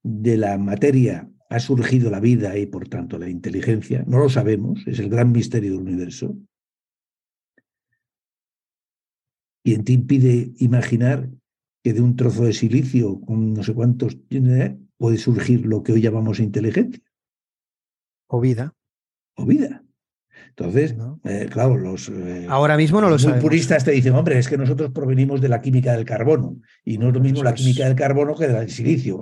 de 0.01 0.37
la 0.37 0.57
materia 0.57 1.29
ha 1.49 1.59
surgido 1.59 2.09
la 2.09 2.19
vida 2.19 2.57
y 2.57 2.65
por 2.65 2.87
tanto 2.87 3.17
la 3.17 3.29
inteligencia, 3.29 4.03
no 4.07 4.19
lo 4.19 4.29
sabemos, 4.29 4.85
es 4.87 4.99
el 4.99 5.09
gran 5.09 5.31
misterio 5.31 5.71
del 5.71 5.81
universo. 5.81 6.35
¿Quién 9.63 9.83
te 9.83 9.93
impide 9.93 10.51
imaginar 10.57 11.29
que 11.83 11.93
de 11.93 12.01
un 12.01 12.15
trozo 12.15 12.45
de 12.45 12.53
silicio 12.53 13.21
con 13.21 13.53
no 13.53 13.63
sé 13.63 13.73
cuántos 13.73 14.17
puede 15.03 15.17
surgir 15.17 15.65
lo 15.65 15.83
que 15.83 15.91
hoy 15.91 16.01
llamamos 16.01 16.39
inteligencia. 16.39 17.03
O 18.25 18.39
vida. 18.39 18.73
O 19.35 19.45
vida. 19.45 19.83
Entonces, 20.47 20.95
eh, 21.25 21.49
claro, 21.51 21.75
los 21.75 22.07
eh, 22.07 22.45
ahora 22.47 22.77
mismo 22.77 23.01
no 23.01 23.09
lo 23.09 23.17
muy 23.17 23.41
puristas 23.41 23.83
te 23.83 23.91
dicen, 23.91 24.15
hombre, 24.15 24.39
es 24.39 24.47
que 24.47 24.57
nosotros 24.57 24.91
provenimos 24.93 25.41
de 25.41 25.49
la 25.49 25.59
química 25.59 25.91
del 25.91 26.05
carbono 26.05 26.55
y 26.85 26.97
no 26.99 27.09
es 27.09 27.15
lo 27.15 27.19
mismo 27.19 27.43
la 27.43 27.53
química 27.53 27.83
del 27.83 27.95
carbono 27.95 28.33
que 28.33 28.47
del 28.47 28.69
silicio. 28.69 29.19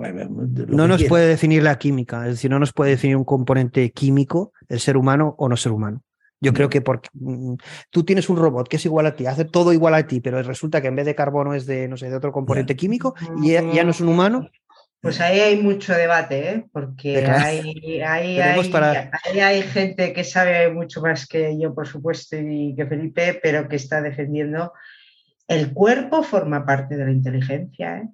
No 0.68 0.86
nos 0.86 1.02
puede 1.02 1.26
definir 1.26 1.64
la 1.64 1.76
química, 1.78 2.26
es 2.26 2.34
decir, 2.34 2.48
no 2.48 2.60
nos 2.60 2.72
puede 2.72 2.92
definir 2.92 3.16
un 3.16 3.24
componente 3.24 3.90
químico, 3.90 4.52
el 4.68 4.78
ser 4.78 4.96
humano 4.96 5.34
o 5.36 5.48
no 5.48 5.56
ser 5.56 5.72
humano. 5.72 6.04
Yo 6.42 6.52
creo 6.52 6.68
que 6.68 6.80
porque 6.80 7.08
mm, 7.14 7.54
tú 7.90 8.02
tienes 8.02 8.28
un 8.28 8.36
robot 8.36 8.66
que 8.66 8.76
es 8.76 8.84
igual 8.84 9.06
a 9.06 9.14
ti, 9.14 9.26
hace 9.26 9.44
todo 9.44 9.72
igual 9.72 9.94
a 9.94 10.04
ti, 10.08 10.20
pero 10.20 10.42
resulta 10.42 10.82
que 10.82 10.88
en 10.88 10.96
vez 10.96 11.06
de 11.06 11.14
carbono 11.14 11.54
es 11.54 11.66
de, 11.66 11.86
no 11.86 11.96
sé, 11.96 12.10
de 12.10 12.16
otro 12.16 12.32
componente 12.32 12.74
químico 12.74 13.14
y 13.40 13.52
ya, 13.52 13.84
no 13.84 13.92
es 13.92 14.00
un 14.00 14.08
humano. 14.08 14.50
Pues 15.02 15.20
ahí 15.20 15.40
hay 15.40 15.56
mucho 15.60 15.94
debate, 15.94 16.48
¿eh? 16.48 16.64
porque 16.70 17.26
hay, 17.26 18.00
hay, 18.00 19.62
gente 19.62 20.12
que 20.12 20.22
sabe 20.22 20.70
mucho 20.70 21.02
más 21.02 21.26
que 21.26 21.58
yo, 21.58 21.74
por 21.74 21.88
supuesto, 21.88 22.36
y 22.38 22.72
que 22.76 22.86
Felipe, 22.86 23.40
pero 23.42 23.68
que 23.68 23.74
está 23.74 24.00
defendiendo 24.00 24.72
el 25.48 25.72
cuerpo 25.72 26.22
forma 26.22 26.64
parte 26.64 26.96
de 26.96 27.04
la 27.04 27.10
inteligencia. 27.10 27.98
¿eh? 27.98 28.08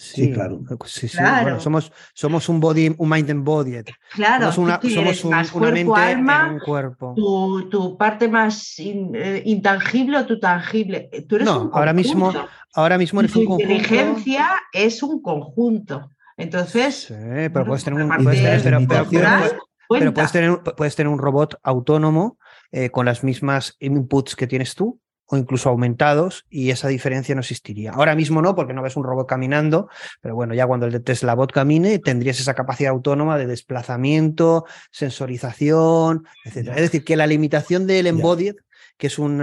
Sí, 0.00 0.32
claro. 0.32 0.62
Sí, 0.86 1.08
sí. 1.08 1.18
somos, 1.58 1.92
somos 2.14 2.48
un 2.48 2.58
body, 2.58 2.94
un 2.96 3.06
mind 3.06 3.30
and 3.30 3.44
body. 3.44 3.82
Claro, 4.14 4.50
somos, 4.50 4.80
una, 5.24 5.44
una 5.52 5.70
mente 5.70 6.00
alma, 6.00 6.52
un 6.52 6.58
cuerpo. 6.58 7.14
Tu, 7.14 7.98
parte 7.98 8.26
más 8.26 8.76
eh, 8.78 9.42
intangible 9.44 10.16
o 10.16 10.24
tu 10.24 10.40
tangible. 10.40 11.10
Tú 11.28 11.36
eres 11.36 11.44
no, 11.44 11.70
ahora 11.74 11.92
mismo, 11.92 12.32
ahora 12.72 12.96
mismo 12.96 13.20
eres 13.20 13.32
tu 13.32 13.40
un 13.40 13.44
conjunto. 13.44 13.72
inteligencia 13.74 14.48
es 14.72 15.02
un 15.02 15.20
conjunto. 15.20 16.10
Entonces. 16.38 17.04
Sí, 17.08 17.14
pero 17.52 17.66
puedes 17.66 17.84
tener 17.84 18.02
un. 18.02 18.24
Puedes 18.24 18.62
tener, 18.62 18.88
pero, 18.88 20.14
puedes, 20.14 20.32
tener, 20.32 20.60
puedes 20.78 20.96
tener 20.96 21.12
un 21.12 21.18
robot 21.18 21.60
autónomo 21.62 22.38
eh, 22.72 22.88
con 22.88 23.04
las 23.04 23.22
mismas 23.22 23.76
inputs 23.80 24.34
que 24.34 24.46
tienes 24.46 24.74
tú 24.74 24.98
o 25.30 25.36
incluso 25.36 25.68
aumentados 25.68 26.44
y 26.50 26.70
esa 26.70 26.88
diferencia 26.88 27.34
no 27.34 27.40
existiría. 27.40 27.92
Ahora 27.92 28.16
mismo 28.16 28.42
no, 28.42 28.56
porque 28.56 28.74
no 28.74 28.82
ves 28.82 28.96
un 28.96 29.04
robot 29.04 29.28
caminando, 29.28 29.88
pero 30.20 30.34
bueno, 30.34 30.54
ya 30.54 30.66
cuando 30.66 30.86
el 30.86 30.92
de 30.92 31.00
Tesla 31.00 31.34
bot 31.34 31.52
camine 31.52 32.00
tendrías 32.00 32.40
esa 32.40 32.54
capacidad 32.54 32.90
autónoma 32.90 33.38
de 33.38 33.46
desplazamiento, 33.46 34.64
sensorización, 34.90 36.24
etc. 36.44 36.72
Es 36.74 36.82
decir, 36.82 37.04
que 37.04 37.16
la 37.16 37.28
limitación 37.28 37.86
del 37.86 38.08
embodied, 38.08 38.56
que 38.98 39.06
es 39.06 39.18
un, 39.20 39.40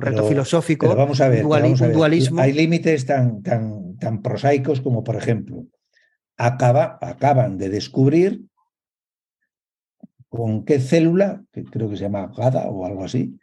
reto 0.00 0.24
filosófico, 0.28 0.94
vamos 0.94 1.20
a 1.22 1.28
ver, 1.28 1.46
un, 1.46 1.92
dualismo. 1.92 2.40
Hay 2.40 2.52
límites 2.52 3.06
tan, 3.06 3.42
tan, 3.42 3.96
tan 3.96 4.20
prosaicos 4.20 4.82
como, 4.82 5.02
por 5.02 5.16
ejemplo, 5.16 5.64
acaba, 6.36 6.98
acaban 7.00 7.56
de 7.56 7.70
descubrir 7.70 8.42
con 10.28 10.64
qué 10.66 10.78
célula, 10.78 11.42
que 11.52 11.64
creo 11.64 11.88
que 11.88 11.96
se 11.96 12.02
llama 12.02 12.30
GADA 12.36 12.68
o 12.68 12.84
algo 12.84 13.04
así, 13.04 13.38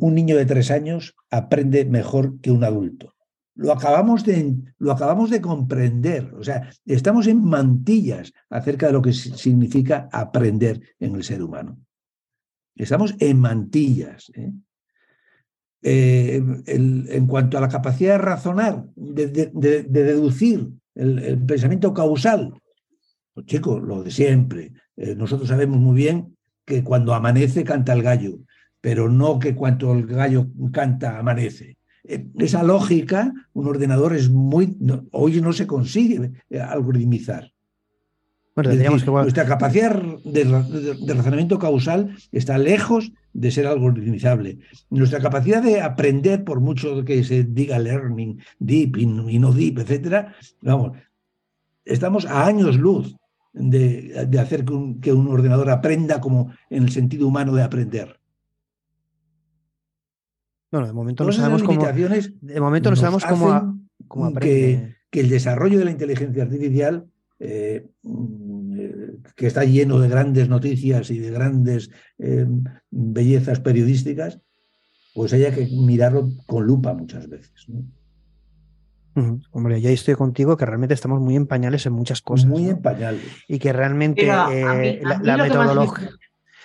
un 0.00 0.14
niño 0.14 0.36
de 0.36 0.46
tres 0.46 0.70
años 0.70 1.14
aprende 1.30 1.84
mejor 1.84 2.40
que 2.40 2.50
un 2.50 2.64
adulto. 2.64 3.14
Lo 3.56 3.72
acabamos, 3.72 4.24
de, 4.24 4.56
lo 4.78 4.92
acabamos 4.92 5.30
de 5.30 5.40
comprender, 5.40 6.34
o 6.34 6.42
sea, 6.42 6.70
estamos 6.86 7.28
en 7.28 7.44
mantillas 7.44 8.32
acerca 8.50 8.88
de 8.88 8.92
lo 8.92 9.02
que 9.02 9.12
significa 9.12 10.08
aprender 10.10 10.80
en 10.98 11.14
el 11.14 11.22
ser 11.22 11.42
humano. 11.42 11.78
Estamos 12.74 13.14
en 13.20 13.38
mantillas. 13.38 14.32
¿eh? 14.34 14.52
Eh, 15.82 16.42
en 16.66 17.26
cuanto 17.28 17.56
a 17.56 17.60
la 17.60 17.68
capacidad 17.68 18.12
de 18.12 18.18
razonar, 18.18 18.86
de, 18.96 19.84
deducir 19.86 20.70
el, 20.96 21.38
pensamiento 21.44 21.94
causal, 21.94 22.54
pues 23.34 23.46
chicos, 23.46 23.80
lo 23.82 24.02
de 24.02 24.10
siempre. 24.10 24.72
nosotros 24.96 25.48
sabemos 25.48 25.78
muy 25.78 25.94
bien 25.94 26.36
que 26.64 26.82
cuando 26.82 27.14
amanece 27.14 27.62
canta 27.62 27.92
el 27.92 28.02
gallo 28.02 28.38
pero 28.84 29.08
no 29.08 29.38
que 29.38 29.54
cuando 29.54 29.94
el 29.94 30.06
gallo 30.06 30.48
canta 30.70 31.18
amanece. 31.18 31.78
Eh, 32.06 32.26
esa 32.38 32.62
lógica, 32.62 33.32
un 33.54 33.66
ordenador 33.66 34.14
es 34.14 34.28
muy. 34.28 34.76
hoy 35.10 35.40
no 35.40 35.54
se 35.54 35.66
consigue 35.66 36.32
eh, 36.50 36.60
algoritmizar. 36.60 37.50
Bueno, 38.54 38.70
que... 38.72 38.86
Nuestra 38.86 39.46
capacidad 39.46 39.98
de, 40.22 41.14
razonamiento 41.14 41.58
causal 41.58 42.14
está 42.30 42.58
lejos 42.58 43.10
de 43.32 43.50
ser 43.50 43.66
algoritmizable. 43.66 44.58
Nuestra 44.90 45.18
capacidad 45.18 45.62
de 45.62 45.80
aprender, 45.80 46.44
por 46.44 46.60
mucho 46.60 47.06
que 47.06 47.24
se 47.24 47.42
diga 47.42 47.78
learning, 47.78 48.38
deep 48.58 48.98
y, 48.98 49.06
no 49.06 49.52
deep, 49.52 49.78
etcétera, 49.78 50.34
vamos, 50.60 50.92
estamos 51.86 52.26
a 52.26 52.44
años 52.44 52.76
luz 52.76 53.16
de, 53.54 54.38
hacer 54.38 54.66
que 55.00 55.14
un 55.14 55.28
ordenador 55.28 55.70
aprenda 55.70 56.20
como 56.20 56.52
en 56.68 56.82
el 56.82 56.90
sentido 56.90 57.26
humano 57.26 57.54
de 57.54 57.62
aprender. 57.62 58.20
Bueno, 60.74 60.88
de 60.88 60.92
momento 60.92 61.22
no 61.22 61.30
sabemos 61.30 61.62
cómo. 61.62 61.86
De 61.86 62.60
momento 62.60 62.90
no 62.90 62.96
sabemos 62.96 63.24
cómo, 63.24 64.34
que, 64.40 64.96
el 65.12 65.28
desarrollo 65.28 65.78
de 65.78 65.84
la 65.84 65.92
inteligencia 65.92 66.42
artificial, 66.42 67.06
eh, 67.38 67.86
que 69.36 69.46
está 69.46 69.62
lleno 69.62 70.00
de 70.00 70.08
grandes 70.08 70.48
noticias 70.48 71.12
y 71.12 71.20
de 71.20 71.30
grandes 71.30 71.90
eh, 72.18 72.44
bellezas 72.90 73.60
periodísticas, 73.60 74.40
pues 75.14 75.32
haya 75.32 75.54
que 75.54 75.64
mirarlo 75.70 76.28
con 76.44 76.66
lupa 76.66 76.92
muchas 76.92 77.28
veces. 77.28 77.68
Hombre, 79.52 79.80
ya 79.80 79.90
estoy 79.90 80.16
contigo 80.16 80.56
que 80.56 80.66
realmente 80.66 80.94
estamos 80.94 81.20
muy 81.20 81.36
en 81.36 81.46
pañales 81.46 81.86
en 81.86 81.92
muchas 81.92 82.20
cosas. 82.20 82.50
Muy 82.50 82.68
en 82.68 82.82
pañales. 82.82 83.22
Y 83.46 83.60
que 83.60 83.72
realmente 83.72 84.22
eh, 84.26 85.00
la, 85.22 85.36
metodología 85.36 86.10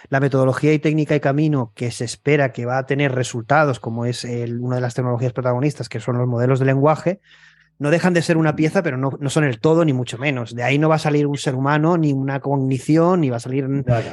la 0.08 0.20
metodología 0.20 0.74
y 0.74 0.80
técnica 0.80 1.16
y 1.16 1.20
camino 1.20 1.72
que 1.76 1.92
se 1.92 2.06
espera 2.06 2.52
que 2.52 2.66
va 2.66 2.78
a 2.78 2.86
tener 2.86 3.14
resultados, 3.14 3.80
como 3.80 4.06
es 4.06 4.24
una 4.24 4.76
de 4.76 4.82
las 4.82 4.94
tecnologías 4.94 5.34
protagonistas, 5.34 5.90
que 5.90 6.00
son 6.00 6.18
los 6.18 6.28
modelos 6.28 6.60
de 6.60 6.66
lenguaje, 6.66 7.20
no 7.80 7.92
dejan 7.92 8.14
de 8.14 8.22
ser 8.22 8.36
una 8.36 8.58
pieza, 8.58 8.84
pero 8.84 8.98
no, 8.98 9.30
son 9.30 9.46
el 9.46 9.60
todo, 9.60 9.86
ni 9.86 9.94
mucho 9.94 10.18
menos. 10.18 10.54
De 10.54 10.64
ahí 10.64 10.78
no 10.78 10.90
va 10.90 10.96
a 10.96 11.00
salir 11.00 11.26
un 11.26 11.38
ser 11.38 11.56
humano, 11.56 11.98
ni 11.98 12.12
una 12.12 12.42
cognición, 12.42 13.22
ni 13.22 13.30
va 13.30 13.38
a 13.38 13.40
salir 13.40 13.68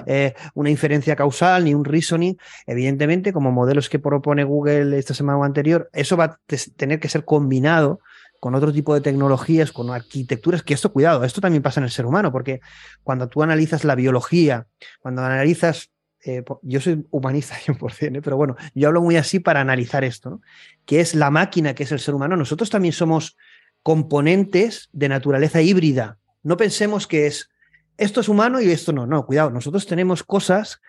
eh, 0.07 0.35
una 0.55 0.71
inferencia 0.71 1.17
causal, 1.17 1.65
ni 1.65 1.75
un 1.75 1.85
reasoning. 1.85 2.39
Evidentemente, 2.67 3.33
como 3.33 3.51
modelos 3.51 3.89
que 3.89 3.99
propone 3.99 4.45
Google 4.45 4.97
esta 4.97 5.15
semana 5.15 5.39
o 5.39 5.45
anterior, 5.45 5.91
eso 5.93 6.17
va 6.17 6.25
a 6.25 6.39
tener 6.77 7.01
que 7.01 7.09
ser 7.09 7.25
combinado 7.25 7.99
con 8.41 8.55
otro 8.55 8.73
tipo 8.73 8.95
de 8.95 9.01
tecnologías, 9.01 9.73
con 9.73 9.91
arquitecturas, 9.91 10.63
que 10.63 10.75
esto, 10.75 10.93
cuidado, 10.93 11.25
esto 11.25 11.41
también 11.41 11.63
pasa 11.63 11.81
en 11.81 11.85
el 11.85 11.91
ser 11.91 12.07
humano, 12.07 12.33
porque 12.33 12.61
cuando 13.03 13.29
tú 13.29 13.43
analizas 13.43 13.85
la 13.85 13.95
biología, 13.95 14.67
cuando 15.01 15.23
analizas, 15.23 15.91
eh, 16.25 16.43
yo 16.63 16.81
soy 16.81 17.07
humanista 17.11 17.55
100%, 17.67 18.17
¿eh? 18.17 18.23
pero 18.23 18.37
bueno, 18.37 18.57
yo 18.75 18.89
hablo 18.89 19.03
muy 19.03 19.17
así 19.17 19.41
para 19.41 19.61
analizar 19.61 20.05
esto, 20.05 20.31
¿no? 20.31 20.41
que 20.85 21.01
es 21.01 21.15
la 21.15 21.31
máquina 21.31 21.75
que 21.75 21.85
es 21.85 21.93
el 21.93 22.01
ser 22.01 22.15
humano, 22.15 22.37
nosotros 22.37 22.71
también 22.71 22.93
somos 22.93 23.37
componentes 23.83 24.89
de 24.93 25.09
naturaleza 25.09 25.63
híbrida. 25.63 26.19
No 26.43 26.57
pensemos 26.57 27.07
que 27.07 27.27
es 27.27 27.51
esto 27.99 28.21
es 28.21 28.29
humano 28.29 28.61
y 28.61 28.71
esto 28.71 28.93
no, 28.93 29.07
no, 29.07 29.25
cuidado, 29.25 29.51
nosotros 29.51 29.87
tenemos 29.87 30.23
cosas 30.23 30.81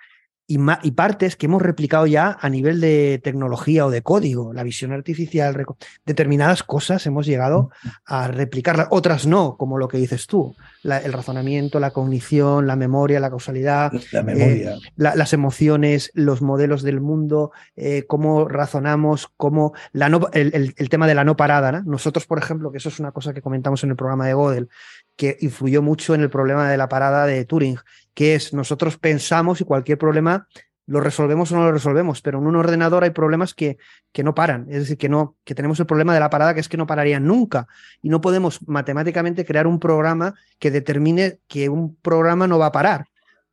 y, 0.47 0.91
partes 0.91 1.35
que 1.35 1.45
hemos 1.47 1.61
replicado 1.61 2.07
ya 2.07 2.37
a 2.39 2.49
nivel 2.49 2.79
de 2.79 3.19
tecnología 3.21 3.85
o 3.85 3.91
de 3.91 4.01
código, 4.01 4.53
la 4.53 4.63
visión 4.63 4.93
artificial, 4.93 5.65
determinadas 6.05 6.63
cosas 6.63 7.05
hemos 7.05 7.25
llegado 7.25 7.69
a 8.05 8.29
replicarlas, 8.29 8.87
otras 8.89 9.27
no, 9.27 9.57
como 9.57 9.77
lo 9.77 9.89
que 9.89 9.97
dices 9.97 10.25
tú, 10.25 10.55
el 10.83 11.11
razonamiento, 11.11 11.81
la 11.81 11.91
cognición, 11.91 12.65
la 12.65 12.77
memoria, 12.77 13.19
la 13.19 13.29
causalidad, 13.29 13.91
la 14.13 14.23
memoria. 14.23 14.75
Eh, 14.75 14.79
las 14.95 15.33
emociones, 15.33 16.11
los 16.13 16.41
modelos 16.41 16.81
del 16.81 17.01
mundo, 17.01 17.51
eh, 17.75 18.05
cómo 18.07 18.47
razonamos, 18.47 19.29
cómo 19.35 19.73
la 19.91 20.07
el, 20.31 20.89
tema 20.89 21.07
de 21.07 21.15
la 21.15 21.25
no 21.25 21.35
parada. 21.35 21.83
Nosotros, 21.85 22.25
por 22.25 22.39
ejemplo, 22.39 22.71
que 22.71 22.77
eso 22.77 22.87
es 22.87 22.99
una 22.99 23.11
cosa 23.11 23.33
que 23.33 23.41
comentamos 23.41 23.83
en 23.83 23.89
el 23.89 23.97
programa 23.97 24.25
de 24.25 24.33
Godel, 24.33 24.69
que 25.17 25.37
influyó 25.41 25.81
mucho 25.81 26.15
en 26.15 26.21
el 26.21 26.29
problema 26.29 26.69
de 26.69 26.77
la 26.77 26.87
parada 26.87 27.25
de 27.25 27.43
Turing, 27.43 27.77
que 28.13 28.35
es 28.35 28.53
nosotros 28.53 28.97
pensamos 28.97 29.59
y 29.59 29.65
cualquier 29.65 29.97
problema 29.97 30.47
lo 30.85 31.01
resolvemos 31.01 31.51
o 31.51 31.55
no 31.57 31.65
lo 31.65 31.73
resolvemos, 31.73 32.21
pero 32.21 32.39
en 32.39 32.47
un 32.47 32.55
ordenador 32.55 33.03
hay 33.03 33.09
problemas 33.09 33.53
que, 33.53 33.77
que 34.13 34.23
no 34.23 34.33
paran, 34.33 34.67
es 34.69 34.79
decir, 34.79 34.97
que, 34.97 35.09
no, 35.09 35.35
que 35.43 35.53
tenemos 35.53 35.77
el 35.81 35.85
problema 35.85 36.13
de 36.13 36.21
la 36.21 36.29
parada 36.29 36.53
que 36.53 36.61
es 36.61 36.69
que 36.69 36.77
no 36.77 36.87
pararían 36.87 37.25
nunca 37.25 37.67
y 38.01 38.07
no 38.07 38.21
podemos 38.21 38.65
matemáticamente 38.67 39.43
crear 39.43 39.67
un 39.67 39.81
programa 39.81 40.35
que 40.59 40.71
determine 40.71 41.39
que 41.47 41.67
un 41.67 41.95
programa 41.97 42.47
no 42.47 42.57
va 42.57 42.67
a 42.67 42.71
parar. 42.71 43.07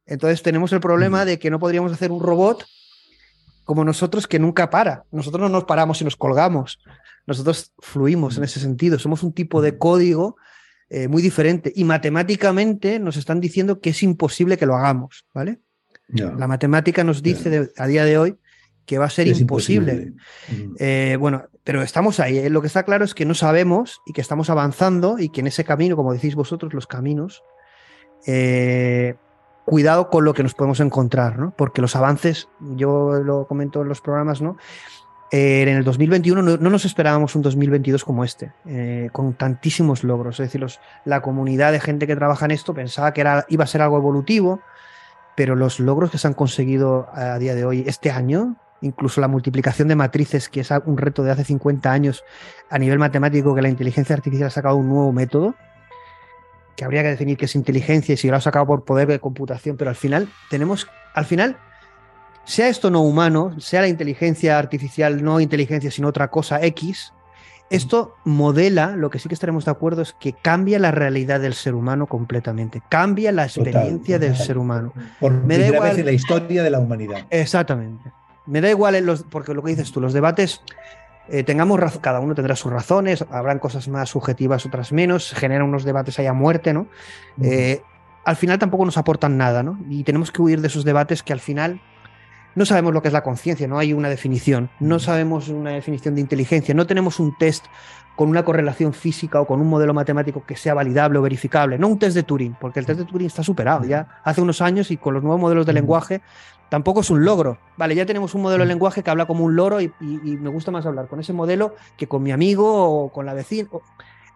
Entonces 0.07 0.43
tenemos 0.43 0.73
el 0.73 0.81
problema 0.81 1.24
de 1.24 1.41
que 1.41 1.51
no 1.51 1.59
podríamos 1.59 1.93
hacer 1.93 2.12
un 2.12 2.23
robot 2.23 2.65
como 3.65 3.85
nosotros 3.85 4.28
que 4.28 4.39
nunca 4.39 4.70
para. 4.70 5.05
Nosotros 5.11 5.41
no 5.41 5.49
nos 5.49 5.65
paramos 5.65 6.01
y 6.01 6.05
nos 6.05 6.16
colgamos. 6.16 6.78
Nosotros 7.27 7.73
fluimos 7.78 8.36
en 8.36 8.45
ese 8.45 8.61
sentido. 8.61 8.99
Somos 8.99 9.23
un 9.23 9.32
tipo 9.32 9.62
de 9.62 9.78
código 9.78 10.36
eh, 10.90 11.09
muy 11.09 11.23
diferente. 11.23 11.73
Y 11.74 11.85
matemáticamente 11.85 12.98
nos 12.98 13.16
están 13.16 13.40
diciendo 13.40 13.81
que 13.81 13.90
es 13.90 14.02
imposible 14.02 14.56
que 14.56 14.66
lo 14.66 14.77
hagamos, 14.77 15.27
¿vale? 15.32 15.61
La 16.09 16.47
matemática 16.47 17.02
nos 17.02 17.23
dice 17.23 17.70
a 17.77 17.86
día 17.86 18.05
de 18.05 18.19
hoy 18.19 18.36
que 18.85 18.98
va 18.98 19.06
a 19.06 19.11
ser 19.11 19.27
imposible. 19.27 20.12
Eh, 20.78 21.16
bueno, 21.19 21.44
pero 21.65 21.82
estamos 21.82 22.20
ahí. 22.20 22.39
¿eh? 22.39 22.51
Lo 22.51 22.61
que 22.61 22.66
está 22.66 22.82
claro 22.82 23.05
es 23.05 23.15
que 23.15 23.24
no 23.24 23.35
sabemos 23.35 24.01
y 24.06 24.12
que 24.12 24.20
estamos 24.20 24.51
avanzando 24.51 25.19
y 25.19 25.31
que 25.31 25.40
en 25.40 25.47
ese 25.47 25.65
camino, 25.65 25.97
como 25.97 26.12
decís 26.12 26.35
vosotros, 26.35 26.74
los 26.74 26.86
caminos, 26.86 27.43
cuidado 29.65 30.11
con 30.11 30.24
lo 30.24 30.35
que 30.35 30.43
nos 30.43 30.55
podemos 30.55 30.81
encontrar, 30.81 31.39
¿no? 31.39 31.55
Porque 31.56 31.81
los 31.81 31.97
avances, 31.97 32.48
yo 32.77 33.15
lo 33.24 33.47
comento 33.47 33.82
en 33.82 33.89
los 33.89 34.01
programas, 34.01 34.43
¿no? 34.43 34.56
Eh, 35.36 35.62
en 35.62 35.69
el 35.69 35.82
2021 35.82 36.43
no, 36.43 36.56
nos 36.56 36.85
esperábamos 36.85 37.35
un 37.35 37.43
2022 37.43 38.05
como 38.05 38.23
este, 38.23 38.52
eh, 38.66 39.09
con 39.11 39.35
tantísimos 39.35 40.05
logros. 40.05 40.39
Es 40.39 40.47
decir, 40.47 40.65
la 41.05 41.23
comunidad 41.23 41.73
de 41.73 41.81
gente 41.81 42.06
que 42.06 42.15
trabaja 42.15 42.44
en 42.44 42.52
esto 42.52 42.73
pensaba 42.73 43.12
que 43.12 43.23
era, 43.23 43.44
iba 43.48 43.65
a 43.65 43.66
ser 43.66 43.82
algo 43.82 43.97
evolutivo, 43.97 44.61
pero 45.35 45.56
los 45.56 45.81
logros 45.81 46.12
que 46.12 46.19
se 46.19 46.28
han 46.28 46.35
conseguido 46.35 47.09
a 47.12 47.36
día 47.40 47.56
de 47.56 47.65
hoy, 47.65 47.82
este 47.85 48.12
año, 48.12 48.55
incluso 48.81 49.20
la 49.20 49.27
multiplicación 49.27 49.89
de 49.89 49.97
matrices, 49.97 50.48
que 50.48 50.61
es 50.61 50.70
un 50.86 50.97
reto 50.97 51.24
de 51.24 51.32
hace 51.32 51.43
50 51.43 51.90
años 51.90 52.23
a 52.70 52.78
nivel 52.78 53.01
matemático, 53.01 53.56
que 53.56 53.62
la 53.62 53.69
inteligencia 53.69 54.15
artificial 54.15 54.47
ha 54.47 54.52
sacado 54.52 54.77
un 54.77 54.89
nuevo 54.89 55.11
método, 55.11 55.56
que 56.77 56.85
habría 56.85 57.02
que 57.02 57.09
definir 57.09 57.36
qué 57.36 57.47
es 57.47 57.56
inteligencia 57.56 58.12
y 58.12 58.16
si 58.19 58.28
lo 58.28 58.36
ha 58.36 58.40
sacado 58.40 58.69
por 58.69 58.85
poder 58.85 59.09
de 59.09 59.19
computación, 59.19 59.77
pero 59.77 59.90
al 59.90 59.97
final 59.97 60.28
tenemos, 60.48 60.86
al 61.12 61.24
final, 61.24 61.56
sea 62.45 62.69
esto 62.69 62.91
no 62.91 63.03
humano, 63.03 63.59
sea 63.61 63.81
la 63.81 63.89
inteligencia 63.89 64.59
artificial 64.59 65.23
no 65.23 65.41
inteligencia, 65.41 65.91
sino 65.91 66.09
otra 66.09 66.31
cosa 66.31 66.62
X, 66.62 67.12
esto 67.71 68.15
modela, 68.25 68.95
lo 68.95 69.11
que 69.11 69.19
sí 69.19 69.29
que 69.29 69.35
estaremos 69.35 69.65
de 69.65 69.71
acuerdo 69.71 70.03
es 70.03 70.12
que 70.12 70.33
cambia 70.35 70.79
la 70.79 70.91
realidad 70.91 71.41
del 71.41 71.55
ser 71.55 71.75
humano 71.75 72.07
completamente, 72.07 72.83
cambia 72.89 73.33
la 73.33 73.45
experiencia 73.45 74.19
del 74.19 74.37
ser 74.37 74.59
humano. 74.59 74.93
Por 75.19 75.33
Me 75.33 75.59
da 75.59 75.69
igual 75.69 75.99
en 75.99 76.05
la 76.05 76.12
historia 76.12 76.62
de 76.62 76.71
la 76.71 76.79
humanidad. 76.79 77.27
Exactamente. 77.31 78.12
Me 78.47 78.61
da 78.61 78.69
igual, 78.69 79.03
los, 79.05 79.23
porque 79.23 79.55
lo 79.55 79.62
que 79.62 79.71
dices 79.71 79.91
tú, 79.91 80.01
los 80.01 80.12
debates, 80.12 80.61
eh, 81.29 81.43
tengamos 81.43 81.81
cada 82.01 82.21
uno 82.21 82.35
tendrá 82.35 82.55
sus 82.55 82.71
razones, 82.71 83.25
habrán 83.31 83.59
cosas 83.59 83.89
más 83.89 84.11
subjetivas, 84.11 84.66
otras 84.66 84.93
menos, 84.93 85.33
generan 85.33 85.66
unos 85.66 85.85
debates 85.85 86.19
ahí 86.19 86.27
a 86.27 86.35
muerte, 86.35 86.75
¿no? 86.75 86.87
Eh, 87.43 87.81
al 88.25 88.37
final 88.37 88.59
tampoco 88.59 88.85
nos 88.85 88.99
aportan 88.99 89.39
nada, 89.39 89.62
¿no? 89.62 89.79
Y 89.89 90.05
tenemos 90.05 90.31
que 90.31 90.43
huir 90.43 90.61
de 90.61 90.69
esos 90.69 90.85
debates 90.85 91.23
que 91.23 91.33
al 91.33 91.41
final 91.41 91.81
no 92.55 92.64
sabemos 92.64 92.93
lo 92.93 93.02
que 93.02 93.09
es 93.09 93.14
la 93.14 93.22
conciencia, 93.22 93.66
no 93.66 93.78
hay 93.78 93.93
una 93.93 94.09
definición, 94.09 94.70
no 94.81 94.98
sabemos 94.98 95.48
una 95.48 95.70
definición 95.70 96.14
de 96.14 96.20
inteligencia, 96.20 96.74
no 96.74 96.86
tenemos 96.86 97.20
un 97.20 97.36
test 97.36 97.66
con 98.16 98.28
una 98.28 98.44
correlación 98.44 98.93
física 98.93 99.40
o 99.40 99.47
con 99.47 99.60
un 99.60 99.68
modelo 99.68 99.93
matemático 99.93 100.44
que 100.47 100.56
sea 100.56 100.74
validable 100.74 101.18
o 101.18 101.22
verificable, 101.22 101.78
no 101.78 101.89
un 101.89 101.98
test 101.98 102.14
de 102.14 102.22
Turing, 102.22 102.56
porque 102.60 102.78
el 102.81 102.86
test 102.86 103.01
de 103.01 103.05
Turing 103.06 103.26
está 103.26 103.43
superado 103.43 103.85
ya 103.85 104.20
hace 104.22 104.40
unos 104.40 104.60
años 104.60 104.90
y 104.90 104.97
con 104.97 105.14
los 105.14 105.22
nuevos 105.22 105.40
modelos 105.40 105.66
de 105.66 105.72
lenguaje 105.72 106.20
tampoco 106.68 107.01
es 107.01 107.10
un 107.10 107.24
logro. 107.24 107.59
Vale, 107.76 107.94
ya 107.94 108.06
tenemos 108.06 108.35
un 108.35 108.43
modelo 108.43 108.64
de 108.64 108.68
lenguaje 108.68 109.02
que 109.02 109.10
habla 109.10 109.26
como 109.26 109.44
un 109.44 109.56
loro 109.56 109.81
y, 109.81 109.93
me 110.01 110.48
gusta 110.48 110.70
más 110.70 110.86
hablar 110.86 111.09
con 111.09 111.20
ese 111.20 111.32
modelo 111.32 111.74
que 111.97 112.06
con 112.06 112.22
mi 112.22 112.32
amigo 112.32 113.05
o 113.05 113.12
con 113.12 113.26
la 113.26 113.35
vecina. 113.35 113.68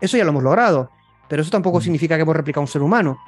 Eso 0.01 0.17
ya 0.17 0.25
lo 0.25 0.31
hemos 0.31 0.43
logrado, 0.43 0.91
pero 1.29 1.43
eso 1.43 1.51
tampoco 1.51 1.81
significa 1.81 2.17
que 2.17 2.23
hemos 2.23 2.37
replicado 2.37 2.63
un 2.63 2.69
ser 2.69 2.83
humano. 2.83 3.19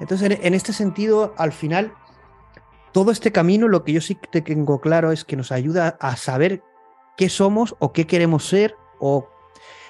Entonces, 0.00 0.38
en 0.42 0.54
este 0.54 0.72
sentido, 0.72 1.34
al 1.38 1.52
final, 1.52 1.92
todo 2.92 3.10
este 3.10 3.32
camino 3.32 3.68
lo 3.68 3.84
que 3.84 3.92
yo 3.92 4.00
sí 4.00 4.18
tengo 4.30 4.80
claro 4.80 5.12
es 5.12 5.24
que 5.24 5.36
nos 5.36 5.50
ayuda 5.50 5.96
a 6.00 6.16
saber 6.16 6.62
qué 7.16 7.28
somos 7.28 7.74
o 7.78 7.92
qué 7.92 8.06
queremos 8.06 8.46
ser 8.46 8.76
o 8.98 9.28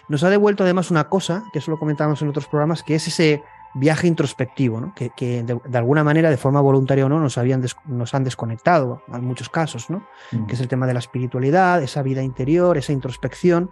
nos 0.08 0.24
ha 0.24 0.30
devuelto 0.30 0.64
además 0.64 0.90
una 0.90 1.08
cosa, 1.08 1.44
que 1.52 1.58
eso 1.58 1.70
lo 1.70 1.78
comentábamos 1.78 2.20
en 2.22 2.28
otros 2.28 2.46
programas, 2.46 2.82
que 2.82 2.94
es 2.94 3.06
ese 3.08 3.42
viaje 3.74 4.06
introspectivo, 4.06 4.80
¿no? 4.80 4.94
que, 4.94 5.42
de, 5.42 5.78
alguna 5.78 6.04
manera, 6.04 6.28
de 6.28 6.36
forma 6.36 6.60
voluntaria 6.60 7.06
o 7.06 7.08
no, 7.08 7.18
nos, 7.18 7.38
habían 7.38 7.64
nos 7.86 8.14
han 8.14 8.24
desconectado 8.24 9.02
en 9.08 9.24
muchos 9.24 9.48
casos, 9.48 9.88
¿no? 9.88 10.06
Mm. 10.32 10.46
que 10.46 10.54
es 10.54 10.60
el 10.60 10.68
tema 10.68 10.86
de 10.86 10.92
la 10.92 10.98
espiritualidad, 10.98 11.82
esa 11.82 12.02
vida 12.02 12.22
interior, 12.22 12.76
esa 12.76 12.92
introspección, 12.92 13.70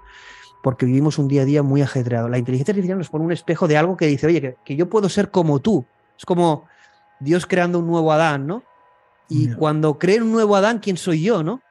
porque 0.63 0.87
vivimos 0.87 1.19
un 1.19 1.29
día 1.29 1.43
a 1.43 1.45
día 1.45 1.63
muy 1.63 1.83
ajetreado. 1.83 2.29
La 2.29 2.39
inteligencia 2.39 2.73
artificial 2.73 2.97
nos 2.97 3.11
pone 3.11 3.25
un 3.25 3.33
espejo 3.33 3.69
de 3.69 3.77
algo 3.77 3.97
que 3.97 4.07
dice, 4.07 4.27
oye, 4.27 4.41
que, 4.41 4.57
que 4.65 4.77
yo 4.77 4.89
puedo 4.89 5.09
ser 5.09 5.31
como 5.31 5.59
tú. 5.59 5.85
Es 6.17 6.25
como 6.25 6.65
Dios 7.19 7.45
creando 7.47 7.79
un 7.79 7.87
nuevo 7.87 8.13
Adán, 8.13 8.47
¿no? 8.47 8.63
Y 9.31 9.55
cuando 9.55 9.99
creen 9.99 10.25
un 10.25 10.33
nuevo 10.33 10.57
Adán, 10.57 10.81
¿quién 10.81 10.97
soy 10.97 11.23
yo, 11.23 11.43
no? 11.43 11.63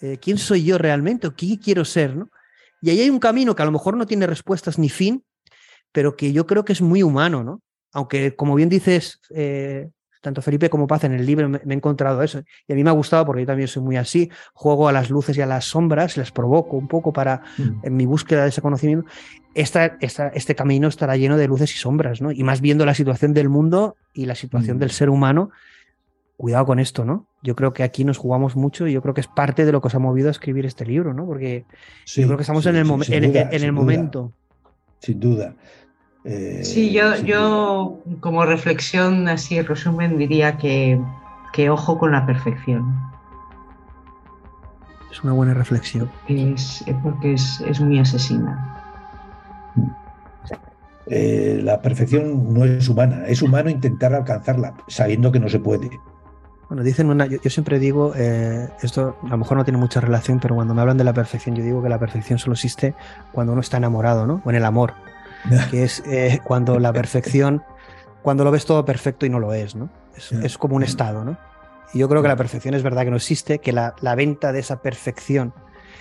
Eh, 0.00 0.18
¿Quién 0.20 0.36
soy 0.36 0.62
yo 0.62 0.76
realmente? 0.76 1.26
¿O 1.26 1.34
quién 1.34 1.56
quiero 1.56 1.84
ser, 1.84 2.14
no? 2.14 2.28
Y 2.82 2.90
ahí 2.90 3.00
hay 3.00 3.08
un 3.08 3.18
camino 3.18 3.54
que 3.56 3.62
a 3.62 3.64
lo 3.64 3.72
mejor 3.72 3.96
no 3.96 4.06
tiene 4.06 4.26
respuestas 4.26 4.78
ni 4.78 4.90
fin, 4.90 5.24
pero 5.90 6.16
que 6.16 6.32
yo 6.32 6.46
creo 6.46 6.64
que 6.64 6.74
es 6.74 6.82
muy 6.82 7.02
humano, 7.02 7.42
¿no? 7.42 7.62
Aunque, 7.94 8.36
como 8.36 8.54
bien 8.54 8.68
dices, 8.68 9.20
eh, 9.30 9.88
tanto 10.20 10.42
Felipe 10.42 10.68
como 10.68 10.86
Paz 10.86 11.04
en 11.04 11.12
el 11.12 11.24
libro 11.24 11.48
me, 11.48 11.60
he 11.66 11.72
encontrado 11.72 12.22
eso. 12.22 12.42
Y 12.66 12.72
a 12.72 12.76
mí 12.76 12.84
me 12.84 12.90
ha 12.90 12.92
gustado 12.92 13.24
porque 13.24 13.42
yo 13.42 13.46
también 13.46 13.68
soy 13.68 13.82
muy 13.82 13.96
así. 13.96 14.30
Juego 14.52 14.88
a 14.88 14.92
las 14.92 15.08
luces 15.08 15.38
y 15.38 15.40
a 15.40 15.46
las 15.46 15.64
sombras, 15.64 16.18
les 16.18 16.30
provoco 16.30 16.76
un 16.76 16.88
poco 16.88 17.12
para, 17.12 17.42
mm. 17.56 17.86
en 17.86 17.96
mi 17.96 18.04
búsqueda 18.04 18.42
de 18.42 18.48
ese 18.50 18.60
conocimiento. 18.60 19.08
Esta, 19.54 19.96
este 20.34 20.54
camino 20.54 20.88
estará 20.88 21.16
lleno 21.16 21.38
de 21.38 21.46
luces 21.46 21.74
y 21.74 21.78
sombras, 21.78 22.20
¿no? 22.20 22.32
Y 22.32 22.42
más 22.42 22.60
viendo 22.60 22.84
la 22.84 22.94
situación 22.94 23.32
del 23.32 23.48
mundo 23.48 23.96
y 24.12 24.26
la 24.26 24.34
situación 24.34 24.76
mm. 24.76 24.80
del 24.80 24.90
ser 24.90 25.08
humano 25.08 25.50
cuidado 26.36 26.66
con 26.66 26.78
esto, 26.78 27.04
¿no? 27.04 27.26
Yo 27.42 27.54
creo 27.54 27.72
que 27.72 27.82
aquí 27.82 28.04
nos 28.04 28.18
jugamos 28.18 28.56
mucho 28.56 28.86
y 28.86 28.92
yo 28.92 29.02
creo 29.02 29.14
que 29.14 29.20
es 29.20 29.28
parte 29.28 29.64
de 29.64 29.72
lo 29.72 29.80
que 29.80 29.88
os 29.88 29.94
ha 29.94 29.98
movido 29.98 30.28
a 30.28 30.30
escribir 30.30 30.66
este 30.66 30.84
libro, 30.84 31.14
¿no? 31.14 31.26
Porque 31.26 31.64
yo 32.06 32.26
creo 32.26 32.36
que 32.36 32.42
estamos 32.42 32.66
en 32.66 32.76
el, 32.76 32.86
en, 33.08 33.64
el 33.64 33.72
momento. 33.72 34.32
Sin 35.00 35.20
duda. 35.20 35.54
sí, 36.62 36.92
yo, 36.92 37.16
yo 37.22 38.00
como 38.20 38.44
reflexión, 38.44 39.28
así 39.28 39.58
en 39.58 39.66
resumen, 39.66 40.18
diría 40.18 40.56
que, 40.56 41.00
que 41.52 41.70
ojo 41.70 41.98
con 41.98 42.12
la 42.12 42.26
perfección. 42.26 42.94
Es 45.12 45.22
una 45.22 45.32
buena 45.32 45.54
reflexión. 45.54 46.10
Es, 46.26 46.84
porque 47.02 47.34
es, 47.34 47.60
es 47.60 47.80
muy 47.80 48.00
asesina. 48.00 48.80
Eh, 51.06 51.60
la 51.62 51.82
perfección 51.82 52.54
no 52.54 52.64
es 52.64 52.88
humana, 52.88 53.24
es 53.26 53.42
humano 53.42 53.68
intentar 53.68 54.14
alcanzarla, 54.14 54.74
sabiendo 54.88 55.30
que 55.30 55.38
no 55.38 55.48
se 55.48 55.60
puede. 55.60 55.90
Bueno, 56.68 56.82
dicen 56.82 57.10
una, 57.10 57.26
yo, 57.26 57.38
siempre 57.50 57.78
digo, 57.78 58.12
eh, 58.16 58.68
esto 58.82 59.16
a 59.22 59.28
lo 59.28 59.36
mejor 59.36 59.58
no 59.58 59.64
tiene 59.64 59.78
mucha 59.78 60.00
relación, 60.00 60.40
pero 60.40 60.54
cuando 60.54 60.74
me 60.74 60.80
hablan 60.80 60.96
de 60.96 61.04
la 61.04 61.12
perfección, 61.12 61.54
yo 61.54 61.62
digo 61.62 61.82
que 61.82 61.88
la 61.88 61.98
perfección 61.98 62.38
solo 62.38 62.54
existe 62.54 62.94
cuando 63.32 63.52
uno 63.52 63.60
está 63.60 63.76
enamorado, 63.76 64.26
¿no? 64.26 64.40
O 64.44 64.50
en 64.50 64.56
el 64.56 64.64
amor, 64.64 64.94
que 65.70 65.84
es 65.84 66.02
eh, 66.06 66.40
cuando 66.42 66.78
la 66.78 66.92
perfección, 66.92 67.62
cuando 68.22 68.44
lo 68.44 68.50
ves 68.50 68.64
todo 68.64 68.84
perfecto 68.84 69.26
y 69.26 69.30
no 69.30 69.38
lo 69.38 69.52
es, 69.52 69.74
¿no? 69.74 69.90
Es, 70.42 70.58
como 70.58 70.76
un 70.76 70.84
estado, 70.84 71.24
¿no? 71.24 71.36
Y 71.92 71.98
yo 71.98 72.08
creo 72.08 72.22
que 72.22 72.28
la 72.28 72.36
perfección 72.36 72.74
es 72.74 72.82
verdad 72.82 73.02
que 73.02 73.10
no 73.10 73.16
existe, 73.16 73.58
que 73.58 73.72
la, 73.72 73.94
la 74.00 74.14
venta 74.14 74.52
de 74.52 74.60
esa 74.60 74.80
perfección 74.80 75.52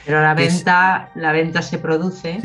pero 0.06 0.22
la 0.22 0.34
venta, 0.34 1.10
la 1.16 1.32
venta 1.32 1.62
se 1.62 1.78
produce 1.78 2.40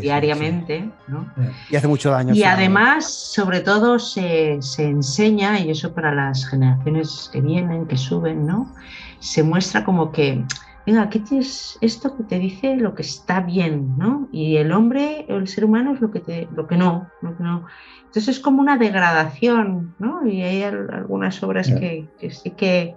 diariamente. 0.00 0.90
¿no? 1.08 1.30
Y 1.70 1.76
hace 1.76 1.88
mucho 1.88 2.10
daño. 2.10 2.34
Y 2.34 2.44
además, 2.44 3.12
sobre 3.12 3.60
todo, 3.60 3.98
se, 3.98 4.58
enseña, 4.78 5.60
y 5.60 5.70
eso 5.70 5.92
para 5.92 6.14
las 6.14 6.46
generaciones 6.48 7.28
que 7.32 7.40
vienen, 7.40 7.86
que 7.86 7.96
suben, 7.96 8.46
¿no? 8.46 8.72
Se 9.18 9.42
muestra 9.42 9.84
como 9.84 10.10
que, 10.10 10.42
venga, 10.86 11.10
¿qué 11.10 11.20
tienes 11.20 11.76
esto 11.80 12.16
que 12.16 12.24
te 12.24 12.38
dice 12.38 12.76
lo 12.76 12.94
que 12.94 13.02
está 13.02 13.40
bien, 13.40 13.96
¿no? 13.98 14.28
Y 14.32 14.56
el 14.56 14.72
hombre, 14.72 15.26
el 15.28 15.46
ser 15.48 15.64
humano 15.64 15.92
es 15.94 16.00
lo 16.00 16.10
que, 16.10 16.20
te, 16.20 16.48
lo 16.54 16.66
que 16.66 16.76
no, 16.76 17.10
lo 17.20 17.36
que 17.36 17.42
no. 17.42 17.66
Entonces 18.06 18.36
es 18.36 18.40
como 18.40 18.62
una 18.62 18.78
degradación, 18.78 19.94
¿no? 19.98 20.26
Y 20.26 20.42
hay 20.42 20.62
algunas 20.62 21.42
obras 21.42 21.68
que 21.68 22.08
sí 22.30 22.50
que 22.52 22.94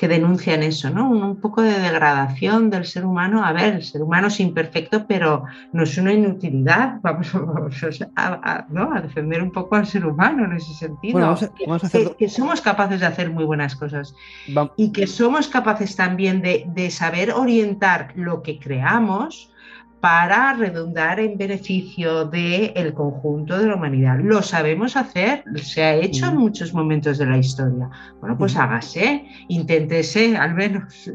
que 0.00 0.08
denuncian 0.08 0.62
eso, 0.62 0.88
¿no? 0.88 1.10
Un, 1.10 1.36
poco 1.36 1.60
de 1.60 1.78
degradación 1.78 2.70
del 2.70 2.86
ser 2.86 3.04
humano. 3.04 3.44
A 3.44 3.52
ver, 3.52 3.74
el 3.74 3.84
ser 3.84 4.02
humano 4.02 4.28
es 4.28 4.40
imperfecto, 4.40 5.06
pero 5.06 5.44
no 5.74 5.82
es 5.82 5.98
una 5.98 6.14
inutilidad. 6.14 7.00
Vamos, 7.02 7.34
a, 8.16 9.00
defender 9.02 9.42
un 9.42 9.52
poco 9.52 9.76
al 9.76 9.86
ser 9.86 10.06
humano 10.06 10.46
en 10.46 10.52
ese 10.54 10.72
sentido. 10.72 11.36
que, 12.16 12.28
somos 12.30 12.62
capaces 12.62 13.00
de 13.00 13.06
hacer 13.06 13.28
muy 13.28 13.44
buenas 13.44 13.76
cosas 13.76 14.14
y 14.78 14.90
que 14.90 15.06
somos 15.06 15.48
capaces 15.48 15.94
también 15.94 16.40
de, 16.40 16.64
de 16.68 16.90
saber 16.90 17.32
orientar 17.32 18.14
lo 18.16 18.42
que 18.42 18.58
creamos 18.58 19.49
para 20.00 20.54
redundar 20.54 21.20
en 21.20 21.36
beneficio 21.36 22.24
del 22.24 22.94
conjunto 22.94 23.58
de 23.58 23.66
la 23.66 23.74
humanidad. 23.74 24.18
Lo 24.20 24.42
sabemos 24.42 24.96
hacer, 24.96 25.44
se 25.62 25.82
ha 25.82 25.94
hecho 25.94 26.26
en 26.26 26.36
mm. 26.36 26.38
muchos 26.38 26.72
momentos 26.72 27.18
de 27.18 27.26
la 27.26 27.36
historia. 27.36 27.90
Bueno, 28.20 28.36
pues 28.38 28.54
mm. 28.54 28.58
hágase, 28.58 29.26
inténtese 29.48 30.36
al 30.36 30.54
menos, 30.54 31.10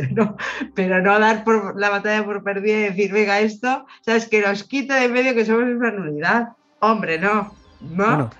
pero 0.74 1.00
no 1.00 1.18
dar 1.18 1.44
por 1.44 1.78
la 1.80 1.88
batalla 1.88 2.24
por 2.24 2.42
perdida 2.42 2.76
y 2.76 2.82
decir, 2.90 3.12
venga, 3.12 3.40
esto, 3.40 3.86
sabes, 4.02 4.26
que 4.26 4.42
nos 4.42 4.64
quite 4.64 4.92
de 4.92 5.08
medio 5.08 5.34
que 5.34 5.46
somos 5.46 5.64
una 5.64 5.90
nulidad. 5.90 6.48
Hombre, 6.80 7.18
no, 7.18 7.54
no, 7.80 8.30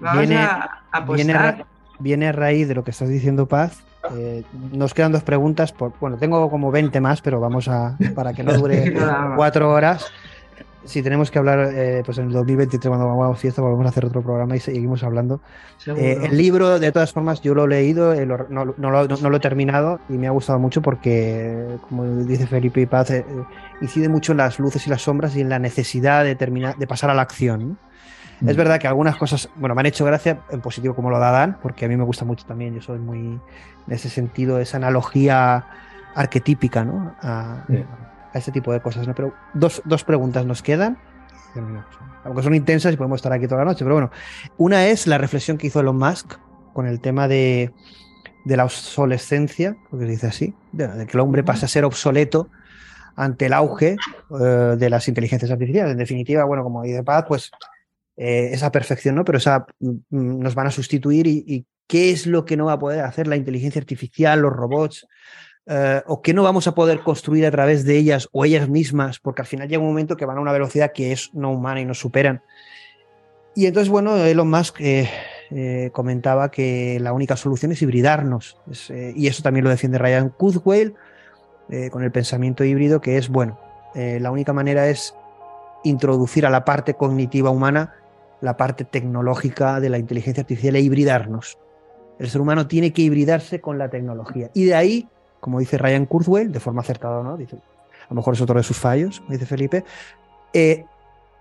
vamos 0.00 0.30
a 0.30 0.80
apostar. 0.92 1.66
viene 1.98 2.28
a 2.28 2.32
raíz 2.32 2.68
de 2.68 2.74
lo 2.74 2.84
que 2.84 2.90
estás 2.90 3.10
diciendo, 3.10 3.46
Paz, 3.46 3.82
eh, 4.10 4.42
nos 4.72 4.94
quedan 4.94 5.12
dos 5.12 5.22
preguntas. 5.22 5.72
Por, 5.72 5.92
bueno, 6.00 6.16
tengo 6.16 6.50
como 6.50 6.70
20 6.70 7.00
más, 7.00 7.20
pero 7.20 7.40
vamos 7.40 7.68
a, 7.68 7.96
para 8.14 8.32
que 8.32 8.42
no 8.42 8.52
dure 8.54 8.94
cuatro 9.36 9.70
horas. 9.70 10.06
Si 10.84 11.00
tenemos 11.00 11.30
que 11.30 11.38
hablar, 11.38 11.70
eh, 11.72 12.02
pues 12.04 12.18
en 12.18 12.26
el 12.26 12.32
2023, 12.32 12.88
cuando 12.88 13.06
vamos 13.06 13.36
a 13.36 13.40
fiesta, 13.40 13.62
volvemos 13.62 13.86
a 13.86 13.90
hacer 13.90 14.04
otro 14.04 14.20
programa 14.20 14.56
y 14.56 14.60
seguimos 14.60 15.04
hablando. 15.04 15.40
Eh, 15.86 16.18
el 16.22 16.36
libro, 16.36 16.80
de 16.80 16.90
todas 16.90 17.12
formas, 17.12 17.40
yo 17.40 17.54
lo 17.54 17.66
he 17.66 17.68
leído, 17.68 18.12
no, 18.26 18.64
lo, 18.64 19.36
he 19.36 19.40
terminado 19.40 20.00
y 20.08 20.14
me 20.14 20.26
ha 20.26 20.32
gustado 20.32 20.58
mucho 20.58 20.82
porque, 20.82 21.78
como 21.88 22.04
dice 22.24 22.48
Felipe 22.48 22.80
y 22.80 22.86
Paz, 22.86 23.12
incide 23.80 24.08
mucho 24.08 24.32
en 24.32 24.38
las 24.38 24.58
luces 24.58 24.84
y 24.88 24.90
las 24.90 25.02
sombras 25.02 25.36
y 25.36 25.40
en 25.42 25.50
la 25.50 25.60
necesidad 25.60 26.24
de, 26.24 26.34
terminar, 26.34 26.76
de 26.76 26.86
pasar 26.88 27.10
a 27.10 27.14
la 27.14 27.22
acción. 27.22 27.78
Es 28.46 28.54
mm. 28.54 28.58
verdad 28.58 28.80
que 28.80 28.88
algunas 28.88 29.16
cosas, 29.16 29.48
bueno, 29.56 29.74
me 29.74 29.80
han 29.80 29.86
hecho 29.86 30.04
gracia 30.04 30.40
en 30.50 30.60
positivo 30.60 30.94
como 30.94 31.10
lo 31.10 31.18
da 31.18 31.30
Dan, 31.30 31.58
porque 31.62 31.84
a 31.84 31.88
mí 31.88 31.96
me 31.96 32.04
gusta 32.04 32.24
mucho 32.24 32.44
también, 32.44 32.74
yo 32.74 32.80
soy 32.80 32.98
muy, 32.98 33.18
en 33.18 33.92
ese 33.92 34.08
sentido, 34.08 34.58
esa 34.58 34.78
analogía 34.78 35.66
arquetípica, 36.14 36.84
¿no? 36.84 37.14
A, 37.22 37.64
este 38.34 38.50
tipo 38.50 38.72
de 38.72 38.80
cosas, 38.80 39.06
¿no? 39.06 39.14
Pero 39.14 39.34
dos, 39.52 39.82
dos 39.84 40.04
preguntas 40.04 40.46
nos 40.46 40.62
quedan, 40.62 40.96
aunque 42.24 42.42
son 42.42 42.54
intensas 42.54 42.94
y 42.94 42.96
podemos 42.96 43.16
estar 43.16 43.32
aquí 43.32 43.46
toda 43.46 43.58
la 43.58 43.66
noche, 43.66 43.84
pero 43.84 43.94
bueno, 43.94 44.10
una 44.56 44.86
es 44.86 45.06
la 45.06 45.18
reflexión 45.18 45.58
que 45.58 45.66
hizo 45.66 45.80
Elon 45.80 45.98
Musk 45.98 46.38
con 46.72 46.86
el 46.86 47.00
tema 47.00 47.28
de, 47.28 47.72
de 48.44 48.56
la 48.56 48.64
obsolescencia, 48.64 49.76
porque 49.90 50.06
se 50.06 50.10
dice 50.12 50.26
así, 50.26 50.54
de, 50.72 51.06
que 51.06 51.12
el 51.12 51.20
hombre 51.20 51.42
pasa 51.44 51.66
a 51.66 51.68
ser 51.68 51.84
obsoleto 51.84 52.48
ante 53.14 53.46
el 53.46 53.52
auge 53.52 53.96
eh, 54.40 54.76
de 54.78 54.90
las 54.90 55.06
inteligencias 55.08 55.50
artificiales. 55.50 55.92
En 55.92 55.98
definitiva, 55.98 56.44
bueno, 56.44 56.62
como 56.62 56.82
dice 56.82 57.02
Paz, 57.02 57.24
pues 57.28 57.50
eh, 58.16 58.50
esa 58.52 58.70
perfección, 58.70 59.14
¿no? 59.14 59.24
Pero 59.24 59.38
esa, 59.38 59.66
mm, 59.80 59.96
nos 60.10 60.54
van 60.54 60.66
a 60.66 60.70
sustituir 60.70 61.26
y, 61.26 61.66
qué 61.88 62.10
es 62.10 62.26
lo 62.26 62.46
que 62.46 62.56
no 62.56 62.66
va 62.66 62.74
a 62.74 62.78
poder 62.78 63.00
hacer 63.00 63.26
la 63.26 63.36
inteligencia 63.36 63.78
artificial, 63.78 64.40
los 64.40 64.52
robots, 64.52 65.06
eh, 65.66 66.00
o 66.06 66.22
qué 66.22 66.32
no 66.32 66.42
vamos 66.42 66.66
a 66.66 66.74
poder 66.74 67.00
construir 67.00 67.44
a 67.44 67.50
través 67.50 67.84
de 67.84 67.98
ellas 67.98 68.28
o 68.32 68.46
ellas 68.46 68.68
mismas, 68.68 69.18
porque 69.18 69.42
al 69.42 69.46
final 69.46 69.68
llega 69.68 69.82
un 69.82 69.88
momento 69.88 70.16
que 70.16 70.24
van 70.24 70.38
a 70.38 70.40
una 70.40 70.52
velocidad 70.52 70.92
que 70.92 71.12
es 71.12 71.30
no 71.34 71.50
humana 71.50 71.80
y 71.80 71.84
nos 71.84 71.98
superan. 71.98 72.42
Y 73.54 73.66
entonces, 73.66 73.90
bueno, 73.90 74.16
Elon 74.16 74.48
Musk 74.48 74.80
eh, 74.80 75.90
comentaba 75.92 76.50
que 76.50 76.98
la 76.98 77.12
única 77.12 77.36
solución 77.36 77.72
es 77.72 77.82
hibridarnos. 77.82 78.56
y 79.14 79.26
eso 79.26 79.42
también 79.42 79.64
lo 79.64 79.70
defiende 79.70 79.98
Ryan 79.98 80.30
Kurzweil 80.30 80.94
con 81.90 82.02
el 82.02 82.12
pensamiento 82.12 82.64
híbrido, 82.64 83.02
que 83.02 83.18
es, 83.18 83.28
bueno, 83.28 83.58
la 83.94 84.30
única 84.30 84.54
manera 84.54 84.88
es 84.88 85.14
introducir 85.84 86.46
a 86.46 86.50
la 86.50 86.64
parte 86.64 86.94
cognitiva 86.94 87.50
humana 87.50 87.94
la 88.42 88.56
parte 88.56 88.84
tecnológica 88.84 89.80
de 89.80 89.88
la 89.88 89.98
inteligencia 89.98 90.42
artificial 90.42 90.76
e 90.76 90.80
hibridarnos. 90.80 91.58
El 92.18 92.28
ser 92.28 92.40
humano 92.40 92.66
tiene 92.66 92.92
que 92.92 93.02
hibridarse 93.02 93.60
con 93.60 93.78
la 93.78 93.88
tecnología. 93.88 94.50
Y 94.52 94.64
de 94.64 94.74
ahí, 94.74 95.08
como 95.40 95.60
dice 95.60 95.78
Ryan 95.78 96.04
Kurzweil, 96.06 96.52
de 96.52 96.60
forma 96.60 96.82
acertada, 96.82 97.22
¿no? 97.22 97.36
Dice, 97.36 97.56
a 97.56 98.10
lo 98.10 98.16
mejor 98.16 98.34
es 98.34 98.40
otro 98.40 98.56
de 98.56 98.62
sus 98.62 98.76
fallos, 98.76 99.22
dice 99.28 99.46
Felipe, 99.46 99.84
eh, 100.52 100.84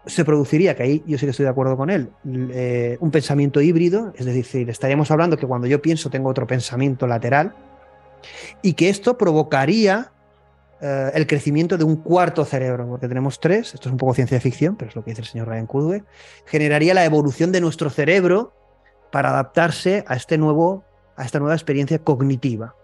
se 0.05 0.23
produciría, 0.25 0.75
que 0.75 0.83
ahí 0.83 1.03
yo 1.05 1.17
sí 1.17 1.25
que 1.25 1.31
estoy 1.31 1.43
de 1.43 1.49
acuerdo 1.49 1.75
con 1.75 1.89
él, 1.89 2.09
eh, 2.25 2.97
un 3.01 3.11
pensamiento 3.11 3.61
híbrido, 3.61 4.13
es 4.15 4.25
decir, 4.25 4.69
estaríamos 4.69 5.11
hablando 5.11 5.37
que 5.37 5.45
cuando 5.45 5.67
yo 5.67 5.81
pienso 5.81 6.09
tengo 6.09 6.29
otro 6.29 6.47
pensamiento 6.47 7.05
lateral, 7.07 7.53
y 8.61 8.73
que 8.73 8.89
esto 8.89 9.17
provocaría 9.17 10.11
eh, 10.81 11.11
el 11.13 11.27
crecimiento 11.27 11.77
de 11.77 11.83
un 11.83 11.97
cuarto 11.97 12.43
cerebro, 12.43 12.87
porque 12.87 13.07
tenemos 13.07 13.39
tres, 13.39 13.73
esto 13.75 13.89
es 13.89 13.91
un 13.91 13.97
poco 13.97 14.15
ciencia 14.15 14.39
ficción, 14.41 14.75
pero 14.75 14.89
es 14.89 14.95
lo 14.95 15.03
que 15.03 15.11
dice 15.11 15.21
el 15.21 15.27
señor 15.27 15.47
Ryan 15.47 15.67
Kurzweil, 15.67 16.03
generaría 16.45 16.95
la 16.95 17.05
evolución 17.05 17.51
de 17.51 17.61
nuestro 17.61 17.89
cerebro 17.91 18.53
para 19.11 19.29
adaptarse 19.29 20.03
a, 20.07 20.15
este 20.15 20.39
nuevo, 20.39 20.83
a 21.15 21.23
esta 21.23 21.39
nueva 21.39 21.53
experiencia 21.53 21.99
cognitiva. 21.99 22.75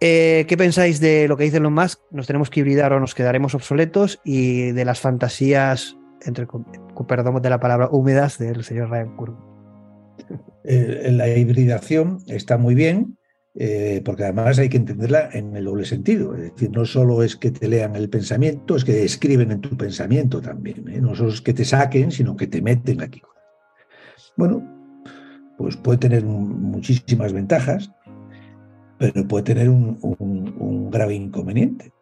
Eh, 0.00 0.46
¿Qué 0.48 0.56
pensáis 0.56 1.00
de 1.00 1.28
lo 1.28 1.36
que 1.36 1.44
dicen 1.44 1.62
los 1.62 1.72
más? 1.72 2.00
¿Nos 2.10 2.26
tenemos 2.26 2.48
que 2.48 2.60
hibridar 2.60 2.92
o 2.92 3.00
nos 3.00 3.14
quedaremos 3.14 3.54
obsoletos? 3.54 4.20
Y 4.24 4.72
de 4.72 4.84
las 4.84 5.00
fantasías, 5.00 5.96
entre, 6.22 6.46
perdón 7.06 7.42
de 7.42 7.50
la 7.50 7.60
palabra 7.60 7.88
húmedas, 7.90 8.38
del 8.38 8.64
señor 8.64 8.90
Ryan 8.90 9.16
Kurzweil. 9.16 9.56
Eh, 10.64 11.10
la 11.12 11.28
hibridación 11.28 12.18
está 12.26 12.56
muy 12.56 12.74
bien, 12.74 13.15
eh, 13.58 14.02
porque 14.04 14.24
además 14.24 14.58
hay 14.58 14.68
que 14.68 14.76
entenderla 14.76 15.30
en 15.32 15.56
el 15.56 15.64
doble 15.64 15.86
sentido. 15.86 16.34
Es 16.34 16.52
decir, 16.52 16.70
no 16.70 16.84
solo 16.84 17.22
es 17.22 17.36
que 17.36 17.50
te 17.50 17.66
lean 17.66 17.96
el 17.96 18.10
pensamiento, 18.10 18.76
es 18.76 18.84
que 18.84 19.02
escriben 19.02 19.50
en 19.50 19.62
tu 19.62 19.74
pensamiento 19.78 20.42
también. 20.42 20.86
¿eh? 20.88 21.00
No 21.00 21.14
solo 21.14 21.30
es 21.30 21.40
que 21.40 21.54
te 21.54 21.64
saquen, 21.64 22.12
sino 22.12 22.36
que 22.36 22.46
te 22.46 22.60
meten 22.60 23.00
aquí. 23.00 23.22
Bueno, 24.36 24.62
pues 25.56 25.78
puede 25.78 25.96
tener 25.98 26.22
muchísimas 26.22 27.32
ventajas, 27.32 27.90
pero 28.98 29.26
puede 29.26 29.44
tener 29.44 29.70
un, 29.70 29.98
un, 30.02 30.90
grave 30.90 31.14
inconveniente. 31.14 31.92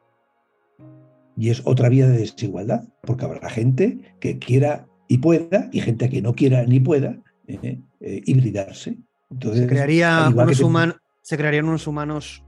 Y 1.36 1.50
es 1.50 1.62
otra 1.64 1.88
vía 1.88 2.08
de 2.08 2.18
desigualdad, 2.18 2.82
porque 3.02 3.26
habrá 3.26 3.48
gente 3.48 4.00
que 4.18 4.40
quiera 4.40 4.88
y 5.06 5.18
pueda, 5.18 5.68
y 5.70 5.80
gente 5.80 6.10
que 6.10 6.20
no 6.20 6.34
quiera 6.34 6.64
ni 6.64 6.80
pueda 6.80 7.16
eh, 7.46 7.78
hibridarse. 8.00 8.98
Entonces, 9.30 9.62
Se 9.62 9.66
crearía 9.68 10.28
unos, 10.34 10.60
humanos 10.60 10.96
se 11.24 11.38
crearían 11.38 11.64
unos 11.64 11.86
humanos, 11.86 12.44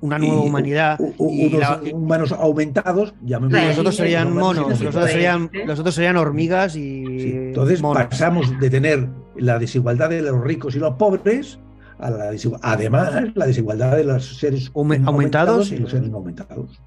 una 0.00 0.18
nueva 0.18 0.40
humanidad. 0.40 0.98
y 1.18 1.54
unos 1.54 1.92
humanos 1.92 2.32
aumentados, 2.32 3.14
Los 3.24 3.78
otros 3.78 3.96
serían 3.96 4.34
monos, 4.34 4.68
los 4.68 4.80
otros 4.82 5.10
serían, 5.10 5.48
los 5.64 5.78
otros 5.78 5.94
serían 5.94 6.16
hormigas 6.16 6.74
y. 6.74 7.04
entonces 7.04 7.80
pasamos 7.80 8.58
de 8.58 8.68
tener 8.68 9.08
la 9.36 9.60
desigualdad 9.60 10.10
de 10.10 10.22
los 10.22 10.42
ricos 10.42 10.74
y 10.74 10.80
los 10.80 10.96
pobres 10.96 11.60
a 12.00 12.10
la 12.10 12.32
además 12.62 13.12
la 13.34 13.46
desigualdad 13.46 13.96
de 13.96 14.04
los 14.04 14.38
seres 14.38 14.72
aumentados, 14.74 15.70
y 15.70 15.76
los 15.76 15.92
seres 15.92 16.10
no 16.10 16.16
aumentados. 16.16 16.82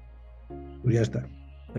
Pues 0.82 0.94
ya 0.94 1.00
está. 1.00 1.26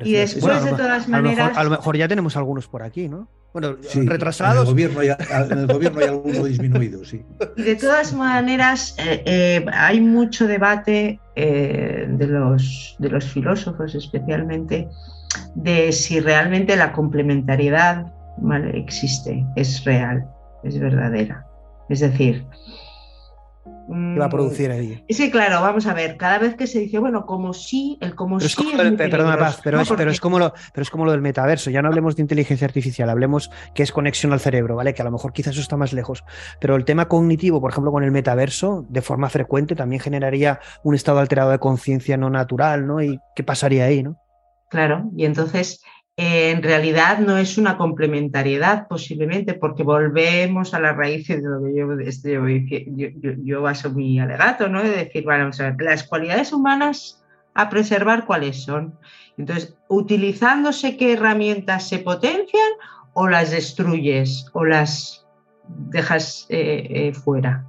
Y 0.04 0.14
después, 0.14 0.64
de 0.64 0.72
todas 0.72 1.08
maneras. 1.08 1.56
A 1.56 1.64
lo, 1.64 1.70
mejor, 1.70 1.96
ya 1.96 2.08
tenemos 2.08 2.36
algunos 2.36 2.68
por 2.68 2.82
aquí, 2.82 3.08
¿no? 3.08 3.28
Bueno, 3.56 3.78
retrasados. 3.94 4.64
En 4.64 4.68
el, 4.68 4.74
gobierno 4.74 5.00
hay, 5.00 5.08
en 5.50 5.58
el 5.60 5.68
gobierno 5.68 6.00
hay 6.02 6.08
alguno 6.08 6.44
disminuido, 6.44 7.06
sí. 7.06 7.24
Y 7.56 7.62
de 7.62 7.78
todas 7.78 8.12
maneras, 8.12 8.98
eh, 8.98 9.24
eh, 9.26 9.66
hay 9.72 10.02
mucho 10.02 10.46
debate 10.46 11.22
eh, 11.38 12.06
de, 12.06 12.28
los, 12.28 12.98
de 13.00 13.08
los 13.08 13.24
filósofos, 13.24 13.96
especialmente, 13.96 14.90
de 15.54 15.94
si 15.94 16.20
realmente 16.20 16.76
la 16.76 16.92
complementariedad 16.92 18.12
existe, 18.74 19.46
es 19.56 19.86
real, 19.86 20.28
es 20.66 20.78
verdadera. 20.78 21.48
Es 21.88 22.02
decir, 22.02 22.46
¿Qué 23.88 24.20
va 24.20 24.26
a 24.26 24.30
producir 24.30 24.72
ahí? 24.72 25.04
Sí, 25.10 25.30
claro, 25.30 25.62
vamos 25.62 25.86
a 25.86 25.94
ver, 25.94 26.18
cada 26.18 26.40
vez 26.40 26.56
que 26.56 26.66
se 26.66 26.80
dice, 26.80 26.98
bueno, 26.98 27.26
como 27.26 27.54
sí, 27.54 27.98
el 28.02 28.16
como 28.16 28.40
sí. 28.40 28.56
perdona, 28.98 29.38
Paz, 29.38 29.60
pero, 29.64 29.80
es, 29.80 29.90
pero, 29.96 30.10
es 30.10 30.20
como 30.20 30.40
lo, 30.40 30.54
pero 30.74 30.82
es 30.82 30.90
como 30.90 31.06
lo 31.06 31.12
del 31.12 31.22
metaverso. 31.22 31.70
Ya 31.70 31.82
no 31.82 31.90
hablemos 31.90 32.16
de 32.16 32.24
inteligencia 32.24 32.66
artificial, 32.66 33.10
hablemos 33.10 33.52
que 33.74 33.84
es 33.84 33.92
conexión 33.92 34.34
al 34.34 34.40
cerebro, 34.40 34.76
¿vale? 34.76 34.94
Que 34.94 35.02
a 35.02 35.06
lo 35.06 35.12
mejor 35.12 35.34
quizás 35.34 35.54
eso 35.54 35.62
está 35.62 35.78
más 35.78 35.94
lejos. 35.94 36.24
Pero 36.60 36.76
el 36.76 36.86
tema 36.86 37.08
cognitivo, 37.08 37.62
por 37.62 37.72
ejemplo, 37.72 37.92
con 37.92 38.04
el 38.04 38.12
metaverso, 38.12 38.86
de 38.90 39.02
forma 39.02 39.30
frecuente, 39.30 39.76
también 39.76 40.02
generaría 40.02 40.60
un 40.84 40.96
estado 40.96 41.20
alterado 41.20 41.52
de 41.52 41.60
conciencia 41.60 42.18
no 42.18 42.30
natural, 42.30 42.88
¿no? 42.88 43.02
¿Y 43.02 43.20
qué 43.36 43.44
pasaría 43.44 43.86
ahí, 43.86 44.02
no? 44.02 44.18
Claro, 44.70 45.10
y 45.16 45.26
entonces 45.26 45.82
en 46.18 46.64
realidad 46.64 47.20
no 47.20 47.38
es 47.38 47.58
una 47.58 47.78
complementariedad 47.78 48.88
posiblemente 48.88 49.54
porque 49.54 49.84
volvemos 49.84 50.74
a 50.74 50.80
las 50.80 50.96
raíces 50.96 51.44
de 51.44 51.50
lo 51.50 51.62
que 51.62 51.76
yo, 51.76 51.92
este, 52.00 52.40
yo, 52.96 53.32
yo, 53.44 53.62
baso 53.62 53.90
mi 53.90 54.20
alegato, 54.20 54.70
¿no? 54.70 54.82
De 54.82 54.92
decir, 54.92 55.26
bueno, 55.26 55.50
las 55.80 56.04
cualidades 56.04 56.54
humanas 56.54 57.22
a 57.54 57.70
preservar 57.70 58.26
cuáles 58.26 58.64
son. 58.64 58.98
Entonces, 59.38 59.76
utilizándose 59.90 60.96
qué 60.96 61.14
herramientas 61.14 61.90
se 61.90 62.00
potencian 62.00 62.70
o 63.14 63.28
las 63.28 63.52
destruyes 63.52 64.46
o 64.54 64.64
las 64.64 65.26
dejas 65.68 66.46
eh, 66.50 66.88
eh, 66.90 67.14
fuera. 67.14 67.66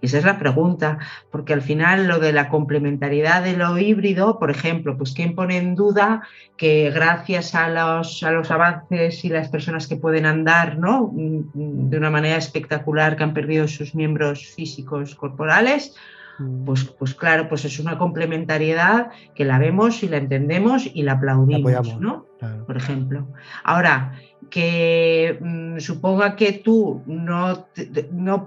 Y 0.00 0.06
esa 0.06 0.18
es 0.18 0.24
la 0.24 0.38
pregunta, 0.38 0.98
porque 1.30 1.52
al 1.52 1.62
final 1.62 2.06
lo 2.06 2.18
de 2.18 2.32
la 2.32 2.48
complementariedad 2.48 3.42
de 3.42 3.56
lo 3.56 3.78
híbrido, 3.78 4.38
por 4.38 4.50
ejemplo, 4.50 4.96
pues 4.96 5.12
quién 5.12 5.34
pone 5.34 5.56
en 5.56 5.74
duda 5.74 6.22
que 6.56 6.90
gracias 6.90 7.54
a 7.54 7.68
los, 7.68 8.22
a 8.22 8.32
los 8.32 8.50
avances 8.50 9.24
y 9.24 9.28
las 9.28 9.48
personas 9.48 9.86
que 9.86 9.96
pueden 9.96 10.26
andar, 10.26 10.78
¿no? 10.78 11.10
Mm, 11.12 11.90
de 11.90 11.98
una 11.98 12.10
manera 12.10 12.36
espectacular, 12.36 13.16
que 13.16 13.24
han 13.24 13.34
perdido 13.34 13.68
sus 13.68 13.94
miembros 13.94 14.46
físicos 14.46 15.14
corporales, 15.14 15.94
mm. 16.38 16.64
pues, 16.64 16.84
pues 16.84 17.14
claro, 17.14 17.48
pues 17.48 17.64
es 17.64 17.78
una 17.78 17.98
complementariedad 17.98 19.10
que 19.34 19.44
la 19.44 19.58
vemos 19.58 20.02
y 20.02 20.08
la 20.08 20.16
entendemos 20.16 20.90
y 20.92 21.02
la 21.02 21.12
aplaudimos, 21.12 22.00
¿no? 22.00 22.26
Por 22.66 22.76
ejemplo. 22.76 23.26
Ahora, 23.64 24.12
que 24.50 25.38
mm, 25.40 25.78
suponga 25.78 26.36
que 26.36 26.52
tú 26.52 27.02
no, 27.06 27.66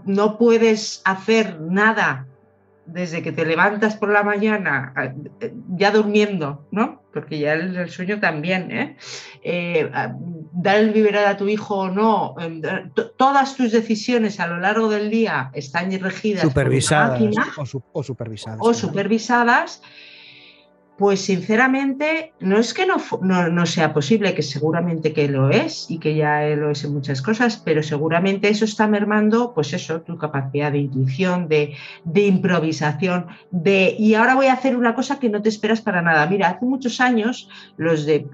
no, 0.05 0.38
puedes 0.38 1.01
hacer 1.05 1.59
nada 1.61 2.26
desde 2.85 3.21
que 3.21 3.31
te 3.31 3.45
levantas 3.45 3.95
por 3.95 4.09
la 4.09 4.23
mañana, 4.23 4.93
ya 5.76 5.91
durmiendo, 5.91 6.65
¿no? 6.71 7.03
Porque 7.13 7.38
ya 7.38 7.53
el, 7.53 7.89
sueño 7.89 8.19
también, 8.19 8.71
¿eh? 8.71 8.97
eh 9.43 9.91
dar 10.51 10.77
el 10.77 10.91
biberón 10.91 11.26
a 11.26 11.38
tu 11.38 11.47
hijo 11.47 11.76
o 11.76 11.89
no, 11.89 12.35
em, 12.39 12.61
todas 13.17 13.55
tus 13.55 13.71
decisiones 13.71 14.39
a 14.39 14.47
lo 14.47 14.57
largo 14.57 14.89
del 14.89 15.09
día 15.11 15.51
están 15.53 15.91
regidas 15.99 16.41
supervisadas 16.41 17.21
o, 17.91 18.03
supervisadas. 18.03 18.59
O 18.61 18.73
supervisadas 18.73 19.84
pues 20.99 21.21
sinceramente, 21.21 22.34
no 22.41 22.57
es 22.57 22.73
que 22.73 22.85
no, 22.85 22.97
no, 23.49 23.65
sea 23.65 23.93
posible, 23.93 24.34
que 24.34 24.43
seguramente 24.43 25.13
que 25.13 25.30
lo 25.30 25.49
es 25.49 25.89
y 25.89 25.97
que 25.97 26.13
ya 26.13 26.41
lo 26.57 26.71
es 26.71 26.84
en 26.84 26.93
muchas 26.93 27.21
cosas, 27.21 27.55
pero 27.55 27.81
seguramente 27.81 28.49
eso 28.49 28.65
está 28.65 28.85
mermando, 28.85 29.53
pues 29.53 29.71
eso, 29.71 30.01
tu 30.01 30.17
capacidad 30.17 30.73
de 30.73 30.80
intuición, 30.80 31.47
de, 31.47 31.73
improvisación, 32.13 33.27
de 33.49 33.95
y 33.97 34.15
ahora 34.15 34.35
voy 34.35 34.47
a 34.47 34.53
hacer 34.53 34.76
una 34.76 34.93
cosa 34.93 35.19
que 35.19 35.30
no 35.30 35.41
te 35.41 35.47
esperas 35.47 35.80
para 35.80 36.01
nada. 36.01 36.27
Mira, 36.27 36.49
hace 36.49 36.65
muchos 36.65 36.99
años 36.99 37.47
los 37.77 38.05
de 38.05 38.27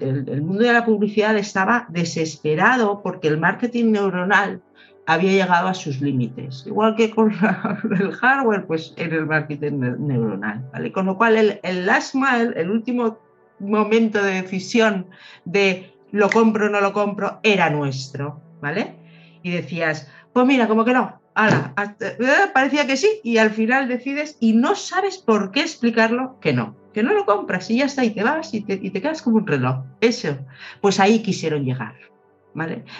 el 0.00 0.42
mundo 0.42 0.64
de 0.64 0.72
la 0.72 0.84
publicidad 0.84 1.38
estaba 1.38 1.86
desesperado 1.90 3.02
porque 3.04 3.28
el 3.28 3.38
marketing 3.38 3.92
neuronal 3.92 4.62
había 5.10 5.32
llegado 5.32 5.66
a 5.66 5.74
sus 5.74 6.00
límites. 6.00 6.64
Igual 6.66 6.94
que 6.94 7.10
con 7.10 7.32
el 8.00 8.12
hardware, 8.12 8.64
pues 8.66 8.94
en 8.96 9.12
el 9.12 9.26
marketing 9.26 9.80
neuronal. 9.98 10.64
¿vale? 10.72 10.92
Con 10.92 11.06
lo 11.06 11.16
cual 11.16 11.58
el, 11.62 11.86
last 11.86 12.14
mile, 12.14 12.52
el 12.54 12.70
último 12.70 13.18
momento 13.58 14.22
de 14.22 14.42
decisión 14.42 15.06
de 15.44 15.92
lo 16.12 16.30
compro 16.30 16.66
o 16.66 16.70
no 16.70 16.80
lo 16.80 16.92
compro, 16.92 17.40
era 17.42 17.70
nuestro. 17.70 18.40
¿vale? 18.60 18.94
Y 19.42 19.50
decías, 19.50 20.08
pues 20.32 20.46
mira, 20.46 20.68
como 20.68 20.84
que 20.84 20.92
no, 20.92 21.20
eh, 21.36 22.16
parecía 22.54 22.86
que 22.86 22.96
sí, 22.96 23.20
y 23.24 23.38
al 23.38 23.50
final 23.50 23.88
decides 23.88 24.36
y 24.38 24.52
no 24.52 24.76
sabes 24.76 25.18
por 25.18 25.50
qué 25.50 25.62
explicarlo 25.62 26.38
que 26.40 26.52
no, 26.52 26.76
que 26.94 27.02
no 27.02 27.14
lo 27.14 27.26
compras 27.26 27.68
y 27.70 27.78
ya 27.78 27.86
está, 27.86 28.04
y 28.04 28.10
te 28.10 28.22
vas 28.22 28.54
y 28.54 28.60
te, 28.60 28.78
y 28.80 28.90
te 28.90 29.02
quedas 29.02 29.22
como 29.22 29.38
un 29.38 29.46
reloj. 29.46 29.84
Eso, 30.00 30.38
pues 30.80 31.00
ahí 31.00 31.20
quisieron 31.20 31.64
llegar. 31.64 32.09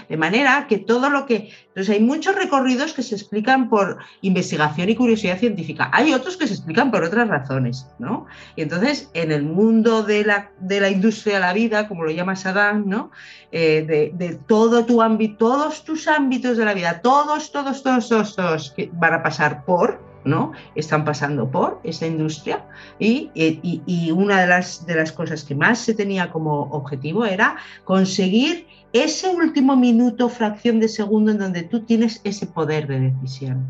De 0.08 0.16
manera 0.16 0.66
que 0.68 0.78
todo 0.78 1.10
lo 1.10 1.26
que... 1.26 1.50
Entonces 1.68 1.96
hay 1.96 2.00
muchos 2.00 2.36
recorridos 2.36 2.92
que 2.92 3.02
se 3.02 3.16
explican 3.16 3.68
por 3.68 3.98
investigación 4.22 4.88
y 4.88 4.94
curiosidad 4.94 5.38
científica. 5.38 5.90
Hay 5.92 6.12
otros 6.12 6.36
que 6.36 6.46
se 6.46 6.54
explican 6.54 6.90
por 6.90 7.02
otras 7.02 7.28
razones, 7.28 7.86
¿no? 7.98 8.26
Y 8.54 8.62
entonces 8.62 9.10
en 9.12 9.32
el 9.32 9.42
mundo 9.42 10.02
de 10.02 10.24
la, 10.24 10.50
de 10.60 10.80
la 10.80 10.88
industria 10.88 11.34
de 11.34 11.40
la 11.40 11.52
vida, 11.52 11.88
como 11.88 12.04
lo 12.04 12.10
llama 12.10 12.36
Saddam, 12.36 12.88
¿no? 12.88 13.10
Eh, 13.50 13.84
de, 13.86 14.12
de, 14.14 14.36
todo 14.36 14.86
tu 14.86 15.02
ámbito, 15.02 15.38
todos 15.38 15.84
tus 15.84 16.06
ámbitos 16.06 16.56
de 16.56 16.64
la 16.64 16.74
vida, 16.74 17.00
todos, 17.02 17.50
todos, 17.50 17.82
todos, 17.82 18.36
todos, 18.36 18.70
que 18.76 18.90
van 18.92 19.14
a 19.14 19.22
pasar 19.22 19.64
por, 19.64 20.00
¿no? 20.24 20.52
Están 20.74 21.04
pasando 21.04 21.50
por 21.50 21.80
esa 21.82 22.06
industria 22.06 22.64
y, 22.98 23.30
y, 23.34 23.82
y, 23.86 24.10
una 24.10 24.40
de 24.40 24.46
las, 24.46 24.86
de 24.86 24.94
las 24.94 25.12
cosas 25.12 25.44
que 25.44 25.54
más 25.54 25.78
se 25.78 25.94
tenía 25.94 26.30
como 26.30 26.62
objetivo 26.70 27.24
era 27.24 27.56
conseguir 27.84 28.66
ese 28.92 29.28
último 29.28 29.76
minuto, 29.76 30.28
fracción 30.28 30.80
de 30.80 30.88
segundo 30.88 31.30
en 31.30 31.38
donde 31.38 31.62
tú 31.62 31.80
tienes 31.80 32.20
ese 32.24 32.46
poder 32.46 32.86
de 32.86 33.00
decisión. 33.00 33.68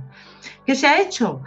¿Qué 0.67 0.75
se 0.75 0.87
ha 0.87 1.01
hecho? 1.01 1.43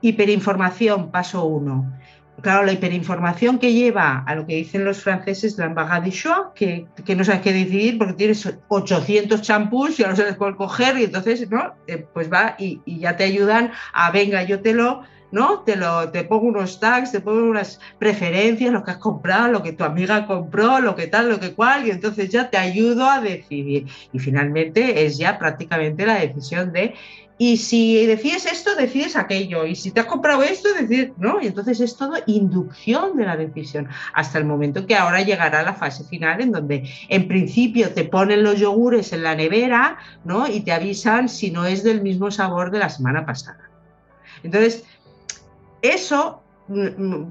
Hiperinformación, 0.00 1.10
paso 1.10 1.44
uno. 1.44 1.92
Claro, 2.40 2.64
la 2.64 2.72
hiperinformación 2.72 3.58
que 3.58 3.72
lleva 3.72 4.24
a 4.26 4.34
lo 4.34 4.46
que 4.46 4.56
dicen 4.56 4.84
los 4.84 5.02
franceses 5.02 5.56
du 5.56 6.10
choix, 6.10 6.48
que, 6.54 6.86
que, 7.04 7.14
no 7.14 7.24
sabes 7.24 7.42
qué 7.42 7.52
decidir 7.52 7.98
porque 7.98 8.14
tienes 8.14 8.52
800 8.68 9.42
champús 9.42 10.00
y 10.00 10.02
no 10.02 10.16
sabes 10.16 10.36
cuál 10.36 10.56
coger 10.56 10.98
y 10.98 11.04
entonces, 11.04 11.48
¿no? 11.50 11.74
Eh, 11.86 12.04
pues 12.12 12.32
va 12.32 12.56
y, 12.58 12.80
y 12.84 13.00
ya 13.00 13.16
te 13.16 13.24
ayudan 13.24 13.70
a, 13.92 14.10
venga, 14.10 14.42
yo 14.42 14.60
te 14.60 14.72
lo, 14.72 15.02
¿no? 15.32 15.60
Te, 15.60 15.76
lo, 15.76 16.10
te 16.10 16.24
pongo 16.24 16.46
unos 16.46 16.78
tags, 16.78 17.10
te 17.10 17.20
pongo 17.20 17.42
unas 17.42 17.80
preferencias, 17.98 18.72
lo 18.72 18.84
que 18.84 18.92
has 18.92 18.98
comprado, 18.98 19.48
lo 19.48 19.62
que 19.62 19.72
tu 19.72 19.82
amiga 19.82 20.26
compró, 20.26 20.78
lo 20.78 20.94
que 20.94 21.08
tal, 21.08 21.28
lo 21.28 21.40
que 21.40 21.54
cual, 21.54 21.86
y 21.86 21.90
entonces 21.90 22.28
ya 22.28 22.50
te 22.50 22.58
ayudo 22.58 23.08
a 23.08 23.20
decidir. 23.20 23.86
Y 24.12 24.18
finalmente 24.18 25.04
es 25.04 25.18
ya 25.18 25.38
prácticamente 25.38 26.06
la 26.06 26.20
decisión 26.20 26.72
de, 26.72 26.94
y 27.38 27.56
si 27.56 28.06
decides 28.06 28.46
esto, 28.46 28.76
decides 28.76 29.16
aquello, 29.16 29.66
y 29.66 29.74
si 29.74 29.90
te 29.90 30.00
has 30.00 30.06
comprado 30.06 30.42
esto, 30.42 30.68
decides, 30.74 31.12
¿no? 31.16 31.40
Y 31.40 31.46
entonces 31.46 31.80
es 31.80 31.96
todo 31.96 32.14
inducción 32.26 33.16
de 33.16 33.24
la 33.24 33.36
decisión, 33.36 33.88
hasta 34.12 34.38
el 34.38 34.44
momento 34.44 34.86
que 34.86 34.94
ahora 34.94 35.22
llegará 35.22 35.62
la 35.62 35.74
fase 35.74 36.04
final 36.04 36.40
en 36.40 36.52
donde 36.52 36.88
en 37.08 37.26
principio 37.26 37.90
te 37.90 38.04
ponen 38.04 38.44
los 38.44 38.60
yogures 38.60 39.12
en 39.12 39.22
la 39.24 39.34
nevera, 39.34 39.96
¿no? 40.24 40.46
Y 40.46 40.60
te 40.60 40.72
avisan 40.72 41.28
si 41.28 41.50
no 41.50 41.64
es 41.64 41.82
del 41.82 42.02
mismo 42.02 42.30
sabor 42.30 42.70
de 42.70 42.78
la 42.78 42.90
semana 42.90 43.24
pasada. 43.24 43.70
Entonces, 44.42 44.84
eso, 45.82 46.42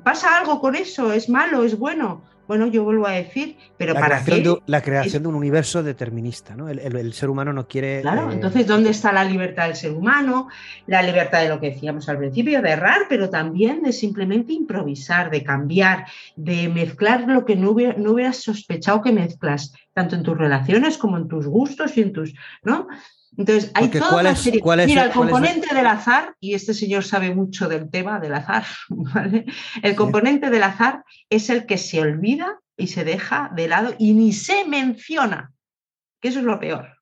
¿pasa 0.04 0.38
algo 0.38 0.60
con 0.60 0.76
eso? 0.76 1.12
¿Es 1.14 1.30
malo? 1.30 1.64
¿Es 1.64 1.78
bueno? 1.78 2.24
Bueno, 2.48 2.68
yo 2.68 2.84
vuelvo 2.84 3.08
a 3.08 3.12
decir, 3.12 3.56
pero 3.78 3.94
la 3.94 4.02
para 4.02 4.26
qué? 4.26 4.42
De, 4.42 4.58
la 4.66 4.82
creación 4.82 5.16
es... 5.16 5.22
de 5.22 5.28
un 5.30 5.36
universo 5.36 5.84
determinista, 5.84 6.54
¿no? 6.54 6.68
El, 6.68 6.80
el, 6.80 6.98
el, 6.98 7.14
ser 7.14 7.30
humano 7.30 7.54
no 7.54 7.66
quiere... 7.66 8.02
Claro, 8.02 8.30
eh... 8.30 8.34
entonces, 8.34 8.68
¿dónde 8.68 8.90
está 8.90 9.14
la 9.14 9.24
libertad 9.24 9.68
del 9.68 9.78
ser 9.78 9.94
humano? 9.94 10.50
La 10.86 11.02
libertad 11.02 11.44
de 11.44 11.48
lo 11.48 11.62
que 11.62 11.70
decíamos 11.70 12.10
al 12.10 12.18
principio, 12.18 12.62
de 12.62 12.72
errar, 12.72 13.04
pero 13.08 13.30
también 13.30 13.82
de 13.84 13.94
simplemente 13.94 14.52
improvisar, 14.52 15.30
de 15.32 15.46
cambiar, 15.46 16.06
de 16.36 16.68
mezclar 16.68 17.26
lo 17.26 17.46
que 17.46 17.56
no, 17.56 17.72
hubiera, 17.72 17.94
no 17.98 18.12
hubieras 18.12 18.44
sospechado 18.44 19.02
que 19.02 19.14
mezclas, 19.14 19.74
tanto 19.94 20.18
en 20.18 20.24
tus 20.24 20.38
relaciones 20.38 20.98
como 20.98 21.16
en 21.16 21.30
tus 21.30 21.48
gustos 21.48 21.96
y 21.96 22.02
en 22.02 22.12
tus... 22.12 22.34
¿no? 22.64 22.90
Entonces, 23.38 23.72
hay 23.74 23.84
Porque 23.86 24.00
toda 24.00 24.12
¿cuál 24.12 24.26
una 24.26 24.32
es- 24.34 24.40
serie. 24.40 24.60
cuál 24.62 24.80
es 24.82 24.88
Mira, 24.88 25.04
el- 25.04 25.10
es 25.10 25.16
componente 25.16 25.74
del 25.74 25.88
azar, 25.88 26.36
y 26.40 26.54
este 26.54 26.74
señor 26.74 27.04
sabe 27.04 27.34
mucho 27.34 27.70
del 27.70 27.90
tema 27.90 28.20
del 28.20 28.34
azar, 28.34 28.66
¿vale? 28.90 29.46
El 29.82 29.96
componente 29.96 30.50
del 30.50 30.64
azar 30.64 31.04
es 31.30 31.50
el 31.50 31.66
que 31.66 31.78
se 31.78 32.02
olvida 32.02 32.60
y 32.78 32.88
se 32.88 33.04
deja 33.06 33.50
de 33.56 33.68
lado 33.70 33.96
y 33.98 34.14
ni 34.14 34.34
se 34.34 34.66
menciona, 34.66 35.52
que 36.20 36.28
eso 36.30 36.40
es 36.40 36.46
lo 36.46 36.60
peor. 36.60 36.98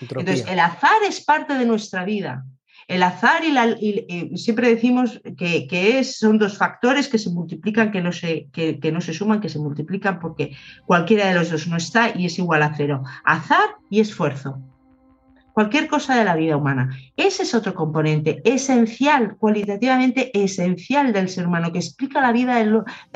Entropía. 0.00 0.20
Entonces, 0.32 0.52
el 0.52 0.58
azar 0.60 1.02
es 1.06 1.22
parte 1.24 1.54
de 1.54 1.66
nuestra 1.66 2.04
vida. 2.04 2.44
El 2.88 3.02
azar 3.02 3.44
y, 3.44 3.52
la, 3.52 3.66
y- 3.68 4.06
y 4.32 4.36
siempre 4.38 4.68
decimos 4.68 5.20
que, 5.38 5.66
que 5.66 5.98
es, 5.98 6.18
son 6.18 6.38
dos 6.38 6.56
factores 6.58 7.08
que 7.08 7.18
se 7.18 7.30
multiplican, 7.30 7.90
que 7.92 8.00
no 8.02 8.12
se, 8.12 8.48
que, 8.52 8.78
que 8.80 8.90
no 8.92 9.00
se 9.00 9.12
suman, 9.14 9.40
que 9.40 9.48
se 9.48 9.58
multiplican 9.58 10.18
porque 10.18 10.56
cualquiera 10.86 11.26
de 11.28 11.34
los 11.34 11.50
dos 11.50 11.66
no 11.68 11.76
está 11.76 12.10
y 12.18 12.26
es 12.26 12.38
igual 12.38 12.62
a 12.62 12.74
cero. 12.76 13.02
Azar 13.24 13.76
y 13.90 14.00
esfuerzo. 14.00 14.58
Cualquier 15.54 15.86
cosa 15.86 16.16
de 16.16 16.24
la 16.24 16.34
vida 16.34 16.56
humana. 16.56 16.98
Ese 17.16 17.44
es 17.44 17.54
otro 17.54 17.74
componente 17.74 18.42
esencial, 18.44 19.36
cualitativamente 19.38 20.30
esencial 20.36 21.12
del 21.12 21.28
ser 21.28 21.46
humano, 21.46 21.70
que 21.70 21.78
explica 21.78 22.20
la 22.20 22.32
vida, 22.32 22.60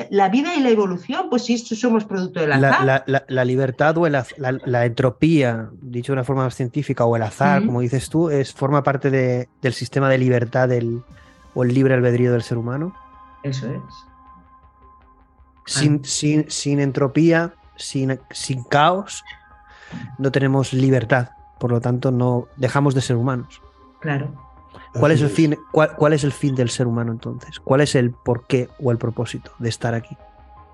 la 0.09 0.29
vida 0.29 0.55
y 0.55 0.61
la 0.61 0.69
evolución. 0.69 1.29
Pues 1.29 1.43
si 1.43 1.53
esto 1.55 1.75
somos 1.75 2.05
producto 2.05 2.39
del 2.39 2.53
azar. 2.53 2.85
La, 2.85 3.03
la- 3.05 3.25
la- 3.27 3.43
libertad 3.45 3.97
o 3.97 4.07
el 4.07 4.17
la, 4.37 4.85
entropía, 4.85 5.69
dicho 5.81 6.13
de 6.13 6.17
una 6.19 6.23
forma 6.23 6.45
más 6.45 6.55
científica, 6.55 7.03
o 7.03 7.15
el 7.17 7.23
azar, 7.23 7.65
como 7.65 7.81
dices 7.81 8.09
tú, 8.09 8.29
es, 8.29 8.53
forma 8.53 8.83
parte 8.83 9.11
de- 9.11 9.49
del 9.61 9.73
sistema 9.73 10.07
de 10.09 10.17
libertad 10.17 10.69
del, 10.69 11.03
o 11.53 11.63
el 11.63 11.73
libre 11.73 11.93
albedrío 11.93 12.31
del 12.31 12.41
ser 12.41 12.57
humano. 12.57 12.95
Eso 13.43 13.69
es. 13.69 13.81
Sin, 15.65 16.03
sin, 16.05 16.49
sin 16.49 16.79
entropía, 16.79 17.53
sin, 17.75 18.17
sin 18.31 18.63
caos, 18.63 19.23
no 20.17 20.31
tenemos 20.31 20.71
libertad. 20.73 21.29
Por 21.59 21.71
lo 21.71 21.81
tanto, 21.81 22.11
no 22.11 22.47
dejamos 22.57 22.95
de 22.95 23.01
ser 23.01 23.15
humanos. 23.15 23.61
Claro. 23.99 24.29
¿Cuál 24.93 25.11
es 25.11 25.21
el 25.21 25.29
fin? 25.29 25.57
Cuál, 25.71 25.95
cuál 25.95 26.13
es 26.13 26.23
el 26.23 26.31
fin 26.31 26.55
del 26.55 26.69
ser 26.69 26.87
humano 26.87 27.11
entonces? 27.11 27.59
¿Cuál 27.59 27.81
es 27.81 27.95
el 27.95 28.11
porqué 28.11 28.69
o 28.81 28.91
el 28.91 28.97
propósito 28.97 29.51
de 29.59 29.69
estar 29.69 29.93
aquí? 29.93 30.15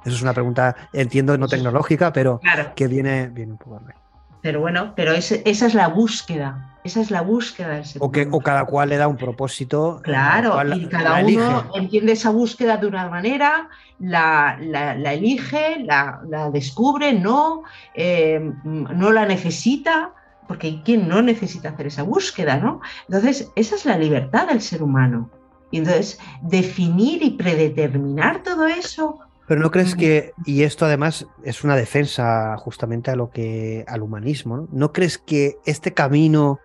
Eso 0.06 0.16
es 0.16 0.22
una 0.22 0.34
pregunta, 0.34 0.76
entiendo, 0.94 1.38
no 1.38 1.48
tecnológica, 1.48 2.14
pero 2.14 2.40
Claro. 2.40 2.72
que 2.76 2.88
viene, 2.88 3.28
viene 3.28 3.54
un 3.54 3.58
poco 3.58 3.78
a 3.78 3.80
raíz. 3.80 4.00
Pero 4.42 4.60
bueno, 4.60 4.94
pero 4.96 5.12
esa 5.14 5.36
es 5.44 5.74
la 5.74 5.88
búsqueda. 5.88 6.78
Esa 6.84 7.02
es 7.02 7.10
la 7.10 7.22
búsqueda 7.22 7.70
del 7.70 7.86
ser 7.86 8.04
O, 8.04 8.12
que, 8.12 8.22
humano. 8.22 8.38
o 8.38 8.42
cada 8.42 8.66
cual 8.66 8.90
le 8.90 8.98
da 8.98 9.08
un 9.08 9.18
propósito. 9.18 10.00
Claro, 10.04 10.52
cual 10.52 10.80
y 10.80 10.88
cada 10.88 11.20
elige. 11.20 11.40
uno 11.40 11.72
entiende 11.74 12.12
esa 12.12 12.30
búsqueda 12.30 12.78
de 12.78 12.86
una 12.86 13.10
manera, 13.10 13.70
la, 13.98 14.56
la- 14.62 14.94
la 14.94 15.14
elige, 15.14 15.84
la, 15.84 16.22
la 16.30 16.52
descubre, 16.52 17.12
no, 17.14 17.64
eh, 17.96 18.52
no 18.64 19.12
la 19.12 19.26
necesita, 19.26 20.12
porque 20.48 20.68
hay 20.68 20.82
quien 20.84 21.08
no 21.08 21.22
necesita 21.22 21.70
hacer 21.70 21.88
esa 21.88 22.04
búsqueda, 22.04 22.58
¿no? 22.58 22.82
Entonces, 23.08 23.52
esa 23.56 23.76
es 23.76 23.86
la 23.86 23.98
libertad 23.98 24.48
del 24.48 24.62
ser 24.62 24.84
humano. 24.84 25.30
Y 25.72 25.80
entonces, 25.80 26.20
definir 26.42 27.24
y 27.24 27.32
predeterminar 27.32 28.44
todo 28.44 28.68
eso, 28.68 29.20
Pero 29.48 29.62
no 29.62 29.70
crees 29.70 29.90
Ujú. 29.90 30.00
que, 30.00 30.34
y 30.46 30.64
esto 30.64 30.86
además 30.86 31.28
es 31.44 31.64
una 31.64 31.76
defensa 31.76 32.58
justamente 32.58 33.12
a 33.12 33.16
lo 33.16 33.30
que, 33.30 33.86
al 33.88 34.02
humanismo, 34.02 34.58
¿no? 34.58 34.68
¿No 34.72 34.92
crees 34.92 35.20
que 35.20 35.58
este 35.66 35.94
camino, 35.94 36.60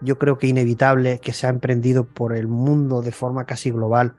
yo 0.00 0.16
creo 0.18 0.38
que 0.38 0.46
inevitable, 0.46 1.18
que 1.18 1.32
se 1.32 1.48
ha 1.48 1.50
emprendido 1.50 2.06
por 2.06 2.36
el 2.36 2.46
mundo 2.46 3.02
de 3.02 3.10
forma 3.10 3.46
casi 3.46 3.70
global, 3.70 4.14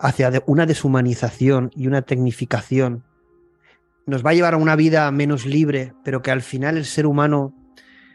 hacia 0.00 0.42
una 0.46 0.64
deshumanización 0.64 1.70
y 1.74 1.86
una 1.86 2.02
tecnificación, 2.02 3.04
nos 4.06 4.24
va 4.24 4.30
a 4.30 4.34
llevar 4.34 4.54
a 4.54 4.56
una 4.56 4.74
vida 4.74 5.10
menos 5.10 5.44
libre, 5.44 5.92
pero 6.04 6.22
que 6.22 6.30
al 6.30 6.40
final 6.40 6.78
el 6.78 6.86
ser 6.86 7.04
humano 7.04 7.52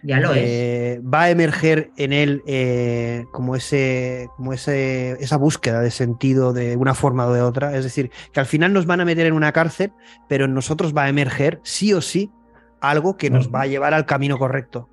ya 0.03 0.19
lo 0.19 0.31
es. 0.33 0.37
eh, 0.37 1.01
va 1.01 1.23
a 1.23 1.29
emerger 1.29 1.91
en 1.97 2.13
él 2.13 2.41
eh, 2.45 3.25
como, 3.31 3.55
ese, 3.55 4.27
como 4.35 4.53
ese, 4.53 5.11
esa 5.23 5.37
búsqueda 5.37 5.81
de 5.81 5.91
sentido 5.91 6.53
de 6.53 6.75
una 6.77 6.93
forma 6.93 7.25
o 7.25 7.33
de 7.33 7.41
otra. 7.41 7.75
Es 7.75 7.83
decir, 7.83 8.11
que 8.31 8.39
al 8.39 8.45
final 8.45 8.73
nos 8.73 8.85
van 8.85 9.01
a 9.01 9.05
meter 9.05 9.25
en 9.25 9.33
una 9.33 9.51
cárcel, 9.51 9.91
pero 10.27 10.45
en 10.45 10.53
nosotros 10.53 10.95
va 10.95 11.03
a 11.03 11.09
emerger 11.09 11.59
sí 11.63 11.93
o 11.93 12.01
sí 12.01 12.31
algo 12.81 13.15
que 13.17 13.29
nos 13.29 13.49
va 13.49 13.61
a 13.61 13.67
llevar 13.67 13.93
al 13.93 14.05
camino 14.05 14.37
correcto. 14.37 14.89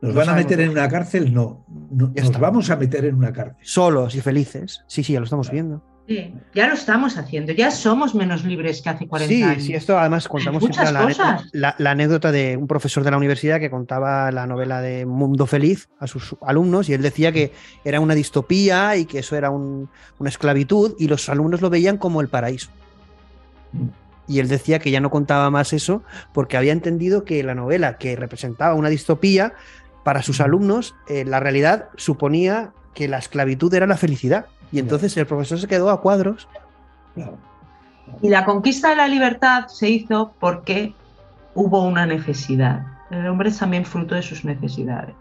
¿Nos 0.00 0.14
No 0.14 0.20
van 0.20 0.28
a 0.30 0.34
meter 0.34 0.60
en 0.60 0.70
una 0.70 0.88
cárcel? 0.88 1.32
No. 1.32 1.64
No, 1.90 2.08
nos 2.08 2.16
está. 2.16 2.38
vamos 2.38 2.70
a 2.70 2.76
meter 2.76 3.04
en 3.04 3.14
una 3.14 3.32
cárcel. 3.32 3.56
Solos 3.62 4.14
y 4.14 4.20
felices. 4.20 4.82
Sí, 4.86 5.02
sí, 5.04 5.12
ya 5.14 5.20
lo 5.20 5.24
estamos 5.24 5.50
viendo. 5.50 5.82
Sí, 6.06 6.34
ya 6.54 6.66
lo 6.68 6.74
estamos 6.74 7.16
haciendo, 7.16 7.52
ya 7.52 7.70
somos 7.70 8.14
menos 8.14 8.44
libres 8.44 8.82
que 8.82 8.90
hace 8.90 9.06
40 9.08 9.34
Sí, 9.34 9.42
años. 9.42 9.62
sí, 9.64 9.72
esto 9.72 9.98
además 9.98 10.28
contamos 10.28 10.62
siempre 10.62 10.92
la, 10.92 11.40
la- 11.52 11.74
la 11.78 11.90
anécdota 11.92 12.30
de 12.30 12.58
un 12.58 12.66
profesor 12.66 13.04
de 13.04 13.10
la 13.10 13.16
universidad 13.16 13.58
que 13.58 13.70
contaba 13.70 14.30
la 14.30 14.46
novela 14.46 14.82
de 14.82 15.06
Mundo 15.06 15.46
Feliz 15.46 15.88
a 15.98 16.06
sus 16.06 16.36
alumnos 16.42 16.90
y 16.90 16.92
él 16.92 17.00
decía 17.00 17.32
que 17.32 17.52
era 17.84 18.00
una 18.00 18.14
distopía 18.14 18.96
y 18.96 19.06
que 19.06 19.20
eso 19.20 19.34
era 19.34 19.48
un- 19.48 19.88
una 20.18 20.28
esclavitud 20.28 20.94
y 20.98 21.08
los 21.08 21.26
alumnos 21.30 21.62
lo 21.62 21.70
veían 21.70 21.96
como 21.96 22.20
el 22.20 22.28
paraíso. 22.28 22.68
Y 24.28 24.40
él 24.40 24.48
decía 24.48 24.78
que 24.78 24.90
ya 24.90 25.00
no 25.00 25.10
contaba 25.10 25.50
más 25.50 25.72
eso 25.72 26.02
porque 26.32 26.56
había 26.58 26.72
entendido 26.72 27.24
que 27.24 27.42
la 27.42 27.54
novela 27.54 27.96
que 27.98 28.14
representaba 28.16 28.74
una 28.74 28.88
distopía 28.90 29.54
para 30.02 30.22
sus 30.22 30.40
alumnos, 30.42 30.94
eh, 31.08 31.24
la 31.24 31.40
realidad 31.40 31.88
suponía 31.96 32.72
que 32.94 33.08
la 33.08 33.18
esclavitud 33.18 33.72
era 33.74 33.86
la 33.86 33.96
felicidad. 33.96 34.46
Y 34.74 34.80
entonces 34.80 35.16
el 35.16 35.24
profesor 35.26 35.58
se 35.60 35.68
quedó 35.68 35.88
a 35.90 36.00
cuadros. 36.00 36.48
Y 38.22 38.28
la 38.28 38.44
conquista 38.44 38.90
de 38.90 38.96
la 38.96 39.06
libertad 39.06 39.68
se 39.68 39.88
hizo 39.88 40.34
porque 40.40 40.94
hubo 41.54 41.86
una 41.86 42.06
necesidad. 42.06 42.84
El 43.10 43.26
hombre 43.28 43.50
es 43.50 43.58
también 43.58 43.84
fruto 43.84 44.16
de 44.16 44.22
sus 44.22 44.44
necesidades. 44.44 45.14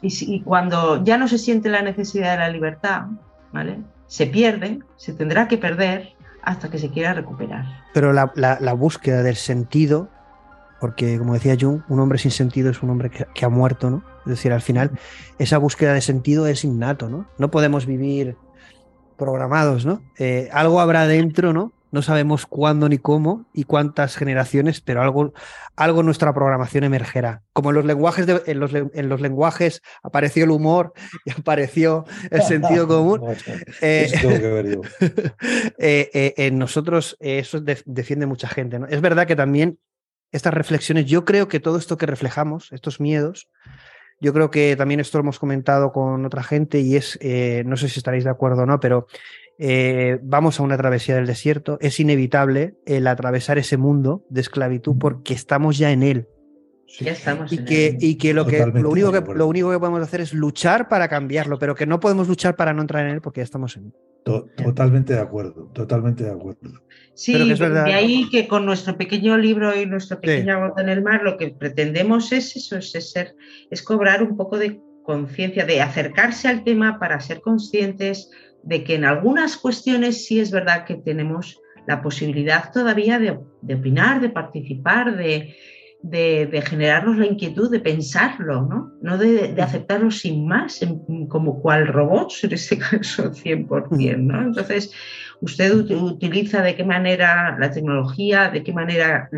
Y, 0.00 0.10
si- 0.10 0.34
y 0.34 0.40
cuando 0.40 1.04
ya 1.04 1.18
no 1.18 1.28
se 1.28 1.36
siente 1.38 1.68
la 1.68 1.82
necesidad 1.82 2.32
de 2.32 2.38
la 2.38 2.48
libertad, 2.48 3.02
¿vale? 3.52 3.80
Se 4.06 4.26
pierde, 4.26 4.78
se 4.96 5.12
tendrá 5.12 5.46
que 5.46 5.58
perder 5.58 6.14
hasta 6.42 6.70
que 6.70 6.78
se 6.78 6.88
quiera 6.90 7.12
recuperar. 7.14 7.66
pero 7.92 8.12
la, 8.14 8.32
la- 8.34 8.58
la 8.60 8.72
búsqueda 8.72 9.22
del 9.22 9.36
sentido 9.36 10.08
porque 10.82 11.16
como 11.16 11.34
decía 11.34 11.56
Jung, 11.58 11.82
un 11.88 12.00
hombre 12.00 12.18
sin 12.18 12.32
sentido 12.32 12.68
es 12.68 12.82
un 12.82 12.90
hombre 12.90 13.08
que, 13.08 13.44
ha 13.44 13.48
muerto, 13.48 13.88
¿no? 13.88 14.02
Es 14.26 14.30
decir, 14.30 14.52
al 14.52 14.62
final 14.62 14.90
esa 15.38 15.56
búsqueda 15.58 15.94
de 15.94 16.00
sentido 16.00 16.48
es 16.48 16.64
innato, 16.64 17.08
¿no? 17.08 17.28
No 17.38 17.52
podemos 17.52 17.86
vivir 17.86 18.36
programados, 19.16 19.86
¿no? 19.86 20.02
Eh, 20.18 20.48
algo 20.52 20.80
habrá 20.80 21.06
dentro, 21.06 21.52
¿no? 21.52 21.72
No 21.92 22.02
sabemos 22.02 22.46
cuándo 22.46 22.88
ni 22.88 22.98
cómo 22.98 23.46
y 23.54 23.62
cuántas 23.62 24.16
generaciones, 24.16 24.80
pero 24.80 25.02
algo, 25.02 25.32
algo 25.76 26.00
en 26.00 26.06
nuestra 26.06 26.34
programación 26.34 26.82
emergerá. 26.82 27.42
Como 27.52 27.70
en 27.70 27.76
los 27.76 27.84
lenguajes, 27.84 28.26
en, 28.46 28.58
los, 28.58 28.74
en, 28.74 29.08
los, 29.08 29.20
lenguajes 29.20 29.82
apareció 30.02 30.42
el 30.42 30.50
humor 30.50 30.94
y 31.24 31.30
apareció 31.30 32.06
el 32.32 32.42
sentido 32.42 32.88
común. 32.88 33.20
Eh, 35.78 36.10
eh, 36.12 36.34
en 36.38 36.58
nosotros 36.58 37.16
eso 37.20 37.60
defiende 37.60 38.26
mucha 38.26 38.48
gente. 38.48 38.78
¿no? 38.78 38.86
Es 38.86 39.00
verdad 39.00 39.26
que 39.26 39.36
también 39.36 39.78
estas 40.32 40.54
reflexiones, 40.54 41.06
yo 41.06 41.24
creo 41.24 41.46
que 41.46 41.60
todo 41.60 41.78
esto 41.78 41.96
que 41.96 42.06
reflejamos, 42.06 42.72
estos 42.72 43.00
miedos, 43.00 43.48
yo 44.20 44.32
creo 44.32 44.50
que 44.50 44.76
también 44.76 45.00
esto 45.00 45.18
lo 45.18 45.22
hemos 45.22 45.38
comentado 45.38 45.92
con 45.92 46.24
otra 46.24 46.42
gente 46.42 46.80
y 46.80 46.96
es, 46.96 47.18
no 47.64 47.76
sé 47.76 47.88
si 47.88 47.98
estaréis 47.98 48.24
de 48.24 48.30
acuerdo 48.30 48.62
o 48.62 48.66
no, 48.66 48.80
pero 48.80 49.06
eh, 49.58 50.18
vamos 50.22 50.58
a 50.58 50.62
una 50.62 50.76
travesía 50.76 51.14
del 51.14 51.26
desierto, 51.26 51.78
es 51.80 52.00
inevitable 52.00 52.74
el 52.86 53.06
atravesar 53.06 53.58
ese 53.58 53.76
mundo 53.76 54.24
de 54.28 54.40
esclavitud 54.40 54.96
porque 54.98 55.34
estamos 55.34 55.78
ya 55.78 55.92
en 55.92 56.02
él. 56.02 56.28
Ya 57.00 57.12
estamos 57.12 57.52
y, 57.52 57.64
que, 57.64 57.96
y 58.00 58.16
que, 58.16 58.34
lo, 58.34 58.44
que 58.44 58.66
lo, 58.66 58.90
único 58.90 59.12
que 59.12 59.20
lo 59.34 59.46
único 59.46 59.70
que 59.70 59.78
podemos 59.78 60.02
hacer 60.02 60.20
es 60.20 60.34
luchar 60.34 60.88
para 60.88 61.08
cambiarlo, 61.08 61.58
pero 61.58 61.74
que 61.74 61.86
no 61.86 62.00
podemos 62.00 62.28
luchar 62.28 62.54
para 62.56 62.74
no 62.74 62.82
entrar 62.82 63.06
en 63.06 63.14
él 63.14 63.20
porque 63.22 63.40
ya 63.40 63.44
estamos 63.44 63.76
en 63.76 63.86
él. 63.86 63.92
Totalmente 64.24 65.14
de 65.14 65.20
acuerdo, 65.20 65.68
totalmente 65.72 66.24
de 66.24 66.30
acuerdo. 66.30 66.80
Sí, 67.14 67.50
es 67.50 67.58
verdad. 67.58 67.84
de 67.84 67.94
ahí 67.94 68.28
que 68.30 68.46
con 68.46 68.64
nuestro 68.64 68.96
pequeño 68.96 69.36
libro 69.36 69.78
y 69.78 69.84
nuestra 69.84 70.20
pequeña 70.20 70.66
gota 70.66 70.80
en 70.82 70.88
el 70.88 71.02
mar, 71.02 71.22
lo 71.22 71.36
que 71.36 71.50
pretendemos 71.50 72.30
es 72.32 72.56
eso, 72.56 72.76
es, 72.76 72.92
ser, 73.10 73.34
es 73.70 73.82
cobrar 73.82 74.22
un 74.22 74.36
poco 74.36 74.58
de 74.58 74.80
conciencia, 75.02 75.66
de 75.66 75.82
acercarse 75.82 76.48
al 76.48 76.62
tema 76.62 76.98
para 77.00 77.20
ser 77.20 77.40
conscientes, 77.40 78.30
de 78.62 78.84
que 78.84 78.94
en 78.94 79.04
algunas 79.04 79.56
cuestiones 79.56 80.24
sí 80.24 80.38
es 80.38 80.52
verdad 80.52 80.84
que 80.84 80.94
tenemos 80.94 81.60
la 81.86 82.00
posibilidad 82.00 82.72
todavía 82.72 83.18
de, 83.18 83.30
opinar, 83.74 84.20
de 84.20 84.30
participar, 84.30 85.16
de, 85.16 85.56
generarnos 86.62 87.16
la 87.16 87.26
inquietud 87.26 87.70
de 87.70 87.80
pensarlo, 87.80 88.62
no, 88.62 88.92
no 89.00 89.18
de, 89.18 89.54
aceptarlo 89.62 90.10
sin 90.10 90.46
más, 90.46 90.80
como 91.28 91.60
cual 91.60 91.86
robots, 91.86 92.44
en 92.44 92.52
este 92.52 92.78
caso 92.78 93.32
100%. 93.32 94.18
¿no? 94.18 94.42
Entonces, 94.42 94.92
usted 95.40 95.72
utiliza 95.74 96.62
de 96.62 96.76
qué 96.76 96.84
manera 96.84 97.56
la 97.58 97.70
tecnología, 97.70 98.50
de 98.50 98.62
qué 98.62 98.72
manera 98.72 99.30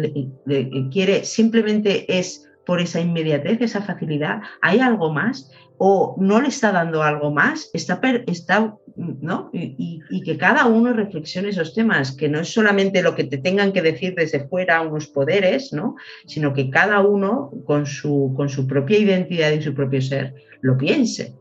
quiere, 0.91 1.25
simplemente 1.25 2.19
es 2.19 2.49
por 2.65 2.81
esa 2.81 3.01
inmediatez, 3.01 3.61
esa 3.61 3.83
facilidad, 3.83 4.41
¿hay 4.63 4.81
algo 4.81 5.13
más? 5.13 5.51
¿O 5.79 6.17
no 6.19 6.41
le 6.41 6.49
está 6.49 6.73
dando 6.73 7.03
algo 7.03 7.31
más? 7.33 7.71
Está, 7.73 8.01
está 8.27 8.77
¿no? 8.97 9.51
Y, 9.53 10.23
que 10.23 10.39
cada 10.39 10.67
uno 10.67 10.93
reflexione 10.93 11.49
esos 11.49 11.75
temas, 11.75 12.13
que 12.13 12.29
no 12.29 12.41
es 12.41 12.53
solamente 12.53 13.03
lo 13.03 13.15
que 13.15 13.25
te 13.25 13.39
tengan 13.39 13.73
que 13.73 13.83
decir 13.83 14.15
desde 14.15 14.47
fuera 14.49 14.81
unos 14.81 15.09
poderes, 15.09 15.73
¿no? 15.73 15.97
Sino 16.27 16.55
que 16.55 16.71
cada 16.71 17.01
uno 17.01 17.51
con 17.67 17.87
su, 17.87 18.33
con 18.37 18.49
su 18.49 18.67
propia 18.67 18.99
identidad 18.99 19.51
y 19.51 19.63
su 19.63 19.75
propio 19.75 20.01
ser 20.01 20.35
lo 20.61 20.79
piense. 20.79 21.35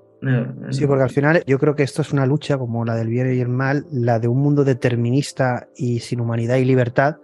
Sí, 0.69 0.87
porque 0.87 1.03
al 1.03 1.09
final 1.09 1.43
yo 1.45 1.59
creo 1.59 1.75
que 1.75 1.83
esto 1.83 2.01
es 2.01 2.13
una 2.13 2.25
lucha 2.25 2.57
como 2.57 2.85
la 2.85 2.95
del 2.95 3.09
bien 3.09 3.33
y 3.35 3.41
el 3.41 3.49
mal, 3.49 3.85
la 3.91 4.19
de 4.19 4.29
un 4.29 4.39
mundo 4.39 4.63
determinista 4.63 5.67
y 5.75 5.99
sin 5.99 6.21
humanidad 6.21 6.55
y 6.55 6.65
libertad, 6.65 7.17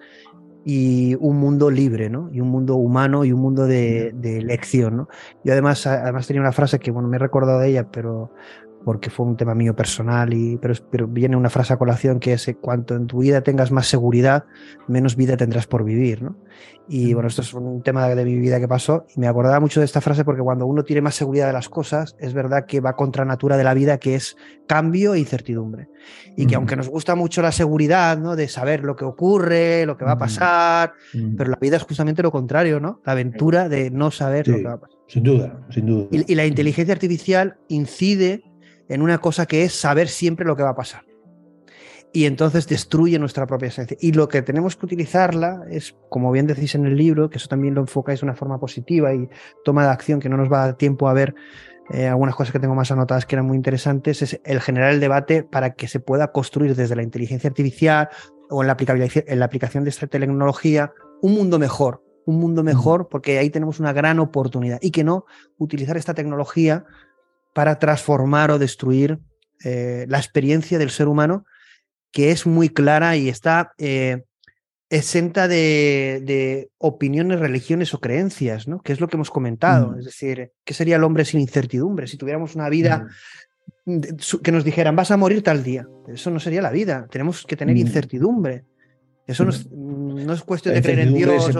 y 0.65 1.15
un 1.15 1.37
mundo 1.37 1.69
libre, 1.71 2.09
¿no? 2.09 2.29
Y 2.31 2.41
un 2.41 2.49
mundo 2.49 2.75
humano 2.75 3.25
y 3.25 3.31
un 3.31 3.39
mundo 3.39 3.65
de, 3.65 4.09
elección, 4.23 4.97
¿no? 4.97 5.09
Yo 5.43 5.53
además, 5.53 5.85
además 5.87 6.27
tenía 6.27 6.41
una 6.41 6.51
frase 6.51 6.79
que, 6.79 6.91
bueno, 6.91 7.07
me 7.07 7.17
he 7.17 7.19
recordado 7.19 7.59
de 7.59 7.69
ella, 7.69 7.87
pero 7.91 8.31
porque 8.83 9.09
fue 9.09 9.25
un 9.25 9.35
tema 9.35 9.55
mío 9.55 9.75
personal, 9.75 10.33
y, 10.33 10.57
pero, 10.57 10.73
pero 10.89 11.07
viene 11.07 11.35
una 11.35 11.49
frase 11.49 11.73
a 11.73 11.77
colación 11.77 12.19
que 12.19 12.33
es, 12.33 12.47
eh, 12.47 12.55
cuanto 12.55 12.95
en 12.95 13.07
tu 13.07 13.19
vida 13.19 13.41
tengas 13.41 13.71
más 13.71 13.87
seguridad, 13.87 14.45
menos 14.87 15.15
vida 15.15 15.37
tendrás 15.37 15.67
por 15.67 15.83
vivir, 15.83 16.21
¿no? 16.21 16.37
Y 16.91 17.13
bueno, 17.13 17.29
esto 17.29 17.43
es 17.43 17.53
un 17.53 17.83
tema 17.83 18.07
de 18.07 18.25
mi 18.25 18.35
vida 18.35 18.59
que 18.59 18.67
pasó 18.67 19.05
y 19.15 19.19
me 19.19 19.27
acordaba 19.27 19.59
mucho 19.59 19.79
de 19.79 19.85
esta 19.85 20.01
frase 20.01 20.25
porque 20.25 20.41
cuando 20.41 20.65
uno 20.65 20.83
tiene 20.83 21.03
más 21.03 21.13
seguridad 21.13 21.45
de 21.45 21.53
las 21.53 21.69
cosas, 21.69 22.15
es 22.17 22.33
verdad 22.33 22.65
que 22.65 22.79
va 22.79 22.95
contra 22.95 23.23
natura 23.25 23.57
de 23.57 23.63
la 23.63 23.75
vida, 23.75 23.99
que 23.99 24.15
es 24.15 24.35
cambio 24.65 25.13
e 25.13 25.19
incertidumbre. 25.19 25.87
Y 26.35 26.47
que 26.47 26.55
aunque 26.55 26.75
nos 26.75 26.89
gusta 26.89 27.13
mucho 27.13 27.43
la 27.43 27.51
seguridad, 27.51 28.17
¿no? 28.17 28.35
De 28.35 28.47
saber 28.47 28.83
lo 28.83 28.95
que 28.95 29.05
ocurre, 29.05 29.85
lo 29.85 29.97
que 29.97 30.05
va 30.05 30.13
a 30.13 30.17
pasar, 30.17 30.93
pero 31.37 31.51
la 31.51 31.59
vida 31.61 31.77
es 31.77 31.83
justamente 31.83 32.23
lo 32.23 32.31
contrario, 32.31 32.79
¿no? 32.79 33.01
La 33.05 33.11
aventura 33.11 33.69
de 33.69 33.91
no 33.91 34.09
saber 34.09 34.47
lo 34.47 34.57
que 34.57 34.63
va 34.63 34.73
a 34.73 34.79
pasar. 34.79 34.97
Sin 35.07 35.23
duda, 35.23 35.59
sin 35.69 35.85
duda. 35.85 36.07
y 36.09 36.33
la 36.33 36.47
inteligencia 36.47 36.93
artificial 36.93 37.57
incide 37.67 38.43
en 38.89 39.01
una 39.01 39.19
cosa 39.19 39.45
que 39.45 39.63
es 39.63 39.73
saber 39.73 40.09
siempre 40.09 40.45
lo 40.45 40.55
que 40.55 40.63
va 40.63 40.71
a 40.71 40.75
pasar. 40.75 41.05
Y 42.11 42.25
entonces 42.25 42.67
destruye 42.67 43.19
nuestra 43.19 43.45
propia 43.45 43.67
esencia. 43.67 43.95
Y 44.01 44.13
lo 44.13 44.27
que 44.27 44.41
tenemos 44.41 44.75
que 44.75 44.85
utilizarla 44.87 45.61
es, 45.69 45.95
como 46.09 46.31
bien 46.31 46.47
decís 46.47 46.73
en 46.73 46.85
el 46.85 46.97
libro, 46.97 47.29
que 47.29 47.37
eso 47.37 47.47
también 47.47 47.75
lo 47.75 47.81
enfocáis 47.81 48.21
de 48.21 48.25
una 48.25 48.35
forma 48.35 48.59
positiva 48.59 49.13
y 49.13 49.29
toma 49.63 49.83
de 49.83 49.91
acción, 49.91 50.19
que 50.19 50.27
no 50.27 50.35
nos 50.35 50.51
va 50.51 50.63
a 50.63 50.65
dar 50.67 50.75
tiempo 50.75 51.07
a 51.07 51.13
ver 51.13 51.35
eh, 51.91 52.07
algunas 52.07 52.35
cosas 52.35 52.51
que 52.51 52.59
tengo 52.59 52.73
más 52.73 52.91
anotadas 52.91 53.25
que 53.25 53.35
eran 53.35 53.45
muy 53.45 53.57
interesantes, 53.57 54.21
es 54.21 54.39
el 54.43 54.59
generar 54.59 54.91
el 54.91 54.99
debate 54.99 55.43
para 55.43 55.73
que 55.75 55.87
se 55.87 55.99
pueda 55.99 56.31
construir 56.31 56.75
desde 56.75 56.95
la 56.95 57.03
inteligencia 57.03 57.47
artificial 57.47 58.09
o 58.49 58.61
en 58.61 58.67
la, 58.67 58.73
aplicabilidad, 58.73 59.23
en 59.27 59.39
la 59.39 59.45
aplicación 59.45 59.83
de 59.83 59.91
esta 59.91 60.07
tecnología 60.07 60.91
un 61.21 61.33
mundo 61.33 61.59
mejor, 61.59 62.03
un 62.25 62.39
mundo 62.39 62.63
mejor, 62.63 63.07
porque 63.09 63.37
ahí 63.37 63.49
tenemos 63.49 63.79
una 63.79 63.93
gran 63.93 64.19
oportunidad. 64.19 64.79
Y 64.81 64.91
que 64.91 65.03
no 65.03 65.25
utilizar 65.57 65.97
esta 65.97 66.13
tecnología 66.13 66.85
para 67.53 67.79
transformar 67.79 68.51
o 68.51 68.59
destruir 68.59 69.19
eh, 69.63 70.05
la 70.07 70.17
experiencia 70.17 70.77
del 70.77 70.89
ser 70.89 71.07
humano 71.07 71.45
que 72.11 72.31
es 72.31 72.45
muy 72.45 72.69
clara 72.69 73.15
y 73.17 73.29
está 73.29 73.73
eh, 73.77 74.23
exenta 74.89 75.47
de, 75.47 76.69
opiniones, 76.77 77.39
religiones 77.39 77.93
o 77.93 77.99
creencias, 77.99 78.67
¿no? 78.67 78.81
Que 78.81 78.93
es 78.93 78.99
lo 78.99 79.07
que 79.07 79.17
hemos 79.17 79.29
comentado. 79.29 79.91
Mm. 79.91 79.99
Es 79.99 80.05
decir, 80.05 80.51
¿qué 80.63 80.73
sería 80.73 80.95
el 80.95 81.03
hombre 81.03 81.25
sin 81.25 81.39
incertidumbre? 81.39 82.07
Si 82.07 82.17
tuviéramos 82.17 82.55
una 82.55 82.69
vida 82.69 83.07
mm. 83.85 83.99
que 84.43 84.51
nos 84.51 84.63
dijeran, 84.63 84.95
vas 84.95 85.11
a 85.11 85.17
morir 85.17 85.43
tal 85.43 85.63
día. 85.63 85.87
Eso 86.07 86.31
no 86.31 86.39
sería 86.39 86.61
la 86.61 86.71
vida. 86.71 87.07
Tenemos 87.11 87.45
que 87.45 87.55
tener 87.55 87.75
mm. 87.75 87.79
incertidumbre. 87.79 88.65
Eso 89.27 89.45
no 89.45 90.33
es, 90.33 90.41
cuestión 90.41 90.73
de 90.73 90.81
creer 90.81 90.99
en 90.99 91.13
Dios. 91.13 91.51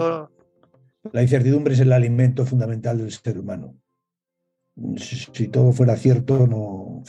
La 1.12 1.22
incertidumbre 1.22 1.74
es 1.74 1.80
el 1.80 1.92
alimento 1.92 2.44
fundamental 2.44 2.98
del 2.98 3.12
ser 3.12 3.38
humano. 3.38 3.76
Si 4.96 5.48
todo 5.48 5.72
fuera 5.72 5.96
cierto, 5.96 6.46
no. 6.46 7.02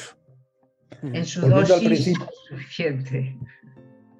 En 1.01 1.25
su 1.25 1.41
dosis 1.41 2.13
suficiente. 2.49 3.37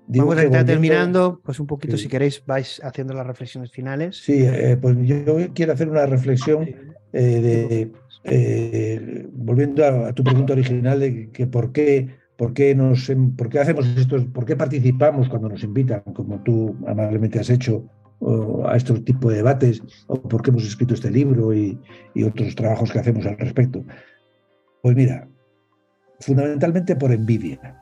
Vamos 0.08 0.38
a 0.38 0.44
estar 0.44 0.66
terminando, 0.66 1.40
pues 1.44 1.60
un 1.60 1.68
poquito, 1.68 1.98
si 1.98 2.08
queréis, 2.08 2.44
vais 2.46 2.82
haciendo 2.84 3.14
las 3.14 3.26
reflexiones 3.26 3.72
finales. 3.72 4.18
Sí, 4.18 4.44
eh, 4.44 4.78
pues 4.82 4.98
yo 5.04 5.24
quiero 5.54 5.74
hacer 5.74 5.90
una 5.90 6.06
reflexión 6.06 6.64
eh, 7.14 7.22
de, 7.22 7.92
eh, 8.26 9.28
volviendo 9.32 9.86
a, 9.86 10.14
tu 10.14 10.24
pregunta 10.24 10.54
original 10.54 11.00
de 11.00 11.30
que 11.32 11.48
por 11.48 11.72
qué, 11.72 12.10
por 12.36 12.54
qué, 12.54 12.76
nos, 12.76 13.10
por 13.38 13.48
qué 13.48 13.60
hacemos 13.60 13.86
esto, 13.96 14.18
por 14.34 14.46
qué 14.46 14.56
participamos 14.58 15.30
cuando 15.30 15.48
nos 15.48 15.64
invitan, 15.64 16.02
como 16.14 16.42
tú 16.44 16.76
amablemente 16.88 17.40
has 17.40 17.50
hecho, 17.50 17.86
a 18.66 18.78
estos 18.78 19.04
tipos 19.04 19.32
de 19.32 19.38
debates, 19.38 19.82
o 20.08 20.22
por 20.22 20.42
qué 20.42 20.52
hemos 20.52 20.64
escrito 20.64 20.94
este 20.94 21.10
libro 21.10 21.54
y 21.54 21.78
otros 22.24 22.56
trabajos 22.56 22.92
que 22.92 23.00
hacemos 23.00 23.26
al 23.26 23.38
respecto. 23.38 23.84
Pues 24.82 24.96
mira, 24.96 25.28
fundamentalmente 26.20 26.96
por 26.96 27.12
envidia. 27.12 27.80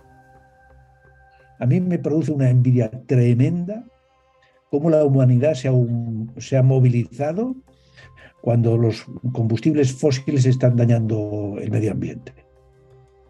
A 1.60 1.66
mí 1.66 1.82
me 1.82 2.00
produce 2.00 2.32
una 2.32 2.50
envidia 2.50 2.90
tremenda 3.06 3.86
cómo 4.72 4.90
la 4.90 5.04
humanidad 5.04 5.54
se 5.56 5.68
ha, 5.68 5.74
se 6.38 6.58
ha 6.58 6.64
movilizado 6.64 7.56
cuando 8.42 8.78
los 8.78 9.06
combustibles 9.34 9.94
fósiles 9.94 10.46
están 10.46 10.78
dañando 10.78 11.58
el 11.60 11.72
medio 11.72 11.92
ambiente. 11.92 12.34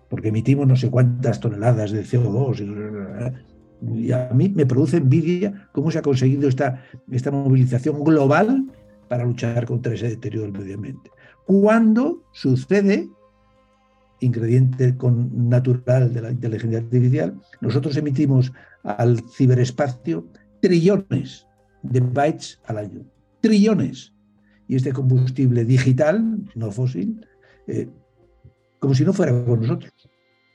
Porque 0.09 0.29
emitimos 0.29 0.67
no 0.67 0.75
sé 0.75 0.89
cuántas 0.89 1.39
toneladas 1.39 1.91
de 1.91 2.03
CO2. 2.03 3.33
Y 3.81 4.11
a 4.11 4.29
mí 4.33 4.49
me 4.49 4.65
produce 4.65 4.97
envidia 4.97 5.69
cómo 5.71 5.89
se 5.91 5.99
ha 5.99 6.01
conseguido 6.01 6.49
esta, 6.49 6.83
esta 7.11 7.31
movilización 7.31 8.03
global 8.03 8.65
para 9.07 9.25
luchar 9.25 9.65
contra 9.65 9.93
ese 9.93 10.09
deterioro 10.09 10.51
del 10.51 10.61
medio 10.61 10.75
ambiente. 10.75 11.11
Cuando 11.45 12.23
sucede 12.31 13.09
ingrediente 14.19 14.95
con, 14.97 15.49
natural 15.49 16.13
de 16.13 16.21
la 16.21 16.31
inteligencia 16.31 16.79
artificial, 16.79 17.39
nosotros 17.61 17.95
emitimos 17.97 18.51
al 18.83 19.21
ciberespacio 19.29 20.27
trillones 20.61 21.47
de 21.81 22.01
bytes 22.01 22.59
al 22.65 22.77
año. 22.77 23.01
Trillones. 23.41 24.13
Y 24.67 24.75
este 24.75 24.93
combustible 24.93 25.65
digital, 25.65 26.37
no 26.53 26.71
fósil, 26.71 27.25
eh, 27.67 27.87
como 28.79 28.93
si 28.93 29.03
no 29.03 29.13
fuera 29.13 29.31
con 29.45 29.61
nosotros. 29.61 29.91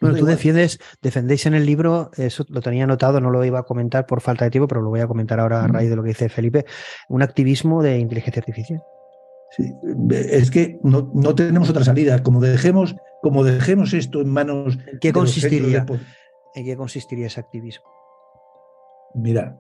Bueno, 0.05 0.19
tú 0.19 0.27
defiendes, 0.27 0.79
defendéis 1.03 1.47
en 1.47 1.55
el 1.55 1.65
libro, 1.65 2.11
eso 2.17 2.45
lo 2.49 2.61
tenía 2.61 2.85
anotado, 2.85 3.21
no 3.21 3.31
lo 3.31 3.45
iba 3.45 3.61
a 3.61 3.63
comentar 3.63 4.07
por 4.07 4.21
falta 4.21 4.45
de 4.45 4.51
tiempo, 4.51 4.69
pero 4.69 4.83
lo 4.83 4.91
voy 4.91 5.01
a 5.01 5.07
comentar 5.07 5.41
ahora 5.41 5.65
a 5.65 5.67
raíz 5.69 5.89
de 5.89 5.97
lo 5.97 6.03
que 6.03 6.09
dice 6.09 6.29
Felipe, 6.29 6.67
un 7.09 7.23
activismo 7.23 7.83
de 7.83 7.99
inteligencia 7.99 8.41
artificial. 8.41 8.83
Sí, 9.57 9.73
es 10.11 10.51
que 10.51 10.79
no, 10.83 11.11
no, 11.15 11.35
tenemos 11.35 11.71
otra 11.71 11.85
salida. 11.85 12.23
Como 12.23 12.41
dejemos, 12.41 12.97
como 13.23 13.45
dejemos 13.45 13.95
esto 13.95 14.21
en 14.21 14.29
manos. 14.29 14.79
¿En 14.93 14.99
qué 14.99 15.13
consistiría? 15.13 15.87
¿En 16.55 16.65
qué 16.65 16.77
consistiría 16.77 17.29
ese 17.29 17.41
activismo? 17.41 17.85
Mira, 19.15 19.57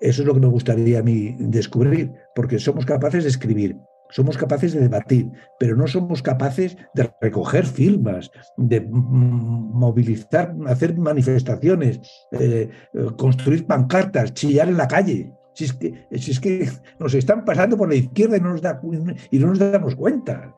eso 0.00 0.22
es 0.22 0.26
lo 0.26 0.34
que 0.34 0.40
me 0.40 0.48
gustaría 0.48 0.98
a 0.98 1.02
mí 1.02 1.36
descubrir, 1.38 2.12
porque 2.34 2.58
somos 2.58 2.84
capaces 2.84 3.22
de 3.22 3.30
escribir, 3.30 3.76
somos 4.10 4.36
capaces 4.36 4.72
de 4.72 4.80
debatir, 4.80 5.30
pero 5.58 5.76
no 5.76 5.86
somos 5.86 6.22
capaces 6.22 6.76
de 6.94 7.10
recoger 7.20 7.66
firmas, 7.66 8.30
de 8.56 8.80
movilizar, 8.80 10.54
hacer 10.66 10.96
manifestaciones, 10.96 12.00
eh, 12.32 12.70
construir 13.16 13.66
pancartas, 13.66 14.34
chillar 14.34 14.68
en 14.68 14.76
la 14.76 14.88
calle. 14.88 15.32
Si 15.54 15.64
es, 15.64 15.72
que, 15.72 16.06
si 16.12 16.32
es 16.32 16.40
que 16.40 16.68
nos 16.98 17.14
están 17.14 17.44
pasando 17.44 17.76
por 17.76 17.88
la 17.88 17.94
izquierda 17.94 18.36
y 18.36 18.40
no 18.40 18.50
nos, 18.50 18.60
da, 18.60 18.80
y 19.30 19.38
no 19.38 19.46
nos 19.46 19.58
damos 19.58 19.94
cuenta. 19.94 20.54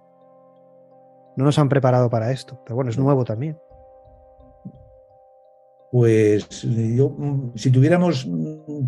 No 1.36 1.44
nos 1.44 1.58
han 1.58 1.68
preparado 1.68 2.10
para 2.10 2.32
esto, 2.32 2.60
pero 2.64 2.74
bueno, 2.74 2.90
es 2.90 2.98
nuevo 2.98 3.24
también. 3.24 3.56
Pues 5.90 6.62
yo, 6.62 7.16
si 7.54 7.70
tuviéramos 7.70 8.28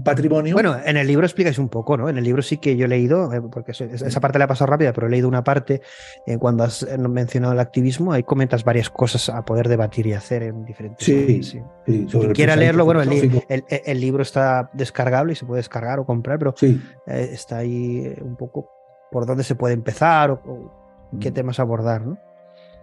patrimonio. 0.05 0.55
Bueno, 0.55 0.77
en 0.85 0.99
el 0.99 1.07
libro 1.07 1.25
explicáis 1.25 1.59
un 1.59 1.71
poco, 1.71 1.97
¿no? 1.97 2.11
En 2.11 2.19
el 2.19 2.25
libro 2.25 2.43
sí 2.43 2.59
que 2.59 2.77
yo 2.77 2.85
he 2.85 2.89
leído, 2.89 3.33
eh, 3.33 3.41
porque 3.41 3.73
esa 3.73 4.21
parte 4.21 4.39
la 4.39 4.45
he 4.45 4.49
pasado 4.49 4.71
rápida, 4.71 4.93
pero 4.93 5.07
he 5.07 5.11
leído 5.11 5.27
una 5.27 5.43
parte 5.43 5.81
en 6.27 6.39
cuando 6.39 6.65
has 6.65 6.83
eh, 6.83 6.99
mencionado 6.99 7.55
el 7.55 7.61
activismo, 7.61 8.13
ahí 8.13 8.23
comentas 8.23 8.65
varias 8.65 8.91
cosas 8.91 9.31
a 9.31 9.45
poder 9.47 9.69
debatir 9.69 10.07
y 10.09 10.13
hacer 10.13 10.43
en 10.43 10.67
diferentes. 10.67 11.07
Sí, 11.07 11.43
sí. 11.43 11.63
sí 11.87 12.07
quiera 12.35 12.55
leerlo, 12.55 12.85
bueno, 12.85 13.01
el, 13.01 14.01
libro 14.01 14.23
está 14.23 14.71
descargable 14.75 15.33
y 15.33 15.37
se 15.37 15.47
puede 15.47 15.61
descargar 15.61 16.01
o 16.01 16.05
comprar, 16.05 16.39
pero 16.39 16.55
sí. 16.57 16.83
Eh, 17.07 17.31
está 17.33 17.59
ahí 17.59 18.15
un 18.21 18.37
poco 18.37 18.69
por 19.11 19.25
dónde 19.25 19.45
se 19.45 19.55
puede 19.55 19.73
empezar 19.73 20.31
o, 20.31 21.09
qué 21.19 21.31
mm. 21.31 21.35
temas 21.35 21.61
abordar, 21.61 22.07
¿no? 22.07 22.19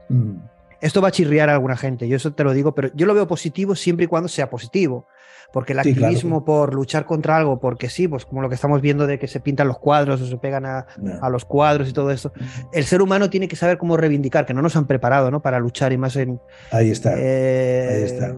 Mm. 0.09 0.56
Esto 0.81 1.01
va 1.01 1.07
a 1.09 1.11
chirriar 1.11 1.49
a 1.49 1.53
alguna 1.53 1.75
gente, 1.75 2.07
yo 2.07 2.15
eso 2.15 2.33
te 2.33 2.43
lo 2.43 2.53
digo, 2.53 2.75
pero 2.75 2.89
yo 2.93 3.05
lo 3.05 3.13
veo 3.13 3.27
positivo 3.27 3.75
siempre 3.75 4.05
y 4.05 4.07
cuando 4.07 4.29
sea 4.29 4.49
positivo. 4.49 5.07
Porque 5.53 5.71
el 5.71 5.79
activismo 5.79 6.43
por 6.43 6.73
luchar 6.73 7.05
contra 7.05 7.37
algo, 7.37 7.59
porque 7.59 7.89
sí, 7.89 8.07
pues 8.07 8.25
como 8.25 8.41
lo 8.41 8.49
que 8.49 8.55
estamos 8.55 8.81
viendo 8.81 9.07
de 9.07 9.17
que 9.17 9.29
se 9.29 9.39
pintan 9.39 9.69
los 9.69 9.79
cuadros 9.79 10.19
o 10.19 10.27
se 10.27 10.37
pegan 10.37 10.65
a, 10.65 10.85
los 11.29 11.45
cuadros 11.45 11.87
y 11.87 11.93
todo 11.93 12.11
esto, 12.11 12.33
el 12.73 12.83
ser 12.83 13.01
humano 13.01 13.29
tiene 13.29 13.47
que 13.47 13.55
saber 13.55 13.77
cómo 13.77 13.95
reivindicar, 13.95 14.45
que 14.45 14.53
no 14.53 14.61
nos 14.61 14.75
han 14.75 14.87
preparado 14.87 15.31
¿no? 15.31 15.41
para 15.41 15.59
luchar 15.59 15.93
y 15.93 15.97
más 15.97 16.17
en... 16.17 16.41
Ahí 16.71 16.91
está. 16.91 17.13
Eh, 17.17 17.89
ahí 17.89 18.03
está. 18.03 18.35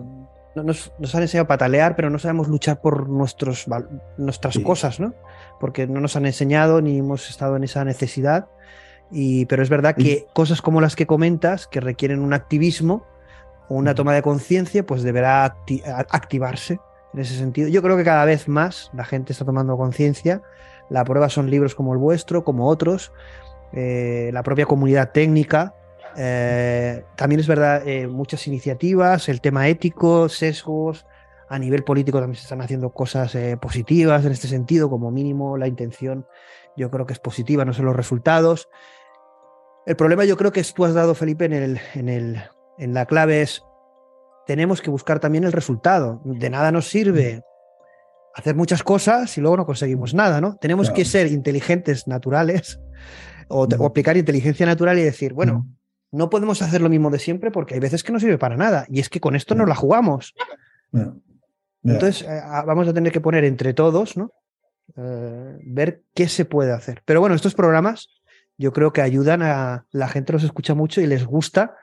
Nos, 0.55 0.91
han 1.15 1.21
enseñado 1.23 1.45
a 1.45 1.47
patalear, 1.47 1.95
pero 1.95 2.11
no 2.11 2.19
sabemos 2.19 2.47
luchar 2.47 2.79
por 2.79 3.09
nuestros, 3.09 3.65
nuestras 4.17 4.59
cosas, 4.59 4.99
¿no? 4.99 5.15
Porque 5.59 5.87
no 5.87 6.01
nos 6.01 6.15
han 6.15 6.25
enseñado 6.25 6.81
ni 6.81 6.99
hemos 6.99 7.29
estado 7.29 7.55
en 7.55 7.63
esa 7.63 7.85
necesidad 7.85 8.49
pero 9.47 9.63
es 9.63 9.69
verdad 9.69 9.95
que 9.95 10.27
cosas 10.33 10.61
como 10.61 10.81
las 10.81 10.95
que 10.95 11.07
comentas, 11.07 11.67
que 11.67 11.79
requieren 11.79 12.19
un 12.19 12.33
activismo 12.33 13.05
o 13.67 13.75
una 13.75 13.95
toma 13.95 14.13
de 14.13 14.21
conciencia, 14.21 14.85
pues 14.85 15.03
deberá 15.03 15.45
activarse 16.09 16.79
en 17.13 17.19
ese 17.19 17.35
sentido. 17.35 17.69
Yo 17.69 17.81
creo 17.81 17.97
que 17.97 18.03
cada 18.03 18.25
vez 18.25 18.47
más 18.47 18.91
la 18.93 19.05
gente 19.05 19.31
está 19.31 19.45
tomando 19.45 19.77
conciencia. 19.77 20.41
La 20.89 21.03
prueba 21.03 21.29
son 21.29 21.49
libros 21.49 21.75
como 21.75 21.93
el 21.93 21.99
vuestro, 21.99 22.43
como 22.43 22.67
otros, 22.67 23.11
eh, 23.73 24.29
la 24.33 24.43
propia 24.43 24.65
comunidad 24.65 25.11
técnica. 25.11 25.75
Eh, 26.17 27.03
también 27.15 27.39
es 27.39 27.47
verdad, 27.47 27.87
eh, 27.87 28.07
muchas 28.07 28.47
iniciativas, 28.47 29.29
el 29.29 29.41
tema 29.41 29.67
ético, 29.67 30.29
sesgos, 30.29 31.05
a 31.47 31.57
nivel 31.57 31.83
político 31.83 32.19
también 32.19 32.35
se 32.35 32.43
están 32.43 32.61
haciendo 32.61 32.91
cosas 32.91 33.35
positivas 33.59 34.23
en 34.23 34.31
este 34.31 34.47
sentido, 34.47 34.87
como 34.87 35.09
mínimo 35.09 35.57
la 35.57 35.67
intención 35.67 36.27
yo 36.79 36.89
creo 36.89 37.05
que 37.05 37.13
es 37.13 37.19
positiva, 37.19 37.65
no 37.65 37.73
son 37.73 37.85
los 37.85 37.95
resultados. 37.95 38.69
El 39.85 39.95
problema 39.95 40.25
yo 40.25 40.37
creo 40.37 40.51
que 40.51 40.63
tú 40.63 40.85
has 40.85 40.93
dado, 40.93 41.15
Felipe, 41.15 41.45
en, 41.45 41.53
el, 41.53 41.79
en, 41.95 42.09
el, 42.09 42.43
en 42.77 42.93
la 42.93 43.05
clave 43.05 43.41
es, 43.41 43.63
tenemos 44.45 44.81
que 44.81 44.89
buscar 44.89 45.19
también 45.19 45.43
el 45.43 45.51
resultado. 45.51 46.21
De 46.25 46.49
nada 46.49 46.71
nos 46.71 46.87
sirve 46.87 47.43
hacer 48.35 48.55
muchas 48.55 48.83
cosas 48.83 49.37
y 49.37 49.41
luego 49.41 49.57
no 49.57 49.65
conseguimos 49.65 50.13
nada, 50.13 50.41
¿no? 50.41 50.55
Tenemos 50.57 50.89
que 50.91 51.05
ser 51.05 51.27
inteligentes 51.27 52.07
naturales 52.07 52.79
o, 53.47 53.67
aplicar 53.85 54.17
inteligencia 54.17 54.65
natural 54.65 54.97
y 54.99 55.03
decir, 55.03 55.33
bueno, 55.33 55.67
no 56.11 56.29
podemos 56.29 56.61
hacer 56.61 56.81
lo 56.81 56.89
mismo 56.89 57.09
de 57.09 57.19
siempre 57.19 57.51
porque 57.51 57.75
hay 57.75 57.79
veces 57.79 58.03
que 58.03 58.11
no 58.11 58.19
sirve 58.19 58.37
para 58.37 58.57
nada 58.57 58.85
y 58.89 58.99
es 58.99 59.09
que 59.09 59.19
con 59.19 59.35
esto 59.35 59.55
no 59.55 59.65
la 59.65 59.75
jugamos. 59.75 60.33
Entonces, 61.83 62.23
eh, 62.23 62.41
vamos 62.65 62.87
a 62.87 62.93
tener 62.93 63.11
que 63.11 63.21
poner 63.21 63.43
entre 63.43 63.73
todos, 63.73 64.17
¿no? 64.17 64.31
Eh, 64.97 65.59
ver 65.65 66.03
qué 66.13 66.27
se 66.27 66.45
puede 66.45 66.71
hacer. 66.71 67.01
Pero 67.05 67.19
bueno, 67.19 67.35
estos 67.35 67.55
programas 67.55 68.09
yo 68.59 68.73
creo 68.73 68.91
que 68.91 69.01
ayudan 69.01 69.41
a 69.41 69.85
la 69.91 70.09
gente, 70.09 70.33
los 70.33 70.43
escucha 70.43 70.75
mucho 70.75 70.99
y 70.99 71.07
les 71.07 71.25
gusta. 71.25 71.77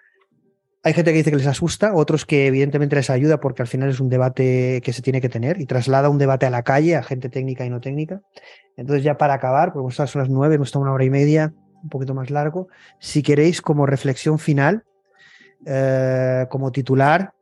Hay 0.83 0.93
gente 0.93 1.11
que 1.11 1.17
dice 1.17 1.31
que 1.31 1.39
les 1.39 1.47
asusta, 1.47 1.95
otros 1.95 2.27
que 2.27 2.47
evidentemente 2.47 2.95
les 2.95 3.09
ayuda 3.09 3.41
porque 3.41 3.63
al 3.63 3.67
final 3.67 3.89
es 3.89 3.99
un 3.99 4.11
debate 4.11 4.83
que 4.85 4.93
se 4.93 5.01
tiene 5.01 5.23
que 5.23 5.31
tener 5.31 5.59
y 5.59 5.65
traslada 5.65 6.11
un 6.11 6.19
debate 6.19 6.45
a 6.45 6.51
la 6.51 6.63
calle, 6.63 6.95
a 6.95 7.03
gente 7.03 7.31
técnica 7.31 7.65
y 7.65 7.71
no 7.71 7.81
técnica. 7.81 8.21
Entonces 8.77 9.03
ya 9.03 9.17
para 9.17 9.33
acabar, 9.33 9.73
porque 9.73 9.91
son 9.95 10.21
las 10.21 10.29
nueve, 10.29 10.57
hemos 10.57 10.69
estado 10.69 10.83
una 10.83 10.93
hora 10.93 11.05
y 11.05 11.11
media, 11.11 11.55
un 11.83 11.89
poquito 11.89 12.15
más 12.15 12.31
largo. 12.31 12.69
Si 13.01 13.23
queréis 13.23 13.63
como 13.63 13.87
reflexión 13.87 14.39
final, 14.39 14.85
eh, 15.65 16.45
como 16.51 16.73
titular, 16.73 17.33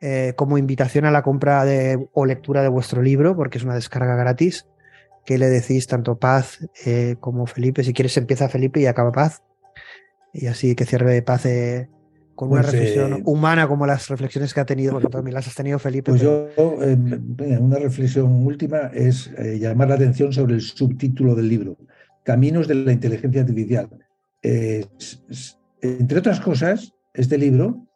eh, 0.00 0.32
como 0.36 0.56
invitación 0.56 1.04
a 1.04 1.10
la 1.10 1.22
compra 1.22 1.66
o 2.14 2.24
lectura 2.24 2.62
de 2.62 2.68
vuestro 2.68 3.02
libro, 3.02 3.36
porque 3.36 3.58
es 3.58 3.64
una 3.64 3.74
descarga 3.74 4.16
gratis, 4.16 4.66
¿Qué 5.24 5.38
le 5.38 5.48
decís 5.48 5.86
tanto 5.86 6.18
Paz 6.18 6.66
eh, 6.84 7.16
como 7.20 7.46
Felipe? 7.46 7.84
Si 7.84 7.92
quieres 7.92 8.16
empieza 8.16 8.48
Felipe 8.48 8.80
y 8.80 8.86
acaba 8.86 9.12
Paz. 9.12 9.42
Y 10.32 10.46
así 10.46 10.74
que 10.74 10.84
cierre 10.84 11.22
Paz 11.22 11.46
eh, 11.46 11.88
con 12.34 12.50
una 12.50 12.62
pues, 12.62 12.72
reflexión 12.72 13.12
eh, 13.14 13.22
humana 13.24 13.68
como 13.68 13.86
las 13.86 14.08
reflexiones 14.08 14.54
que 14.54 14.60
ha 14.60 14.64
tenido, 14.66 14.92
porque 14.92 15.08
también 15.08 15.34
las 15.34 15.46
has 15.46 15.54
tenido 15.54 15.78
Felipe. 15.78 16.10
Pues 16.10 16.22
yo, 16.22 16.48
una 16.56 17.78
reflexión 17.78 18.46
última 18.46 18.90
es 18.94 19.30
llamar 19.58 19.88
la 19.88 19.94
atención 19.96 20.32
sobre 20.32 20.54
el 20.54 20.60
subtítulo 20.60 21.34
del 21.34 21.48
libro, 21.48 21.76
Caminos 22.24 22.66
de 22.66 22.76
la 22.76 22.92
Inteligencia 22.92 23.42
Artificial. 23.42 23.88
entre 24.42 26.18
otras 26.18 26.40
cosas, 26.40 26.94
este 27.12 27.36
libro 27.36 27.86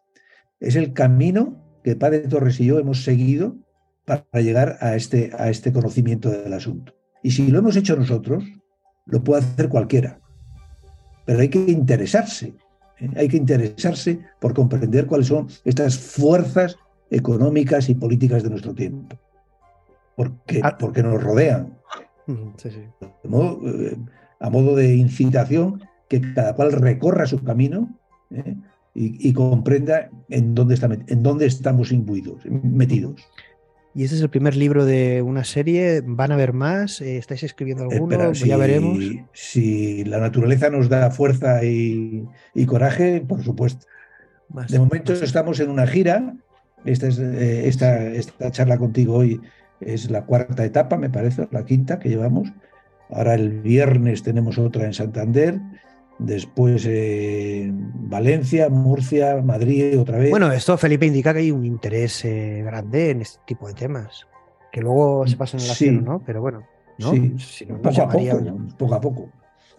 es 0.61 0.77
el 0.77 0.93
camino 0.93 1.81
que 1.83 1.97
Padre 1.97 2.21
Torres 2.21 2.59
y 2.61 2.67
yo 2.67 2.79
hemos 2.79 3.05
seguido 3.05 3.57
para 4.05 4.41
llegar 4.41 4.79
a 4.81 4.97
este, 4.97 5.31
a 5.37 5.51
este 5.51 5.73
conocimiento 5.73 6.31
del 6.31 6.53
asunto. 6.53 6.95
Y 7.25 7.31
si 7.31 7.49
lo 7.49 7.59
hemos 7.59 7.75
hecho 7.75 7.97
nosotros, 7.97 8.45
lo 9.07 9.25
puede 9.25 9.43
hacer 9.43 9.71
cualquiera. 9.71 10.21
Pero 11.25 11.41
hay 11.41 11.49
que 11.49 11.59
interesarse, 11.59 12.55
¿eh? 13.01 13.11
hay 13.17 13.29
que 13.29 13.39
interesarse 13.39 14.21
por 14.39 14.53
comprender 14.53 15.07
cuáles 15.07 15.29
son 15.29 15.49
estas 15.65 15.99
fuerzas 15.99 16.77
económicas 17.11 17.89
y 17.89 17.95
políticas 17.95 18.43
de 18.43 18.51
nuestro 18.51 18.75
tiempo. 18.75 19.19
Porque, 20.15 20.61
ah. 20.63 20.77
porque 20.79 21.03
nos 21.03 21.23
rodean. 21.23 21.79
Eh, 22.29 23.97
a 24.41 24.51
modo 24.51 24.77
de 24.77 24.95
incitación, 24.95 25.83
que 26.11 26.21
cada 26.35 26.55
cual 26.55 26.73
recorra 26.73 27.25
su 27.25 27.43
camino 27.43 27.89
¿eh? 28.31 28.55
y, 28.95 29.33
comprenda 29.33 30.11
en 30.29 30.55
dónde, 30.55 30.75
está, 30.75 30.91
en 30.93 31.23
dónde 31.23 31.47
estamos 31.47 31.91
imbuidos, 31.91 32.45
metidos. 32.45 33.27
Y 33.95 34.03
este 34.03 34.17
es 34.17 34.23
el 34.23 34.29
primer 34.29 34.57
libro 34.57 34.85
de 34.85 35.23
una 35.23 35.45
serie. 35.45 36.03
¿Van 36.05 36.33
a 36.33 36.35
haber 36.35 36.53
más? 36.53 37.01
Eh, 37.01 37.17
¿Estáis 37.17 37.45
escribiendo 37.45 37.85
alguno? 37.85 38.33
ya 38.33 38.57
veremos. 38.57 38.99
Si 39.33 40.05
la 40.05 40.19
naturaleza 40.19 40.69
nos 40.69 40.89
da 40.89 41.11
fuerza 41.13 41.65
y, 41.65 42.27
coraje, 42.67 43.21
por 43.21 43.45
supuesto. 43.45 43.87
de 44.69 44.79
momento 44.79 45.13
estamos 45.13 45.61
en 45.61 45.71
una 45.71 45.87
gira. 45.87 46.35
Esta, 46.85 47.07
es, 47.07 47.19
eh, 47.19 47.69
esta, 47.69 48.05
esta 48.09 48.51
charla 48.51 48.79
contigo 48.79 49.15
hoy 49.15 49.41
es 49.81 50.11
la 50.11 50.25
cuarta 50.25 50.65
etapa, 50.65 50.99
me 50.99 51.09
parece, 51.09 51.49
la 51.53 51.65
quinta 51.65 51.99
que 51.99 52.09
llevamos. 52.09 52.53
Ahora 53.11 53.35
el 53.35 53.61
viernes 53.61 54.23
tenemos 54.23 54.59
otra 54.59 54.87
en 54.87 54.93
Santander 54.93 55.61
después 56.19 56.85
eh, 56.89 57.71
Valencia, 57.73 58.69
Murcia, 58.69 59.43
Madrid 59.43 59.99
otra 59.99 60.19
vez. 60.19 60.31
Bueno, 60.31 60.51
esto 60.53 60.77
Felipe 60.79 61.07
indica 61.07 61.33
que 61.33 61.41
hay 61.41 61.51
un 61.51 61.65
interés 61.65 62.25
eh, 62.25 62.63
grande 62.65 63.11
en 63.11 63.23
este 63.23 63.41
tipo 63.47 63.69
de 63.69 63.75
temas, 63.75 64.27
que 64.73 64.81
luego 64.81 65.27
se 65.27 65.37
pasan 65.37 65.61
en 65.61 65.69
la 65.69 65.75
sí, 65.75 65.91
¿no? 65.91 66.23
Pero 66.25 66.41
bueno, 66.41 66.63
¿no? 66.99 67.13
Sí, 67.13 67.67
poco, 67.83 68.03
a 68.03 68.09
poco, 68.09 68.57
poco 68.79 68.95
a 68.95 69.01
poco. 69.01 69.29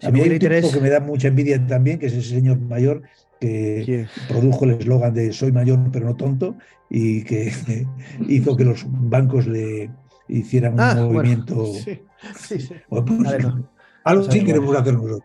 a 0.02 0.10
mí 0.10 0.20
hay 0.20 0.28
un 0.28 0.34
interés... 0.34 0.72
que 0.72 0.80
me 0.80 0.90
da 0.90 1.00
mucha 1.00 1.28
envidia 1.28 1.64
también, 1.66 1.98
que 1.98 2.06
es 2.06 2.12
ese 2.12 2.34
señor 2.34 2.58
mayor 2.60 3.02
que 3.40 4.06
produjo 4.28 4.64
el 4.64 4.72
eslogan 4.72 5.12
de 5.12 5.30
soy 5.32 5.52
mayor 5.52 5.78
pero 5.92 6.06
no 6.06 6.16
tonto 6.16 6.56
y 6.88 7.22
que 7.24 7.52
hizo 8.28 8.56
que 8.56 8.64
los 8.64 8.86
bancos 8.88 9.46
le 9.46 9.90
hicieran 10.28 10.74
un 10.74 10.80
ah, 10.80 10.94
movimiento. 10.94 11.66
sí, 11.74 12.00
sí, 12.38 12.68
algo 14.06 14.30
sí 14.30 14.44
queremos 14.44 14.76
hacer 14.76 14.94
nosotros. 14.94 15.24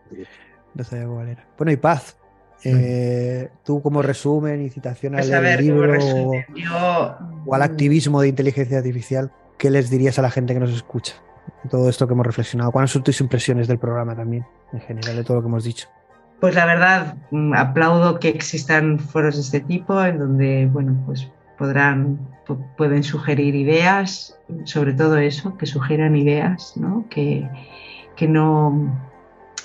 Bueno, 1.58 1.72
y 1.72 1.76
Paz, 1.76 2.16
Eh, 2.64 3.48
tú 3.64 3.82
como 3.82 4.02
resumen 4.02 4.62
y 4.62 4.70
citación 4.70 5.14
Pues 5.14 5.32
al 5.32 5.56
libro 5.60 5.80
o, 5.90 5.92
resumen, 5.92 6.44
yo, 6.54 7.16
o 7.44 7.54
al 7.56 7.62
activismo 7.62 8.20
de 8.20 8.28
inteligencia 8.28 8.78
artificial, 8.78 9.32
¿qué 9.58 9.68
les 9.68 9.90
dirías 9.90 10.18
a 10.20 10.22
la 10.22 10.30
gente 10.30 10.54
que 10.54 10.60
nos 10.60 10.70
escucha? 10.72 11.14
Todo 11.68 11.88
esto 11.88 12.06
que 12.06 12.12
hemos 12.14 12.24
reflexionado. 12.24 12.70
¿Cuáles 12.70 12.92
son 12.92 13.02
tus 13.02 13.20
impresiones 13.20 13.66
del 13.66 13.78
programa 13.78 14.14
también, 14.14 14.46
en 14.72 14.80
general, 14.80 15.16
de 15.16 15.24
todo 15.24 15.38
lo 15.38 15.42
que 15.42 15.48
hemos 15.48 15.64
dicho? 15.64 15.88
Pues 16.40 16.54
la 16.54 16.66
verdad, 16.66 17.16
mm, 17.32 17.52
aplaudo 17.54 18.20
que 18.20 18.28
existan 18.28 19.00
foros 19.00 19.34
de 19.34 19.40
este 19.40 19.60
tipo 19.60 20.00
en 20.04 20.18
donde, 20.20 20.66
bueno, 20.72 21.02
pues 21.04 21.28
podrán, 21.58 22.18
pu- 22.46 22.64
pueden 22.76 23.02
sugerir 23.02 23.56
ideas, 23.56 24.38
sobre 24.64 24.92
todo 24.92 25.18
eso, 25.18 25.56
que 25.58 25.66
sugieran 25.66 26.14
ideas, 26.16 26.74
¿no? 26.76 27.06
Que, 27.10 27.48
que 28.16 28.28
no, 28.28 29.11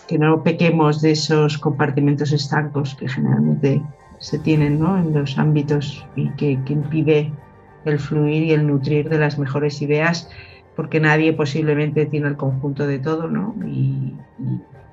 que 0.08 0.18
no 0.18 0.44
pequemos 0.44 1.02
de 1.02 1.12
esos 1.12 1.58
compartimentos 1.58 2.32
estancos 2.32 2.96
que 2.96 3.10
generalmente 3.10 3.82
se 4.20 4.40
tienen, 4.40 4.80
¿no? 4.80 4.98
En 4.98 5.14
los 5.14 5.38
ámbitos 5.38 6.06
y 6.16 6.30
que, 6.32 6.52
impide 6.68 7.32
el 7.86 8.00
fluir 8.00 8.44
y 8.44 8.52
el 8.52 8.68
nutrir 8.68 9.10
de 9.10 9.20
las 9.20 9.38
mejores 9.38 9.82
ideas, 9.82 10.30
porque 10.76 11.00
nadie 11.00 11.34
posiblemente 11.34 12.06
tiene 12.06 12.28
el 12.28 12.38
conjunto 12.38 12.88
de 12.88 13.00
todo, 13.00 13.28
¿no? 13.28 13.56
Y, 13.66 14.14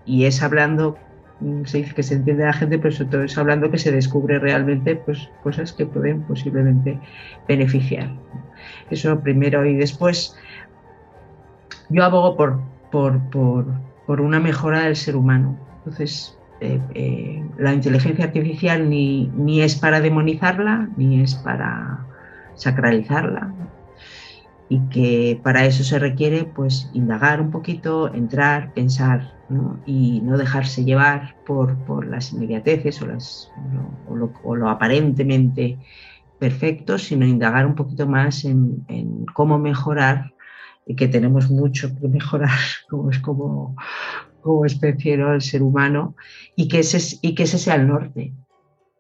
y- 0.07 0.25
es 0.25 0.43
hablando 0.43 0.97
mm, 1.41 1.65
se 1.65 1.79
dice 1.79 1.95
que 1.95 2.03
se 2.03 2.15
entiende 2.15 2.45
a 2.45 2.49
la 2.49 2.53
gente, 2.53 2.79
pero 2.79 2.95
sobre 2.95 3.11
todo 3.11 3.23
es 3.25 3.39
hablando 3.39 3.71
que 3.71 3.79
se 3.79 3.93
descubre 3.93 4.39
realmente 4.39 4.97
pues, 4.97 5.31
cosas 5.43 5.73
que 5.73 5.87
pueden 5.87 6.23
posiblemente 6.23 7.01
beneficiar. 7.49 8.11
Eso 8.91 9.21
primero 9.21 9.65
y 9.65 9.75
después 9.75 10.37
yo 11.89 12.05
abogo 12.05 12.37
por, 12.37 12.61
por, 12.91 13.21
por 14.07 14.21
una 14.21 14.41
mejora 14.41 14.81
del 14.81 14.97
ser 14.97 15.17
humano. 15.17 15.57
Entonces, 15.79 16.39
eh, 16.61 16.81
eh, 16.95 17.45
la 17.59 17.75
inteligencia 17.75 18.25
artificial 18.25 18.89
ni, 18.89 19.31
ni 19.37 19.61
es 19.61 19.77
para 19.77 20.01
demonizarla, 20.01 20.89
ni 20.97 21.21
es 21.21 21.35
para 21.35 22.07
sacralizarla. 22.55 23.53
Y 24.69 24.81
que 24.89 25.41
para 25.43 25.67
eso 25.67 25.85
se 25.85 25.99
requiere 25.99 26.45
pues 26.45 26.91
indagar 26.95 27.41
un 27.41 27.51
poquito, 27.51 28.13
entrar, 28.13 28.73
pensar 28.73 29.35
y 29.85 30.21
no 30.23 30.39
dejarse 30.39 30.85
llevar 30.85 31.37
por, 31.45 31.77
por 31.85 32.07
las 32.07 32.33
inmediateces 32.33 33.03
o, 33.03 33.07
las, 33.07 33.53
o 34.43 34.57
lo 34.57 34.71
aparentemente 34.71 35.79
perfecto, 36.39 36.99
sino 36.99 37.27
indagar 37.27 37.67
un 37.67 37.75
poquito 37.75 38.07
más 38.07 38.45
en, 38.45 38.85
en 38.89 39.27
cómo 39.27 39.59
mejorar 39.59 40.34
y 40.87 40.97
que 40.97 41.09
tenemos 41.09 41.51
mucho 41.51 41.89
que 41.99 42.09
mejorar 42.09 42.51
como, 42.89 43.11
es 43.11 43.19
como, 43.21 43.77
como 44.41 44.65
especie, 44.65 45.17
¿no? 45.17 45.33
el 45.33 45.41
ser 45.41 45.63
humano, 45.63 46.15
y 46.57 46.69
que 46.69 46.81
ese, 46.81 47.19
y 47.23 47.35
que 47.35 47.45
ese 47.45 47.59
sea 47.59 47.77
el 47.77 47.89
norte, 47.89 48.33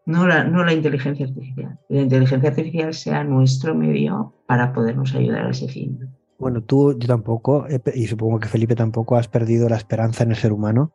no 0.06 0.27
la, 0.27 0.44
no 0.44 0.65
la 0.65 0.73
inteligencia 0.73 1.27
artificial. 1.27 1.78
La 1.89 2.02
inteligencia 2.02 2.51
artificial 2.51 2.93
sea 2.94 3.24
nuestro 3.24 3.74
medio 3.74 4.35
para 4.47 4.73
podernos 4.73 5.15
ayudar 5.15 5.47
a 5.47 5.51
ese 5.51 5.69
fin. 5.69 5.98
Bueno, 6.39 6.62
tú, 6.62 6.98
yo 6.98 7.06
tampoco, 7.09 7.66
pe- 7.82 7.93
y 7.94 8.06
supongo 8.06 8.39
que 8.39 8.48
Felipe 8.48 8.74
tampoco, 8.74 9.16
has 9.16 9.28
perdido 9.28 9.69
la 9.69 9.77
esperanza 9.77 10.24
en 10.24 10.31
el 10.31 10.36
ser 10.36 10.52
humano. 10.52 10.93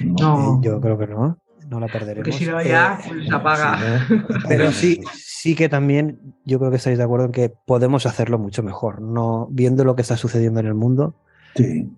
No. 0.00 0.60
Eh, 0.62 0.66
yo 0.66 0.80
creo 0.80 0.98
que 0.98 1.06
no, 1.06 1.38
no 1.68 1.80
la 1.80 1.88
perderemos. 1.88 2.28
Porque 2.28 2.44
si 2.44 2.50
no 2.50 2.62
ya, 2.62 2.98
Eh, 3.04 3.26
se 3.28 3.34
apaga. 3.34 4.06
Si 4.08 4.14
no, 4.14 4.26
Pero 4.48 4.72
sí, 4.72 5.00
sí 5.14 5.54
que 5.54 5.68
también 5.68 6.34
yo 6.44 6.58
creo 6.58 6.70
que 6.70 6.76
estáis 6.76 6.98
de 6.98 7.04
acuerdo 7.04 7.26
en 7.26 7.32
que 7.32 7.50
podemos 7.66 8.06
hacerlo 8.06 8.38
mucho 8.38 8.62
mejor. 8.62 9.00
No, 9.00 9.48
viendo 9.50 9.84
lo 9.84 9.94
que 9.96 10.02
está 10.02 10.16
sucediendo 10.16 10.60
en 10.60 10.66
el 10.66 10.74
mundo, 10.74 11.14
Sí. 11.56 11.88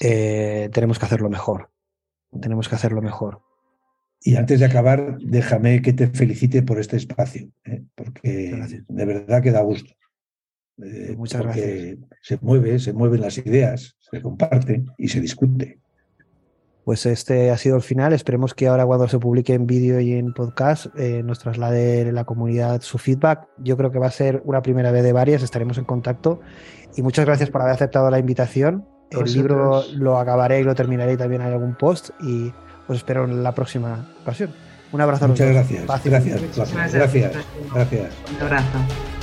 eh, 0.00 0.68
tenemos 0.72 0.98
que 0.98 1.04
hacerlo 1.06 1.28
mejor. 1.30 1.70
Tenemos 2.40 2.68
que 2.68 2.74
hacerlo 2.74 3.00
mejor. 3.02 3.40
Y 4.20 4.36
antes 4.36 4.58
de 4.60 4.66
acabar, 4.66 5.18
déjame 5.20 5.82
que 5.82 5.92
te 5.92 6.08
felicite 6.08 6.62
por 6.62 6.80
este 6.80 6.96
espacio, 6.96 7.48
¿eh? 7.64 7.82
porque 7.94 8.50
Gracias. 8.56 8.82
de 8.88 9.04
verdad 9.04 9.42
que 9.42 9.52
da 9.52 9.60
gusto. 9.62 9.92
Eh, 10.82 11.14
Muchas 11.16 11.42
porque 11.42 11.98
se 12.22 12.38
mueve, 12.42 12.78
se 12.78 12.92
mueven 12.92 13.20
las 13.20 13.38
ideas, 13.38 13.96
se 14.10 14.20
comparten 14.20 14.90
y 14.98 15.08
se 15.08 15.20
discute. 15.20 15.78
Pues 16.86 17.04
este 17.04 17.50
ha 17.50 17.56
sido 17.56 17.74
el 17.74 17.82
final. 17.82 18.12
Esperemos 18.12 18.54
que 18.54 18.68
ahora 18.68 18.86
cuando 18.86 19.08
se 19.08 19.18
publique 19.18 19.54
en 19.54 19.66
vídeo 19.66 19.98
y 19.98 20.12
en 20.12 20.32
podcast 20.32 20.86
eh, 20.96 21.20
nos 21.24 21.40
traslade 21.40 22.12
la 22.12 22.22
comunidad 22.22 22.80
su 22.80 22.98
feedback. 22.98 23.48
Yo 23.58 23.76
creo 23.76 23.90
que 23.90 23.98
va 23.98 24.06
a 24.06 24.12
ser 24.12 24.40
una 24.44 24.62
primera 24.62 24.92
vez 24.92 25.02
de 25.02 25.12
varias. 25.12 25.42
Estaremos 25.42 25.78
en 25.78 25.84
contacto. 25.84 26.38
Y 26.94 27.02
muchas 27.02 27.24
gracias 27.24 27.50
por 27.50 27.62
haber 27.62 27.74
aceptado 27.74 28.08
la 28.08 28.20
invitación. 28.20 28.86
El 29.10 29.24
libro 29.32 29.82
lo 29.94 30.16
acabaré 30.16 30.60
y 30.60 30.62
lo 30.62 30.76
terminaré 30.76 31.16
también 31.16 31.42
en 31.42 31.48
algún 31.48 31.74
post. 31.74 32.10
Y 32.20 32.52
os 32.86 32.98
espero 32.98 33.24
en 33.24 33.42
la 33.42 33.52
próxima 33.52 34.08
ocasión. 34.22 34.52
Un 34.92 35.00
abrazo 35.00 35.24
a 35.24 35.28
los 35.28 35.40
Muchas 35.40 35.54
gracias. 35.54 35.86
Gracias. 35.86 36.12
Gracias. 36.12 36.94
gracias. 36.94 37.32
Gracias. 37.74 38.14
Un 38.32 38.42
abrazo. 38.42 39.15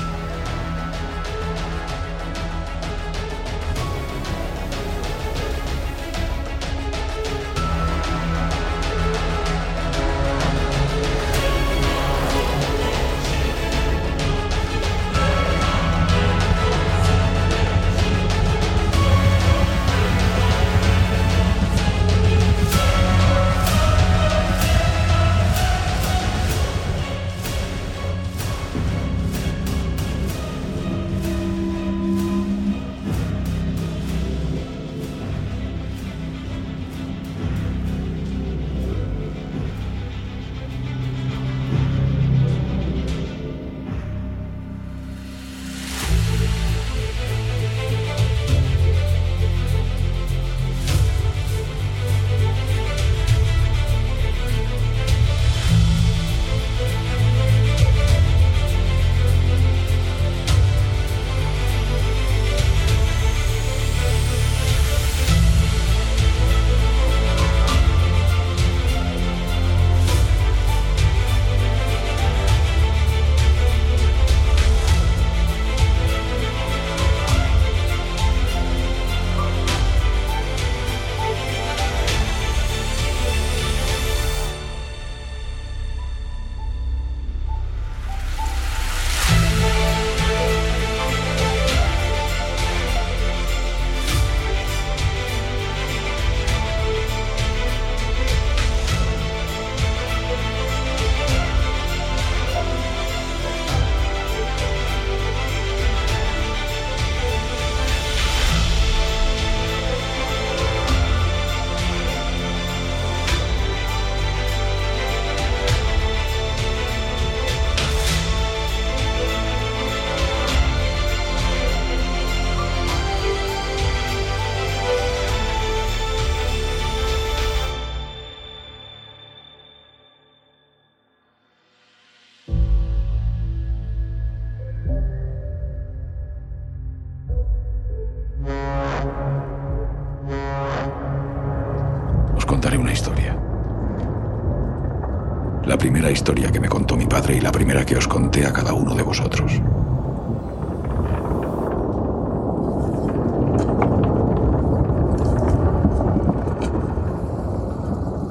Historia 146.23 146.53
que 146.53 146.59
me 146.61 146.69
contó 146.69 146.95
mi 146.95 147.05
padre 147.05 147.35
y 147.35 147.41
la 147.41 147.51
primera 147.51 147.85
que 147.85 147.97
os 147.97 148.07
conté 148.07 148.45
a 148.45 148.53
cada 148.53 148.71
uno 148.71 148.95
de 148.95 149.03
vosotros. 149.03 149.51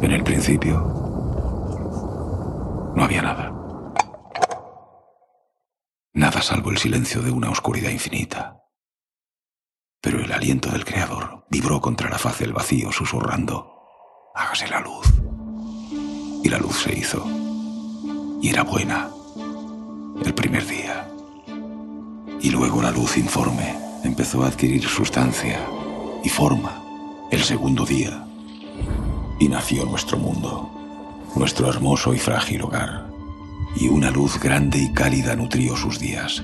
En 0.01 0.10
el 0.10 0.24
principio 0.24 0.78
no 2.97 3.05
había 3.05 3.20
nada. 3.20 3.52
Nada 6.14 6.40
salvo 6.40 6.70
el 6.70 6.78
silencio 6.78 7.20
de 7.20 7.31
una 7.31 7.51
oscuridad 7.51 7.90
infinita. 7.90 8.56
Pero 10.01 10.19
el 10.19 10.32
aliento 10.32 10.70
del 10.70 10.86
Creador 10.86 11.44
vibró 11.51 11.82
contra 11.82 12.09
la 12.09 12.16
faz 12.16 12.39
del 12.39 12.55
vacío, 12.55 12.90
susurrando, 12.90 13.70
hágase 14.35 14.66
la 14.69 14.81
luz. 14.81 15.12
Y 16.43 16.48
la 16.48 16.56
luz 16.56 16.85
se 16.85 16.98
hizo. 16.98 17.41
Y 18.43 18.51
era 18.51 18.62
buena. 18.62 19.09
El 20.23 20.35
primer 20.35 20.66
día. 20.66 21.09
Y 22.43 22.51
luego 22.51 22.82
la 22.82 22.90
luz 22.90 23.16
informe 23.16 23.74
empezó 24.05 24.44
a 24.44 24.48
adquirir 24.48 24.86
sustancia 24.86 25.59
y 26.23 26.28
forma 26.28 26.82
el 27.31 27.43
segundo 27.43 27.86
día. 27.86 28.27
Y 29.40 29.48
nació 29.48 29.86
nuestro 29.86 30.19
mundo, 30.19 30.70
nuestro 31.36 31.70
hermoso 31.70 32.12
y 32.12 32.19
frágil 32.19 32.62
hogar. 32.62 33.06
Y 33.77 33.89
una 33.89 34.10
luz 34.10 34.39
grande 34.39 34.78
y 34.78 34.93
cálida 34.93 35.35
nutrió 35.35 35.74
sus 35.77 35.98
días 35.98 36.43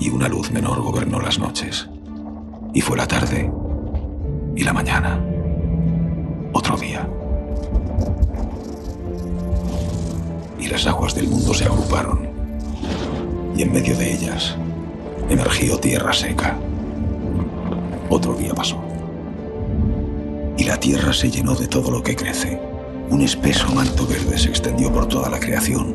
y 0.00 0.08
una 0.08 0.28
luz 0.28 0.50
menor 0.50 0.80
gobernó 0.80 1.20
las 1.20 1.38
noches. 1.38 1.88
Y 2.72 2.80
fue 2.80 2.96
la 2.96 3.06
tarde 3.06 3.52
y 4.56 4.64
la 4.64 4.72
mañana. 4.72 5.20
Otro 6.52 6.76
día. 6.76 7.06
Y 10.60 10.68
las 10.68 10.86
aguas 10.86 11.14
del 11.14 11.28
mundo 11.28 11.54
se 11.54 11.64
agruparon. 11.64 12.28
Y 13.56 13.62
en 13.62 13.72
medio 13.72 13.96
de 13.96 14.12
ellas 14.12 14.56
emergió 15.28 15.78
tierra 15.78 16.12
seca. 16.12 16.56
Otro 18.08 18.34
día 18.34 18.52
pasó. 18.54 18.80
Y 20.56 20.64
la 20.64 20.78
tierra 20.78 21.12
se 21.12 21.30
llenó 21.30 21.54
de 21.54 21.66
todo 21.66 21.90
lo 21.90 22.02
que 22.02 22.16
crece. 22.16 22.60
Un 23.08 23.22
espeso 23.22 23.68
manto 23.74 24.06
verde 24.06 24.38
se 24.38 24.48
extendió 24.48 24.92
por 24.92 25.06
toda 25.06 25.30
la 25.30 25.40
creación. 25.40 25.94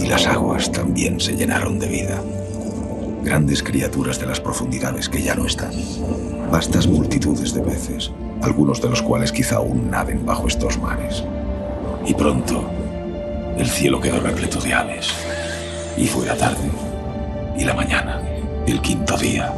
Y 0.00 0.06
las 0.06 0.26
aguas 0.26 0.72
también 0.72 1.20
se 1.20 1.36
llenaron 1.36 1.78
de 1.78 1.88
vida 1.88 2.22
grandes 3.28 3.62
criaturas 3.62 4.18
de 4.18 4.26
las 4.26 4.40
profundidades 4.40 5.08
que 5.08 5.22
ya 5.22 5.34
no 5.34 5.44
están, 5.44 5.72
vastas 6.50 6.86
multitudes 6.86 7.52
de 7.52 7.60
peces, 7.60 8.10
algunos 8.42 8.80
de 8.80 8.88
los 8.88 9.02
cuales 9.02 9.32
quizá 9.32 9.56
aún 9.56 9.90
naden 9.90 10.24
bajo 10.24 10.48
estos 10.48 10.78
mares. 10.78 11.24
Y 12.06 12.14
pronto, 12.14 12.64
el 13.58 13.68
cielo 13.68 14.00
quedó 14.00 14.20
repleto 14.20 14.60
de 14.60 14.72
aves, 14.72 15.08
y 15.96 16.06
fue 16.06 16.26
la 16.26 16.36
tarde, 16.36 16.70
y 17.56 17.64
la 17.64 17.74
mañana, 17.74 18.22
el 18.66 18.80
quinto 18.80 19.16
día. 19.16 19.52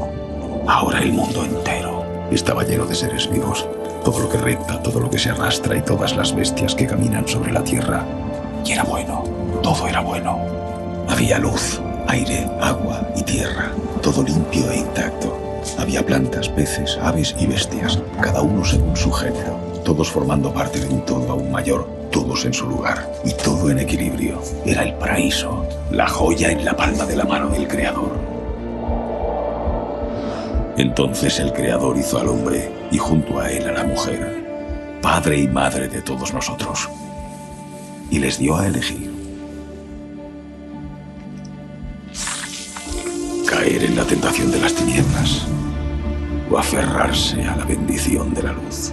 Ahora 0.67 1.01
el 1.01 1.13
mundo 1.13 1.45
entero 1.45 2.05
estaba 2.31 2.65
lleno 2.65 2.87
de 2.87 2.95
seres 2.95 3.31
vivos, 3.31 3.67
todo 4.05 4.21
lo 4.21 4.29
que 4.29 4.39
recta, 4.39 4.83
todo 4.83 5.01
lo 5.01 5.11
que 5.11 5.19
se 5.19 5.31
arrastra 5.31 5.77
y 5.77 5.83
todas 5.83 6.17
las 6.17 6.35
bestias 6.35 6.75
que 6.75 6.87
caminan 6.87 7.29
sobre 7.29 7.53
la 7.53 7.63
tierra. 7.63 8.07
Y 8.65 8.73
era 8.73 8.85
bueno, 8.85 9.25
todo 9.63 9.87
era 9.87 10.01
bueno. 10.01 10.39
Había 11.09 11.39
luz, 11.39 11.81
aire, 12.09 12.49
agua 12.61 13.07
y 13.17 13.23
tierra, 13.23 13.71
todo 14.01 14.23
limpio 14.23 14.71
e 14.71 14.79
intacto. 14.79 15.37
Había 15.79 16.05
plantas, 16.07 16.49
peces, 16.49 16.99
aves 17.03 17.35
y 17.39 17.47
bestias, 17.47 17.99
cada 18.23 18.41
uno 18.41 18.65
según 18.65 18.97
su 18.97 19.13
género, 19.13 19.59
todos 19.85 20.11
formando 20.11 20.53
parte 20.55 20.81
de 20.81 20.89
un 20.89 21.05
todo 21.05 21.33
aún 21.33 21.51
mayor, 21.51 22.00
todos 22.11 22.45
en 22.45 22.55
su 22.55 22.67
lugar 22.67 23.11
y 23.25 23.33
todo 23.35 23.71
en 23.71 23.79
equilibrio. 23.79 24.43
Era 24.65 24.83
el 24.83 24.95
paraíso, 24.95 25.67
la 25.91 26.09
joya 26.09 26.51
en 26.51 26.65
la 26.65 26.77
palma 26.77 27.05
de 27.05 27.17
la 27.17 27.25
mano 27.25 27.49
del 27.49 27.67
Creador. 27.69 28.19
Entonces 30.77 31.39
el 31.39 31.53
Creador 31.53 31.97
hizo 31.97 32.19
al 32.19 32.29
hombre 32.29 32.71
y 32.91 32.99
junto 32.99 33.39
a 33.39 33.51
él 33.51 33.69
a 33.69 33.73
la 33.73 33.85
mujer, 33.85 34.99
padre 35.03 35.41
y 35.41 35.49
madre 35.49 35.89
de 35.89 36.03
todos 36.03 36.33
nosotros, 36.33 36.89
y 38.11 38.19
les 38.19 38.39
dio 38.39 38.57
a 38.57 38.67
elegir 38.67 39.11
caer 43.51 43.83
en 43.83 43.97
la 43.97 44.05
tentación 44.05 44.51
de 44.53 44.61
las 44.61 44.73
tinieblas 44.73 45.45
o 46.49 46.57
aferrarse 46.57 47.43
a 47.43 47.57
la 47.57 47.65
bendición 47.65 48.33
de 48.33 48.45
la 48.45 48.53
luz. 48.53 48.93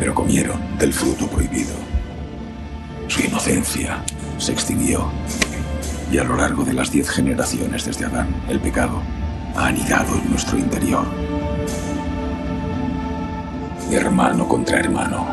Pero 0.00 0.12
comieron 0.12 0.60
del 0.78 0.92
fruto 0.92 1.28
prohibido. 1.28 1.74
Su 3.06 3.22
inocencia 3.22 4.02
se 4.38 4.50
extinguió 4.50 5.12
y 6.10 6.18
a 6.18 6.24
lo 6.24 6.34
largo 6.34 6.64
de 6.64 6.72
las 6.72 6.90
diez 6.90 7.08
generaciones 7.08 7.84
desde 7.84 8.06
Adán, 8.06 8.34
el 8.48 8.58
pecado 8.58 9.00
ha 9.54 9.68
anidado 9.68 10.16
en 10.16 10.30
nuestro 10.30 10.58
interior 10.58 11.06
hermano 13.96 14.46
contra 14.46 14.78
hermano, 14.78 15.26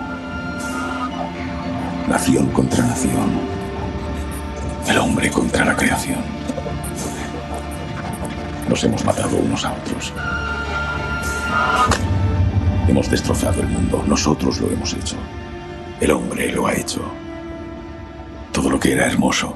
nación 2.07 2.47
contra 2.47 2.83
nación, 2.85 3.39
el 4.87 4.97
hombre 4.97 5.29
contra 5.29 5.63
la 5.63 5.75
creación. 5.75 6.19
Nos 8.67 8.83
hemos 8.83 9.05
matado 9.05 9.37
unos 9.37 9.63
a 9.63 9.73
otros. 9.73 10.13
Hemos 12.87 13.09
destrozado 13.09 13.61
el 13.61 13.67
mundo, 13.67 14.03
nosotros 14.07 14.59
lo 14.59 14.71
hemos 14.71 14.93
hecho. 14.93 15.17
El 15.99 16.11
hombre 16.11 16.51
lo 16.51 16.67
ha 16.67 16.73
hecho. 16.73 17.01
Todo 18.51 18.69
lo 18.69 18.79
que 18.79 18.93
era 18.93 19.05
hermoso, 19.05 19.55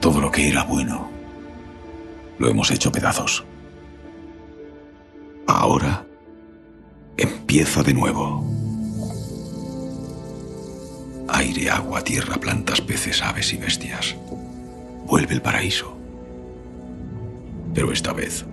todo 0.00 0.20
lo 0.20 0.30
que 0.30 0.48
era 0.48 0.64
bueno, 0.64 1.08
lo 2.38 2.48
hemos 2.48 2.70
hecho 2.70 2.92
pedazos. 2.92 3.44
Ahora 5.46 6.06
Empieza 7.16 7.82
de 7.82 7.94
nuevo. 7.94 8.44
Aire, 11.28 11.70
agua, 11.70 12.04
tierra, 12.04 12.36
plantas, 12.36 12.82
peces, 12.82 13.22
aves 13.22 13.54
y 13.54 13.56
bestias. 13.56 14.14
Vuelve 15.06 15.34
el 15.34 15.40
paraíso. 15.40 15.96
Pero 17.74 17.92
esta 17.92 18.12
vez... 18.12 18.44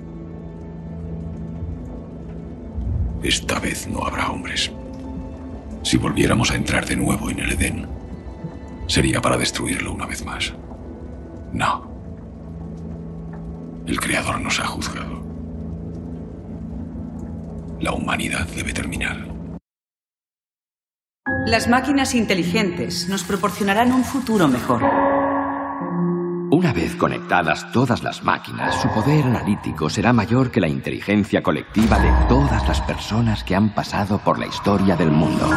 Esta 3.23 3.59
vez 3.59 3.87
no 3.87 4.05
habrá 4.05 4.29
hombres. 4.29 4.69
Si 5.81 5.97
volviéramos 5.97 6.51
a 6.51 6.55
entrar 6.55 6.85
de 6.85 6.97
nuevo 6.97 7.29
en 7.29 7.39
el 7.39 7.53
Edén, 7.53 7.87
sería 8.87 9.21
para 9.21 9.37
destruirlo 9.37 9.93
una 9.93 10.05
vez 10.05 10.25
más. 10.25 10.53
No. 11.53 11.89
El 13.87 13.99
Creador 13.99 14.41
nos 14.41 14.59
ha 14.59 14.65
juzgado. 14.65 15.23
La 17.79 17.93
humanidad 17.93 18.45
debe 18.47 18.73
terminar. 18.73 19.17
Las 21.45 21.69
máquinas 21.69 22.15
inteligentes 22.15 23.07
nos 23.07 23.23
proporcionarán 23.23 23.93
un 23.93 24.03
futuro 24.03 24.47
mejor. 24.47 25.12
Una 26.53 26.71
vez 26.71 26.95
conectadas 26.95 27.71
todas 27.71 28.03
las 28.03 28.23
máquinas, 28.23 28.79
su 28.79 28.87
poder 28.89 29.25
analítico 29.25 29.89
será 29.89 30.13
mayor 30.13 30.51
que 30.51 30.61
la 30.61 30.67
inteligencia 30.67 31.41
colectiva 31.41 31.97
de 31.97 32.11
todas 32.29 32.67
las 32.67 32.79
personas 32.81 33.43
que 33.43 33.55
han 33.55 33.73
pasado 33.73 34.19
por 34.19 34.37
la 34.37 34.45
historia 34.45 34.95
del 34.95 35.09
mundo. 35.09 35.49